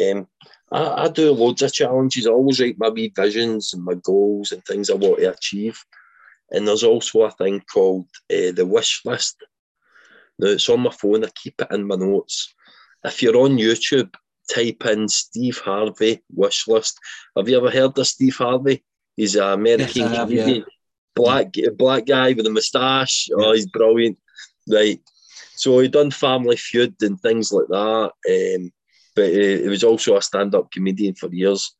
Um, 0.00 0.26
I, 0.72 1.04
I 1.04 1.08
do 1.08 1.32
loads 1.32 1.62
of 1.62 1.72
challenges. 1.72 2.26
I 2.26 2.30
always 2.30 2.60
write 2.60 2.78
my 2.78 2.88
wee 2.88 3.12
visions 3.14 3.74
and 3.74 3.84
my 3.84 3.94
goals 3.94 4.52
and 4.52 4.64
things 4.64 4.88
I 4.88 4.94
want 4.94 5.18
to 5.18 5.32
achieve. 5.32 5.78
And 6.50 6.66
there's 6.66 6.84
also 6.84 7.22
a 7.22 7.30
thing 7.30 7.62
called 7.72 8.06
uh, 8.32 8.52
the 8.52 8.64
wish 8.66 9.02
list. 9.04 9.36
Now 10.38 10.48
it's 10.48 10.68
on 10.68 10.80
my 10.80 10.90
phone. 10.90 11.24
I 11.24 11.28
keep 11.34 11.60
it 11.60 11.68
in 11.70 11.86
my 11.86 11.96
notes. 11.96 12.54
If 13.04 13.22
you're 13.22 13.36
on 13.36 13.58
YouTube, 13.58 14.14
type 14.52 14.86
in 14.86 15.08
Steve 15.08 15.58
Harvey 15.58 16.22
wish 16.30 16.66
list. 16.66 16.98
Have 17.36 17.48
you 17.48 17.58
ever 17.58 17.70
heard 17.70 17.98
of 17.98 18.06
Steve 18.06 18.36
Harvey? 18.36 18.84
He's 19.16 19.36
an 19.36 19.52
American 19.52 20.02
Yes, 20.02 20.16
have, 20.16 20.28
comedian. 20.28 20.64
Black 21.14 21.52
black 21.76 22.06
guy 22.06 22.32
with 22.32 22.46
a 22.46 22.50
moustache. 22.50 23.28
Oh, 23.34 23.52
he's 23.52 23.66
brilliant. 23.66 24.18
Right. 24.68 25.00
So 25.56 25.80
he 25.80 25.88
done 25.88 26.12
Family 26.12 26.56
Feud 26.56 26.94
and 27.02 27.20
things 27.20 27.52
like 27.52 27.66
that. 27.68 28.12
Um, 28.30 28.72
but 29.16 29.24
uh, 29.24 29.62
he 29.62 29.68
was 29.68 29.82
also 29.82 30.16
a 30.16 30.22
stand-up 30.22 30.70
comedian 30.70 31.14
for 31.14 31.28
years. 31.34 31.74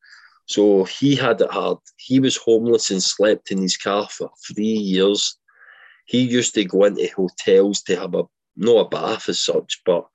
So 0.49 0.83
he 0.85 1.15
had 1.15 1.41
it 1.41 1.51
hard. 1.51 1.77
He 1.97 2.19
was 2.19 2.35
homeless 2.35 2.89
and 2.89 3.03
slept 3.03 3.51
in 3.51 3.61
his 3.61 3.77
car 3.77 4.09
for 4.09 4.31
three 4.47 4.65
years. 4.65 5.37
He 6.05 6.23
used 6.23 6.55
to 6.55 6.65
go 6.65 6.85
into 6.85 7.07
hotels 7.15 7.83
to 7.83 7.95
have 7.95 8.15
a 8.15 8.23
not 8.57 8.87
a 8.87 8.89
bath 8.89 9.29
as 9.29 9.39
such, 9.39 9.79
but 9.85 10.07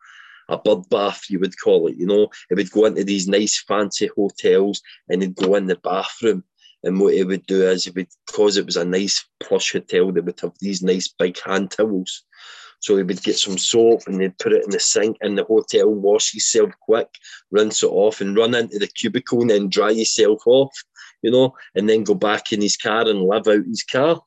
a 0.48 0.58
bird 0.58 0.88
bath 0.90 1.22
you 1.30 1.38
would 1.38 1.54
call 1.58 1.86
it. 1.86 1.96
You 1.96 2.06
know, 2.06 2.28
he 2.48 2.56
would 2.56 2.72
go 2.72 2.84
into 2.84 3.04
these 3.04 3.28
nice 3.28 3.62
fancy 3.62 4.08
hotels 4.08 4.82
and 5.08 5.22
he'd 5.22 5.36
go 5.36 5.54
in 5.54 5.66
the 5.66 5.76
bathroom. 5.76 6.42
And 6.82 7.00
what 7.00 7.14
he 7.14 7.22
would 7.22 7.46
do 7.46 7.62
is 7.62 7.84
he 7.84 7.92
would, 7.92 8.08
because 8.26 8.56
it 8.56 8.66
was 8.66 8.76
a 8.76 8.84
nice 8.84 9.24
plush 9.38 9.72
hotel, 9.72 10.10
they 10.10 10.20
would 10.20 10.40
have 10.40 10.52
these 10.60 10.82
nice 10.82 11.08
big 11.08 11.38
hand 11.40 11.70
towels. 11.70 12.24
So 12.84 12.98
he 12.98 13.02
would 13.02 13.22
get 13.22 13.38
some 13.38 13.56
soap 13.56 14.02
and 14.06 14.20
they'd 14.20 14.36
put 14.36 14.52
it 14.52 14.62
in 14.62 14.68
the 14.68 14.78
sink 14.78 15.16
in 15.22 15.36
the 15.36 15.44
hotel, 15.44 15.88
wash 15.88 16.32
himself 16.32 16.70
quick, 16.82 17.08
rinse 17.50 17.82
it 17.82 17.86
off, 17.86 18.20
and 18.20 18.36
run 18.36 18.54
into 18.54 18.78
the 18.78 18.86
cubicle 18.86 19.40
and 19.40 19.48
then 19.48 19.70
dry 19.70 19.94
himself 19.94 20.42
off, 20.44 20.70
you 21.22 21.30
know, 21.30 21.54
and 21.74 21.88
then 21.88 22.04
go 22.04 22.14
back 22.14 22.52
in 22.52 22.60
his 22.60 22.76
car 22.76 23.08
and 23.08 23.22
live 23.22 23.48
out 23.48 23.64
his 23.64 23.82
car. 23.82 24.20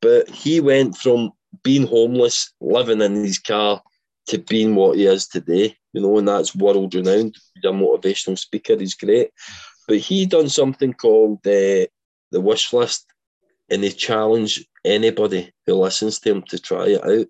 But 0.00 0.30
he 0.30 0.60
went 0.60 0.96
from 0.96 1.32
being 1.62 1.86
homeless, 1.86 2.54
living 2.62 3.02
in 3.02 3.16
his 3.16 3.38
car, 3.38 3.82
to 4.28 4.38
being 4.38 4.74
what 4.74 4.96
he 4.96 5.04
is 5.04 5.28
today, 5.28 5.76
you 5.92 6.00
know, 6.00 6.16
and 6.16 6.28
that's 6.28 6.56
world 6.56 6.94
renowned. 6.94 7.36
He's 7.54 7.64
a 7.64 7.66
motivational 7.66 8.38
speaker, 8.38 8.78
he's 8.78 8.94
great. 8.94 9.28
But 9.86 9.98
he 9.98 10.24
done 10.24 10.48
something 10.48 10.94
called 10.94 11.46
uh, 11.46 11.84
the 12.30 12.40
wish 12.40 12.72
list, 12.72 13.04
and 13.68 13.84
he 13.84 13.90
challenged 13.90 14.66
anybody 14.86 15.52
who 15.66 15.74
listens 15.74 16.18
to 16.20 16.30
him 16.30 16.42
to 16.44 16.58
try 16.58 16.86
it 16.86 17.04
out. 17.04 17.26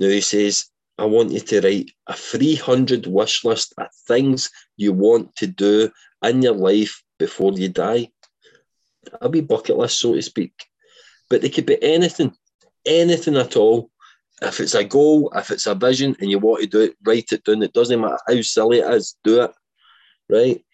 Now 0.00 0.08
he 0.08 0.22
says, 0.22 0.64
I 0.96 1.04
want 1.04 1.30
you 1.30 1.40
to 1.40 1.60
write 1.60 1.90
a 2.06 2.14
300 2.14 3.06
wish 3.06 3.44
list 3.44 3.74
of 3.76 3.86
things 4.08 4.50
you 4.78 4.94
want 4.94 5.36
to 5.36 5.46
do 5.46 5.90
in 6.24 6.40
your 6.40 6.54
life 6.54 7.02
before 7.18 7.52
you 7.52 7.68
die. 7.68 8.08
A 9.20 9.28
wee 9.28 9.42
bucket 9.42 9.76
list, 9.76 10.00
so 10.00 10.14
to 10.14 10.22
speak. 10.22 10.52
But 11.28 11.42
they 11.42 11.50
could 11.50 11.66
be 11.66 11.82
anything, 11.82 12.34
anything 12.86 13.36
at 13.36 13.56
all. 13.56 13.90
If 14.40 14.60
it's 14.60 14.74
a 14.74 14.84
goal, 14.84 15.30
if 15.36 15.50
it's 15.50 15.66
a 15.66 15.74
vision, 15.74 16.16
and 16.18 16.30
you 16.30 16.38
want 16.38 16.62
to 16.62 16.66
do 16.66 16.80
it, 16.80 16.96
write 17.04 17.32
it 17.32 17.44
down. 17.44 17.62
It 17.62 17.74
doesn't 17.74 18.00
matter 18.00 18.18
how 18.26 18.40
silly 18.40 18.78
it 18.78 18.94
is, 18.94 19.16
do 19.22 19.42
it. 19.42 19.52
Right? 20.30 20.64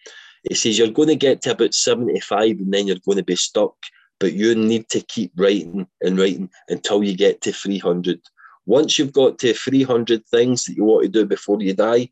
He 0.47 0.55
says 0.55 0.77
you're 0.77 0.87
going 0.87 1.09
to 1.09 1.15
get 1.17 1.41
to 1.41 1.51
about 1.51 1.73
75 1.73 2.59
and 2.59 2.73
then 2.73 2.87
you're 2.87 2.97
going 3.05 3.17
to 3.17 3.23
be 3.23 3.35
stuck, 3.35 3.75
but 4.21 4.31
you 4.31 4.55
need 4.55 4.87
to 4.89 5.01
keep 5.01 5.33
writing 5.35 5.85
and 6.01 6.17
writing 6.17 6.49
until 6.69 7.03
you 7.03 7.15
get 7.15 7.41
to 7.41 7.51
300. 7.51 8.21
Once 8.67 8.99
you've 8.99 9.13
got 9.13 9.39
to 9.39 9.53
300 9.53 10.27
things 10.27 10.65
that 10.65 10.75
you 10.75 10.83
want 10.83 11.01
to 11.01 11.09
do 11.09 11.25
before 11.25 11.61
you 11.61 11.73
die, 11.73 12.09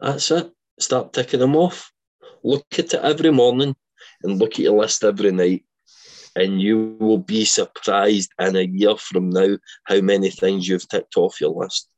that's 0.00 0.30
it. 0.30 0.50
Start 0.78 1.12
ticking 1.12 1.40
them 1.40 1.56
off. 1.56 1.92
Look 2.44 2.66
at 2.78 2.94
it 2.94 3.00
every 3.02 3.32
morning 3.32 3.74
and 4.22 4.38
look 4.38 4.52
at 4.52 4.60
your 4.60 4.80
list 4.80 5.02
every 5.02 5.32
night. 5.32 5.64
And 6.36 6.62
you 6.62 6.96
will 7.00 7.18
be 7.18 7.44
surprised 7.44 8.30
in 8.38 8.54
a 8.54 8.62
year 8.62 8.96
from 8.96 9.30
now 9.30 9.58
how 9.84 10.00
many 10.00 10.30
things 10.30 10.68
you've 10.68 10.88
ticked 10.88 11.16
off 11.16 11.40
your 11.40 11.50
list. 11.50 11.88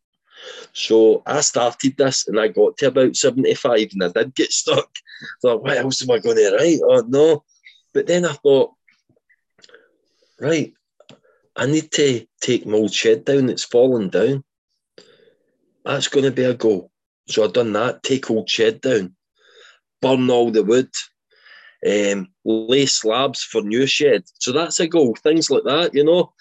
So 0.72 1.22
I 1.26 1.42
started 1.42 1.94
this 1.98 2.28
and 2.28 2.40
I 2.40 2.48
got 2.48 2.78
to 2.78 2.86
about 2.86 3.16
75 3.16 3.88
and 3.92 4.04
I 4.04 4.08
did 4.08 4.34
get 4.34 4.50
stuck. 4.50 4.88
I 4.88 5.26
thought, 5.42 5.62
what 5.62 5.76
else 5.76 6.02
am 6.02 6.10
I 6.10 6.20
going 6.20 6.36
to 6.36 6.56
write? 6.56 6.80
Oh 6.82 7.04
no. 7.06 7.44
But 7.92 8.06
then 8.06 8.24
I 8.24 8.32
thought, 8.32 8.72
right, 10.40 10.72
I 11.56 11.66
need 11.66 11.90
to 11.92 12.26
take 12.40 12.66
my 12.66 12.76
old 12.76 12.92
shed 12.92 13.24
down. 13.24 13.48
It's 13.48 13.64
fallen 13.64 14.10
down. 14.10 14.44
That's 15.84 16.08
going 16.08 16.24
to 16.24 16.32
be 16.32 16.44
a 16.44 16.54
goal. 16.54 16.90
So 17.28 17.44
I've 17.44 17.54
done 17.54 17.72
that. 17.72 18.02
Take 18.02 18.30
old 18.30 18.48
shed 18.48 18.80
down. 18.80 19.16
Burn 20.02 20.28
all 20.30 20.50
the 20.50 20.62
wood. 20.62 20.90
Um, 21.86 22.28
lay 22.44 22.86
slabs 22.86 23.42
for 23.42 23.62
new 23.62 23.86
shed. 23.86 24.24
So 24.38 24.52
that's 24.52 24.80
a 24.80 24.86
goal. 24.86 25.14
Things 25.14 25.50
like 25.50 25.64
that, 25.64 25.94
you 25.94 26.04
know. 26.04 26.32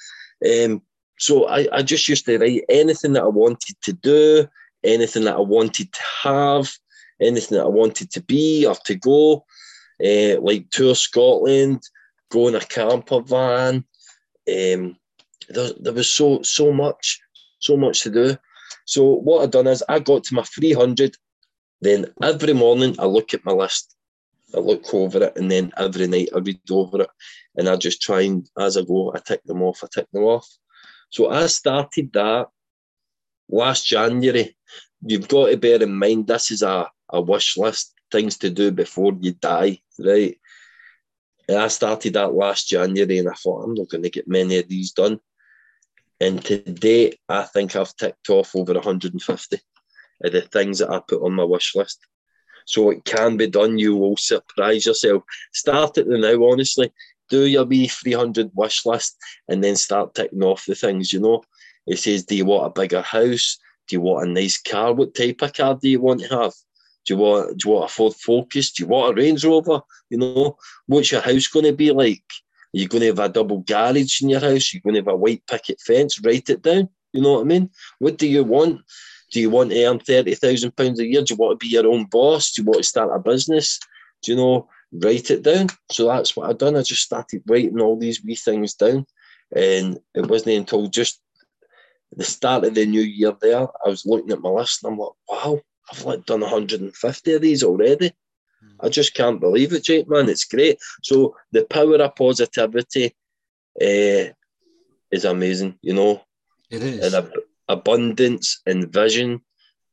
Um, 0.46 0.82
so 1.18 1.48
I, 1.48 1.68
I 1.72 1.82
just 1.82 2.08
used 2.10 2.26
to 2.26 2.38
write 2.38 2.64
anything 2.68 3.14
that 3.14 3.24
I 3.24 3.28
wanted 3.28 3.76
to 3.84 3.94
do, 3.94 4.48
anything 4.84 5.24
that 5.26 5.36
I 5.36 5.42
wanted 5.42 5.94
to 5.94 6.00
have, 6.24 6.72
anything 7.22 7.58
that 7.58 7.66
I 7.66 7.70
wanted 7.70 8.12
to 8.12 8.22
be 8.22 8.66
or 8.66 8.76
to 8.86 8.96
go, 8.96 9.46
uh, 10.04 10.42
like 10.42 10.70
tour 10.72 10.96
Scotland, 10.96 11.84
go 12.30 12.50
in 12.50 12.56
a 12.56 12.60
camper 12.60 13.22
van. 13.22 13.86
Um, 14.48 14.98
there, 15.50 15.72
there 15.80 15.94
was 15.94 16.10
so 16.10 16.42
so 16.42 16.72
much, 16.72 17.20
so 17.60 17.78
much 17.78 18.02
to 18.02 18.10
do. 18.10 18.38
So 18.86 19.04
what 19.04 19.44
I 19.44 19.46
done 19.48 19.68
is 19.68 19.84
I 19.90 20.00
got 20.00 20.24
to 20.26 20.36
my 20.36 20.44
300. 20.44 21.16
Then 21.82 22.08
every 22.22 22.54
morning 22.54 22.96
I 23.00 23.06
look 23.06 23.34
at 23.34 23.46
my 23.46 23.52
list, 23.52 23.96
I 24.56 24.60
look 24.60 24.94
over 24.94 25.24
it, 25.24 25.38
and 25.38 25.52
then 25.52 25.72
every 25.78 26.08
night 26.08 26.30
I 26.36 26.40
read 26.40 26.60
over 26.72 27.02
it, 27.02 27.10
and 27.56 27.68
I 27.68 27.76
just 27.76 28.02
try 28.02 28.22
and 28.22 28.48
as 28.60 28.78
I 28.78 28.84
go, 28.84 29.14
I 29.14 29.20
tick 29.20 29.44
them 29.44 29.62
off, 29.62 29.84
I 29.84 29.88
tick 29.94 30.08
them 30.12 30.24
off. 30.24 30.48
So 31.10 31.30
I 31.30 31.48
started 31.48 32.12
that 32.14 32.48
last 33.50 33.86
January. 33.86 34.56
You've 35.02 35.28
got 35.28 35.50
to 35.50 35.58
bear 35.58 35.82
in 35.82 35.94
mind 35.94 36.28
this 36.28 36.52
is 36.52 36.62
a, 36.62 36.90
a 37.10 37.22
wish 37.22 37.58
list, 37.58 37.94
things 38.12 38.38
to 38.40 38.50
do 38.50 38.72
before 38.72 39.14
you 39.20 39.34
die, 39.34 39.80
right? 40.00 40.38
And 41.48 41.58
I 41.60 41.68
started 41.68 42.14
that 42.14 42.34
last 42.34 42.68
January 42.68 43.20
and 43.20 43.30
I 43.30 43.34
thought 43.34 43.64
I'm 43.64 43.76
not 43.76 43.90
going 43.90 44.04
to 44.04 44.10
get 44.10 44.28
many 44.28 44.58
of 44.58 44.68
these 44.68 44.92
done. 44.92 45.20
And 46.22 46.44
to 46.46 46.58
date, 46.60 47.20
I 47.28 47.44
think 47.44 47.76
I've 47.76 47.96
ticked 47.96 48.30
off 48.30 48.56
over 48.56 48.74
150 48.74 49.60
of 50.24 50.32
the 50.32 50.42
things 50.42 50.80
that 50.80 50.90
I 50.90 51.02
put 51.06 51.22
on 51.22 51.34
my 51.34 51.44
wish 51.44 51.76
list. 51.76 52.00
So 52.66 52.90
it 52.90 53.06
can 53.06 53.38
be 53.38 53.48
done. 53.48 53.78
You 53.78 53.96
will 53.96 54.18
surprise 54.18 54.86
yourself. 54.86 55.24
Start 55.54 55.98
it 55.98 56.08
now, 56.08 56.44
honestly 56.46 56.92
do 57.30 57.46
your 57.46 57.66
wee 57.66 57.88
300 57.88 58.52
wish 58.54 58.86
list 58.86 59.18
and 59.48 59.64
then 59.64 59.76
start 59.76 60.14
ticking 60.14 60.44
off 60.44 60.66
the 60.66 60.76
things, 60.76 61.12
you 61.12 61.20
know. 61.20 61.44
It 61.88 62.00
says, 62.00 62.26
do 62.26 62.36
you 62.36 62.46
want 62.46 62.68
a 62.68 62.82
bigger 62.82 63.02
house? 63.02 63.58
Do 63.88 63.96
you 63.96 64.02
want 64.02 64.28
a 64.28 64.32
nice 64.32 64.60
car? 64.62 64.94
What 64.94 65.14
type 65.14 65.42
of 65.42 65.54
car 65.54 65.78
do 65.80 65.90
you 65.90 66.02
want 66.02 66.22
to 66.22 66.28
have? 66.30 66.54
Do 67.06 67.14
you 67.14 67.18
want 67.18 67.60
do 67.60 67.70
you 67.70 67.76
want 67.76 67.92
a 67.92 67.94
Ford 67.94 68.14
Focus? 68.16 68.72
Do 68.72 68.84
you 68.84 68.88
want 68.88 69.12
a 69.12 69.22
Range 69.22 69.46
Rover? 69.46 69.82
You 70.10 70.18
know, 70.18 70.58
what's 70.88 71.12
your 71.12 71.22
house 71.22 71.48
going 71.48 71.66
to 71.66 71.74
be 71.74 71.92
like? 71.92 72.24
Are 72.76 72.78
you 72.78 72.88
going 72.88 73.02
to 73.02 73.08
have 73.08 73.20
a 73.20 73.30
double 73.30 73.60
garage 73.60 74.22
in 74.22 74.30
your 74.30 74.42
house? 74.42 74.74
You're 74.74 74.80
you 74.80 74.82
going 74.82 74.96
to 74.96 75.00
have 75.00 75.14
a 75.14 75.18
white 75.18 75.44
picket 75.48 75.80
fence? 75.80 76.20
Write 76.22 76.50
it 76.50 76.62
down. 76.62 76.90
You 77.14 77.22
know 77.22 77.34
what 77.34 77.42
I 77.42 77.46
mean? 77.46 77.70
What 78.00 78.18
do 78.18 78.28
you 78.28 78.44
want? 78.44 78.82
Do 79.32 79.40
you 79.40 79.50
want 79.50 79.72
to 79.72 79.86
earn 79.86 80.00
thirty 80.00 80.36
thousand 80.36 80.76
pounds 80.76 81.00
a 81.00 81.06
year? 81.06 81.22
Do 81.22 81.34
you 81.34 81.38
want 81.38 81.60
to 81.60 81.66
be 81.66 81.72
your 81.72 81.88
own 81.88 82.06
boss? 82.06 82.52
Do 82.52 82.62
you 82.62 82.66
want 82.66 82.78
to 82.78 82.84
start 82.84 83.16
a 83.16 83.20
business? 83.20 83.80
Do 84.22 84.32
you 84.32 84.38
know? 84.38 84.70
write 85.04 85.32
it 85.32 85.44
down. 85.44 85.68
So 85.92 86.08
that's 86.08 86.36
what 86.36 86.50
I've 86.50 86.58
done. 86.58 86.76
I 86.76 86.82
just 86.82 87.02
started 87.02 87.44
writing 87.48 87.80
all 87.80 87.98
these 87.98 88.24
wee 88.24 88.36
things 88.36 88.74
down. 88.76 89.06
And 89.56 90.00
it 90.14 90.28
wasn't 90.28 90.58
until 90.58 90.88
just 90.88 91.22
the 92.16 92.24
start 92.24 92.66
of 92.66 92.76
the 92.76 92.86
new 92.86 93.02
year 93.02 93.34
there, 93.42 93.68
I 93.86 93.90
was 93.90 94.06
looking 94.06 94.32
at 94.32 94.42
my 94.42 94.50
list 94.50 94.84
and 94.84 94.94
I'm 94.94 95.00
like, 95.00 95.12
wow, 95.28 95.60
I've 95.92 96.04
like 96.04 96.26
done 96.26 96.42
150 96.42 97.34
of 97.34 97.42
these 97.42 97.64
already. 97.64 98.14
I 98.82 98.90
just 98.90 99.14
can't 99.14 99.40
believe 99.40 99.74
it, 99.74 99.84
Jake, 99.84 100.10
man. 100.10 100.30
It's 100.30 100.46
great. 100.46 100.78
So 101.04 101.36
the 101.52 101.66
power 101.66 101.96
of 101.96 102.16
positivity 102.16 103.16
uh, 103.82 104.34
is 105.12 105.26
amazing, 105.26 105.78
you 105.82 105.94
know. 105.94 106.22
It 106.70 106.84
is. 106.84 107.14
And 107.14 107.26
ab- 107.26 107.42
abundance 107.68 108.62
and 108.66 108.92
vision 108.92 109.42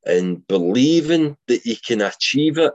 and 0.05 0.47
believing 0.49 1.37
that 1.47 1.65
you 1.65 1.77
can 1.77 2.01
achieve 2.01 2.59
it 2.59 2.73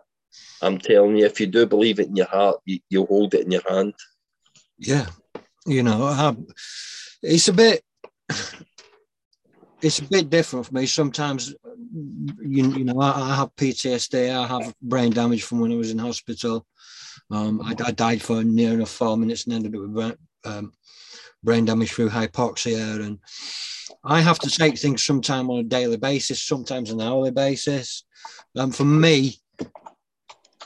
I'm 0.61 0.77
telling 0.77 1.17
you, 1.17 1.25
if 1.25 1.39
you 1.39 1.47
do 1.47 1.65
believe 1.65 1.99
it 1.99 2.07
in 2.07 2.15
your 2.15 2.27
heart, 2.27 2.57
you, 2.65 2.79
will 2.91 3.05
hold 3.07 3.33
it 3.33 3.45
in 3.45 3.51
your 3.51 3.61
hand. 3.67 3.93
Yeah, 4.79 5.07
you 5.65 5.83
know, 5.83 6.03
I, 6.03 6.35
it's 7.21 7.47
a 7.47 7.53
bit, 7.53 7.83
it's 9.81 9.99
a 9.99 10.03
bit 10.03 10.29
different 10.29 10.65
for 10.65 10.73
me. 10.73 10.85
Sometimes, 10.85 11.53
you, 11.93 12.71
you 12.71 12.83
know, 12.83 12.99
I, 12.99 13.31
I 13.31 13.35
have 13.35 13.55
PTSD. 13.55 14.35
I 14.35 14.47
have 14.47 14.73
brain 14.81 15.11
damage 15.11 15.43
from 15.43 15.59
when 15.59 15.71
I 15.71 15.75
was 15.75 15.91
in 15.91 15.99
hospital. 15.99 16.65
Um, 17.29 17.61
I, 17.61 17.75
I, 17.85 17.91
died 17.91 18.21
for 18.21 18.43
near 18.43 18.73
enough 18.73 18.89
four 18.89 19.17
minutes 19.17 19.45
and 19.45 19.53
ended 19.53 19.75
up 19.75 19.81
with 19.81 19.93
brain, 19.93 20.15
um, 20.45 20.71
brain 21.43 21.65
damage 21.65 21.91
through 21.91 22.09
hypoxia. 22.09 23.03
And 23.03 23.19
I 24.03 24.21
have 24.21 24.39
to 24.39 24.49
take 24.49 24.77
things 24.77 25.05
sometime 25.05 25.49
on 25.49 25.59
a 25.59 25.63
daily 25.63 25.97
basis, 25.97 26.41
sometimes 26.41 26.91
on 26.91 27.01
an 27.01 27.07
hourly 27.07 27.31
basis. 27.31 28.05
Um, 28.55 28.71
for 28.71 28.85
me, 28.85 29.35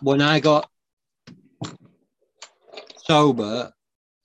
when 0.01 0.21
I 0.21 0.39
got 0.39 0.69
sober 3.05 3.71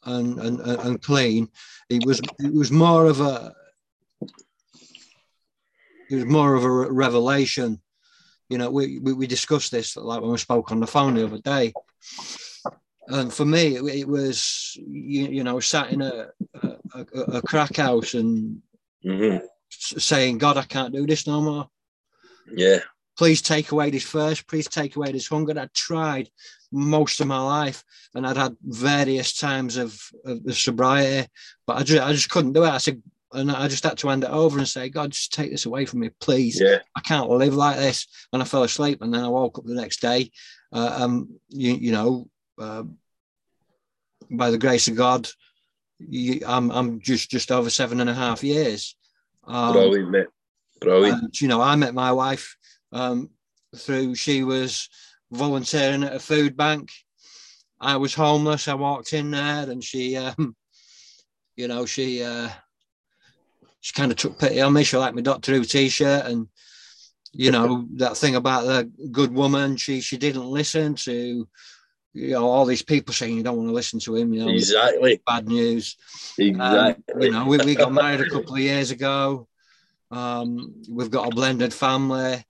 and, 0.05 0.39
and 0.39 0.61
and 0.61 1.03
clean, 1.03 1.49
it 1.89 2.05
was 2.05 2.21
it 2.39 2.53
was 2.53 2.71
more 2.71 3.07
of 3.07 3.21
a 3.21 3.55
it 6.11 6.15
was 6.17 6.25
more 6.25 6.55
of 6.55 6.65
a 6.65 6.71
revelation. 6.71 7.81
You 8.49 8.59
know, 8.59 8.71
we, 8.71 8.99
we, 9.01 9.13
we 9.13 9.27
discussed 9.27 9.73
this 9.73 9.97
like 9.97 10.21
when 10.21 10.31
we 10.31 10.39
spoke 10.39 10.71
on 10.71 10.81
the 10.81 10.87
phone 10.87 11.15
the 11.15 11.25
other 11.27 11.39
day. 11.39 11.73
And 13.09 13.33
for 13.33 13.45
me, 13.45 13.77
it, 13.77 13.85
it 13.85 14.09
was 14.09 14.73
you, 14.77 15.27
you 15.29 15.45
know 15.45 15.61
sat 15.61 15.93
in 15.93 16.03
a 16.03 16.29
a, 16.95 17.21
a 17.39 17.43
crack 17.43 17.77
house 17.77 18.15
and 18.15 18.63
Mhm. 19.05 19.41
saying, 19.71 20.39
"God, 20.39 20.57
I 20.57 20.63
can't 20.65 20.93
do 20.95 21.07
this 21.07 21.27
no 21.27 21.41
more." 21.41 21.69
Yeah. 22.53 22.81
please 23.19 23.41
take 23.43 23.73
away 23.73 23.91
this 23.91 24.05
thirst, 24.05 24.47
please 24.47 24.69
take 24.69 24.95
away 24.97 25.11
this 25.11 25.29
hunger. 25.29 25.59
I'd 25.59 25.73
tried 25.73 26.29
most 26.71 27.21
of 27.21 27.27
my 27.27 27.41
life 27.41 27.83
and 28.15 28.27
I'd 28.27 28.37
had 28.37 28.57
various 28.63 29.33
times 29.39 29.77
of, 29.79 29.99
of, 30.25 30.45
of 30.47 30.57
sobriety, 30.57 31.27
but 31.67 31.79
I 31.79 31.83
just, 31.83 32.03
I 32.03 32.13
just 32.13 32.29
couldn't 32.31 32.53
do 32.53 32.65
it. 32.65 32.69
I 32.69 32.79
said, 32.79 33.03
and 33.33 33.51
I 33.51 33.69
just 33.69 33.85
had 33.85 33.99
to 33.99 34.09
hand 34.09 34.25
it 34.25 34.31
over 34.31 34.59
and 34.59 34.69
say, 34.69 34.89
God, 34.89 35.11
just 35.11 35.33
take 35.33 35.51
this 35.51 35.67
away 35.67 35.85
from 35.85 36.01
me, 36.01 36.11
please. 36.21 36.61
Yeah. 36.61 36.79
I 36.95 37.01
can't 37.01 37.29
live 37.29 37.55
like 37.55 37.77
this. 37.77 38.07
And 38.33 38.41
I 38.41 38.45
fell 38.45 38.63
asleep 38.63 39.03
and 39.03 39.13
then 39.13 39.25
I 39.25 39.29
woke 39.29 39.59
up 39.59 39.65
the 39.65 39.75
next 39.75 40.01
day. 40.01 40.31
Uh, 40.73 40.97
um, 41.01 41.41
you, 41.49 41.75
you 41.75 41.93
know, 41.93 42.29
uh, 42.61 42.85
by 44.31 44.51
the 44.51 44.59
grace 44.59 44.89
of 44.89 44.97
God, 44.97 45.29
you, 45.99 46.41
I'm, 46.47 46.71
I'm 46.71 47.01
just, 47.01 47.31
just 47.31 47.51
over 47.51 47.71
seven 47.71 48.01
and 48.01 48.11
a 48.11 48.15
half 48.15 48.45
years. 48.45 48.97
Um, 49.45 49.73
Brilliant, 49.73 50.11
mate. 50.11 50.27
Brilliant. 50.81 51.23
and, 51.23 51.41
you 51.41 51.49
know, 51.49 51.61
I 51.61 51.75
met 51.77 51.95
my 51.95 52.13
wife 52.13 52.57
um, 52.93 53.31
through 53.75 54.15
she 54.15 54.45
was 54.45 54.89
volunteering 55.31 56.05
at 56.05 56.15
a 56.15 56.19
food 56.19 56.57
bank. 56.57 56.91
I 57.81 57.97
was 57.97 58.15
homeless. 58.15 58.69
I 58.69 58.75
walked 58.75 59.13
in 59.13 59.31
there, 59.31 59.71
and 59.71 59.83
she, 59.83 60.17
um, 60.17 60.57
you 61.57 61.69
know, 61.69 61.85
she 61.87 62.23
uh, 62.23 62.49
she 63.87 63.93
kind 63.93 64.11
of 64.11 64.19
took 64.19 64.37
pity 64.37 64.61
on 64.61 64.73
me. 64.73 64.83
She 64.83 64.97
liked 64.97 65.15
my 65.15 65.23
Doctor 65.23 65.53
Who 65.53 65.63
T-shirt, 65.63 66.27
and 66.27 66.49
you 67.33 67.53
know 67.53 67.87
that 67.99 68.17
thing 68.17 68.35
about 68.35 68.65
the 68.67 68.91
good 69.13 69.33
woman. 69.33 69.77
She 69.77 70.01
she 70.01 70.17
didn't 70.17 70.45
listen 70.45 70.97
to. 70.97 71.49
You 72.13 72.31
know, 72.31 72.49
all 72.49 72.65
these 72.65 72.83
people 72.83 73.15
saying 73.15 73.37
you 73.37 73.45
don't 73.45 73.59
want 73.59 73.69
to 73.69 73.75
listen 73.75 74.01
to 74.01 74.17
him. 74.17 74.35
You 74.35 74.45
know, 74.45 74.51
exactly. 74.51 75.23
bad 75.25 75.47
news. 75.47 75.97
Um, 76.41 76.47
Exactly. 76.47 77.27
you 77.27 77.31
know, 77.31 77.45
we, 77.45 77.59
we 77.59 77.77
got 77.77 77.93
married 77.93 78.23
a 78.23 78.31
couple 78.31 78.55
of 78.55 78.61
years 78.61 78.91
ago. 78.91 79.47
Um, 80.11 80.83
we've 80.91 81.11
got 81.11 81.31
a 81.31 81.35
blended 81.35 81.73
family. 81.75 82.45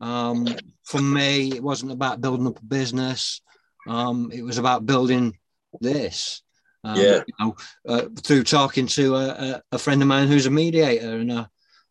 Um, 0.00 0.48
for 0.82 1.00
me, 1.00 1.52
it 1.52 1.62
wasn't 1.62 1.92
about 1.92 2.22
building 2.22 2.46
up 2.46 2.58
a 2.58 2.64
business. 2.64 3.42
Um, 3.86 4.30
it 4.32 4.42
was 4.42 4.58
about 4.58 4.86
building 4.86 5.36
this. 5.80 6.42
Um, 6.84 6.98
Yeah. 6.98 7.22
You 7.26 7.34
know, 7.38 7.56
uh, 7.86 8.08
through 8.22 8.44
talking 8.44 8.86
to 8.88 9.16
a, 9.16 9.62
a, 9.70 9.78
friend 9.78 10.02
of 10.02 10.08
mine 10.08 10.28
who's 10.28 10.46
a 10.46 10.50
mediator 10.50 11.16
and 11.16 11.30
a 11.30 11.50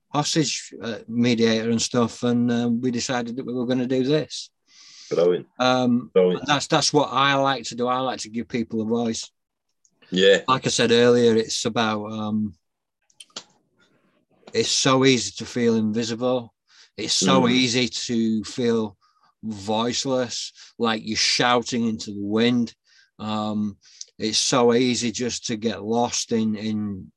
hostage 0.09 0.73
uh, 0.81 0.99
mediator 1.07 1.69
and 1.69 1.81
stuff, 1.81 2.23
and 2.23 2.51
um, 2.51 2.81
we 2.81 2.91
decided 2.91 3.37
that 3.37 3.45
we 3.45 3.53
were 3.53 3.65
going 3.65 3.79
to 3.79 3.87
do 3.87 4.03
this. 4.03 4.49
Brilliant. 5.09 5.47
Um, 5.59 6.11
that's 6.45 6.67
that's 6.67 6.93
what 6.93 7.09
I 7.11 7.35
like 7.35 7.63
to 7.65 7.75
do. 7.75 7.87
I 7.87 7.99
like 7.99 8.19
to 8.21 8.29
give 8.29 8.47
people 8.47 8.81
a 8.81 8.85
voice 8.85 9.29
Yeah. 10.09 10.39
like 10.47 10.65
I 10.65 10.69
said 10.69 10.91
earlier, 10.91 11.35
it's 11.35 11.65
about 11.65 12.11
um, 12.11 12.53
it's 14.53 14.69
so 14.69 15.05
easy 15.05 15.31
to 15.37 15.45
feel 15.45 15.75
invisible. 15.75 16.53
It's 16.97 17.13
so 17.13 17.43
Mm. 17.43 17.51
easy 17.51 17.87
to 17.87 18.43
feel 18.43 18.97
voiceless, 19.43 20.51
like 20.77 21.01
you're 21.05 21.17
shouting 21.17 21.87
into 21.87 22.11
the 22.11 22.23
wind. 22.23 22.75
Um, 23.17 23.77
it's 24.21 24.37
so 24.37 24.73
easy 24.73 25.11
just 25.11 25.45
to 25.47 25.55
get 25.55 25.83
lost 25.83 26.31
in 26.31 26.55
in 26.55 27.11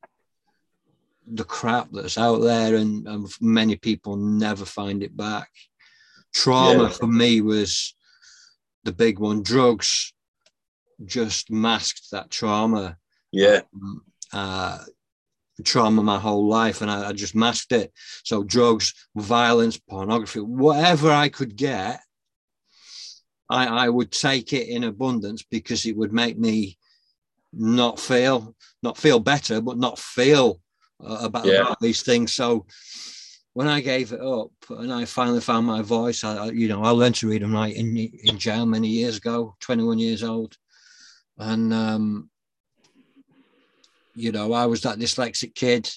the 1.26 1.44
crap 1.44 1.88
that's 1.90 2.18
out 2.18 2.40
there, 2.42 2.76
and, 2.76 3.06
and 3.08 3.28
many 3.40 3.76
people 3.76 4.16
never 4.16 4.64
find 4.64 5.02
it 5.02 5.16
back. 5.16 5.48
Trauma 6.34 6.84
Yeah. 6.84 6.88
for 6.90 7.06
me 7.06 7.40
was 7.40 7.94
the 8.82 8.92
big 8.92 9.18
one. 9.18 9.42
Drugs 9.42 10.12
just 11.04 11.50
masked 11.50 12.10
that 12.10 12.30
trauma 12.30 12.96
Yeah. 13.32 13.62
um, 13.74 14.02
uh, 14.32 14.78
trauma 15.64 16.02
my 16.02 16.18
whole 16.18 16.46
life 16.46 16.82
and 16.82 16.90
I, 16.90 17.08
I 17.08 17.12
just 17.12 17.34
masked 17.34 17.72
it. 17.72 17.92
So 18.24 18.42
drugs, 18.42 18.92
violence, 19.16 19.78
pornography, 19.78 20.40
whatever 20.40 21.10
I 21.10 21.28
could 21.30 21.56
get, 21.56 22.00
I, 23.48 23.66
I 23.66 23.88
would 23.88 24.10
take 24.10 24.52
it 24.52 24.68
in 24.68 24.84
abundance 24.84 25.42
because 25.42 25.86
it 25.86 25.96
would 25.96 26.12
make 26.12 26.38
me 26.38 26.76
not 27.56 27.98
feel, 28.00 28.54
not 28.82 28.96
feel 28.96 29.20
better, 29.20 29.60
but 29.60 29.78
not 29.78 29.98
feel 29.98 30.60
uh, 31.04 31.18
about, 31.22 31.46
Yeah. 31.46 31.62
about 31.62 31.80
these 31.80 32.02
things. 32.02 32.32
So 32.32 32.66
when 33.52 33.68
I 33.68 33.80
gave 33.80 34.12
it 34.12 34.20
up 34.20 34.50
and 34.70 34.92
I 34.92 35.04
finally 35.04 35.40
found 35.40 35.66
my 35.66 35.82
voice, 35.82 36.24
I, 36.24 36.46
you 36.50 36.68
know, 36.68 36.82
I 36.82 36.90
learned 36.90 37.14
to 37.16 37.28
read 37.28 37.42
and 37.42 37.52
write 37.52 37.76
in, 37.76 37.96
in 37.96 38.38
jail 38.38 38.66
many 38.66 38.88
years 38.88 39.16
ago, 39.16 39.54
21 39.60 39.98
years 39.98 40.22
old. 40.22 40.56
And, 41.38 41.72
um, 41.72 42.30
you 44.14 44.32
know, 44.32 44.52
I 44.52 44.66
was 44.66 44.82
that 44.82 44.98
dyslexic 44.98 45.54
kid 45.54 45.90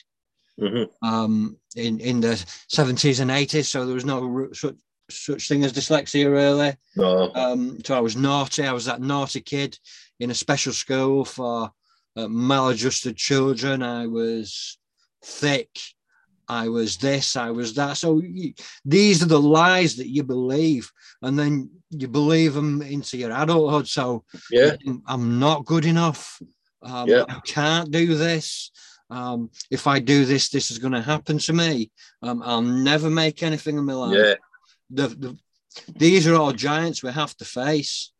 hmm 0.59 0.83
um, 1.03 1.55
in 1.75 1.99
in 1.99 2.19
the 2.19 2.43
seventies 2.67 3.19
and 3.19 3.29
eighties, 3.29 3.67
so 3.67 3.85
there 3.85 3.93
was 3.93 4.05
no 4.05 4.49
such 4.53 4.75
such 5.09 5.47
thing 5.47 5.63
as 5.63 5.71
dyslexia 5.71 6.31
really. 6.31 6.75
No. 6.95 7.31
Um, 7.35 7.77
so 7.85 7.95
I 7.95 7.99
was 7.99 8.15
naughty. 8.15 8.63
I 8.65 8.71
was 8.73 8.85
that 8.85 8.99
naughty 8.99 9.41
kid 9.41 9.77
in 10.19 10.31
a 10.31 10.35
special 10.35 10.73
school 10.73 11.25
for 11.25 11.71
uh, 12.15 12.27
maladjusted 12.27 13.15
children. 13.15 13.83
I 13.83 14.07
was 14.07 14.77
thick. 15.23 15.69
I 16.49 16.69
was 16.69 16.97
this. 16.97 17.35
I 17.35 17.51
was 17.51 17.73
that. 17.75 17.97
So 17.97 18.21
you, 18.21 18.53
these 18.85 19.21
are 19.21 19.27
the 19.27 19.39
lies 19.39 19.97
that 19.97 20.07
you 20.07 20.23
believe, 20.23 20.89
and 21.21 21.37
then 21.37 21.69
you 21.89 22.07
believe 22.07 22.53
them 22.53 22.81
into 22.81 23.17
your 23.17 23.31
adulthood. 23.31 23.87
So 23.87 24.23
Yeah. 24.51 24.75
I'm 25.07 25.39
not 25.39 25.65
good 25.65 25.85
enough. 25.85 26.41
Um, 26.81 27.09
Yeah. 27.09 27.25
I 27.27 27.39
can't 27.41 27.91
do 27.91 28.15
this. 28.15 28.71
Um, 29.09 29.49
if 29.71 29.87
I 29.87 29.99
do 29.99 30.25
this, 30.25 30.49
this 30.49 30.71
is 30.71 30.79
going 30.79 30.93
to 30.93 31.01
happen 31.01 31.37
to 31.39 31.53
me. 31.53 31.91
Um, 32.21 32.41
I'll 32.43 32.61
never 32.61 33.09
make 33.09 33.43
anything 33.43 33.77
in 33.77 33.85
my 33.85 33.93
life. 33.93 34.17
Yeah. 34.17 34.35
The, 34.89 35.07
the, 35.15 35.37
these 35.95 36.27
are 36.27 36.35
all 36.35 36.51
giants 36.53 37.03
we 37.03 37.11
have 37.11 37.35
to 37.37 37.45
face. 37.45 38.11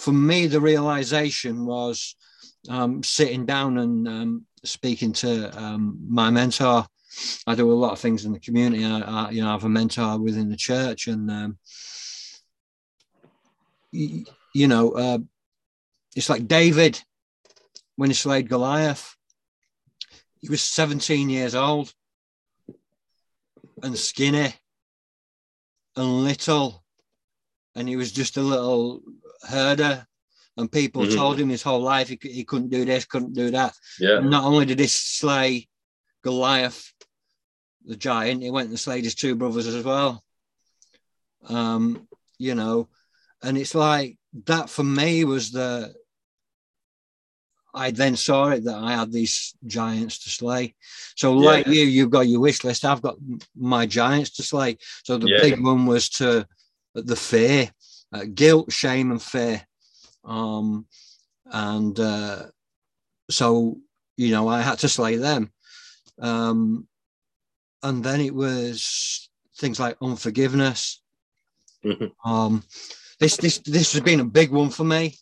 For 0.00 0.12
me, 0.12 0.46
the 0.46 0.62
realization 0.62 1.66
was 1.66 2.16
um, 2.70 3.02
sitting 3.02 3.44
down 3.44 3.76
and 3.76 4.08
um, 4.08 4.46
speaking 4.64 5.12
to 5.12 5.50
um, 5.62 5.98
my 6.08 6.30
mentor. 6.30 6.86
I 7.46 7.54
do 7.54 7.70
a 7.70 7.74
lot 7.74 7.92
of 7.92 7.98
things 7.98 8.24
in 8.24 8.32
the 8.32 8.40
community. 8.40 8.82
I, 8.82 9.00
I 9.00 9.30
you 9.30 9.42
know, 9.42 9.50
I 9.50 9.52
have 9.52 9.64
a 9.64 9.68
mentor 9.68 10.18
within 10.18 10.48
the 10.48 10.56
church, 10.56 11.06
and 11.06 11.30
um, 11.30 11.58
y- 13.92 14.24
you 14.54 14.68
know, 14.68 14.92
uh, 14.92 15.18
it's 16.16 16.30
like 16.30 16.48
David 16.48 16.98
when 17.96 18.08
he 18.08 18.14
slayed 18.14 18.48
Goliath. 18.48 19.14
He 20.40 20.48
was 20.48 20.62
17 20.62 21.28
years 21.28 21.54
old 21.54 21.92
and 23.82 23.98
skinny 23.98 24.54
and 25.94 26.24
little, 26.24 26.82
and 27.74 27.86
he 27.86 27.96
was 27.96 28.12
just 28.12 28.38
a 28.38 28.42
little 28.42 29.02
herder. 29.42 30.06
And 30.56 30.70
people 30.70 31.02
Mhm. 31.04 31.14
told 31.14 31.38
him 31.38 31.48
his 31.48 31.62
whole 31.62 31.80
life 31.80 32.08
he, 32.08 32.18
he 32.22 32.44
couldn't 32.44 32.68
do 32.70 32.84
this, 32.84 33.04
couldn't 33.04 33.32
do 33.34 33.50
that. 33.52 33.74
Yeah. 33.98 34.18
And 34.18 34.30
not 34.30 34.44
only 34.44 34.66
did 34.66 34.78
he 34.78 34.86
slay 34.88 35.68
Goliath, 36.22 36.92
the 37.84 37.96
giant, 37.96 38.42
he 38.42 38.50
went 38.50 38.68
and 38.68 38.78
slayed 38.78 39.04
his 39.04 39.14
two 39.14 39.34
brothers 39.36 39.66
as 39.66 39.84
well. 39.84 40.22
Um, 41.44 42.06
you 42.38 42.54
know, 42.54 42.88
and 43.42 43.56
it's 43.56 43.74
like 43.74 44.18
that 44.44 44.68
for 44.68 44.84
me 44.84 45.24
was 45.24 45.50
the 45.50 45.94
I 47.72 47.92
then 47.92 48.16
saw 48.16 48.48
it 48.48 48.64
that 48.64 48.76
I 48.76 48.92
had 48.96 49.12
these 49.12 49.54
giants 49.64 50.18
to 50.24 50.30
slay. 50.30 50.74
So, 51.14 51.32
like 51.34 51.66
Yeah. 51.66 51.72
you, 51.72 51.82
you've 51.86 52.10
got 52.10 52.26
your 52.26 52.40
wish 52.40 52.64
list. 52.64 52.84
I've 52.84 53.00
got 53.00 53.16
my 53.54 53.86
giants 53.86 54.30
to 54.30 54.42
slay. 54.42 54.78
So 55.04 55.18
the 55.18 55.28
Yeah. 55.28 55.40
big 55.40 55.60
one 55.62 55.86
was 55.86 56.08
to 56.18 56.46
the 56.94 57.14
fear, 57.14 57.70
uh, 58.12 58.24
guilt, 58.34 58.72
shame, 58.72 59.10
and 59.10 59.22
fear. 59.22 59.66
Um, 60.24 60.86
and 61.46 61.98
uh, 61.98 62.46
so 63.30 63.78
you 64.16 64.30
know, 64.30 64.48
I 64.48 64.60
had 64.60 64.78
to 64.80 64.88
slay 64.88 65.16
them. 65.16 65.50
Um, 66.20 66.86
and 67.82 68.04
then 68.04 68.20
it 68.20 68.34
was 68.34 69.30
things 69.58 69.80
like 69.80 69.96
unforgiveness. 70.02 71.00
Mhm. 71.84 72.12
Um, 72.24 72.62
this 73.18 73.36
this 73.36 73.58
this 73.58 73.92
has 73.92 74.02
been 74.02 74.20
a 74.20 74.24
big 74.24 74.50
one 74.50 74.70
for 74.70 74.84
me. 74.84 75.16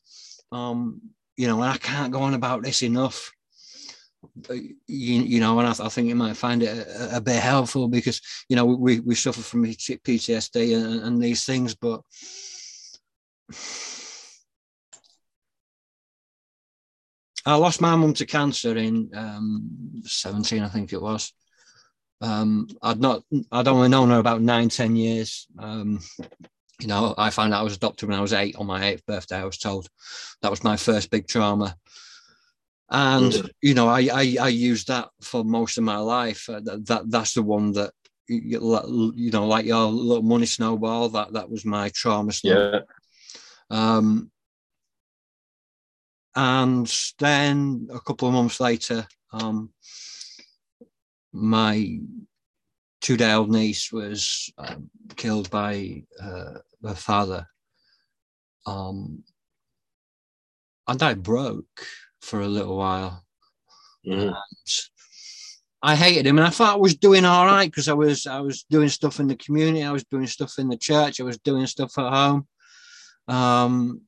Um, 0.51 1.01
you 1.37 1.47
know, 1.47 1.63
and 1.63 1.71
I 1.71 1.79
can't 1.79 2.13
go 2.13 2.23
on 2.23 2.35
about 2.35 2.63
this 2.65 2.83
enough. 2.83 3.31
Uh, 4.51 4.55
You, 4.89 5.23
you 5.23 5.41
know, 5.41 5.59
and 5.61 5.69
I, 5.69 5.85
I 5.87 5.89
think 5.89 6.09
you 6.09 6.17
might 6.17 6.37
find 6.37 6.63
it 6.63 6.87
a, 6.89 7.19
a 7.19 7.21
bit 7.21 7.41
helpful 7.41 7.87
because 7.89 8.21
you 8.49 8.57
know 8.57 8.65
we 8.65 8.99
we 9.01 9.15
suffer 9.15 9.43
from 9.43 9.65
PTSD 9.65 10.75
and, 10.77 11.03
and 11.05 11.23
these 11.23 11.45
things, 11.45 11.77
but 11.77 12.01
I 17.47 17.55
lost 17.55 17.81
my 17.81 17.97
mum 17.97 18.13
to 18.15 18.27
cancer 18.27 18.77
in 18.77 19.11
um, 19.15 20.03
17, 20.05 20.63
I 20.63 20.69
think 20.69 20.93
it 20.93 21.01
was. 21.01 21.33
Um, 22.21 22.69
I'd 22.83 23.01
not, 23.01 23.23
I'd 23.51 23.69
only 23.69 23.89
known 23.89 24.11
her 24.11 24.19
about 24.19 24.43
nine, 24.43 24.69
10 24.69 24.97
years. 24.97 25.47
Um, 25.59 26.01
you 26.81 26.87
know, 26.87 27.15
I 27.17 27.31
found 27.31 27.55
out 27.55 27.61
I 27.61 27.65
was 27.65 27.77
adopted 27.77 28.09
when 28.09 28.19
I 28.19 28.21
was 28.23 28.33
eight 28.33 28.57
on 28.57 28.67
my 28.67 28.85
eighth 28.85 29.07
birthday. 29.07 29.37
I 29.37 29.45
was 29.45 29.59
told 29.59 29.89
that 30.43 30.51
was 30.51 30.63
my 30.63 30.77
first 30.77 31.11
big 31.11 31.27
trauma. 31.27 31.75
And, 32.91 33.33
mm. 33.33 33.51
you 33.61 33.75
know, 33.75 33.89
I, 33.89 34.09
I, 34.13 34.37
I 34.41 34.49
used 34.49 34.89
that 34.89 35.09
for 35.21 35.45
most 35.45 35.79
of 35.79 35.85
my 35.85 35.99
life. 35.99 36.49
Uh, 36.49 36.61
that, 36.65 36.87
that 36.87 37.11
That's 37.11 37.35
the 37.35 37.43
one 37.43 37.73
that, 37.73 37.93
you, 38.29 39.31
know, 39.33 39.47
like 39.47 39.67
your 39.67 39.87
little 39.87 40.23
money 40.23 40.47
snowball, 40.47 41.09
that, 41.11 41.33
that 41.33 41.51
was 41.51 41.65
my 41.65 41.89
trauma 41.91 42.33
snowball. 42.33 42.73
Yeah. 42.75 42.81
Um, 43.71 44.31
and 46.35 46.93
then 47.19 47.89
a 47.93 48.01
couple 48.01 48.29
of 48.29 48.35
months 48.35 48.61
later, 48.61 49.07
um, 49.33 49.71
my 51.33 51.99
two-day-old 53.01 53.51
niece 53.51 53.93
was 53.93 54.53
um, 54.59 54.91
killed 55.17 55.51
by 55.51 56.03
uh, 56.23 56.59
her 56.85 56.95
father. 56.95 57.47
Um, 58.67 59.25
and 60.87 61.03
I 61.03 61.15
broke 61.15 61.87
for 62.21 62.41
a 62.41 62.49
little 62.49 62.77
while. 62.77 63.25
Mm. 64.07 64.35
I 65.83 65.95
hated 65.95 66.27
him, 66.27 66.39
and 66.39 66.47
I 66.47 66.51
thought 66.51 66.75
I 66.75 66.79
was 66.79 66.97
doing 66.97 67.25
all 67.25 67.47
right 67.47 67.71
because 67.71 67.89
I 67.89 67.93
was 67.93 68.27
I 68.27 68.41
was 68.41 68.65
doing 68.65 68.89
stuff 68.89 69.21
in 69.21 69.29
the 69.29 69.37
community, 69.37 69.85
I 69.85 69.93
was 69.93 70.05
doing 70.05 70.27
stuff 70.27 70.59
in 70.59 70.69
the 70.69 70.77
church, 70.77 71.21
I 71.21 71.25
was 71.25 71.39
doing 71.39 71.67
stuff 71.67 71.97
at 71.99 72.13
home. 72.13 72.49
Um, 73.29 74.03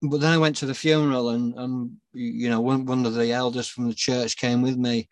but 0.00 0.20
then 0.20 0.32
I 0.32 0.38
went 0.38 0.56
to 0.56 0.66
the 0.66 0.74
funeral, 0.74 1.30
and 1.30 1.54
and 1.58 1.92
you 2.12 2.48
know 2.48 2.60
one 2.60 2.86
one 2.86 3.04
of 3.04 3.14
the 3.14 3.32
elders 3.32 3.68
from 3.68 3.88
the 3.88 3.94
church 3.94 4.36
came 4.36 4.62
with 4.62 4.76
me, 4.76 5.08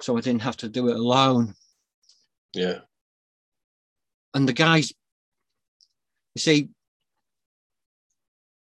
so 0.00 0.16
I 0.16 0.20
didn't 0.20 0.42
have 0.42 0.56
to 0.58 0.68
do 0.68 0.88
it 0.88 0.96
alone. 0.96 1.54
Yeah. 2.52 2.80
And 4.34 4.48
the 4.48 4.52
guys, 4.52 4.92
you 6.34 6.40
see, 6.40 6.68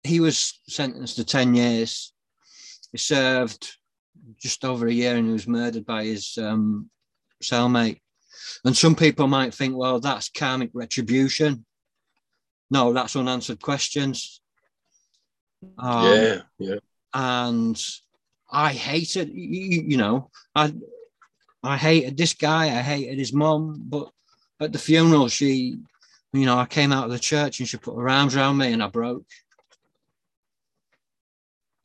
he 0.04 0.20
was 0.20 0.60
sentenced 0.68 1.18
to 1.18 1.26
10 1.26 1.56
years. 1.56 2.14
He 2.92 2.98
served 2.98 3.78
just 4.40 4.64
over 4.64 4.88
a 4.88 4.94
year 4.94 5.16
and 5.16 5.28
he 5.28 5.34
was 5.34 5.48
murdered 5.48 5.86
by 5.86 6.06
his 6.06 6.38
um, 6.38 6.90
cellmate. 7.44 8.00
And 8.64 8.76
some 8.76 8.96
people 8.96 9.28
might 9.28 9.54
think, 9.54 9.76
well, 9.76 10.00
that's 10.00 10.30
karmic 10.30 10.72
retribution. 10.74 11.66
No, 12.72 12.94
that's 12.94 13.16
unanswered 13.16 13.62
questions. 13.62 14.42
Um, 15.78 16.06
yeah, 16.06 16.42
yeah. 16.58 16.76
And 17.14 17.82
I 18.52 18.72
hated, 18.74 19.30
you, 19.34 19.84
you 19.88 19.98
know, 19.98 20.30
I 20.56 20.74
I 21.64 21.78
hated 21.78 22.18
this 22.18 22.34
guy. 22.34 22.66
I 22.66 22.82
hated 22.82 23.18
his 23.18 23.34
mom. 23.34 23.82
But 23.90 24.10
at 24.60 24.72
the 24.72 24.80
funeral, 24.80 25.28
she, 25.28 25.80
you 26.34 26.46
know, 26.46 26.58
I 26.58 26.66
came 26.66 26.92
out 26.92 27.06
of 27.06 27.12
the 27.12 27.20
church 27.20 27.60
and 27.60 27.68
she 27.68 27.78
put 27.78 27.98
her 27.98 28.10
arms 28.10 28.36
around 28.36 28.58
me 28.58 28.72
and 28.72 28.84
I 28.84 28.88
broke. 28.88 29.26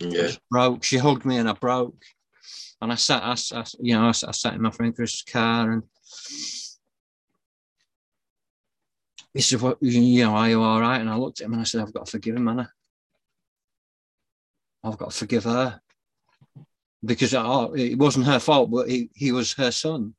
Yeah. 0.01 0.31
Broke. 0.51 0.85
She 0.85 0.99
hugged 0.99 1.25
me 1.25 1.39
and 1.39 1.49
I 1.49 1.55
broke. 1.55 2.03
And 2.81 2.93
I 2.93 2.97
sat, 2.97 3.23
I, 3.23 3.37
I 3.59 3.65
you 3.81 3.95
know, 3.95 4.05
I, 4.05 4.09
I, 4.09 4.13
sat 4.33 4.55
in 4.55 4.63
my 4.63 4.71
friend 4.71 4.95
Chris's 4.95 5.23
car 5.23 5.73
and 5.73 5.83
he 9.35 9.41
said, 9.41 9.61
"What, 9.61 9.79
you 9.83 10.25
know, 10.25 10.35
are 10.35 10.49
you 10.49 10.63
all 10.63 10.81
right?" 10.81 11.01
And 11.01 11.11
I 11.11 11.17
looked 11.17 11.41
at 11.41 11.47
him 11.47 11.53
and 11.53 11.61
I 11.61 11.65
said, 11.65 11.83
"I've 11.83 11.93
got 11.93 12.07
to 12.07 12.11
forgive 12.11 12.37
him, 12.37 12.45
man. 12.45 12.69
I've 14.83 14.99
got 14.99 15.11
to 15.11 15.17
forgive 15.17 15.45
her." 15.45 15.81
because 17.05 17.35
it 17.35 17.99
wasn't 17.99 18.27
her 18.27 18.39
fault, 18.39 18.71
but 18.71 18.89
he, 18.89 19.11
he 19.15 19.33
was 19.33 19.53
her 19.55 19.71
son. 19.71 20.15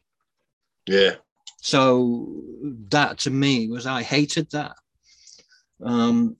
Yeah. 0.87 1.15
So 1.61 2.43
that 2.89 3.19
to 3.19 3.31
me 3.31 3.69
was 3.69 3.87
I 3.87 4.03
hated 4.03 4.51
that. 4.51 4.75
Um, 5.83 6.37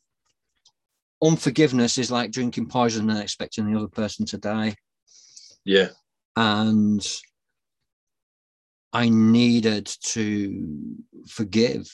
unforgiveness 1.23 1.97
is 1.97 2.11
like 2.11 2.31
drinking 2.31 2.67
poison 2.67 3.09
and 3.09 3.19
expecting 3.19 3.71
the 3.71 3.77
other 3.77 3.87
person 3.87 4.25
to 4.27 4.37
die. 4.37 4.75
Yeah. 5.63 5.89
And 6.35 7.05
I 8.93 9.09
needed 9.09 9.87
to 10.01 10.95
forgive 11.27 11.87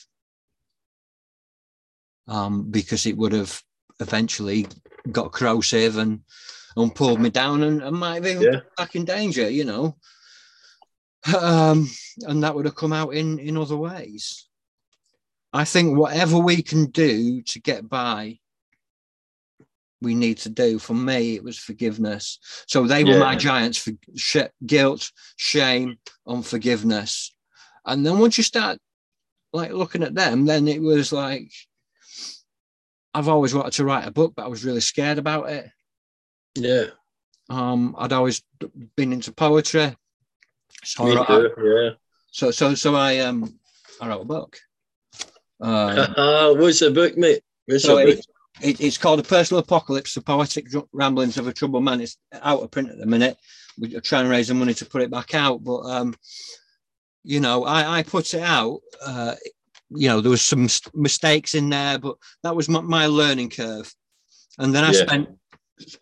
um, 2.28 2.70
because 2.70 3.06
it 3.06 3.16
would 3.16 3.32
have 3.32 3.62
eventually 4.00 4.66
got 5.10 5.32
corrosive 5.32 5.98
and 5.98 6.20
and 6.76 6.94
pulled 6.94 7.20
me 7.20 7.28
down 7.30 7.62
and, 7.62 7.82
and 7.82 7.96
might 7.96 8.14
have 8.14 8.26
even 8.26 8.42
yeah. 8.42 8.60
back 8.76 8.96
in 8.96 9.04
danger, 9.04 9.48
you 9.48 9.64
know. 9.64 9.96
Um, 11.38 11.88
and 12.22 12.42
that 12.42 12.54
would 12.54 12.64
have 12.64 12.74
come 12.74 12.92
out 12.92 13.14
in 13.14 13.38
in 13.38 13.56
other 13.56 13.76
ways. 13.76 14.48
I 15.52 15.64
think 15.64 15.96
whatever 15.96 16.38
we 16.38 16.62
can 16.62 16.86
do 16.86 17.42
to 17.42 17.60
get 17.60 17.88
by, 17.88 18.38
we 20.00 20.14
need 20.14 20.38
to 20.38 20.48
do. 20.48 20.78
For 20.78 20.94
me, 20.94 21.34
it 21.36 21.44
was 21.44 21.58
forgiveness. 21.58 22.38
So 22.66 22.86
they 22.86 23.04
were 23.04 23.12
yeah. 23.12 23.18
my 23.18 23.36
giants 23.36 23.78
for 23.78 23.92
sh- 24.16 24.50
guilt, 24.64 25.12
shame, 25.36 25.98
unforgiveness. 26.26 27.34
And 27.84 28.04
then 28.04 28.18
once 28.18 28.38
you 28.38 28.44
start 28.44 28.78
like 29.52 29.72
looking 29.72 30.02
at 30.02 30.14
them, 30.14 30.46
then 30.46 30.66
it 30.68 30.80
was 30.80 31.12
like 31.12 31.52
I've 33.14 33.28
always 33.28 33.54
wanted 33.54 33.72
to 33.74 33.84
write 33.84 34.06
a 34.06 34.10
book, 34.10 34.34
but 34.36 34.44
I 34.44 34.48
was 34.48 34.64
really 34.64 34.80
scared 34.80 35.18
about 35.18 35.50
it. 35.50 35.70
Yeah. 36.54 36.86
Um, 37.50 37.94
I'd 37.98 38.12
always 38.12 38.42
been 38.96 39.12
into 39.12 39.32
poetry. 39.32 39.94
So 40.84 41.04
Me 41.04 41.14
too, 41.14 41.20
I, 41.20 41.62
yeah. 41.62 41.90
So 42.30 42.50
so 42.50 42.74
so 42.74 42.94
I 42.94 43.18
um 43.18 43.58
I 44.00 44.08
wrote 44.08 44.22
a 44.22 44.24
book. 44.24 44.58
Um, 45.60 45.96
What's 46.58 46.80
the 46.80 46.90
book, 46.90 47.16
mate? 47.16 47.42
What's 47.66 47.84
so 47.84 47.98
it, 47.98 48.26
it, 48.60 48.80
it's 48.80 48.98
called 48.98 49.20
A 49.20 49.22
Personal 49.22 49.62
Apocalypse, 49.62 50.14
The 50.14 50.20
Poetic 50.20 50.66
Ramblings 50.92 51.38
of 51.38 51.46
a 51.46 51.52
Troubled 51.52 51.84
Man. 51.84 52.00
It's 52.00 52.16
out 52.32 52.62
of 52.62 52.70
print 52.70 52.90
at 52.90 52.98
the 52.98 53.06
minute. 53.06 53.36
We're 53.78 54.00
trying 54.00 54.24
to 54.24 54.30
raise 54.30 54.48
the 54.48 54.54
money 54.54 54.74
to 54.74 54.84
put 54.84 55.02
it 55.02 55.10
back 55.10 55.34
out. 55.34 55.62
But, 55.64 55.80
um, 55.82 56.14
you 57.22 57.40
know, 57.40 57.64
I, 57.64 57.98
I 57.98 58.02
put 58.02 58.34
it 58.34 58.42
out. 58.42 58.80
Uh, 59.04 59.34
you 59.94 60.08
know, 60.08 60.20
there 60.20 60.30
was 60.30 60.42
some 60.42 60.68
mistakes 60.94 61.54
in 61.54 61.68
there, 61.70 61.98
but 61.98 62.16
that 62.42 62.56
was 62.56 62.68
my, 62.68 62.80
my 62.80 63.06
learning 63.06 63.50
curve. 63.50 63.92
And 64.58 64.74
then 64.74 64.84
I 64.84 64.92
yeah. 64.92 65.02
spent 65.02 65.28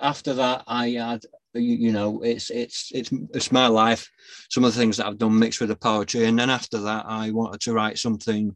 after 0.01 0.35
that, 0.35 0.65
I 0.67 0.91
had 0.91 1.23
you, 1.55 1.75
you, 1.77 1.93
know 1.93 2.23
it's 2.23 2.51
it's 2.51 2.91
it's 2.93 3.11
it's 3.35 3.53
my 3.53 3.67
life. 3.67 4.09
Some 4.51 4.65
of 4.65 4.73
the 4.73 4.79
things 4.79 4.97
that 4.97 5.07
I've 5.07 5.19
done 5.19 5.39
mixed 5.39 5.61
with 5.61 5.69
the 5.69 5.77
poetry, 5.77 6.27
and 6.27 6.39
then 6.39 6.51
after 6.51 6.79
that, 6.79 7.07
I 7.07 7.31
wanted 7.31 7.61
to 7.63 7.73
write 7.73 7.99
something 7.99 8.55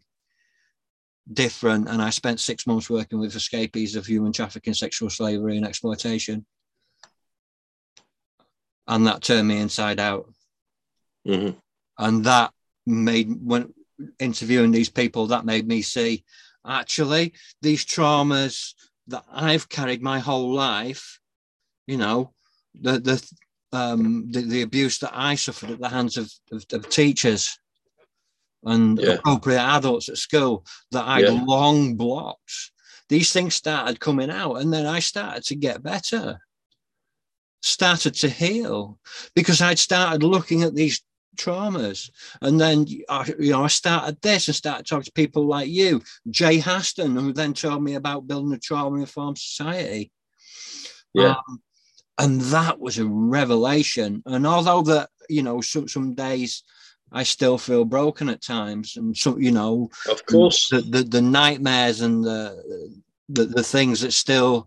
different, 1.32 1.88
and 1.88 2.00
I 2.00 2.10
spent 2.10 2.40
six 2.40 2.66
months 2.66 2.90
working 2.90 3.18
with 3.18 3.34
escapees 3.34 3.96
of 3.96 4.06
human 4.06 4.32
trafficking, 4.32 4.74
sexual 4.74 5.10
slavery, 5.10 5.56
and 5.56 5.66
exploitation, 5.66 6.44
and 8.86 9.06
that 9.06 9.22
turned 9.22 9.48
me 9.48 9.58
inside 9.58 9.98
out. 9.98 10.32
Mm-hmm. 11.26 11.58
And 11.98 12.24
that 12.24 12.52
made 12.86 13.28
when 13.42 13.72
interviewing 14.18 14.70
these 14.70 14.90
people, 14.90 15.26
that 15.28 15.44
made 15.44 15.66
me 15.66 15.82
see 15.82 16.24
actually 16.66 17.34
these 17.62 17.84
traumas 17.84 18.72
that 19.08 19.24
I've 19.30 19.68
carried 19.68 20.02
my 20.02 20.18
whole 20.18 20.52
life, 20.52 21.18
you 21.86 21.96
know, 21.96 22.32
the 22.80 22.98
the 22.98 23.32
um, 23.72 24.30
the, 24.30 24.40
the 24.42 24.62
abuse 24.62 24.98
that 24.98 25.10
I 25.12 25.34
suffered 25.34 25.70
at 25.70 25.80
the 25.80 25.88
hands 25.88 26.16
of, 26.16 26.30
of, 26.52 26.64
of 26.72 26.88
teachers 26.88 27.58
and 28.62 28.98
yeah. 28.98 29.14
appropriate 29.14 29.60
adults 29.60 30.08
at 30.08 30.16
school 30.16 30.64
that 30.92 31.04
I'd 31.04 31.24
yeah. 31.24 31.42
long 31.44 31.96
blocked. 31.96 32.70
These 33.08 33.32
things 33.32 33.54
started 33.54 34.00
coming 34.00 34.30
out, 34.30 34.54
and 34.54 34.72
then 34.72 34.86
I 34.86 35.00
started 35.00 35.44
to 35.44 35.56
get 35.56 35.82
better, 35.82 36.38
started 37.62 38.14
to 38.14 38.28
heal 38.28 38.98
because 39.34 39.60
I'd 39.60 39.78
started 39.78 40.22
looking 40.22 40.62
at 40.62 40.74
these 40.74 41.02
traumas. 41.36 42.10
And 42.40 42.60
then 42.60 42.86
I, 43.08 43.32
you 43.38 43.52
know, 43.52 43.64
I 43.64 43.68
started 43.68 44.20
this 44.20 44.48
and 44.48 44.54
started 44.54 44.86
talking 44.86 45.04
to 45.04 45.12
people 45.12 45.46
like 45.46 45.68
you, 45.68 46.02
Jay 46.30 46.58
Haston, 46.58 47.18
who 47.18 47.32
then 47.32 47.54
told 47.54 47.82
me 47.82 47.94
about 47.94 48.26
building 48.26 48.52
a 48.52 48.58
trauma 48.58 48.98
informed 49.00 49.38
society. 49.38 50.10
Yeah. 51.12 51.34
Um, 51.48 51.62
and 52.18 52.40
that 52.42 52.78
was 52.78 52.98
a 52.98 53.06
revelation. 53.06 54.22
And 54.26 54.46
although 54.46 54.82
that, 54.82 55.10
you 55.28 55.42
know, 55.42 55.60
some, 55.60 55.88
some 55.88 56.14
days 56.14 56.62
I 57.14 57.22
still 57.22 57.58
feel 57.58 57.84
broken 57.84 58.28
at 58.28 58.42
times, 58.42 58.96
and 58.96 59.16
so 59.16 59.38
you 59.38 59.52
know, 59.52 59.88
of 60.10 60.26
course, 60.26 60.68
the, 60.68 60.80
the, 60.80 61.04
the 61.04 61.22
nightmares 61.22 62.00
and 62.00 62.24
the, 62.24 62.90
the 63.28 63.44
the 63.44 63.62
things 63.62 64.00
that 64.00 64.12
still 64.12 64.66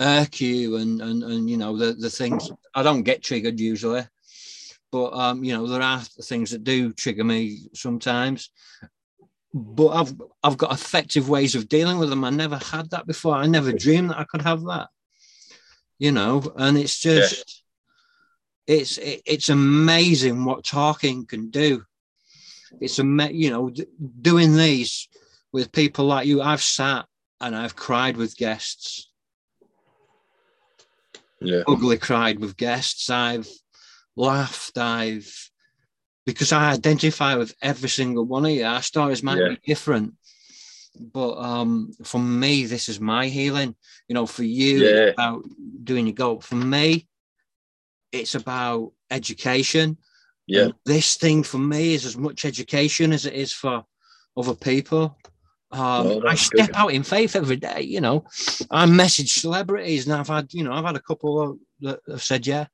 irk 0.00 0.40
you, 0.40 0.76
and 0.76 1.02
and 1.02 1.22
and 1.22 1.50
you 1.50 1.58
know 1.58 1.76
the 1.76 1.92
the 1.92 2.08
things 2.08 2.50
I 2.74 2.82
don't 2.82 3.02
get 3.02 3.22
triggered 3.22 3.60
usually, 3.60 4.04
but 4.92 5.14
um, 5.14 5.42
you 5.42 5.54
know, 5.54 5.66
there 5.66 5.82
are 5.82 6.00
things 6.00 6.50
that 6.50 6.62
do 6.62 6.92
trigger 6.92 7.24
me 7.24 7.60
sometimes. 7.74 8.50
but 9.54 9.88
I've 9.88 10.14
I've 10.42 10.58
got 10.58 10.72
effective 10.72 11.28
ways 11.28 11.54
of 11.54 11.68
dealing 11.68 11.98
with 11.98 12.10
them. 12.10 12.24
I 12.24 12.30
never 12.30 12.58
had 12.58 12.90
that 12.90 13.06
before. 13.06 13.34
I 13.34 13.46
never 13.46 13.72
dreamed 13.72 14.10
that 14.10 14.18
I 14.18 14.24
could 14.24 14.42
have 14.42 14.62
that. 14.64 14.88
You 15.98 16.12
know, 16.12 16.52
and 16.56 16.76
it's 16.76 16.98
just 17.00 17.64
yeah. 18.66 18.76
it's 18.76 18.98
it, 18.98 19.22
it's 19.24 19.48
amazing 19.48 20.44
what 20.44 20.64
talking 20.64 21.26
can 21.26 21.50
do. 21.50 21.84
It's 22.80 22.98
a 22.98 23.04
you 23.32 23.50
know 23.50 23.72
doing 24.20 24.54
these 24.54 25.08
with 25.52 25.72
people 25.72 26.04
like 26.04 26.26
you. 26.26 26.42
I've 26.42 26.62
sat 26.62 27.06
and 27.40 27.56
I've 27.56 27.76
cried 27.76 28.16
with 28.16 28.36
guests. 28.36 29.08
Yeah. 31.40 31.62
Ugly 31.66 31.98
cried 31.98 32.38
with 32.38 32.56
guests. 32.56 33.10
I've 33.10 33.48
laughed. 34.16 34.78
I've 34.78 35.50
because 36.24 36.52
I 36.52 36.72
identify 36.72 37.34
with 37.34 37.54
every 37.62 37.88
single 37.88 38.24
one 38.24 38.44
of 38.44 38.52
you. 38.52 38.64
Our 38.64 38.82
stories 38.82 39.22
might 39.22 39.38
yeah. 39.38 39.48
be 39.50 39.58
different, 39.66 40.14
but 40.94 41.36
um, 41.38 41.92
for 42.04 42.20
me, 42.20 42.64
this 42.64 42.88
is 42.88 43.00
my 43.00 43.26
healing. 43.26 43.74
You 44.08 44.14
know, 44.14 44.26
for 44.26 44.44
you, 44.44 44.78
yeah. 44.78 44.90
it's 44.90 45.14
about 45.14 45.44
doing 45.82 46.06
your 46.06 46.14
goal. 46.14 46.40
For 46.40 46.54
me, 46.54 47.08
it's 48.12 48.34
about 48.34 48.92
education. 49.10 49.98
Yeah. 50.46 50.64
And 50.64 50.74
this 50.84 51.16
thing 51.16 51.42
for 51.42 51.58
me 51.58 51.94
is 51.94 52.04
as 52.04 52.16
much 52.16 52.44
education 52.44 53.12
as 53.12 53.26
it 53.26 53.34
is 53.34 53.52
for 53.52 53.84
other 54.36 54.54
people. 54.54 55.16
Um, 55.70 56.06
oh, 56.06 56.22
I 56.26 56.34
step 56.34 56.66
good. 56.68 56.76
out 56.76 56.92
in 56.92 57.02
faith 57.02 57.34
every 57.34 57.56
day. 57.56 57.80
You 57.80 58.02
know, 58.02 58.24
I 58.70 58.84
message 58.86 59.32
celebrities, 59.32 60.06
and 60.06 60.14
I've 60.14 60.28
had, 60.28 60.52
you 60.52 60.64
know, 60.64 60.72
I've 60.72 60.84
had 60.84 60.96
a 60.96 61.00
couple 61.00 61.58
that 61.80 62.00
have 62.08 62.22
said 62.22 62.46
yeah. 62.46 62.66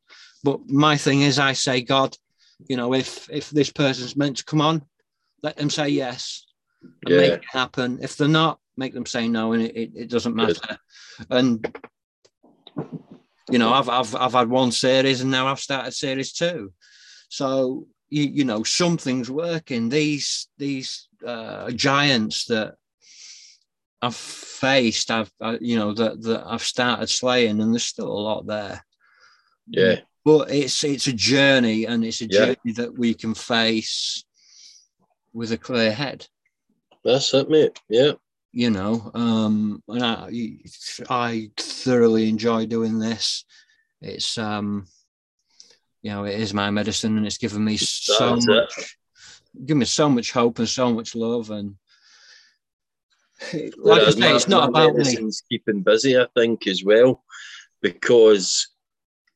But 0.44 0.68
my 0.68 0.96
thing 0.96 1.22
is, 1.22 1.38
I 1.38 1.52
say, 1.52 1.80
God, 1.80 2.16
you 2.68 2.76
know, 2.76 2.94
if 2.94 3.28
if 3.30 3.50
this 3.50 3.70
person's 3.70 4.16
meant 4.16 4.38
to 4.38 4.44
come 4.44 4.60
on, 4.60 4.82
let 5.42 5.56
them 5.56 5.70
say 5.70 5.88
yes 5.88 6.46
and 6.82 7.14
yeah. 7.14 7.20
make 7.20 7.32
it 7.34 7.44
happen. 7.50 7.98
If 8.02 8.16
they're 8.16 8.28
not, 8.28 8.58
make 8.76 8.94
them 8.94 9.06
say 9.06 9.28
no, 9.28 9.52
and 9.52 9.62
it, 9.62 9.76
it, 9.76 9.90
it 9.94 10.10
doesn't 10.10 10.36
matter. 10.36 10.78
And 11.30 11.76
you 13.50 13.58
know, 13.58 13.72
I've 13.72 13.88
I've 13.88 14.14
I've 14.14 14.32
had 14.32 14.48
one 14.48 14.72
series, 14.72 15.20
and 15.20 15.30
now 15.30 15.46
I've 15.46 15.60
started 15.60 15.92
series 15.92 16.32
two. 16.32 16.72
So 17.28 17.86
you 18.08 18.24
you 18.24 18.44
know, 18.44 18.62
something's 18.62 19.30
working. 19.30 19.88
These 19.88 20.48
these 20.58 21.08
uh, 21.26 21.70
giants 21.70 22.46
that 22.46 22.74
I've 24.00 24.14
faced, 24.14 25.10
I've 25.10 25.32
uh, 25.40 25.58
you 25.60 25.78
know 25.78 25.92
that 25.94 26.22
that 26.22 26.44
I've 26.46 26.62
started 26.62 27.08
slaying, 27.08 27.60
and 27.60 27.72
there's 27.72 27.84
still 27.84 28.10
a 28.10 28.26
lot 28.28 28.46
there. 28.46 28.84
Yeah, 29.66 30.00
but 30.28 30.50
it's 30.50 30.84
it's 30.84 31.06
a 31.06 31.12
journey, 31.14 31.86
and 31.86 32.04
it's 32.04 32.20
a 32.20 32.26
yeah. 32.26 32.38
journey 32.38 32.72
that 32.76 32.98
we 32.98 33.14
can 33.14 33.32
face 33.32 34.26
with 35.32 35.52
a 35.52 35.56
clear 35.56 35.90
head. 35.90 36.26
That's 37.02 37.32
it, 37.32 37.48
mate. 37.48 37.80
Yeah. 37.88 38.12
You 38.52 38.68
know, 38.68 39.10
um, 39.14 39.82
and 39.88 40.04
I, 40.04 40.58
I 41.08 41.50
thoroughly 41.56 42.28
enjoy 42.28 42.66
doing 42.66 42.98
this. 42.98 43.46
It's 44.02 44.36
um, 44.36 44.86
you 46.02 46.10
know, 46.10 46.24
it 46.24 46.38
is 46.38 46.52
my 46.52 46.68
medicine, 46.70 47.16
and 47.16 47.26
it's 47.26 47.38
given 47.38 47.64
me 47.64 47.78
so 47.78 48.34
That's 48.34 48.46
much, 48.46 48.74
it. 48.76 49.64
given 49.64 49.78
me 49.78 49.86
so 49.86 50.10
much 50.10 50.32
hope 50.32 50.58
and 50.58 50.68
so 50.68 50.92
much 50.92 51.14
love, 51.14 51.50
and 51.50 51.76
like 53.78 54.02
I 54.02 54.10
say, 54.10 54.34
it's 54.34 54.46
not 54.46 54.68
about 54.68 54.94
me. 54.94 55.30
Keeping 55.48 55.80
busy, 55.80 56.18
I 56.18 56.26
think, 56.36 56.66
as 56.66 56.84
well, 56.84 57.24
because 57.80 58.68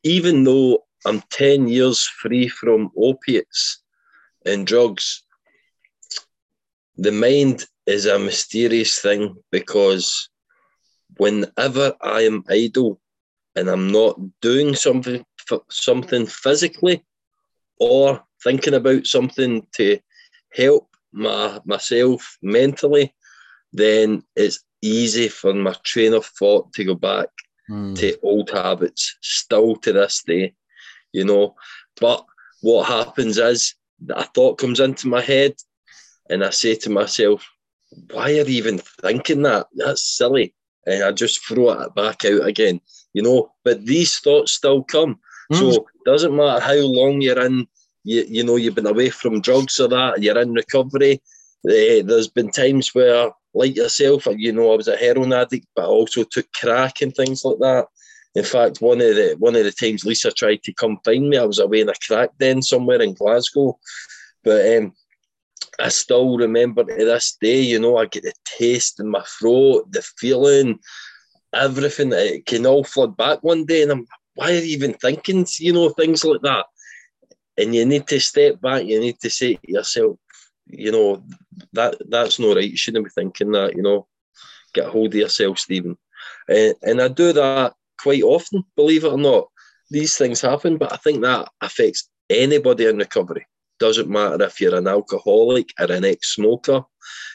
even 0.02 0.44
though 0.44 0.84
I'm 1.04 1.20
10 1.30 1.68
years 1.68 2.06
free 2.06 2.48
from 2.48 2.90
opiates 2.96 3.82
and 4.44 4.66
drugs, 4.66 5.22
the 6.96 7.12
mind 7.12 7.66
is 7.86 8.06
a 8.06 8.18
mysterious 8.18 9.00
thing 9.00 9.36
because 9.50 10.28
whenever 11.16 11.94
I 12.00 12.22
am 12.22 12.44
idle 12.48 13.00
and 13.56 13.68
I'm 13.68 13.90
not 13.90 14.18
doing 14.40 14.74
something 14.74 15.24
something 15.70 16.26
physically 16.26 17.04
or 17.78 18.22
thinking 18.42 18.74
about 18.74 19.06
something 19.06 19.66
to 19.72 19.98
help 20.52 20.88
my 21.12 21.60
myself 21.64 22.38
mentally, 22.42 23.12
then 23.72 24.22
it's 24.36 24.64
easy 24.82 25.28
for 25.28 25.52
my 25.52 25.74
train 25.82 26.14
of 26.14 26.26
thought 26.26 26.72
to 26.74 26.84
go 26.84 26.94
back 26.94 27.28
mm. 27.70 27.96
to 27.98 28.18
old 28.22 28.50
habits, 28.50 29.16
still 29.20 29.76
to 29.76 29.92
this 29.92 30.22
day, 30.26 30.54
you 31.12 31.24
know. 31.24 31.54
But 32.00 32.24
what 32.60 32.88
happens 32.88 33.38
is 33.38 33.74
that 34.06 34.18
a 34.18 34.24
thought 34.24 34.58
comes 34.58 34.80
into 34.80 35.08
my 35.08 35.20
head, 35.20 35.54
and 36.30 36.44
I 36.44 36.50
say 36.50 36.74
to 36.76 36.90
myself, 36.90 37.48
why 38.10 38.30
are 38.30 38.30
you 38.30 38.44
even 38.46 38.78
thinking 38.78 39.42
that? 39.42 39.66
That's 39.74 40.02
silly. 40.02 40.54
And 40.86 41.04
I 41.04 41.12
just 41.12 41.44
throw 41.46 41.70
it 41.70 41.94
back 41.94 42.24
out 42.24 42.46
again, 42.46 42.80
you 43.12 43.22
know. 43.22 43.52
But 43.64 43.84
these 43.84 44.18
thoughts 44.18 44.52
still 44.52 44.82
come. 44.82 45.20
Mm. 45.52 45.58
So 45.58 45.68
it 45.70 46.04
doesn't 46.04 46.34
matter 46.34 46.60
how 46.60 46.74
long 46.74 47.20
you're 47.20 47.44
in, 47.44 47.66
you, 48.04 48.24
you 48.26 48.44
know, 48.44 48.56
you've 48.56 48.74
been 48.74 48.86
away 48.86 49.10
from 49.10 49.40
drugs 49.40 49.78
or 49.78 49.88
that, 49.88 50.22
you're 50.22 50.40
in 50.40 50.52
recovery. 50.52 51.20
Uh, 51.64 52.02
there's 52.04 52.28
been 52.28 52.50
times 52.50 52.94
where 52.94 53.30
like 53.54 53.76
yourself, 53.76 54.26
you 54.36 54.52
know, 54.52 54.72
I 54.72 54.76
was 54.76 54.88
a 54.88 54.96
heroin 54.96 55.32
addict, 55.32 55.66
but 55.76 55.84
I 55.84 55.88
also 55.88 56.24
took 56.24 56.50
crack 56.52 57.02
and 57.02 57.14
things 57.14 57.44
like 57.44 57.58
that. 57.58 57.86
In 58.34 58.44
fact, 58.44 58.80
one 58.80 59.00
of 59.00 59.14
the 59.14 59.36
one 59.38 59.54
of 59.56 59.64
the 59.64 59.72
times 59.72 60.04
Lisa 60.04 60.32
tried 60.32 60.62
to 60.62 60.72
come 60.72 60.98
find 61.04 61.28
me, 61.28 61.36
I 61.36 61.44
was 61.44 61.58
away 61.58 61.82
in 61.82 61.88
a 61.88 61.94
crack 62.06 62.30
den 62.38 62.62
somewhere 62.62 63.02
in 63.02 63.14
Glasgow. 63.14 63.78
But 64.42 64.76
um, 64.76 64.94
I 65.78 65.88
still 65.88 66.36
remember 66.38 66.82
to 66.84 67.04
this 67.04 67.36
day, 67.40 67.60
you 67.60 67.78
know, 67.78 67.98
I 67.98 68.06
get 68.06 68.22
the 68.22 68.32
taste 68.44 69.00
in 69.00 69.08
my 69.08 69.22
throat, 69.22 69.92
the 69.92 70.02
feeling, 70.18 70.78
everything. 71.52 72.12
It 72.12 72.46
can 72.46 72.66
all 72.66 72.84
flood 72.84 73.16
back 73.16 73.42
one 73.42 73.66
day, 73.66 73.82
and 73.82 73.92
I'm, 73.92 74.06
why 74.34 74.52
are 74.52 74.54
you 74.54 74.62
even 74.62 74.94
thinking, 74.94 75.46
you 75.58 75.72
know, 75.72 75.90
things 75.90 76.24
like 76.24 76.40
that? 76.42 76.66
And 77.58 77.74
you 77.74 77.84
need 77.84 78.06
to 78.08 78.18
step 78.18 78.60
back. 78.62 78.84
You 78.84 78.98
need 78.98 79.20
to 79.20 79.28
say 79.28 79.56
to 79.56 79.70
yourself, 79.70 80.16
you 80.72 80.90
know, 80.90 81.22
that 81.72 81.96
that's 82.08 82.38
not 82.38 82.56
right. 82.56 82.70
You 82.70 82.76
shouldn't 82.76 83.04
be 83.04 83.10
thinking 83.10 83.52
that, 83.52 83.76
you 83.76 83.82
know. 83.82 84.06
Get 84.74 84.86
hold 84.86 85.08
of 85.08 85.14
yourself, 85.14 85.58
Stephen. 85.58 85.98
Uh, 86.48 86.72
and 86.82 87.00
I 87.00 87.08
do 87.08 87.32
that 87.34 87.74
quite 88.00 88.22
often, 88.22 88.64
believe 88.74 89.04
it 89.04 89.12
or 89.12 89.18
not. 89.18 89.48
These 89.90 90.16
things 90.16 90.40
happen, 90.40 90.78
but 90.78 90.92
I 90.92 90.96
think 90.96 91.20
that 91.20 91.48
affects 91.60 92.08
anybody 92.30 92.86
in 92.86 92.96
recovery. 92.96 93.46
Doesn't 93.78 94.08
matter 94.08 94.44
if 94.44 94.60
you're 94.60 94.74
an 94.74 94.88
alcoholic 94.88 95.74
or 95.78 95.92
an 95.92 96.06
ex 96.06 96.34
smoker, 96.34 96.84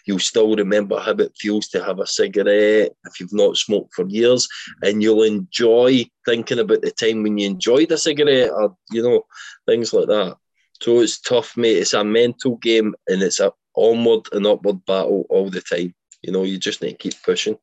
you'll 0.08 0.18
still 0.18 0.56
remember 0.56 1.00
how 1.00 1.12
it 1.12 1.34
feels 1.38 1.68
to 1.68 1.84
have 1.84 2.00
a 2.00 2.08
cigarette 2.08 2.94
if 3.06 3.20
you've 3.20 3.34
not 3.34 3.58
smoked 3.58 3.94
for 3.94 4.08
years, 4.08 4.48
and 4.82 5.04
you'll 5.04 5.24
enjoy 5.24 6.06
thinking 6.26 6.60
about 6.60 6.82
the 6.82 6.92
time 6.92 7.22
when 7.22 7.38
you 7.38 7.48
enjoyed 7.48 7.92
a 7.92 7.98
cigarette 7.98 8.50
or, 8.50 8.76
you 8.92 9.04
know, 9.04 9.24
things 9.68 9.94
like 9.94 10.08
that. 10.08 10.38
So 10.82 11.00
it's 11.00 11.20
tough, 11.20 11.58
mate. 11.58 11.78
It's 11.78 11.94
a 11.94 12.04
mental 12.04 12.58
game 12.58 12.96
and 13.08 13.22
it's 13.22 13.40
a 13.40 13.52
onward 13.76 14.28
and 14.32 14.46
upward 14.46 14.86
battle 14.86 15.26
all 15.30 15.50
the 15.50 15.62
time. 15.62 15.94
You 16.22 16.32
know, 16.32 16.44
you 16.44 16.58
just 16.58 16.82
need 16.82 16.92
to 16.92 16.98
keep 16.98 17.14
pushing, 17.24 17.58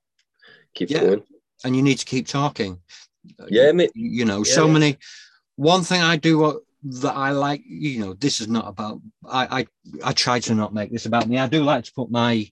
keep 0.74 0.91
yeah. 0.91 1.01
going. 1.01 1.23
And 1.65 1.77
you 1.77 1.82
need 1.82 1.99
to 1.99 2.07
keep 2.07 2.27
talking. 2.27 2.81
Yeah, 3.49 3.73
mate. 3.73 3.93
You 3.95 4.24
know, 4.24 4.39
yeah, 4.39 4.55
so 4.55 4.69
many. 4.69 4.99
One 5.57 5.82
thing 5.82 6.03
I 6.03 6.16
do 6.16 6.62
that 6.85 7.16
I 7.16 7.31
like, 7.31 7.62
you 7.66 8.01
know, 8.01 8.15
this 8.15 8.41
is 8.41 8.49
not 8.49 8.69
about. 8.69 9.01
I 9.27 9.61
I 9.61 9.66
I 10.05 10.12
try 10.12 10.41
to 10.41 10.55
not 10.55 10.74
make 10.74 10.93
this 10.93 11.07
about 11.07 11.28
me. 11.28 11.39
I 11.39 11.47
do 11.47 11.62
like 11.62 11.85
to 11.85 11.93
put 11.95 12.11
my 12.11 12.47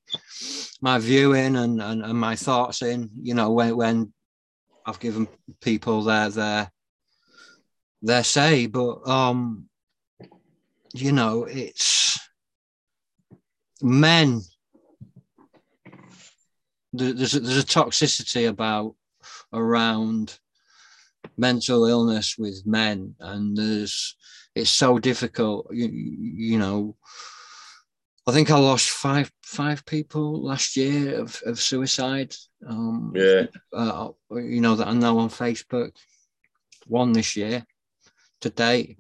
my 0.81 0.99
view 0.99 1.35
in 1.35 1.57
and 1.57 1.83
and, 1.83 2.03
and 2.03 2.19
my 2.19 2.37
thoughts 2.37 2.83
in. 2.83 3.11
You 3.21 3.35
know, 3.35 3.51
when 3.51 3.77
when 3.77 4.13
I've 4.87 5.01
given 5.01 5.29
people 5.61 6.03
their 6.03 6.31
their 6.31 6.73
their 8.01 8.25
say, 8.25 8.67
but 8.67 9.07
um, 9.07 9.69
you 10.95 11.13
know, 11.13 11.45
it's 11.45 12.19
men. 13.81 14.43
There's 16.93 17.35
a, 17.35 17.41
there's 17.41 17.63
a 17.63 17.67
toxicity 17.67 18.49
about 18.49 18.95
around 19.53 20.39
mental 21.37 21.87
illness 21.87 22.37
with 22.39 22.67
men, 22.67 23.15
and 23.21 23.57
there's 23.57 24.17
it's 24.55 24.71
so 24.71 24.99
difficult. 24.99 25.69
You, 25.73 25.89
you 25.89 26.59
know, 26.59 26.97
I 28.27 28.33
think 28.33 28.51
I 28.51 28.59
lost 28.59 28.91
five 28.91 29.31
five 29.43 29.85
people 29.87 30.43
last 30.43 30.77
year 30.77 31.19
of, 31.19 31.41
of 31.47 31.59
suicide. 31.59 32.35
Um, 32.69 33.13
yeah. 33.15 33.47
Uh, 33.73 34.11
you 34.31 34.61
know 34.61 34.77
that 34.77 34.89
I 34.89 34.93
know 34.93 35.19
on 35.19 35.31
Facebook. 35.31 35.93
One 36.87 37.13
this 37.13 37.37
year, 37.37 37.65
to 38.41 38.51
date. 38.51 38.99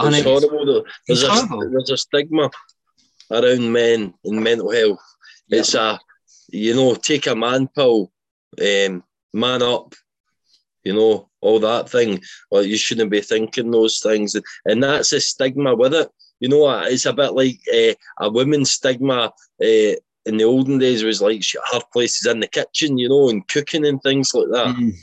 It's, 0.00 0.18
it's 0.18 0.26
horrible 0.26 0.66
though. 0.66 0.84
There's 1.06 1.22
a, 1.22 1.30
horrible. 1.30 1.70
there's 1.70 1.90
a 1.90 1.96
stigma 1.96 2.50
around 3.30 3.72
men 3.72 4.14
and 4.24 4.42
mental 4.42 4.70
health. 4.70 5.00
Yep. 5.48 5.60
It's 5.60 5.74
a, 5.74 5.98
you 6.50 6.74
know, 6.74 6.94
take 6.94 7.26
a 7.26 7.34
man 7.34 7.68
pill, 7.68 8.10
um, 8.60 9.02
man 9.32 9.62
up, 9.62 9.94
you 10.84 10.94
know, 10.94 11.28
all 11.40 11.60
that 11.60 11.88
thing. 11.88 12.20
Well, 12.50 12.64
you 12.64 12.76
shouldn't 12.76 13.10
be 13.10 13.20
thinking 13.20 13.70
those 13.70 14.00
things. 14.00 14.36
And 14.64 14.82
that's 14.82 15.12
a 15.12 15.20
stigma 15.20 15.74
with 15.74 15.94
it. 15.94 16.10
You 16.40 16.48
know, 16.48 16.70
it's 16.80 17.06
a 17.06 17.12
bit 17.12 17.32
like 17.32 17.58
uh, 17.72 17.94
a 18.20 18.30
women's 18.30 18.70
stigma. 18.70 19.32
Uh, 19.62 19.94
in 20.26 20.36
the 20.36 20.44
olden 20.44 20.78
days 20.78 21.02
was 21.04 21.22
like 21.22 21.42
her 21.72 21.80
place 21.92 22.20
is 22.20 22.30
in 22.30 22.40
the 22.40 22.46
kitchen, 22.46 22.98
you 22.98 23.08
know, 23.08 23.30
and 23.30 23.48
cooking 23.48 23.86
and 23.86 24.00
things 24.02 24.34
like 24.34 24.48
that. 24.50 24.76
Mm. 24.76 24.94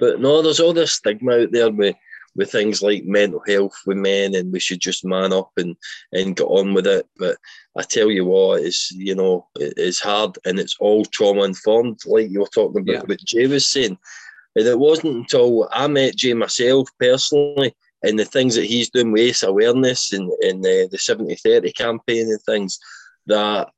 But 0.00 0.20
no, 0.20 0.42
there's 0.42 0.58
all 0.58 0.72
this 0.72 0.92
stigma 0.92 1.42
out 1.42 1.52
there 1.52 1.70
with 1.70 1.94
with 2.36 2.52
things 2.52 2.82
like 2.82 3.04
mental 3.04 3.42
health 3.46 3.74
with 3.86 3.96
men, 3.96 4.34
and 4.34 4.52
we 4.52 4.60
should 4.60 4.80
just 4.80 5.04
man 5.04 5.32
up 5.32 5.50
and 5.56 5.76
and 6.12 6.36
get 6.36 6.44
on 6.44 6.74
with 6.74 6.86
it. 6.86 7.06
But 7.16 7.36
I 7.76 7.82
tell 7.82 8.10
you 8.10 8.24
what, 8.24 8.62
it's 8.62 8.90
you 8.92 9.14
know 9.14 9.48
it's 9.56 10.00
hard 10.00 10.38
and 10.44 10.58
it's 10.58 10.76
all 10.78 11.04
trauma 11.06 11.42
informed, 11.44 12.00
like 12.06 12.30
you 12.30 12.40
were 12.40 12.46
talking 12.54 12.82
about 12.82 12.92
Yeah. 12.92 13.02
what 13.06 13.24
Jay 13.24 13.46
was 13.46 13.66
saying. 13.66 13.98
And 14.54 14.66
it 14.66 14.78
wasn't 14.78 15.14
until 15.16 15.68
I 15.70 15.86
met 15.86 16.16
Jay 16.16 16.32
myself 16.32 16.88
personally 16.98 17.74
and 18.02 18.18
the 18.18 18.24
things 18.24 18.54
that 18.54 18.64
he's 18.64 18.88
doing 18.88 19.12
with 19.12 19.20
ACE 19.20 19.42
awareness 19.42 20.12
and, 20.14 20.30
and 20.40 20.64
the, 20.64 20.88
the 20.90 20.96
70-30 20.96 21.74
campaign 21.74 22.30
and 22.30 22.40
things 22.42 22.78
that 23.26 23.68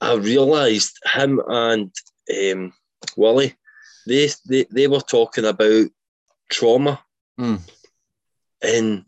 I 0.00 0.14
realised 0.14 0.98
him 1.12 1.42
and 1.46 1.92
um, 2.52 2.72
Willie, 3.16 3.54
they, 4.06 4.30
they 4.48 4.64
they 4.70 4.86
were 4.86 5.00
talking 5.00 5.44
about 5.44 5.88
trauma 6.50 6.98
Mm. 7.40 7.60
and 8.62 9.04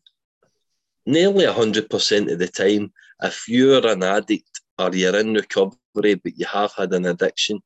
nearly 1.06 1.44
100% 1.44 2.32
of 2.32 2.38
the 2.38 2.48
time, 2.48 2.92
if 3.22 3.48
you're 3.48 3.86
an 3.86 4.02
addict 4.02 4.60
or 4.78 4.94
you're 4.94 5.18
in 5.18 5.34
recovery 5.34 6.14
but 6.14 6.38
you 6.38 6.46
have 6.46 6.72
had 6.72 6.92
an 6.92 7.06
addiction, 7.06 7.60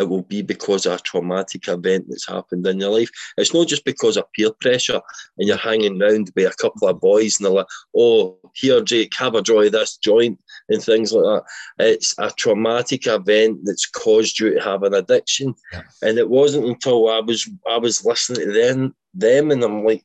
it 0.00 0.08
will 0.08 0.22
be 0.22 0.42
because 0.42 0.86
of 0.86 0.94
a 0.94 1.02
traumatic 1.02 1.68
event 1.68 2.06
that's 2.08 2.26
happened 2.26 2.66
in 2.66 2.80
your 2.80 2.90
life. 2.90 3.10
It's 3.36 3.54
not 3.54 3.68
just 3.68 3.84
because 3.84 4.16
of 4.16 4.32
peer 4.32 4.50
pressure 4.60 5.00
and 5.38 5.46
you're 5.48 5.56
hanging 5.56 6.00
around 6.00 6.30
with 6.34 6.52
a 6.52 6.56
couple 6.56 6.88
of 6.88 7.00
boys 7.00 7.38
and 7.38 7.46
they're 7.46 7.52
like, 7.52 7.66
oh, 7.96 8.38
here, 8.54 8.80
Jake, 8.80 9.12
have 9.16 9.34
a 9.34 9.38
of 9.38 9.72
this 9.72 9.96
joint 9.98 10.38
and 10.68 10.82
things 10.82 11.12
like 11.12 11.24
that. 11.24 11.44
It's 11.86 12.14
a 12.18 12.30
traumatic 12.30 13.06
event 13.06 13.60
that's 13.64 13.86
caused 13.86 14.40
you 14.40 14.54
to 14.54 14.60
have 14.60 14.82
an 14.82 14.94
addiction. 14.94 15.54
Yeah. 15.72 15.82
And 16.02 16.18
it 16.18 16.28
wasn't 16.28 16.66
until 16.66 17.08
I 17.08 17.20
was 17.20 17.48
I 17.68 17.78
was 17.78 18.04
listening 18.04 18.46
to 18.46 18.52
them, 18.52 18.94
them 19.14 19.50
and 19.50 19.62
I'm 19.62 19.84
like, 19.84 20.04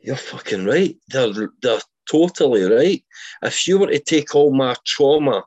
you're 0.00 0.16
fucking 0.16 0.66
right. 0.66 0.96
They're, 1.08 1.50
they're 1.62 1.80
totally 2.10 2.64
right. 2.64 3.02
If 3.42 3.66
you 3.66 3.78
were 3.78 3.86
to 3.86 3.98
take 3.98 4.34
all 4.34 4.52
my 4.52 4.76
trauma 4.84 5.44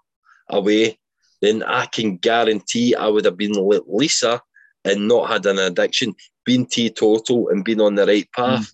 away, 0.49 0.97
then 1.41 1.63
I 1.63 1.85
can 1.85 2.17
guarantee 2.17 2.95
I 2.95 3.07
would 3.07 3.25
have 3.25 3.37
been 3.37 3.53
like 3.53 3.81
Lisa 3.87 4.41
and 4.83 5.07
not 5.07 5.29
had 5.29 5.45
an 5.45 5.59
addiction, 5.59 6.15
been 6.45 6.65
teetotal 6.65 7.49
and 7.49 7.63
been 7.63 7.81
on 7.81 7.95
the 7.95 8.05
right 8.05 8.29
path. 8.31 8.73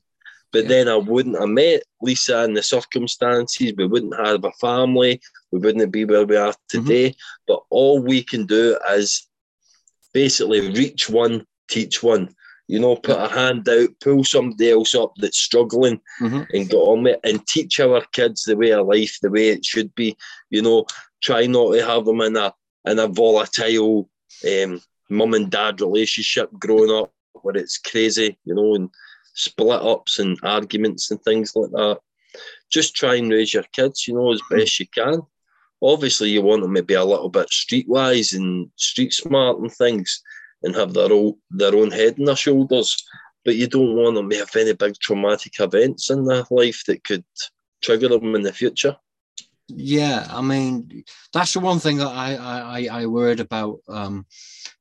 But 0.52 0.64
Yeah. 0.64 0.70
then 0.70 0.88
I 0.88 0.96
wouldn't 0.98 1.40
have 1.40 1.50
met 1.50 1.84
Lisa 2.02 2.44
in 2.44 2.54
the 2.54 2.62
circumstances. 2.62 3.74
We 3.76 3.88
wouldn't 3.88 4.16
have 4.16 4.46
a 4.46 4.52
family. 4.62 5.20
We 5.52 5.60
wouldn't 5.60 5.92
be 5.92 6.06
where 6.06 6.26
we 6.26 6.36
are 6.36 6.54
today. 6.70 7.16
But 7.48 7.64
all 7.72 8.00
we 8.02 8.22
can 8.24 8.46
do 8.46 8.78
is 8.92 9.28
basically 10.14 10.70
reach 10.72 11.10
one, 11.10 11.46
teach 11.70 12.04
one. 12.04 12.36
You 12.68 12.80
know, 12.80 12.96
put 12.96 13.18
a 13.18 13.28
hand 13.28 13.68
out, 13.68 13.90
pull 14.00 14.24
somebody 14.24 14.72
else 14.72 14.96
up 14.96 15.14
that's 15.18 15.38
struggling 15.38 16.00
Mhm. 16.22 16.48
and 16.54 16.70
get 16.70 16.78
on 16.78 17.04
with 17.04 17.16
it 17.16 17.20
and 17.24 17.46
teach 17.46 17.80
our 17.80 18.02
kids 18.14 18.44
the 18.44 18.56
way 18.56 18.72
of 18.72 18.88
life, 18.88 19.18
the 19.22 19.30
way 19.30 19.50
it 19.50 19.66
should 19.66 19.94
be. 19.96 20.16
You 20.50 20.62
know, 20.62 20.86
try 21.24 21.46
not 21.46 21.72
to 21.72 21.86
have 21.86 22.06
them 22.06 22.22
in 22.22 22.36
a 22.36 22.54
in 22.86 23.00
a 23.00 23.08
volatile 23.08 24.10
um, 24.46 24.82
mum 25.10 25.34
and 25.34 25.50
dad 25.50 25.80
relationship 25.80 26.50
growing 26.60 26.92
up 26.92 27.14
where 27.42 27.56
it's 27.56 27.78
crazy, 27.78 28.38
you 28.46 28.54
know, 28.54 28.76
and 28.76 28.90
split 29.34 29.82
ups 29.82 30.20
and 30.20 30.38
arguments 30.44 31.10
and 31.12 31.22
things 31.24 31.54
like 31.56 31.72
that. 31.72 32.00
Just 32.72 32.96
try 32.96 33.16
and 33.16 33.32
raise 33.32 33.54
your 33.54 33.66
kids, 33.74 34.08
you 34.08 34.16
know, 34.16 34.34
as 34.34 34.42
best 34.50 34.80
you 34.80 34.88
can. 34.88 35.22
Obviously, 35.82 36.30
you 36.30 36.42
want 36.42 36.62
them 36.62 36.74
to 36.76 36.84
be 36.84 36.94
a 36.94 37.04
little 37.04 37.30
bit 37.30 37.48
streetwise 37.50 38.36
and 38.36 38.70
street 38.76 39.14
smart 39.14 39.60
and 39.60 39.72
things, 39.72 40.22
and 40.64 40.76
have 40.76 40.94
their 40.94 41.12
own 41.12 41.36
their 41.52 41.76
own 41.76 41.92
head 41.92 42.16
on 42.20 42.26
their 42.26 42.36
shoulders. 42.36 43.04
But 43.46 43.56
you 43.56 43.68
don't 43.68 43.96
want 43.96 44.16
them 44.16 44.30
to 44.30 44.38
have 44.38 44.56
any 44.56 44.74
big 44.74 44.96
traumatic 45.00 45.60
events 45.60 46.10
in 46.10 46.24
their 46.24 46.44
life 46.50 46.84
that 46.88 47.04
could 47.04 47.26
trigger 47.82 48.08
them 48.08 48.36
in 48.36 48.42
the 48.42 48.54
future. 48.54 48.96
Yeah, 49.76 50.28
I 50.30 50.42
mean 50.42 51.04
that's 51.32 51.54
the 51.54 51.60
one 51.60 51.80
thing 51.80 51.98
that 51.98 52.08
I 52.08 52.36
I, 52.36 53.02
I- 53.02 53.06
worried 53.06 53.40
about 53.40 53.80
um, 53.88 54.26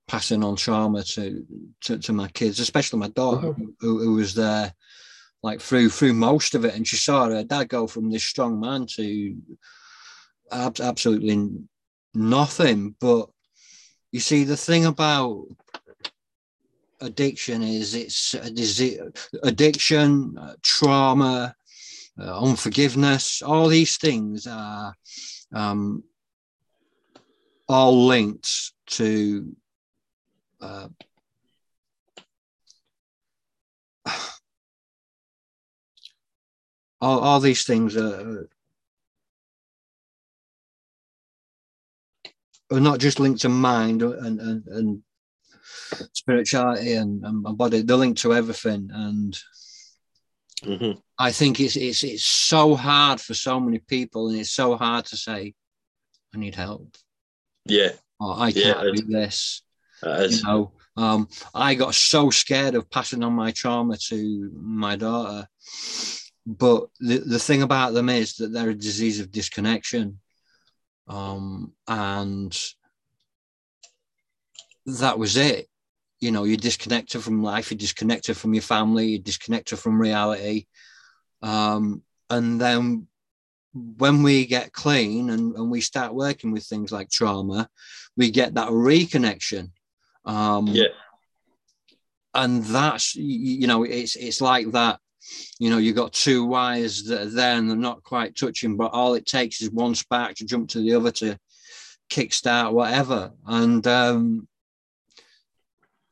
passing 0.08 0.44
on 0.44 0.56
trauma 0.56 1.02
to, 1.02 1.44
to 1.82 1.98
to 1.98 2.12
my 2.12 2.28
kids, 2.28 2.60
especially 2.60 2.98
my 3.00 3.08
daughter 3.08 3.52
who, 3.80 3.98
who 3.98 4.14
was 4.14 4.34
there 4.34 4.72
like 5.42 5.60
through 5.60 5.90
through 5.90 6.12
most 6.14 6.54
of 6.54 6.64
it, 6.64 6.74
and 6.74 6.86
she 6.86 6.96
saw 6.96 7.28
her 7.28 7.42
dad 7.44 7.68
go 7.68 7.86
from 7.86 8.10
this 8.10 8.22
strong 8.24 8.60
man 8.60 8.86
to 8.86 9.36
ab- 10.50 10.80
absolutely 10.80 11.48
nothing. 12.14 12.94
But 13.00 13.28
you 14.12 14.20
see, 14.20 14.44
the 14.44 14.56
thing 14.56 14.86
about 14.86 15.46
addiction 17.00 17.62
is 17.62 17.94
it's 17.94 18.34
a 18.34 18.50
disease, 18.50 19.00
addiction, 19.42 20.36
uh, 20.38 20.54
trauma, 20.62 21.54
uh, 22.18 22.40
unforgiveness, 22.40 23.42
all 23.42 23.68
these 23.68 23.96
things 23.96 24.46
are 24.46 24.94
um, 25.54 26.04
all 27.68 28.06
linked 28.06 28.72
to 28.86 29.54
uh, 30.60 30.88
all, 37.00 37.20
all 37.20 37.40
these 37.40 37.64
things 37.64 37.96
are, 37.96 38.48
are 42.70 42.80
not 42.80 42.98
just 42.98 43.18
linked 43.20 43.40
to 43.42 43.48
mind 43.48 44.02
and, 44.02 44.40
and, 44.40 44.66
and 44.66 45.02
spirituality 46.12 46.92
and, 46.92 47.24
and 47.24 47.56
body, 47.56 47.82
they're 47.82 47.96
linked 47.96 48.20
to 48.22 48.34
everything. 48.34 48.90
And 48.92 49.38
hmm 50.64 50.92
I 51.18 51.30
think 51.30 51.60
it's 51.60 51.76
it's 51.76 52.02
it's 52.02 52.24
so 52.24 52.74
hard 52.74 53.20
for 53.20 53.34
so 53.34 53.60
many 53.60 53.78
people, 53.78 54.28
and 54.28 54.40
it's 54.40 54.50
so 54.50 54.76
hard 54.76 55.04
to 55.06 55.16
say, 55.16 55.54
"I 56.34 56.38
need 56.38 56.54
help," 56.54 56.96
Yeah, 57.66 57.92
or 58.18 58.34
"I 58.38 58.50
can't 58.50 58.86
it 58.86 58.96
do 58.96 59.02
this." 59.02 59.62
You 60.02 60.42
know, 60.42 60.72
um, 60.96 61.28
I 61.54 61.74
got 61.74 61.94
so 61.94 62.30
scared 62.30 62.74
of 62.74 62.90
passing 62.90 63.22
on 63.22 63.34
my 63.34 63.52
trauma 63.52 63.96
to 64.08 64.50
my 64.54 64.96
daughter, 64.96 65.46
but 66.46 66.88
the 66.98 67.18
the 67.18 67.38
thing 67.38 67.62
about 67.62 67.92
them 67.94 68.08
is 68.08 68.34
that 68.36 68.52
they're 68.52 68.70
a 68.70 68.74
disease 68.74 69.20
of 69.20 69.30
disconnection, 69.30 70.18
um, 71.06 71.72
and 71.86 72.58
that 74.86 75.18
was 75.18 75.36
it. 75.36 75.68
You 76.22 76.30
know, 76.30 76.44
you're 76.44 76.56
disconnected 76.56 77.22
from 77.22 77.42
life, 77.42 77.70
you're 77.70 77.78
disconnected 77.78 78.36
from 78.36 78.54
your 78.54 78.62
family, 78.62 79.08
you're 79.08 79.22
disconnected 79.22 79.78
from 79.78 80.00
reality. 80.00 80.66
Um, 81.42 82.02
and 82.30 82.60
then 82.60 83.08
when 83.74 84.22
we 84.22 84.46
get 84.46 84.72
clean 84.72 85.30
and, 85.30 85.54
and 85.56 85.70
we 85.70 85.80
start 85.80 86.14
working 86.14 86.52
with 86.52 86.64
things 86.64 86.92
like 86.92 87.10
trauma, 87.10 87.68
we 88.16 88.30
get 88.30 88.54
that 88.54 88.68
reconnection. 88.68 89.70
Um, 90.24 90.68
Yeah, 90.68 90.88
and 92.34 92.64
that's 92.64 93.14
you 93.14 93.66
know 93.66 93.82
it's 93.82 94.16
it's 94.16 94.40
like 94.40 94.70
that 94.72 94.98
you 95.58 95.70
know 95.70 95.78
you've 95.78 95.96
got 95.96 96.12
two 96.12 96.44
wires 96.44 97.04
that 97.04 97.22
are 97.22 97.30
there 97.30 97.56
and 97.56 97.68
they're 97.68 97.76
not 97.76 98.02
quite 98.02 98.36
touching 98.36 98.76
but 98.76 98.92
all 98.92 99.14
it 99.14 99.26
takes 99.26 99.60
is 99.60 99.70
one 99.70 99.94
spark 99.94 100.34
to 100.34 100.44
jump 100.44 100.68
to 100.68 100.80
the 100.80 100.94
other 100.94 101.10
to 101.10 101.38
kickstart 102.10 102.72
whatever 102.72 103.32
and 103.46 103.86
um 103.86 104.48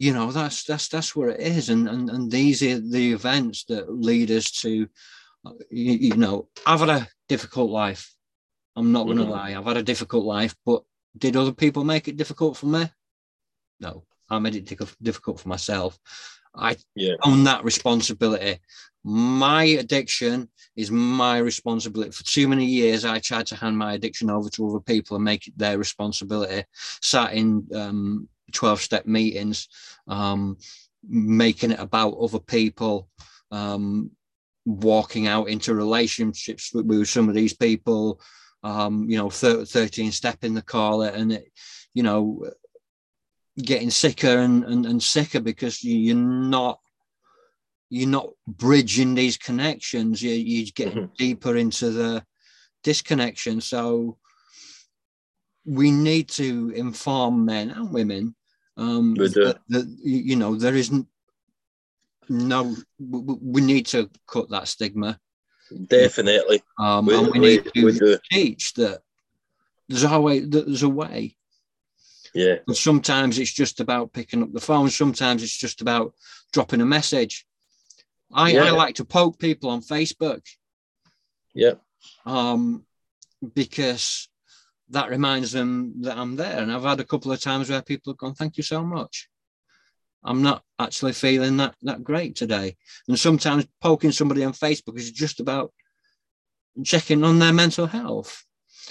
you 0.00 0.12
know 0.14 0.32
that's 0.32 0.64
that's 0.64 0.88
that's 0.88 1.14
where 1.14 1.28
it 1.28 1.40
is. 1.40 1.68
And 1.68 1.86
and, 1.88 2.08
and 2.10 2.30
these 2.32 2.62
are 2.62 2.80
the 2.80 3.12
events 3.12 3.64
that 3.66 3.92
lead 3.92 4.30
us 4.30 4.50
to 4.62 4.88
uh, 5.46 5.52
you, 5.70 5.92
you 6.08 6.16
know 6.16 6.48
i've 6.66 6.80
had 6.80 6.88
a 6.88 7.08
difficult 7.28 7.70
life. 7.70 8.04
I'm 8.76 8.90
not 8.92 9.04
going 9.04 9.18
to 9.18 9.24
Mhm. 9.24 9.36
lie. 9.38 9.54
I've 9.54 9.66
had 9.72 9.76
a 9.76 9.90
difficult 9.92 10.24
life 10.24 10.54
but 10.64 10.82
did 11.16 11.36
other 11.36 11.52
people 11.52 11.84
make 11.84 12.08
it 12.08 12.16
difficult 12.16 12.56
for 12.56 12.66
me? 12.66 12.84
No. 13.78 14.04
I 14.30 14.38
made 14.38 14.54
it 14.56 14.64
difficult 15.02 15.40
for 15.40 15.48
myself. 15.48 15.98
I 16.54 16.76
yeah, 16.94 17.14
own 17.24 17.44
that 17.44 17.64
responsibility. 17.64 18.58
My 19.04 19.64
addiction 19.82 20.48
is 20.76 20.90
my 20.90 21.38
responsibility. 21.38 22.12
For 22.12 22.24
too 22.24 22.46
many 22.48 22.64
years 22.64 23.04
i 23.04 23.18
tried 23.18 23.46
to 23.48 23.56
hand 23.56 23.76
my 23.76 23.92
addiction 23.94 24.30
over 24.30 24.48
to 24.50 24.68
other 24.68 24.80
people 24.92 25.16
and 25.16 25.24
make 25.24 25.46
it 25.48 25.58
their 25.58 25.78
responsibility. 25.78 26.64
Sat 27.02 27.32
in 27.34 27.66
um, 27.74 28.28
12 28.52 28.80
step 28.80 29.06
meetings 29.06 29.68
um, 30.08 30.56
making 31.08 31.70
it 31.72 31.80
about 31.80 32.16
other 32.20 32.38
people 32.38 33.08
um, 33.50 34.10
walking 34.64 35.26
out 35.26 35.48
into 35.48 35.74
relationships 35.74 36.72
with, 36.74 36.86
with 36.86 37.08
some 37.08 37.28
of 37.28 37.34
these 37.34 37.54
people 37.56 38.20
um, 38.62 39.08
you 39.08 39.16
know 39.16 39.30
thir- 39.30 39.64
13 39.64 40.12
step 40.12 40.44
in 40.44 40.54
the 40.54 40.62
call 40.62 41.02
it 41.02 41.14
and 41.14 41.32
it 41.32 41.50
you 41.94 42.02
know 42.02 42.46
getting 43.62 43.90
sicker 43.90 44.38
and, 44.38 44.64
and, 44.64 44.86
and 44.86 45.02
sicker 45.02 45.40
because 45.40 45.82
you, 45.82 45.96
you're 45.96 46.16
not 46.16 46.78
you're 47.90 48.08
not 48.08 48.28
bridging 48.46 49.14
these 49.14 49.36
connections. 49.36 50.22
You 50.22 50.30
you 50.30 50.70
get 50.72 50.94
Mhm. 50.94 51.16
deeper 51.16 51.56
into 51.56 51.90
the 51.90 52.24
disconnection. 52.84 53.60
So 53.60 54.16
we 55.64 55.90
need 55.90 56.28
to 56.30 56.70
inform 56.74 57.44
men 57.44 57.70
and 57.70 57.92
women 57.92 58.34
um, 58.80 59.14
We 59.14 59.28
do. 59.28 59.44
that, 59.44 59.58
that 59.68 59.86
you 60.02 60.36
know 60.36 60.54
there 60.56 60.74
isn't 60.74 61.06
no. 62.28 62.74
We, 62.98 63.60
need 63.60 63.86
to 63.86 64.08
cut 64.26 64.50
that 64.50 64.68
stigma, 64.68 65.18
Definitely. 65.88 66.62
um, 66.78 67.06
We, 67.06 67.14
and 67.16 67.26
we 67.26 67.32
we, 67.32 67.38
need 67.38 67.70
to 67.74 67.84
we 67.84 68.18
teach 68.30 68.74
that 68.74 69.02
there's 69.88 70.04
always 70.04 70.48
there's 70.48 70.82
a 70.82 70.88
way. 70.88 71.36
Yeah. 72.34 72.56
And 72.66 72.76
sometimes 72.76 73.38
it's 73.40 73.52
just 73.52 73.80
about 73.80 74.12
picking 74.12 74.42
up 74.42 74.52
the 74.52 74.60
phone. 74.60 74.88
Sometimes 74.88 75.42
it's 75.42 75.56
just 75.56 75.80
about 75.80 76.14
dropping 76.52 76.80
a 76.80 76.86
message. 76.86 77.44
I, 78.32 78.56
I 78.56 78.70
like 78.70 78.94
to 78.96 79.04
poke 79.04 79.40
people 79.40 79.70
on 79.70 79.80
Facebook 79.82 80.42
Yeah. 81.52 81.74
um, 82.24 82.86
because 83.54 84.28
that 84.90 85.08
reminds 85.10 85.52
them 85.52 85.94
that 86.02 86.16
I'm 86.18 86.36
there. 86.36 86.58
And 86.60 86.72
I've 86.72 86.82
had 86.82 87.00
a 87.00 87.04
couple 87.04 87.32
of 87.32 87.40
times 87.40 87.70
where 87.70 87.82
people 87.82 88.12
have 88.12 88.18
gone, 88.18 88.34
"Thank 88.34 88.56
you 88.56 88.62
so 88.62 88.82
much." 88.84 89.28
I'm 90.22 90.42
not 90.42 90.62
actually 90.78 91.12
feeling 91.14 91.56
that 91.58 91.74
that 91.82 92.04
great 92.04 92.36
today. 92.36 92.76
And 93.08 93.18
sometimes 93.18 93.66
poking 93.80 94.12
somebody 94.12 94.44
on 94.44 94.52
Facebook 94.52 94.98
is 94.98 95.10
just 95.10 95.40
about 95.40 95.72
checking 96.84 97.24
on 97.24 97.38
their 97.38 97.52
mental 97.52 97.86
health. 97.86 98.44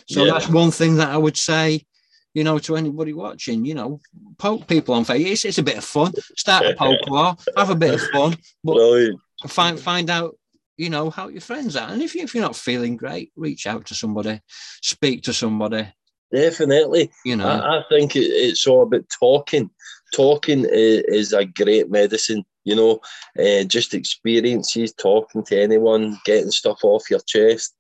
So 0.08 0.26
Yeah. 0.26 0.34
that's 0.34 0.48
one 0.50 0.72
thing 0.72 0.96
that 0.96 1.10
I 1.10 1.18
would 1.18 1.38
say, 1.38 1.86
you 2.34 2.44
know, 2.44 2.60
to 2.60 2.76
anybody 2.76 3.14
watching, 3.14 3.66
you 3.66 3.76
know, 3.76 4.00
poke 4.38 4.68
people 4.68 4.96
on 4.96 5.06
Facebook. 5.06 5.26
It's, 5.32 5.46
it's 5.46 5.58
a 5.58 5.64
bit 5.64 5.78
of 5.78 5.84
fun. 5.84 6.14
Start 6.36 6.66
a 6.66 6.74
poke 6.76 7.06
war, 7.08 7.36
have 7.58 7.70
a 7.70 7.76
bit 7.76 7.94
of 7.96 8.02
fun, 8.10 8.38
but 8.64 8.74
Brilliant. 8.76 9.20
find 9.48 9.80
find 9.80 10.10
out, 10.10 10.36
you 10.80 10.90
know, 10.90 11.10
how 11.10 11.28
your 11.28 11.42
friends 11.42 11.76
are. 11.76 11.90
And 11.90 12.02
if, 12.02 12.16
you, 12.16 12.24
if 12.24 12.34
you're 12.34 12.44
not 12.44 12.56
feeling 12.56 12.96
great, 12.96 13.34
reach 13.36 13.68
out 13.68 13.86
to 13.88 13.94
somebody, 13.94 14.40
speak 14.82 15.24
to 15.24 15.34
somebody, 15.34 15.86
Definitely. 16.34 17.12
you 17.26 17.36
know. 17.36 17.48
I, 17.48 17.80
I 17.80 17.84
think 17.90 18.16
it, 18.16 18.22
it's 18.22 18.66
all 18.66 18.84
about 18.84 19.04
talking. 19.20 19.70
Talking 20.14 20.66
is, 20.66 21.04
is 21.08 21.34
a 21.34 21.44
great 21.44 21.92
medicine, 21.92 22.46
you 22.64 22.76
know, 22.76 23.00
uh, 23.38 23.66
just 23.66 23.94
experiences, 23.94 24.94
talking 24.94 25.44
to 25.46 25.62
anyone, 25.62 26.18
getting 26.24 26.52
stuff 26.52 26.80
off 26.84 27.10
your 27.10 27.20
chest. 27.28 27.76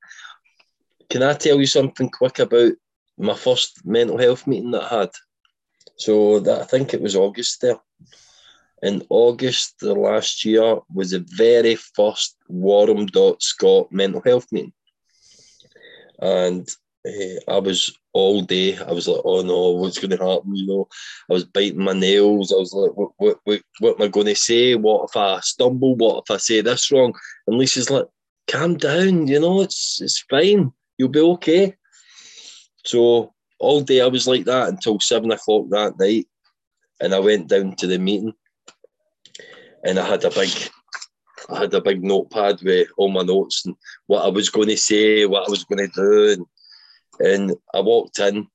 Can 1.09 1.23
I 1.23 1.33
tell 1.33 1.57
you 1.57 1.67
something 1.67 2.09
quick 2.09 2.39
about 2.39 2.73
my 3.17 3.33
first 3.33 3.85
mental 3.85 4.17
health 4.17 4.45
meeting 4.45 4.71
that 4.71 4.91
I 4.91 4.99
had? 4.99 5.11
So 5.97 6.39
that 6.41 6.61
I 6.61 6.65
think 6.65 6.93
it 6.93 7.01
was 7.01 7.15
August 7.15 7.61
there. 7.61 7.77
In 8.81 9.05
August 9.09 9.75
the 9.81 9.93
last 9.93 10.45
year 10.45 10.79
was 10.93 11.11
the 11.11 11.25
very 11.35 11.75
first 11.75 12.37
Warham.Scott 12.47 13.91
mental 13.91 14.21
health 14.21 14.47
meeting. 14.51 14.73
And 16.21 16.67
eh, 17.05 17.39
I 17.47 17.59
was 17.59 17.93
all 18.13 18.41
day. 18.41 18.77
I 18.77 18.91
was 18.91 19.07
like, 19.07 19.21
oh 19.25 19.41
no, 19.41 19.71
what's 19.71 19.99
going 19.99 20.17
to 20.17 20.17
happen? 20.17 20.55
You 20.55 20.67
know, 20.67 20.87
I 21.29 21.33
was 21.33 21.43
biting 21.43 21.83
my 21.83 21.93
nails. 21.93 22.51
I 22.51 22.57
was 22.57 22.73
like, 22.73 22.95
what, 22.95 23.11
what, 23.17 23.39
what, 23.43 23.61
what 23.79 23.95
am 23.95 24.01
I 24.03 24.07
going 24.07 24.27
to 24.27 24.35
say? 24.35 24.75
What 24.75 25.09
if 25.09 25.17
I 25.17 25.39
stumble? 25.41 25.95
What 25.95 26.23
if 26.27 26.33
I 26.33 26.37
say 26.37 26.61
this 26.61 26.91
wrong? 26.91 27.13
And 27.47 27.57
Lisa's 27.57 27.89
like, 27.89 28.05
calm 28.49 28.77
down. 28.77 29.27
You 29.27 29.39
know, 29.39 29.61
it's 29.61 30.01
it's 30.01 30.23
fine. 30.29 30.71
You'll 30.97 31.09
be 31.09 31.19
okay. 31.19 31.75
So 32.85 33.33
all 33.59 33.81
day 33.81 34.01
I 34.01 34.07
was 34.07 34.27
like 34.27 34.45
that 34.45 34.69
until 34.69 34.99
seven 34.99 35.31
o'clock 35.31 35.65
that 35.69 35.99
night, 35.99 36.27
and 36.99 37.13
I 37.13 37.19
went 37.19 37.47
down 37.47 37.75
to 37.77 37.87
the 37.87 37.99
meeting, 37.99 38.33
and 39.83 39.99
I 39.99 40.07
had 40.07 40.23
a 40.23 40.29
big. 40.29 40.49
I 41.49 41.61
had 41.61 41.73
a 41.73 41.81
big 41.81 42.03
notepad 42.03 42.61
with 42.61 42.89
all 42.97 43.09
my 43.09 43.23
notes 43.23 43.65
and 43.65 43.73
what 44.07 44.23
I 44.23 44.27
was 44.27 44.49
going 44.49 44.67
to 44.67 44.77
say, 44.77 45.25
what 45.25 45.47
I 45.47 45.49
was 45.49 45.63
going 45.63 45.89
to 45.89 45.95
do, 45.95 46.31
and 46.33 46.45
and 47.19 47.55
I 47.73 47.79
walked 47.79 48.19
in 48.19 48.47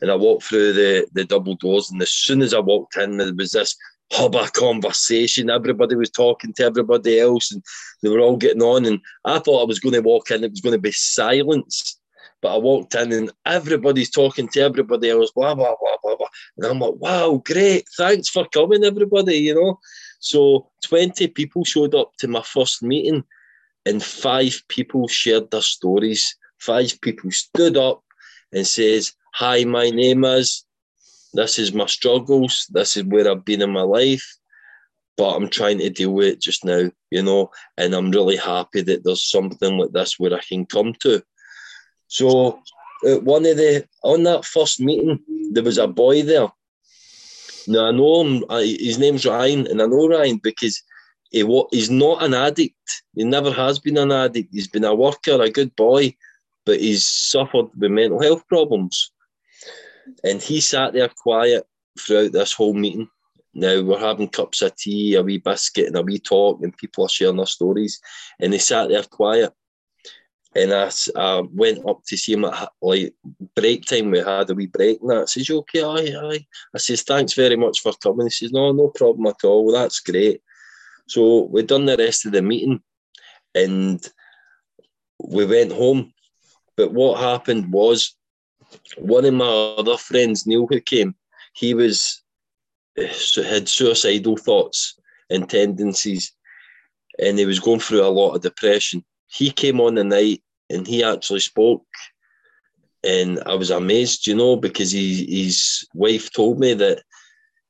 and 0.00 0.10
I 0.10 0.14
walked 0.14 0.44
through 0.44 0.72
the, 0.72 1.06
the 1.12 1.24
double 1.24 1.54
doors. 1.54 1.90
And 1.90 2.00
as 2.00 2.10
soon 2.10 2.42
as 2.42 2.54
I 2.54 2.60
walked 2.60 2.96
in, 2.96 3.18
there 3.18 3.34
was 3.34 3.52
this 3.52 3.76
hub 4.12 4.34
of 4.34 4.52
conversation. 4.52 5.50
Everybody 5.50 5.94
was 5.94 6.10
talking 6.10 6.52
to 6.54 6.64
everybody 6.64 7.20
else 7.20 7.52
and 7.52 7.62
they 8.02 8.08
were 8.08 8.20
all 8.20 8.36
getting 8.36 8.62
on. 8.62 8.84
And 8.86 9.00
I 9.24 9.38
thought 9.38 9.62
I 9.62 9.66
was 9.66 9.78
going 9.78 9.94
to 9.94 10.00
walk 10.00 10.30
in, 10.30 10.44
it 10.44 10.50
was 10.50 10.60
going 10.60 10.74
to 10.74 10.80
be 10.80 10.92
silence. 10.92 11.98
But 12.42 12.54
I 12.54 12.58
walked 12.58 12.94
in 12.94 13.12
and 13.12 13.30
everybody's 13.44 14.10
talking 14.10 14.48
to 14.48 14.60
everybody 14.60 15.10
else, 15.10 15.30
blah, 15.30 15.54
blah, 15.54 15.74
blah, 15.78 15.96
blah, 16.02 16.16
blah. 16.16 16.26
And 16.56 16.66
I'm 16.66 16.80
like, 16.80 16.94
wow, 16.94 17.42
great. 17.44 17.84
Thanks 17.98 18.30
for 18.30 18.46
coming, 18.48 18.82
everybody, 18.82 19.36
you 19.36 19.54
know. 19.54 19.78
So 20.20 20.70
20 20.84 21.26
people 21.28 21.64
showed 21.64 21.94
up 21.94 22.12
to 22.18 22.28
my 22.28 22.42
first 22.42 22.82
meeting 22.82 23.24
and 23.84 24.02
five 24.02 24.62
people 24.68 25.08
shared 25.08 25.50
their 25.50 25.62
stories 25.62 26.36
five 26.60 27.00
people 27.00 27.30
stood 27.30 27.76
up 27.76 28.04
and 28.52 28.66
says, 28.66 29.14
Hi, 29.34 29.64
my 29.64 29.90
name 29.90 30.24
is, 30.24 30.64
this 31.32 31.58
is 31.58 31.72
my 31.72 31.86
struggles, 31.86 32.66
this 32.70 32.96
is 32.96 33.04
where 33.04 33.30
I've 33.30 33.44
been 33.44 33.62
in 33.62 33.70
my 33.70 33.82
life, 33.82 34.36
but 35.16 35.34
I'm 35.34 35.48
trying 35.48 35.78
to 35.78 35.90
deal 35.90 36.12
with 36.12 36.26
it 36.26 36.40
just 36.40 36.64
now, 36.64 36.90
you 37.10 37.22
know, 37.22 37.50
and 37.76 37.94
I'm 37.94 38.10
really 38.10 38.36
happy 38.36 38.82
that 38.82 39.04
there's 39.04 39.30
something 39.30 39.78
like 39.78 39.92
this 39.92 40.18
where 40.18 40.34
I 40.34 40.40
can 40.40 40.66
come 40.66 40.94
to. 41.00 41.22
So 42.08 42.60
one 43.02 43.46
of 43.46 43.56
the 43.56 43.86
on 44.02 44.24
that 44.24 44.44
first 44.44 44.80
meeting, 44.80 45.20
there 45.52 45.62
was 45.62 45.78
a 45.78 45.86
boy 45.86 46.22
there. 46.22 46.48
Now 47.66 47.86
I 47.86 47.90
know 47.90 48.20
him, 48.22 48.44
uh, 48.48 48.56
I, 48.56 48.76
his 48.78 48.98
name's 48.98 49.26
Ryan, 49.26 49.66
and 49.66 49.80
I 49.82 49.86
know 49.86 50.08
Ryan 50.08 50.38
because 50.42 50.82
he 51.30 51.44
he's 51.70 51.90
not 51.90 52.22
an 52.22 52.34
addict. 52.34 52.74
He 53.14 53.24
never 53.24 53.52
has 53.52 53.78
been 53.78 53.96
an 53.98 54.12
addict. 54.12 54.52
He's 54.52 54.68
been 54.68 54.84
a 54.84 54.94
worker, 54.94 55.40
a 55.40 55.50
good 55.50 55.74
boy, 55.76 56.14
but 56.66 56.80
he's 56.80 57.06
suffered 57.06 57.66
with 57.76 57.90
mental 57.90 58.20
health 58.20 58.46
problems. 58.48 59.12
And 60.24 60.42
he 60.42 60.60
sat 60.60 60.92
there 60.92 61.08
quiet 61.08 61.66
throughout 61.98 62.32
this 62.32 62.52
whole 62.52 62.74
meeting. 62.74 63.08
Now 63.54 63.82
we're 63.82 63.98
having 63.98 64.28
cups 64.28 64.62
of 64.62 64.76
tea, 64.76 65.14
a 65.14 65.22
wee 65.22 65.38
biscuit, 65.38 65.86
and 65.86 65.96
a 65.96 66.02
wee 66.02 66.18
talk, 66.18 66.62
and 66.62 66.76
people 66.76 67.04
are 67.04 67.08
sharing 67.08 67.36
their 67.36 67.46
stories. 67.46 68.00
And 68.40 68.52
he 68.52 68.58
sat 68.58 68.88
there 68.88 69.02
quiet. 69.04 69.52
And 70.54 70.72
I, 70.72 70.90
I 71.16 71.42
went 71.52 71.86
up 71.86 72.02
to 72.06 72.16
see 72.16 72.32
him 72.32 72.44
at 72.44 72.70
like 72.82 73.14
break 73.54 73.84
time. 73.84 74.10
We 74.10 74.18
had 74.18 74.50
a 74.50 74.54
wee 74.54 74.66
break, 74.66 75.00
and 75.00 75.10
that. 75.10 75.22
I 75.22 75.24
says, 75.26 75.48
"You 75.48 75.58
okay? 75.58 75.82
Aye, 75.82 76.16
aye." 76.18 76.46
I 76.74 76.78
says, 76.78 77.02
"Thanks 77.02 77.34
very 77.34 77.56
much 77.56 77.80
for 77.80 77.92
coming." 77.92 78.26
He 78.26 78.30
says, 78.30 78.52
"No, 78.52 78.72
no 78.72 78.88
problem 78.88 79.26
at 79.26 79.44
all. 79.44 79.70
That's 79.70 80.00
great." 80.00 80.42
So 81.06 81.42
we 81.44 81.62
done 81.62 81.86
the 81.86 81.96
rest 81.96 82.26
of 82.26 82.32
the 82.32 82.42
meeting, 82.42 82.82
and 83.54 84.04
we 85.18 85.46
went 85.46 85.72
home. 85.72 86.12
But 86.76 86.92
what 86.92 87.20
happened 87.20 87.72
was 87.72 88.16
one 88.96 89.24
of 89.24 89.34
my 89.34 89.46
other 89.46 89.96
friends, 89.96 90.46
Neil, 90.46 90.66
who 90.66 90.80
came, 90.80 91.14
he 91.54 91.74
was 91.74 92.22
eh, 92.96 93.12
had 93.36 93.68
suicidal 93.68 94.36
thoughts 94.36 94.98
and 95.28 95.48
tendencies, 95.48 96.32
and 97.18 97.38
he 97.38 97.46
was 97.46 97.60
going 97.60 97.80
through 97.80 98.02
a 98.02 98.08
lot 98.08 98.34
of 98.34 98.42
depression. 98.42 99.04
He 99.32 99.50
came 99.50 99.80
on 99.80 99.94
the 99.94 100.04
night 100.04 100.42
and 100.68 100.86
he 100.86 101.04
actually 101.04 101.40
spoke, 101.40 101.86
and 103.04 103.40
I 103.46 103.54
was 103.54 103.70
amazed, 103.70 104.26
you 104.26 104.34
know, 104.34 104.56
because 104.56 104.90
he, 104.90 105.44
his 105.44 105.86
wife 105.94 106.32
told 106.32 106.58
me 106.58 106.74
that 106.74 107.02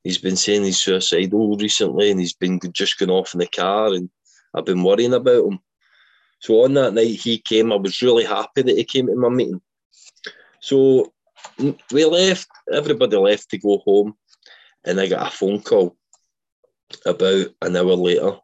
he's 0.03 0.17
been 0.17 0.35
saying 0.35 0.63
he's 0.63 0.81
suicidal 0.81 1.57
recently, 1.57 2.11
and 2.11 2.19
he's 2.19 2.33
been 2.33 2.59
just 2.71 2.97
going 2.97 3.11
off 3.11 3.33
in 3.33 3.39
the 3.39 3.47
car, 3.47 3.93
and 3.93 4.09
I've 4.53 4.65
been 4.65 4.83
worrying 4.83 5.13
about 5.13 5.45
him. 5.45 5.59
So 6.39 6.63
on 6.63 6.73
that 6.73 6.93
night 6.93 7.19
he 7.19 7.37
came, 7.37 7.71
I 7.71 7.75
was 7.75 8.01
really 8.01 8.25
happy 8.25 8.63
that 8.63 8.77
he 8.77 8.83
came 8.83 9.07
to 9.07 9.15
my 9.15 9.29
meeting. 9.29 9.61
So 10.59 11.13
we 11.91 12.05
left, 12.05 12.47
everybody 12.73 13.17
left 13.17 13.49
to 13.51 13.57
go 13.57 13.77
home, 13.79 14.15
and 14.83 14.99
I 14.99 15.07
got 15.07 15.27
a 15.27 15.31
phone 15.31 15.61
call 15.61 15.95
about 17.05 17.47
an 17.61 17.75
hour 17.75 17.95
later. 17.95 18.37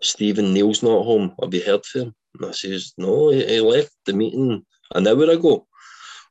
Stephen 0.00 0.52
Neil's 0.52 0.82
not 0.82 1.04
home. 1.04 1.34
Have 1.40 1.54
you 1.54 1.62
heard 1.64 1.86
from 1.86 2.00
him? 2.00 2.14
And 2.34 2.46
I 2.46 2.52
says, 2.52 2.94
No, 2.96 3.30
he, 3.30 3.44
he 3.46 3.60
left 3.60 3.92
the 4.04 4.12
meeting 4.12 4.64
an 4.94 5.06
hour 5.06 5.24
ago. 5.24 5.66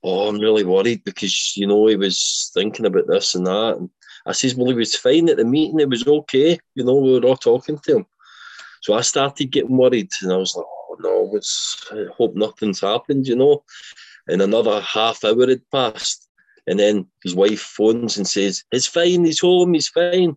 Oh, 0.04 0.28
I'm 0.28 0.40
really 0.40 0.64
worried 0.64 1.04
because 1.04 1.56
you 1.56 1.68
know 1.68 1.88
he 1.88 1.96
was 1.96 2.52
thinking 2.54 2.86
about 2.86 3.08
this 3.08 3.36
and 3.36 3.46
that. 3.46 3.78
And 3.78 3.90
I 4.26 4.32
says, 4.32 4.56
Well, 4.56 4.68
he 4.68 4.74
was 4.74 4.96
fine 4.96 5.30
at 5.30 5.38
the 5.38 5.46
meeting, 5.46 5.80
it 5.80 5.90
was 5.90 6.08
okay. 6.08 6.58
You 6.76 6.84
know, 6.84 6.96
we 6.96 7.20
were 7.20 7.28
all 7.28 7.38
talking 7.38 7.78
to 7.80 7.98
him. 7.98 8.06
So 8.82 8.96
I 8.96 9.02
started 9.02 9.52
getting 9.52 9.78
worried 9.78 10.10
and 10.22 10.32
I 10.32 10.38
was 10.38 10.56
like, 10.56 10.66
Oh 10.66 10.98
no, 11.00 11.22
what's 11.22 11.88
I 11.92 12.06
hope 12.16 12.36
nothing's 12.36 12.82
happened, 12.82 13.28
you 13.28 13.36
know. 13.36 13.64
And 14.28 14.42
another 14.42 14.82
half 14.82 15.24
hour 15.24 15.48
had 15.48 15.62
passed. 15.72 16.28
And 16.68 16.80
then 16.80 17.08
his 17.24 17.36
wife 17.36 17.62
phones 17.62 18.18
and 18.18 18.28
says, 18.28 18.64
It's 18.72 18.88
fine, 18.88 19.26
he's 19.26 19.40
home, 19.40 19.74
he's 19.74 19.88
fine. 19.88 20.36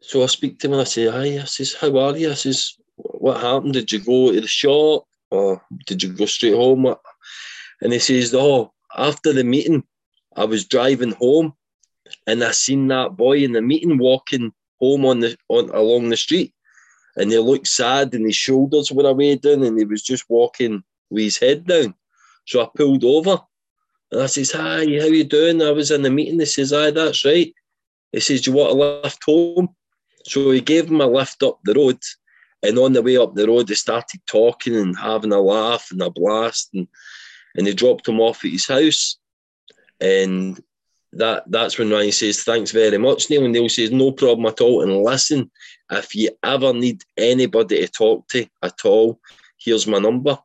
So 0.00 0.22
I 0.22 0.26
speak 0.26 0.58
to 0.58 0.66
him 0.66 0.74
and 0.74 0.82
I 0.82 0.84
say, 0.84 1.06
Hi, 1.06 1.42
I 1.42 1.44
says, 1.44 1.74
How 1.74 1.96
are 1.98 2.16
you? 2.16 2.30
I 2.30 2.34
says, 2.34 2.76
What 2.96 3.40
happened? 3.40 3.74
Did 3.74 3.92
you 3.92 4.00
go 4.00 4.32
to 4.32 4.40
the 4.40 4.46
shop 4.46 5.06
or 5.30 5.62
did 5.86 6.02
you 6.02 6.12
go 6.12 6.26
straight 6.26 6.54
home? 6.54 6.94
And 7.80 7.92
he 7.92 7.98
says, 7.98 8.34
Oh, 8.34 8.72
after 8.96 9.32
the 9.32 9.44
meeting, 9.44 9.84
I 10.36 10.44
was 10.44 10.66
driving 10.66 11.12
home 11.12 11.54
and 12.26 12.42
I 12.42 12.52
seen 12.52 12.88
that 12.88 13.16
boy 13.16 13.38
in 13.38 13.52
the 13.52 13.62
meeting 13.62 13.98
walking 13.98 14.52
home 14.80 15.04
on 15.04 15.20
the 15.20 15.36
on 15.48 15.70
along 15.70 16.08
the 16.08 16.16
street, 16.16 16.52
and 17.16 17.30
he 17.30 17.38
looked 17.38 17.68
sad, 17.68 18.14
and 18.14 18.26
his 18.26 18.36
shoulders 18.36 18.92
were 18.92 19.08
away 19.08 19.36
down, 19.36 19.62
and 19.62 19.78
he 19.78 19.84
was 19.84 20.02
just 20.02 20.24
walking 20.28 20.82
with 21.10 21.24
his 21.24 21.38
head 21.38 21.66
down. 21.66 21.94
So 22.46 22.62
I 22.62 22.68
pulled 22.74 23.04
over, 23.04 23.40
and 24.10 24.22
I 24.22 24.26
says, 24.26 24.52
"Hi, 24.52 24.80
how 24.80 25.06
you 25.18 25.24
doing?" 25.24 25.62
I 25.62 25.70
was 25.70 25.90
in 25.90 26.02
the 26.02 26.10
meeting. 26.10 26.40
He 26.40 26.46
says, 26.46 26.72
"Aye, 26.72 26.90
that's 26.90 27.24
right." 27.24 27.52
He 28.12 28.20
says, 28.20 28.42
"Do 28.42 28.50
you 28.50 28.56
want 28.56 28.72
a 28.72 28.74
lift 28.74 29.22
home?" 29.24 29.68
So 30.26 30.50
he 30.50 30.60
gave 30.60 30.88
him 30.88 31.00
a 31.00 31.06
lift 31.06 31.42
up 31.42 31.60
the 31.64 31.74
road, 31.74 31.98
and 32.64 32.78
on 32.78 32.92
the 32.92 33.02
way 33.02 33.16
up 33.16 33.34
the 33.34 33.46
road, 33.46 33.68
they 33.68 33.74
started 33.74 34.20
talking 34.26 34.74
and 34.74 34.98
having 34.98 35.32
a 35.32 35.40
laugh 35.40 35.88
and 35.90 36.02
a 36.02 36.10
blast, 36.10 36.70
and 36.74 36.88
and 37.56 37.66
they 37.66 37.72
dropped 37.72 38.08
him 38.08 38.20
off 38.20 38.44
at 38.44 38.50
his 38.50 38.66
house, 38.66 39.18
and 40.00 40.60
that 41.14 41.44
that's 41.46 41.78
when 41.78 41.90
Ryan 41.90 42.12
says, 42.12 42.42
Thanks 42.42 42.70
very 42.70 42.98
much, 42.98 43.30
Neil. 43.30 43.44
And 43.44 43.52
Neil 43.52 43.68
says, 43.68 43.90
No 43.90 44.12
problem 44.12 44.46
at 44.46 44.60
all. 44.60 44.82
And 44.82 45.02
listen, 45.02 45.50
if 45.90 46.14
you 46.14 46.30
ever 46.42 46.72
need 46.72 47.02
anybody 47.16 47.80
to 47.80 47.88
talk 47.88 48.28
to 48.28 48.46
at 48.62 48.84
all, 48.84 49.20
here's 49.58 49.86
my 49.86 49.98
number. 49.98 50.38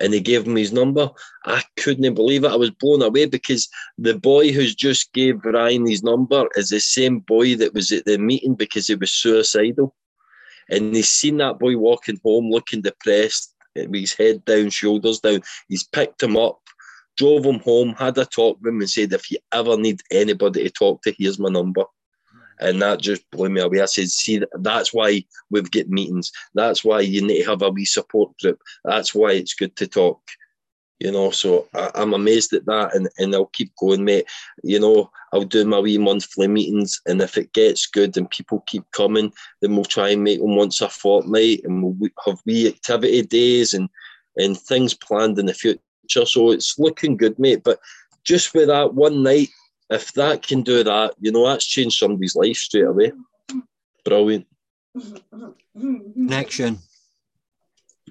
And 0.00 0.14
he 0.14 0.20
gave 0.20 0.46
him 0.46 0.54
his 0.54 0.72
number. 0.72 1.10
I 1.44 1.62
couldn't 1.76 2.14
believe 2.14 2.44
it. 2.44 2.52
I 2.52 2.56
was 2.56 2.70
blown 2.70 3.02
away 3.02 3.26
because 3.26 3.68
the 3.96 4.16
boy 4.16 4.52
who's 4.52 4.74
just 4.74 5.12
gave 5.12 5.44
Ryan 5.44 5.88
his 5.88 6.04
number 6.04 6.46
is 6.54 6.68
the 6.68 6.78
same 6.78 7.18
boy 7.20 7.56
that 7.56 7.74
was 7.74 7.90
at 7.90 8.04
the 8.04 8.16
meeting 8.16 8.54
because 8.54 8.86
he 8.86 8.94
was 8.94 9.10
suicidal. 9.10 9.96
And 10.70 10.94
he's 10.94 11.08
seen 11.08 11.38
that 11.38 11.58
boy 11.58 11.76
walking 11.76 12.20
home 12.24 12.50
looking 12.50 12.82
depressed, 12.82 13.54
eh, 13.76 13.86
with 13.86 14.00
his 14.00 14.14
head 14.14 14.44
down, 14.44 14.70
shoulders 14.70 15.20
down. 15.20 15.42
He's 15.68 15.84
picked 15.84 16.22
him 16.22 16.36
up 16.36 16.60
drove 17.18 17.44
him 17.44 17.58
home, 17.58 17.94
had 17.98 18.16
a 18.16 18.24
talk 18.24 18.58
with 18.60 18.72
him, 18.72 18.80
and 18.80 18.88
said, 18.88 19.12
If 19.12 19.30
you 19.30 19.38
ever 19.52 19.76
need 19.76 20.00
anybody 20.10 20.62
to 20.62 20.70
talk 20.70 21.02
to, 21.02 21.14
here's 21.18 21.38
my 21.38 21.50
number. 21.50 21.84
And 22.60 22.80
that 22.80 23.00
just 23.00 23.28
blew 23.30 23.50
me 23.50 23.60
away. 23.60 23.82
I 23.82 23.86
said, 23.86 24.08
See, 24.08 24.40
that's 24.60 24.94
why 24.94 25.24
we've 25.50 25.70
got 25.70 25.88
meetings. 25.88 26.32
That's 26.54 26.84
why 26.84 27.00
you 27.00 27.20
need 27.20 27.42
to 27.42 27.50
have 27.50 27.62
a 27.62 27.70
wee 27.70 27.84
support 27.84 28.38
group. 28.38 28.60
That's 28.84 29.14
why 29.14 29.32
it's 29.32 29.54
good 29.54 29.76
to 29.76 29.86
talk. 29.86 30.22
You 31.00 31.12
know, 31.12 31.30
so 31.30 31.68
I, 31.74 31.90
am 31.94 32.12
amazed 32.12 32.52
at 32.52 32.66
that, 32.66 32.94
and, 32.94 33.08
and 33.18 33.34
I'll 33.34 33.46
keep 33.46 33.74
going, 33.76 34.04
mate. 34.04 34.26
You 34.64 34.80
know, 34.80 35.10
I'll 35.32 35.44
do 35.44 35.64
my 35.64 35.78
wee 35.78 35.98
monthly 35.98 36.48
meetings, 36.48 37.00
and 37.06 37.20
if 37.20 37.38
it 37.38 37.52
gets 37.52 37.86
good 37.86 38.16
and 38.16 38.30
people 38.30 38.64
keep 38.66 38.84
coming, 38.92 39.32
then 39.60 39.76
we'll 39.76 39.84
try 39.84 40.10
and 40.10 40.24
make 40.24 40.40
them 40.40 40.56
once 40.56 40.80
a 40.80 40.88
fortnight, 40.88 41.60
and 41.64 41.82
we'll 41.82 42.10
have 42.26 42.40
wee 42.44 42.68
activity 42.68 43.22
days 43.22 43.74
and 43.74 43.88
and 44.36 44.56
things 44.56 44.94
planned 44.94 45.38
in 45.38 45.46
the 45.46 45.54
future 45.54 45.80
future. 46.08 46.26
So 46.26 46.50
it's 46.50 46.78
looking 46.78 47.16
good, 47.16 47.38
mate. 47.38 47.62
But 47.64 47.80
just 48.24 48.54
with 48.54 48.68
that 48.68 48.94
one 48.94 49.22
night, 49.22 49.48
if 49.90 50.12
that 50.14 50.46
can 50.46 50.62
do 50.62 50.84
that, 50.84 51.14
you 51.18 51.32
know, 51.32 51.46
that's 51.46 51.66
changed 51.66 51.98
somebody's 51.98 52.36
life 52.36 52.56
straight 52.56 52.84
away. 52.84 53.12
Brilliant. 54.04 54.46
Connection. 55.74 56.78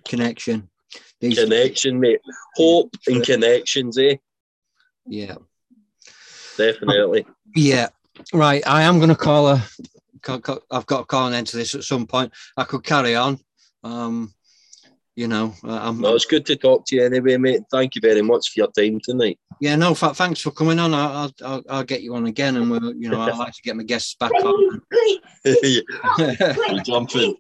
Connection. 0.06 0.70
These 1.20 1.40
connection, 1.40 2.00
mate. 2.00 2.22
Hope 2.56 2.96
and 3.08 3.24
connections, 3.24 3.98
eh? 3.98 4.18
Yeah. 5.06 5.36
Definitely. 6.58 7.26
Yeah. 7.56 7.90
Right. 8.34 8.66
I 8.68 8.84
am 8.84 8.98
going 8.98 9.10
to 9.10 9.16
call 9.16 9.48
a. 9.48 9.64
I've 10.28 10.86
got 10.86 11.00
to 11.00 11.06
call 11.06 11.28
an 11.28 11.34
end 11.34 11.48
to 11.48 11.58
this 11.58 11.76
at 11.76 11.84
some 11.84 12.06
point. 12.06 12.34
I 12.58 12.64
could 12.64 12.84
carry 12.84 13.16
on. 13.16 13.40
Um, 13.84 14.34
you 15.16 15.28
know, 15.28 15.56
I'm, 15.64 16.00
no, 16.00 16.14
it's 16.14 16.26
good 16.26 16.46
to 16.46 16.56
talk 16.56 16.86
to 16.88 16.96
you 16.96 17.04
anyway, 17.04 17.38
mate. 17.38 17.64
Thank 17.72 17.96
you 17.96 18.02
very 18.02 18.22
much 18.22 18.52
for 18.52 18.60
your 18.60 18.72
time 18.72 19.00
tonight. 19.04 19.40
Yeah, 19.60 19.76
no, 19.76 19.96
thanks 19.96 20.42
for 20.42 20.52
coming 20.52 20.78
on. 20.78 20.94
I'll, 20.94 21.32
I'll, 21.44 21.64
I'll 21.68 21.84
get 21.84 22.04
you 22.04 22.14
on 22.14 22.28
again, 22.28 22.56
and 22.56 22.70
we'll, 22.70 22.94
you 22.96 23.10
know, 23.10 23.22
I 23.22 23.32
like 23.32 23.54
to 23.56 23.62
get 23.64 23.76
my 23.76 23.82
guests 23.82 24.16
back 24.20 24.32
on. 24.32 24.82
You're 25.44 26.84
jumping. 26.84 27.38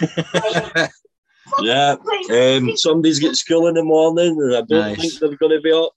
yeah, 1.60 1.96
um, 2.32 2.76
somebody's 2.76 3.18
got 3.18 3.36
school 3.36 3.66
in 3.68 3.74
the 3.74 3.84
morning, 3.84 4.40
and 4.40 4.56
I 4.56 4.62
don't 4.62 4.68
nice. 4.70 4.96
think 4.96 5.20
they're 5.20 5.36
going 5.36 5.56
to 5.56 5.60
be 5.60 5.72
up. 5.72 5.92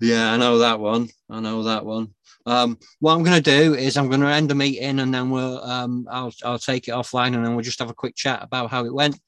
yeah, 0.00 0.32
I 0.32 0.36
know 0.36 0.58
that 0.58 0.80
one. 0.80 1.08
I 1.28 1.40
know 1.40 1.62
that 1.64 1.84
one. 1.84 2.14
Um, 2.46 2.78
what 3.00 3.14
I'm 3.14 3.22
going 3.22 3.42
to 3.42 3.50
do 3.58 3.74
is 3.74 3.96
I'm 3.96 4.08
going 4.08 4.20
to 4.20 4.26
end 4.26 4.48
the 4.48 4.54
meeting, 4.54 5.00
and 5.00 5.12
then 5.12 5.30
we'll 5.30 5.62
um, 5.62 6.06
I'll 6.10 6.32
I'll 6.44 6.58
take 6.58 6.88
it 6.88 6.92
offline, 6.92 7.34
and 7.34 7.44
then 7.44 7.54
we'll 7.54 7.64
just 7.64 7.78
have 7.78 7.90
a 7.90 7.94
quick 7.94 8.16
chat 8.16 8.42
about 8.42 8.70
how 8.70 8.84
it 8.84 8.94
went. 8.94 9.18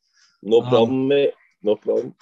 No 0.43 0.63
um, 0.63 0.69
problem, 0.69 1.01
um, 1.03 1.09
mate. 1.09 1.35
No 1.63 1.77
problem. 1.77 2.15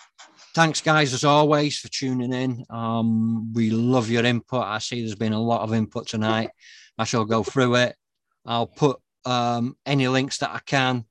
Thanks, 0.55 0.81
guys, 0.81 1.15
as 1.15 1.25
always, 1.25 1.79
for 1.79 1.89
tuning 1.89 2.33
in. 2.33 2.65
Um, 2.71 3.53
we 3.53 3.71
love 3.71 4.11
your 4.11 4.25
input. 4.25 4.65
I 4.65 4.79
see 4.79 5.01
there's 5.01 5.15
been 5.15 5.33
a 5.33 5.41
lot 5.41 5.63
of 5.63 5.73
input 5.73 6.09
tonight. 6.09 6.51
I 6.99 7.05
shall 7.05 7.25
go 7.25 7.45
through 7.45 7.77
it. 7.77 7.97
I'll 8.45 8.67
put 8.67 8.99
um, 9.25 9.77
any 9.87 10.09
links 10.09 10.39
that 10.39 10.51
I 10.51 10.61
can 10.67 11.05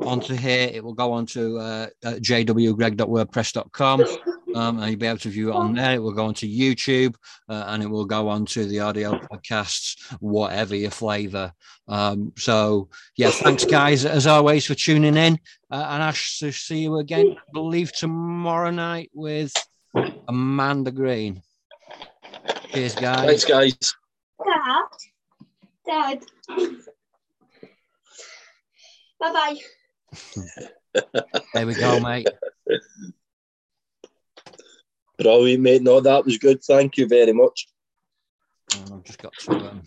onto 0.00 0.34
here. 0.34 0.70
It 0.72 0.82
will 0.82 0.94
go 0.94 1.12
onto 1.12 1.58
uh, 1.58 1.88
uh, 2.04 2.12
jwgreg.wordpress.com 2.14 4.00
um, 4.54 4.78
and 4.78 4.90
you'll 4.90 4.98
be 4.98 5.06
able 5.06 5.18
to 5.18 5.28
view 5.28 5.50
it 5.50 5.54
on 5.54 5.74
there. 5.74 5.94
It 5.94 6.02
will 6.02 6.12
go 6.12 6.26
onto 6.26 6.46
YouTube 6.46 7.16
uh, 7.48 7.64
and 7.68 7.82
it 7.82 7.86
will 7.86 8.04
go 8.04 8.28
onto 8.28 8.64
the 8.64 8.80
audio 8.80 9.18
podcasts, 9.18 9.96
whatever 10.20 10.74
your 10.74 10.90
flavor. 10.90 11.52
Um, 11.88 12.32
so, 12.36 12.88
yeah, 13.16 13.30
thanks, 13.30 13.64
guys, 13.64 14.04
as 14.04 14.26
always, 14.26 14.66
for 14.66 14.74
tuning 14.74 15.16
in. 15.16 15.38
Uh, 15.70 15.86
and 15.90 16.02
I 16.02 16.12
shall 16.12 16.52
see 16.52 16.82
you 16.82 16.98
again, 16.98 17.36
I 17.38 17.52
believe, 17.52 17.92
tomorrow 17.92 18.70
night 18.70 19.10
with 19.12 19.52
Amanda 20.28 20.90
Green. 20.90 21.42
Cheers, 22.72 22.94
guys. 22.94 23.26
Thanks, 23.26 23.44
guys. 23.44 23.94
Dad. 24.44 24.82
Dad. 25.86 26.24
Bye 29.20 29.32
bye. 29.32 29.56
There 31.54 31.66
we 31.66 31.74
go, 31.74 32.00
mate. 32.00 32.28
Brilliant, 35.18 35.62
mate. 35.62 35.82
No, 35.82 36.00
that 36.00 36.24
was 36.24 36.38
good. 36.38 36.62
Thank 36.64 36.96
you 36.96 37.06
very 37.06 37.32
much. 37.32 37.68
I've 38.72 39.04
just 39.04 39.18
got 39.18 39.32
to. 39.40 39.52
Um... 39.52 39.82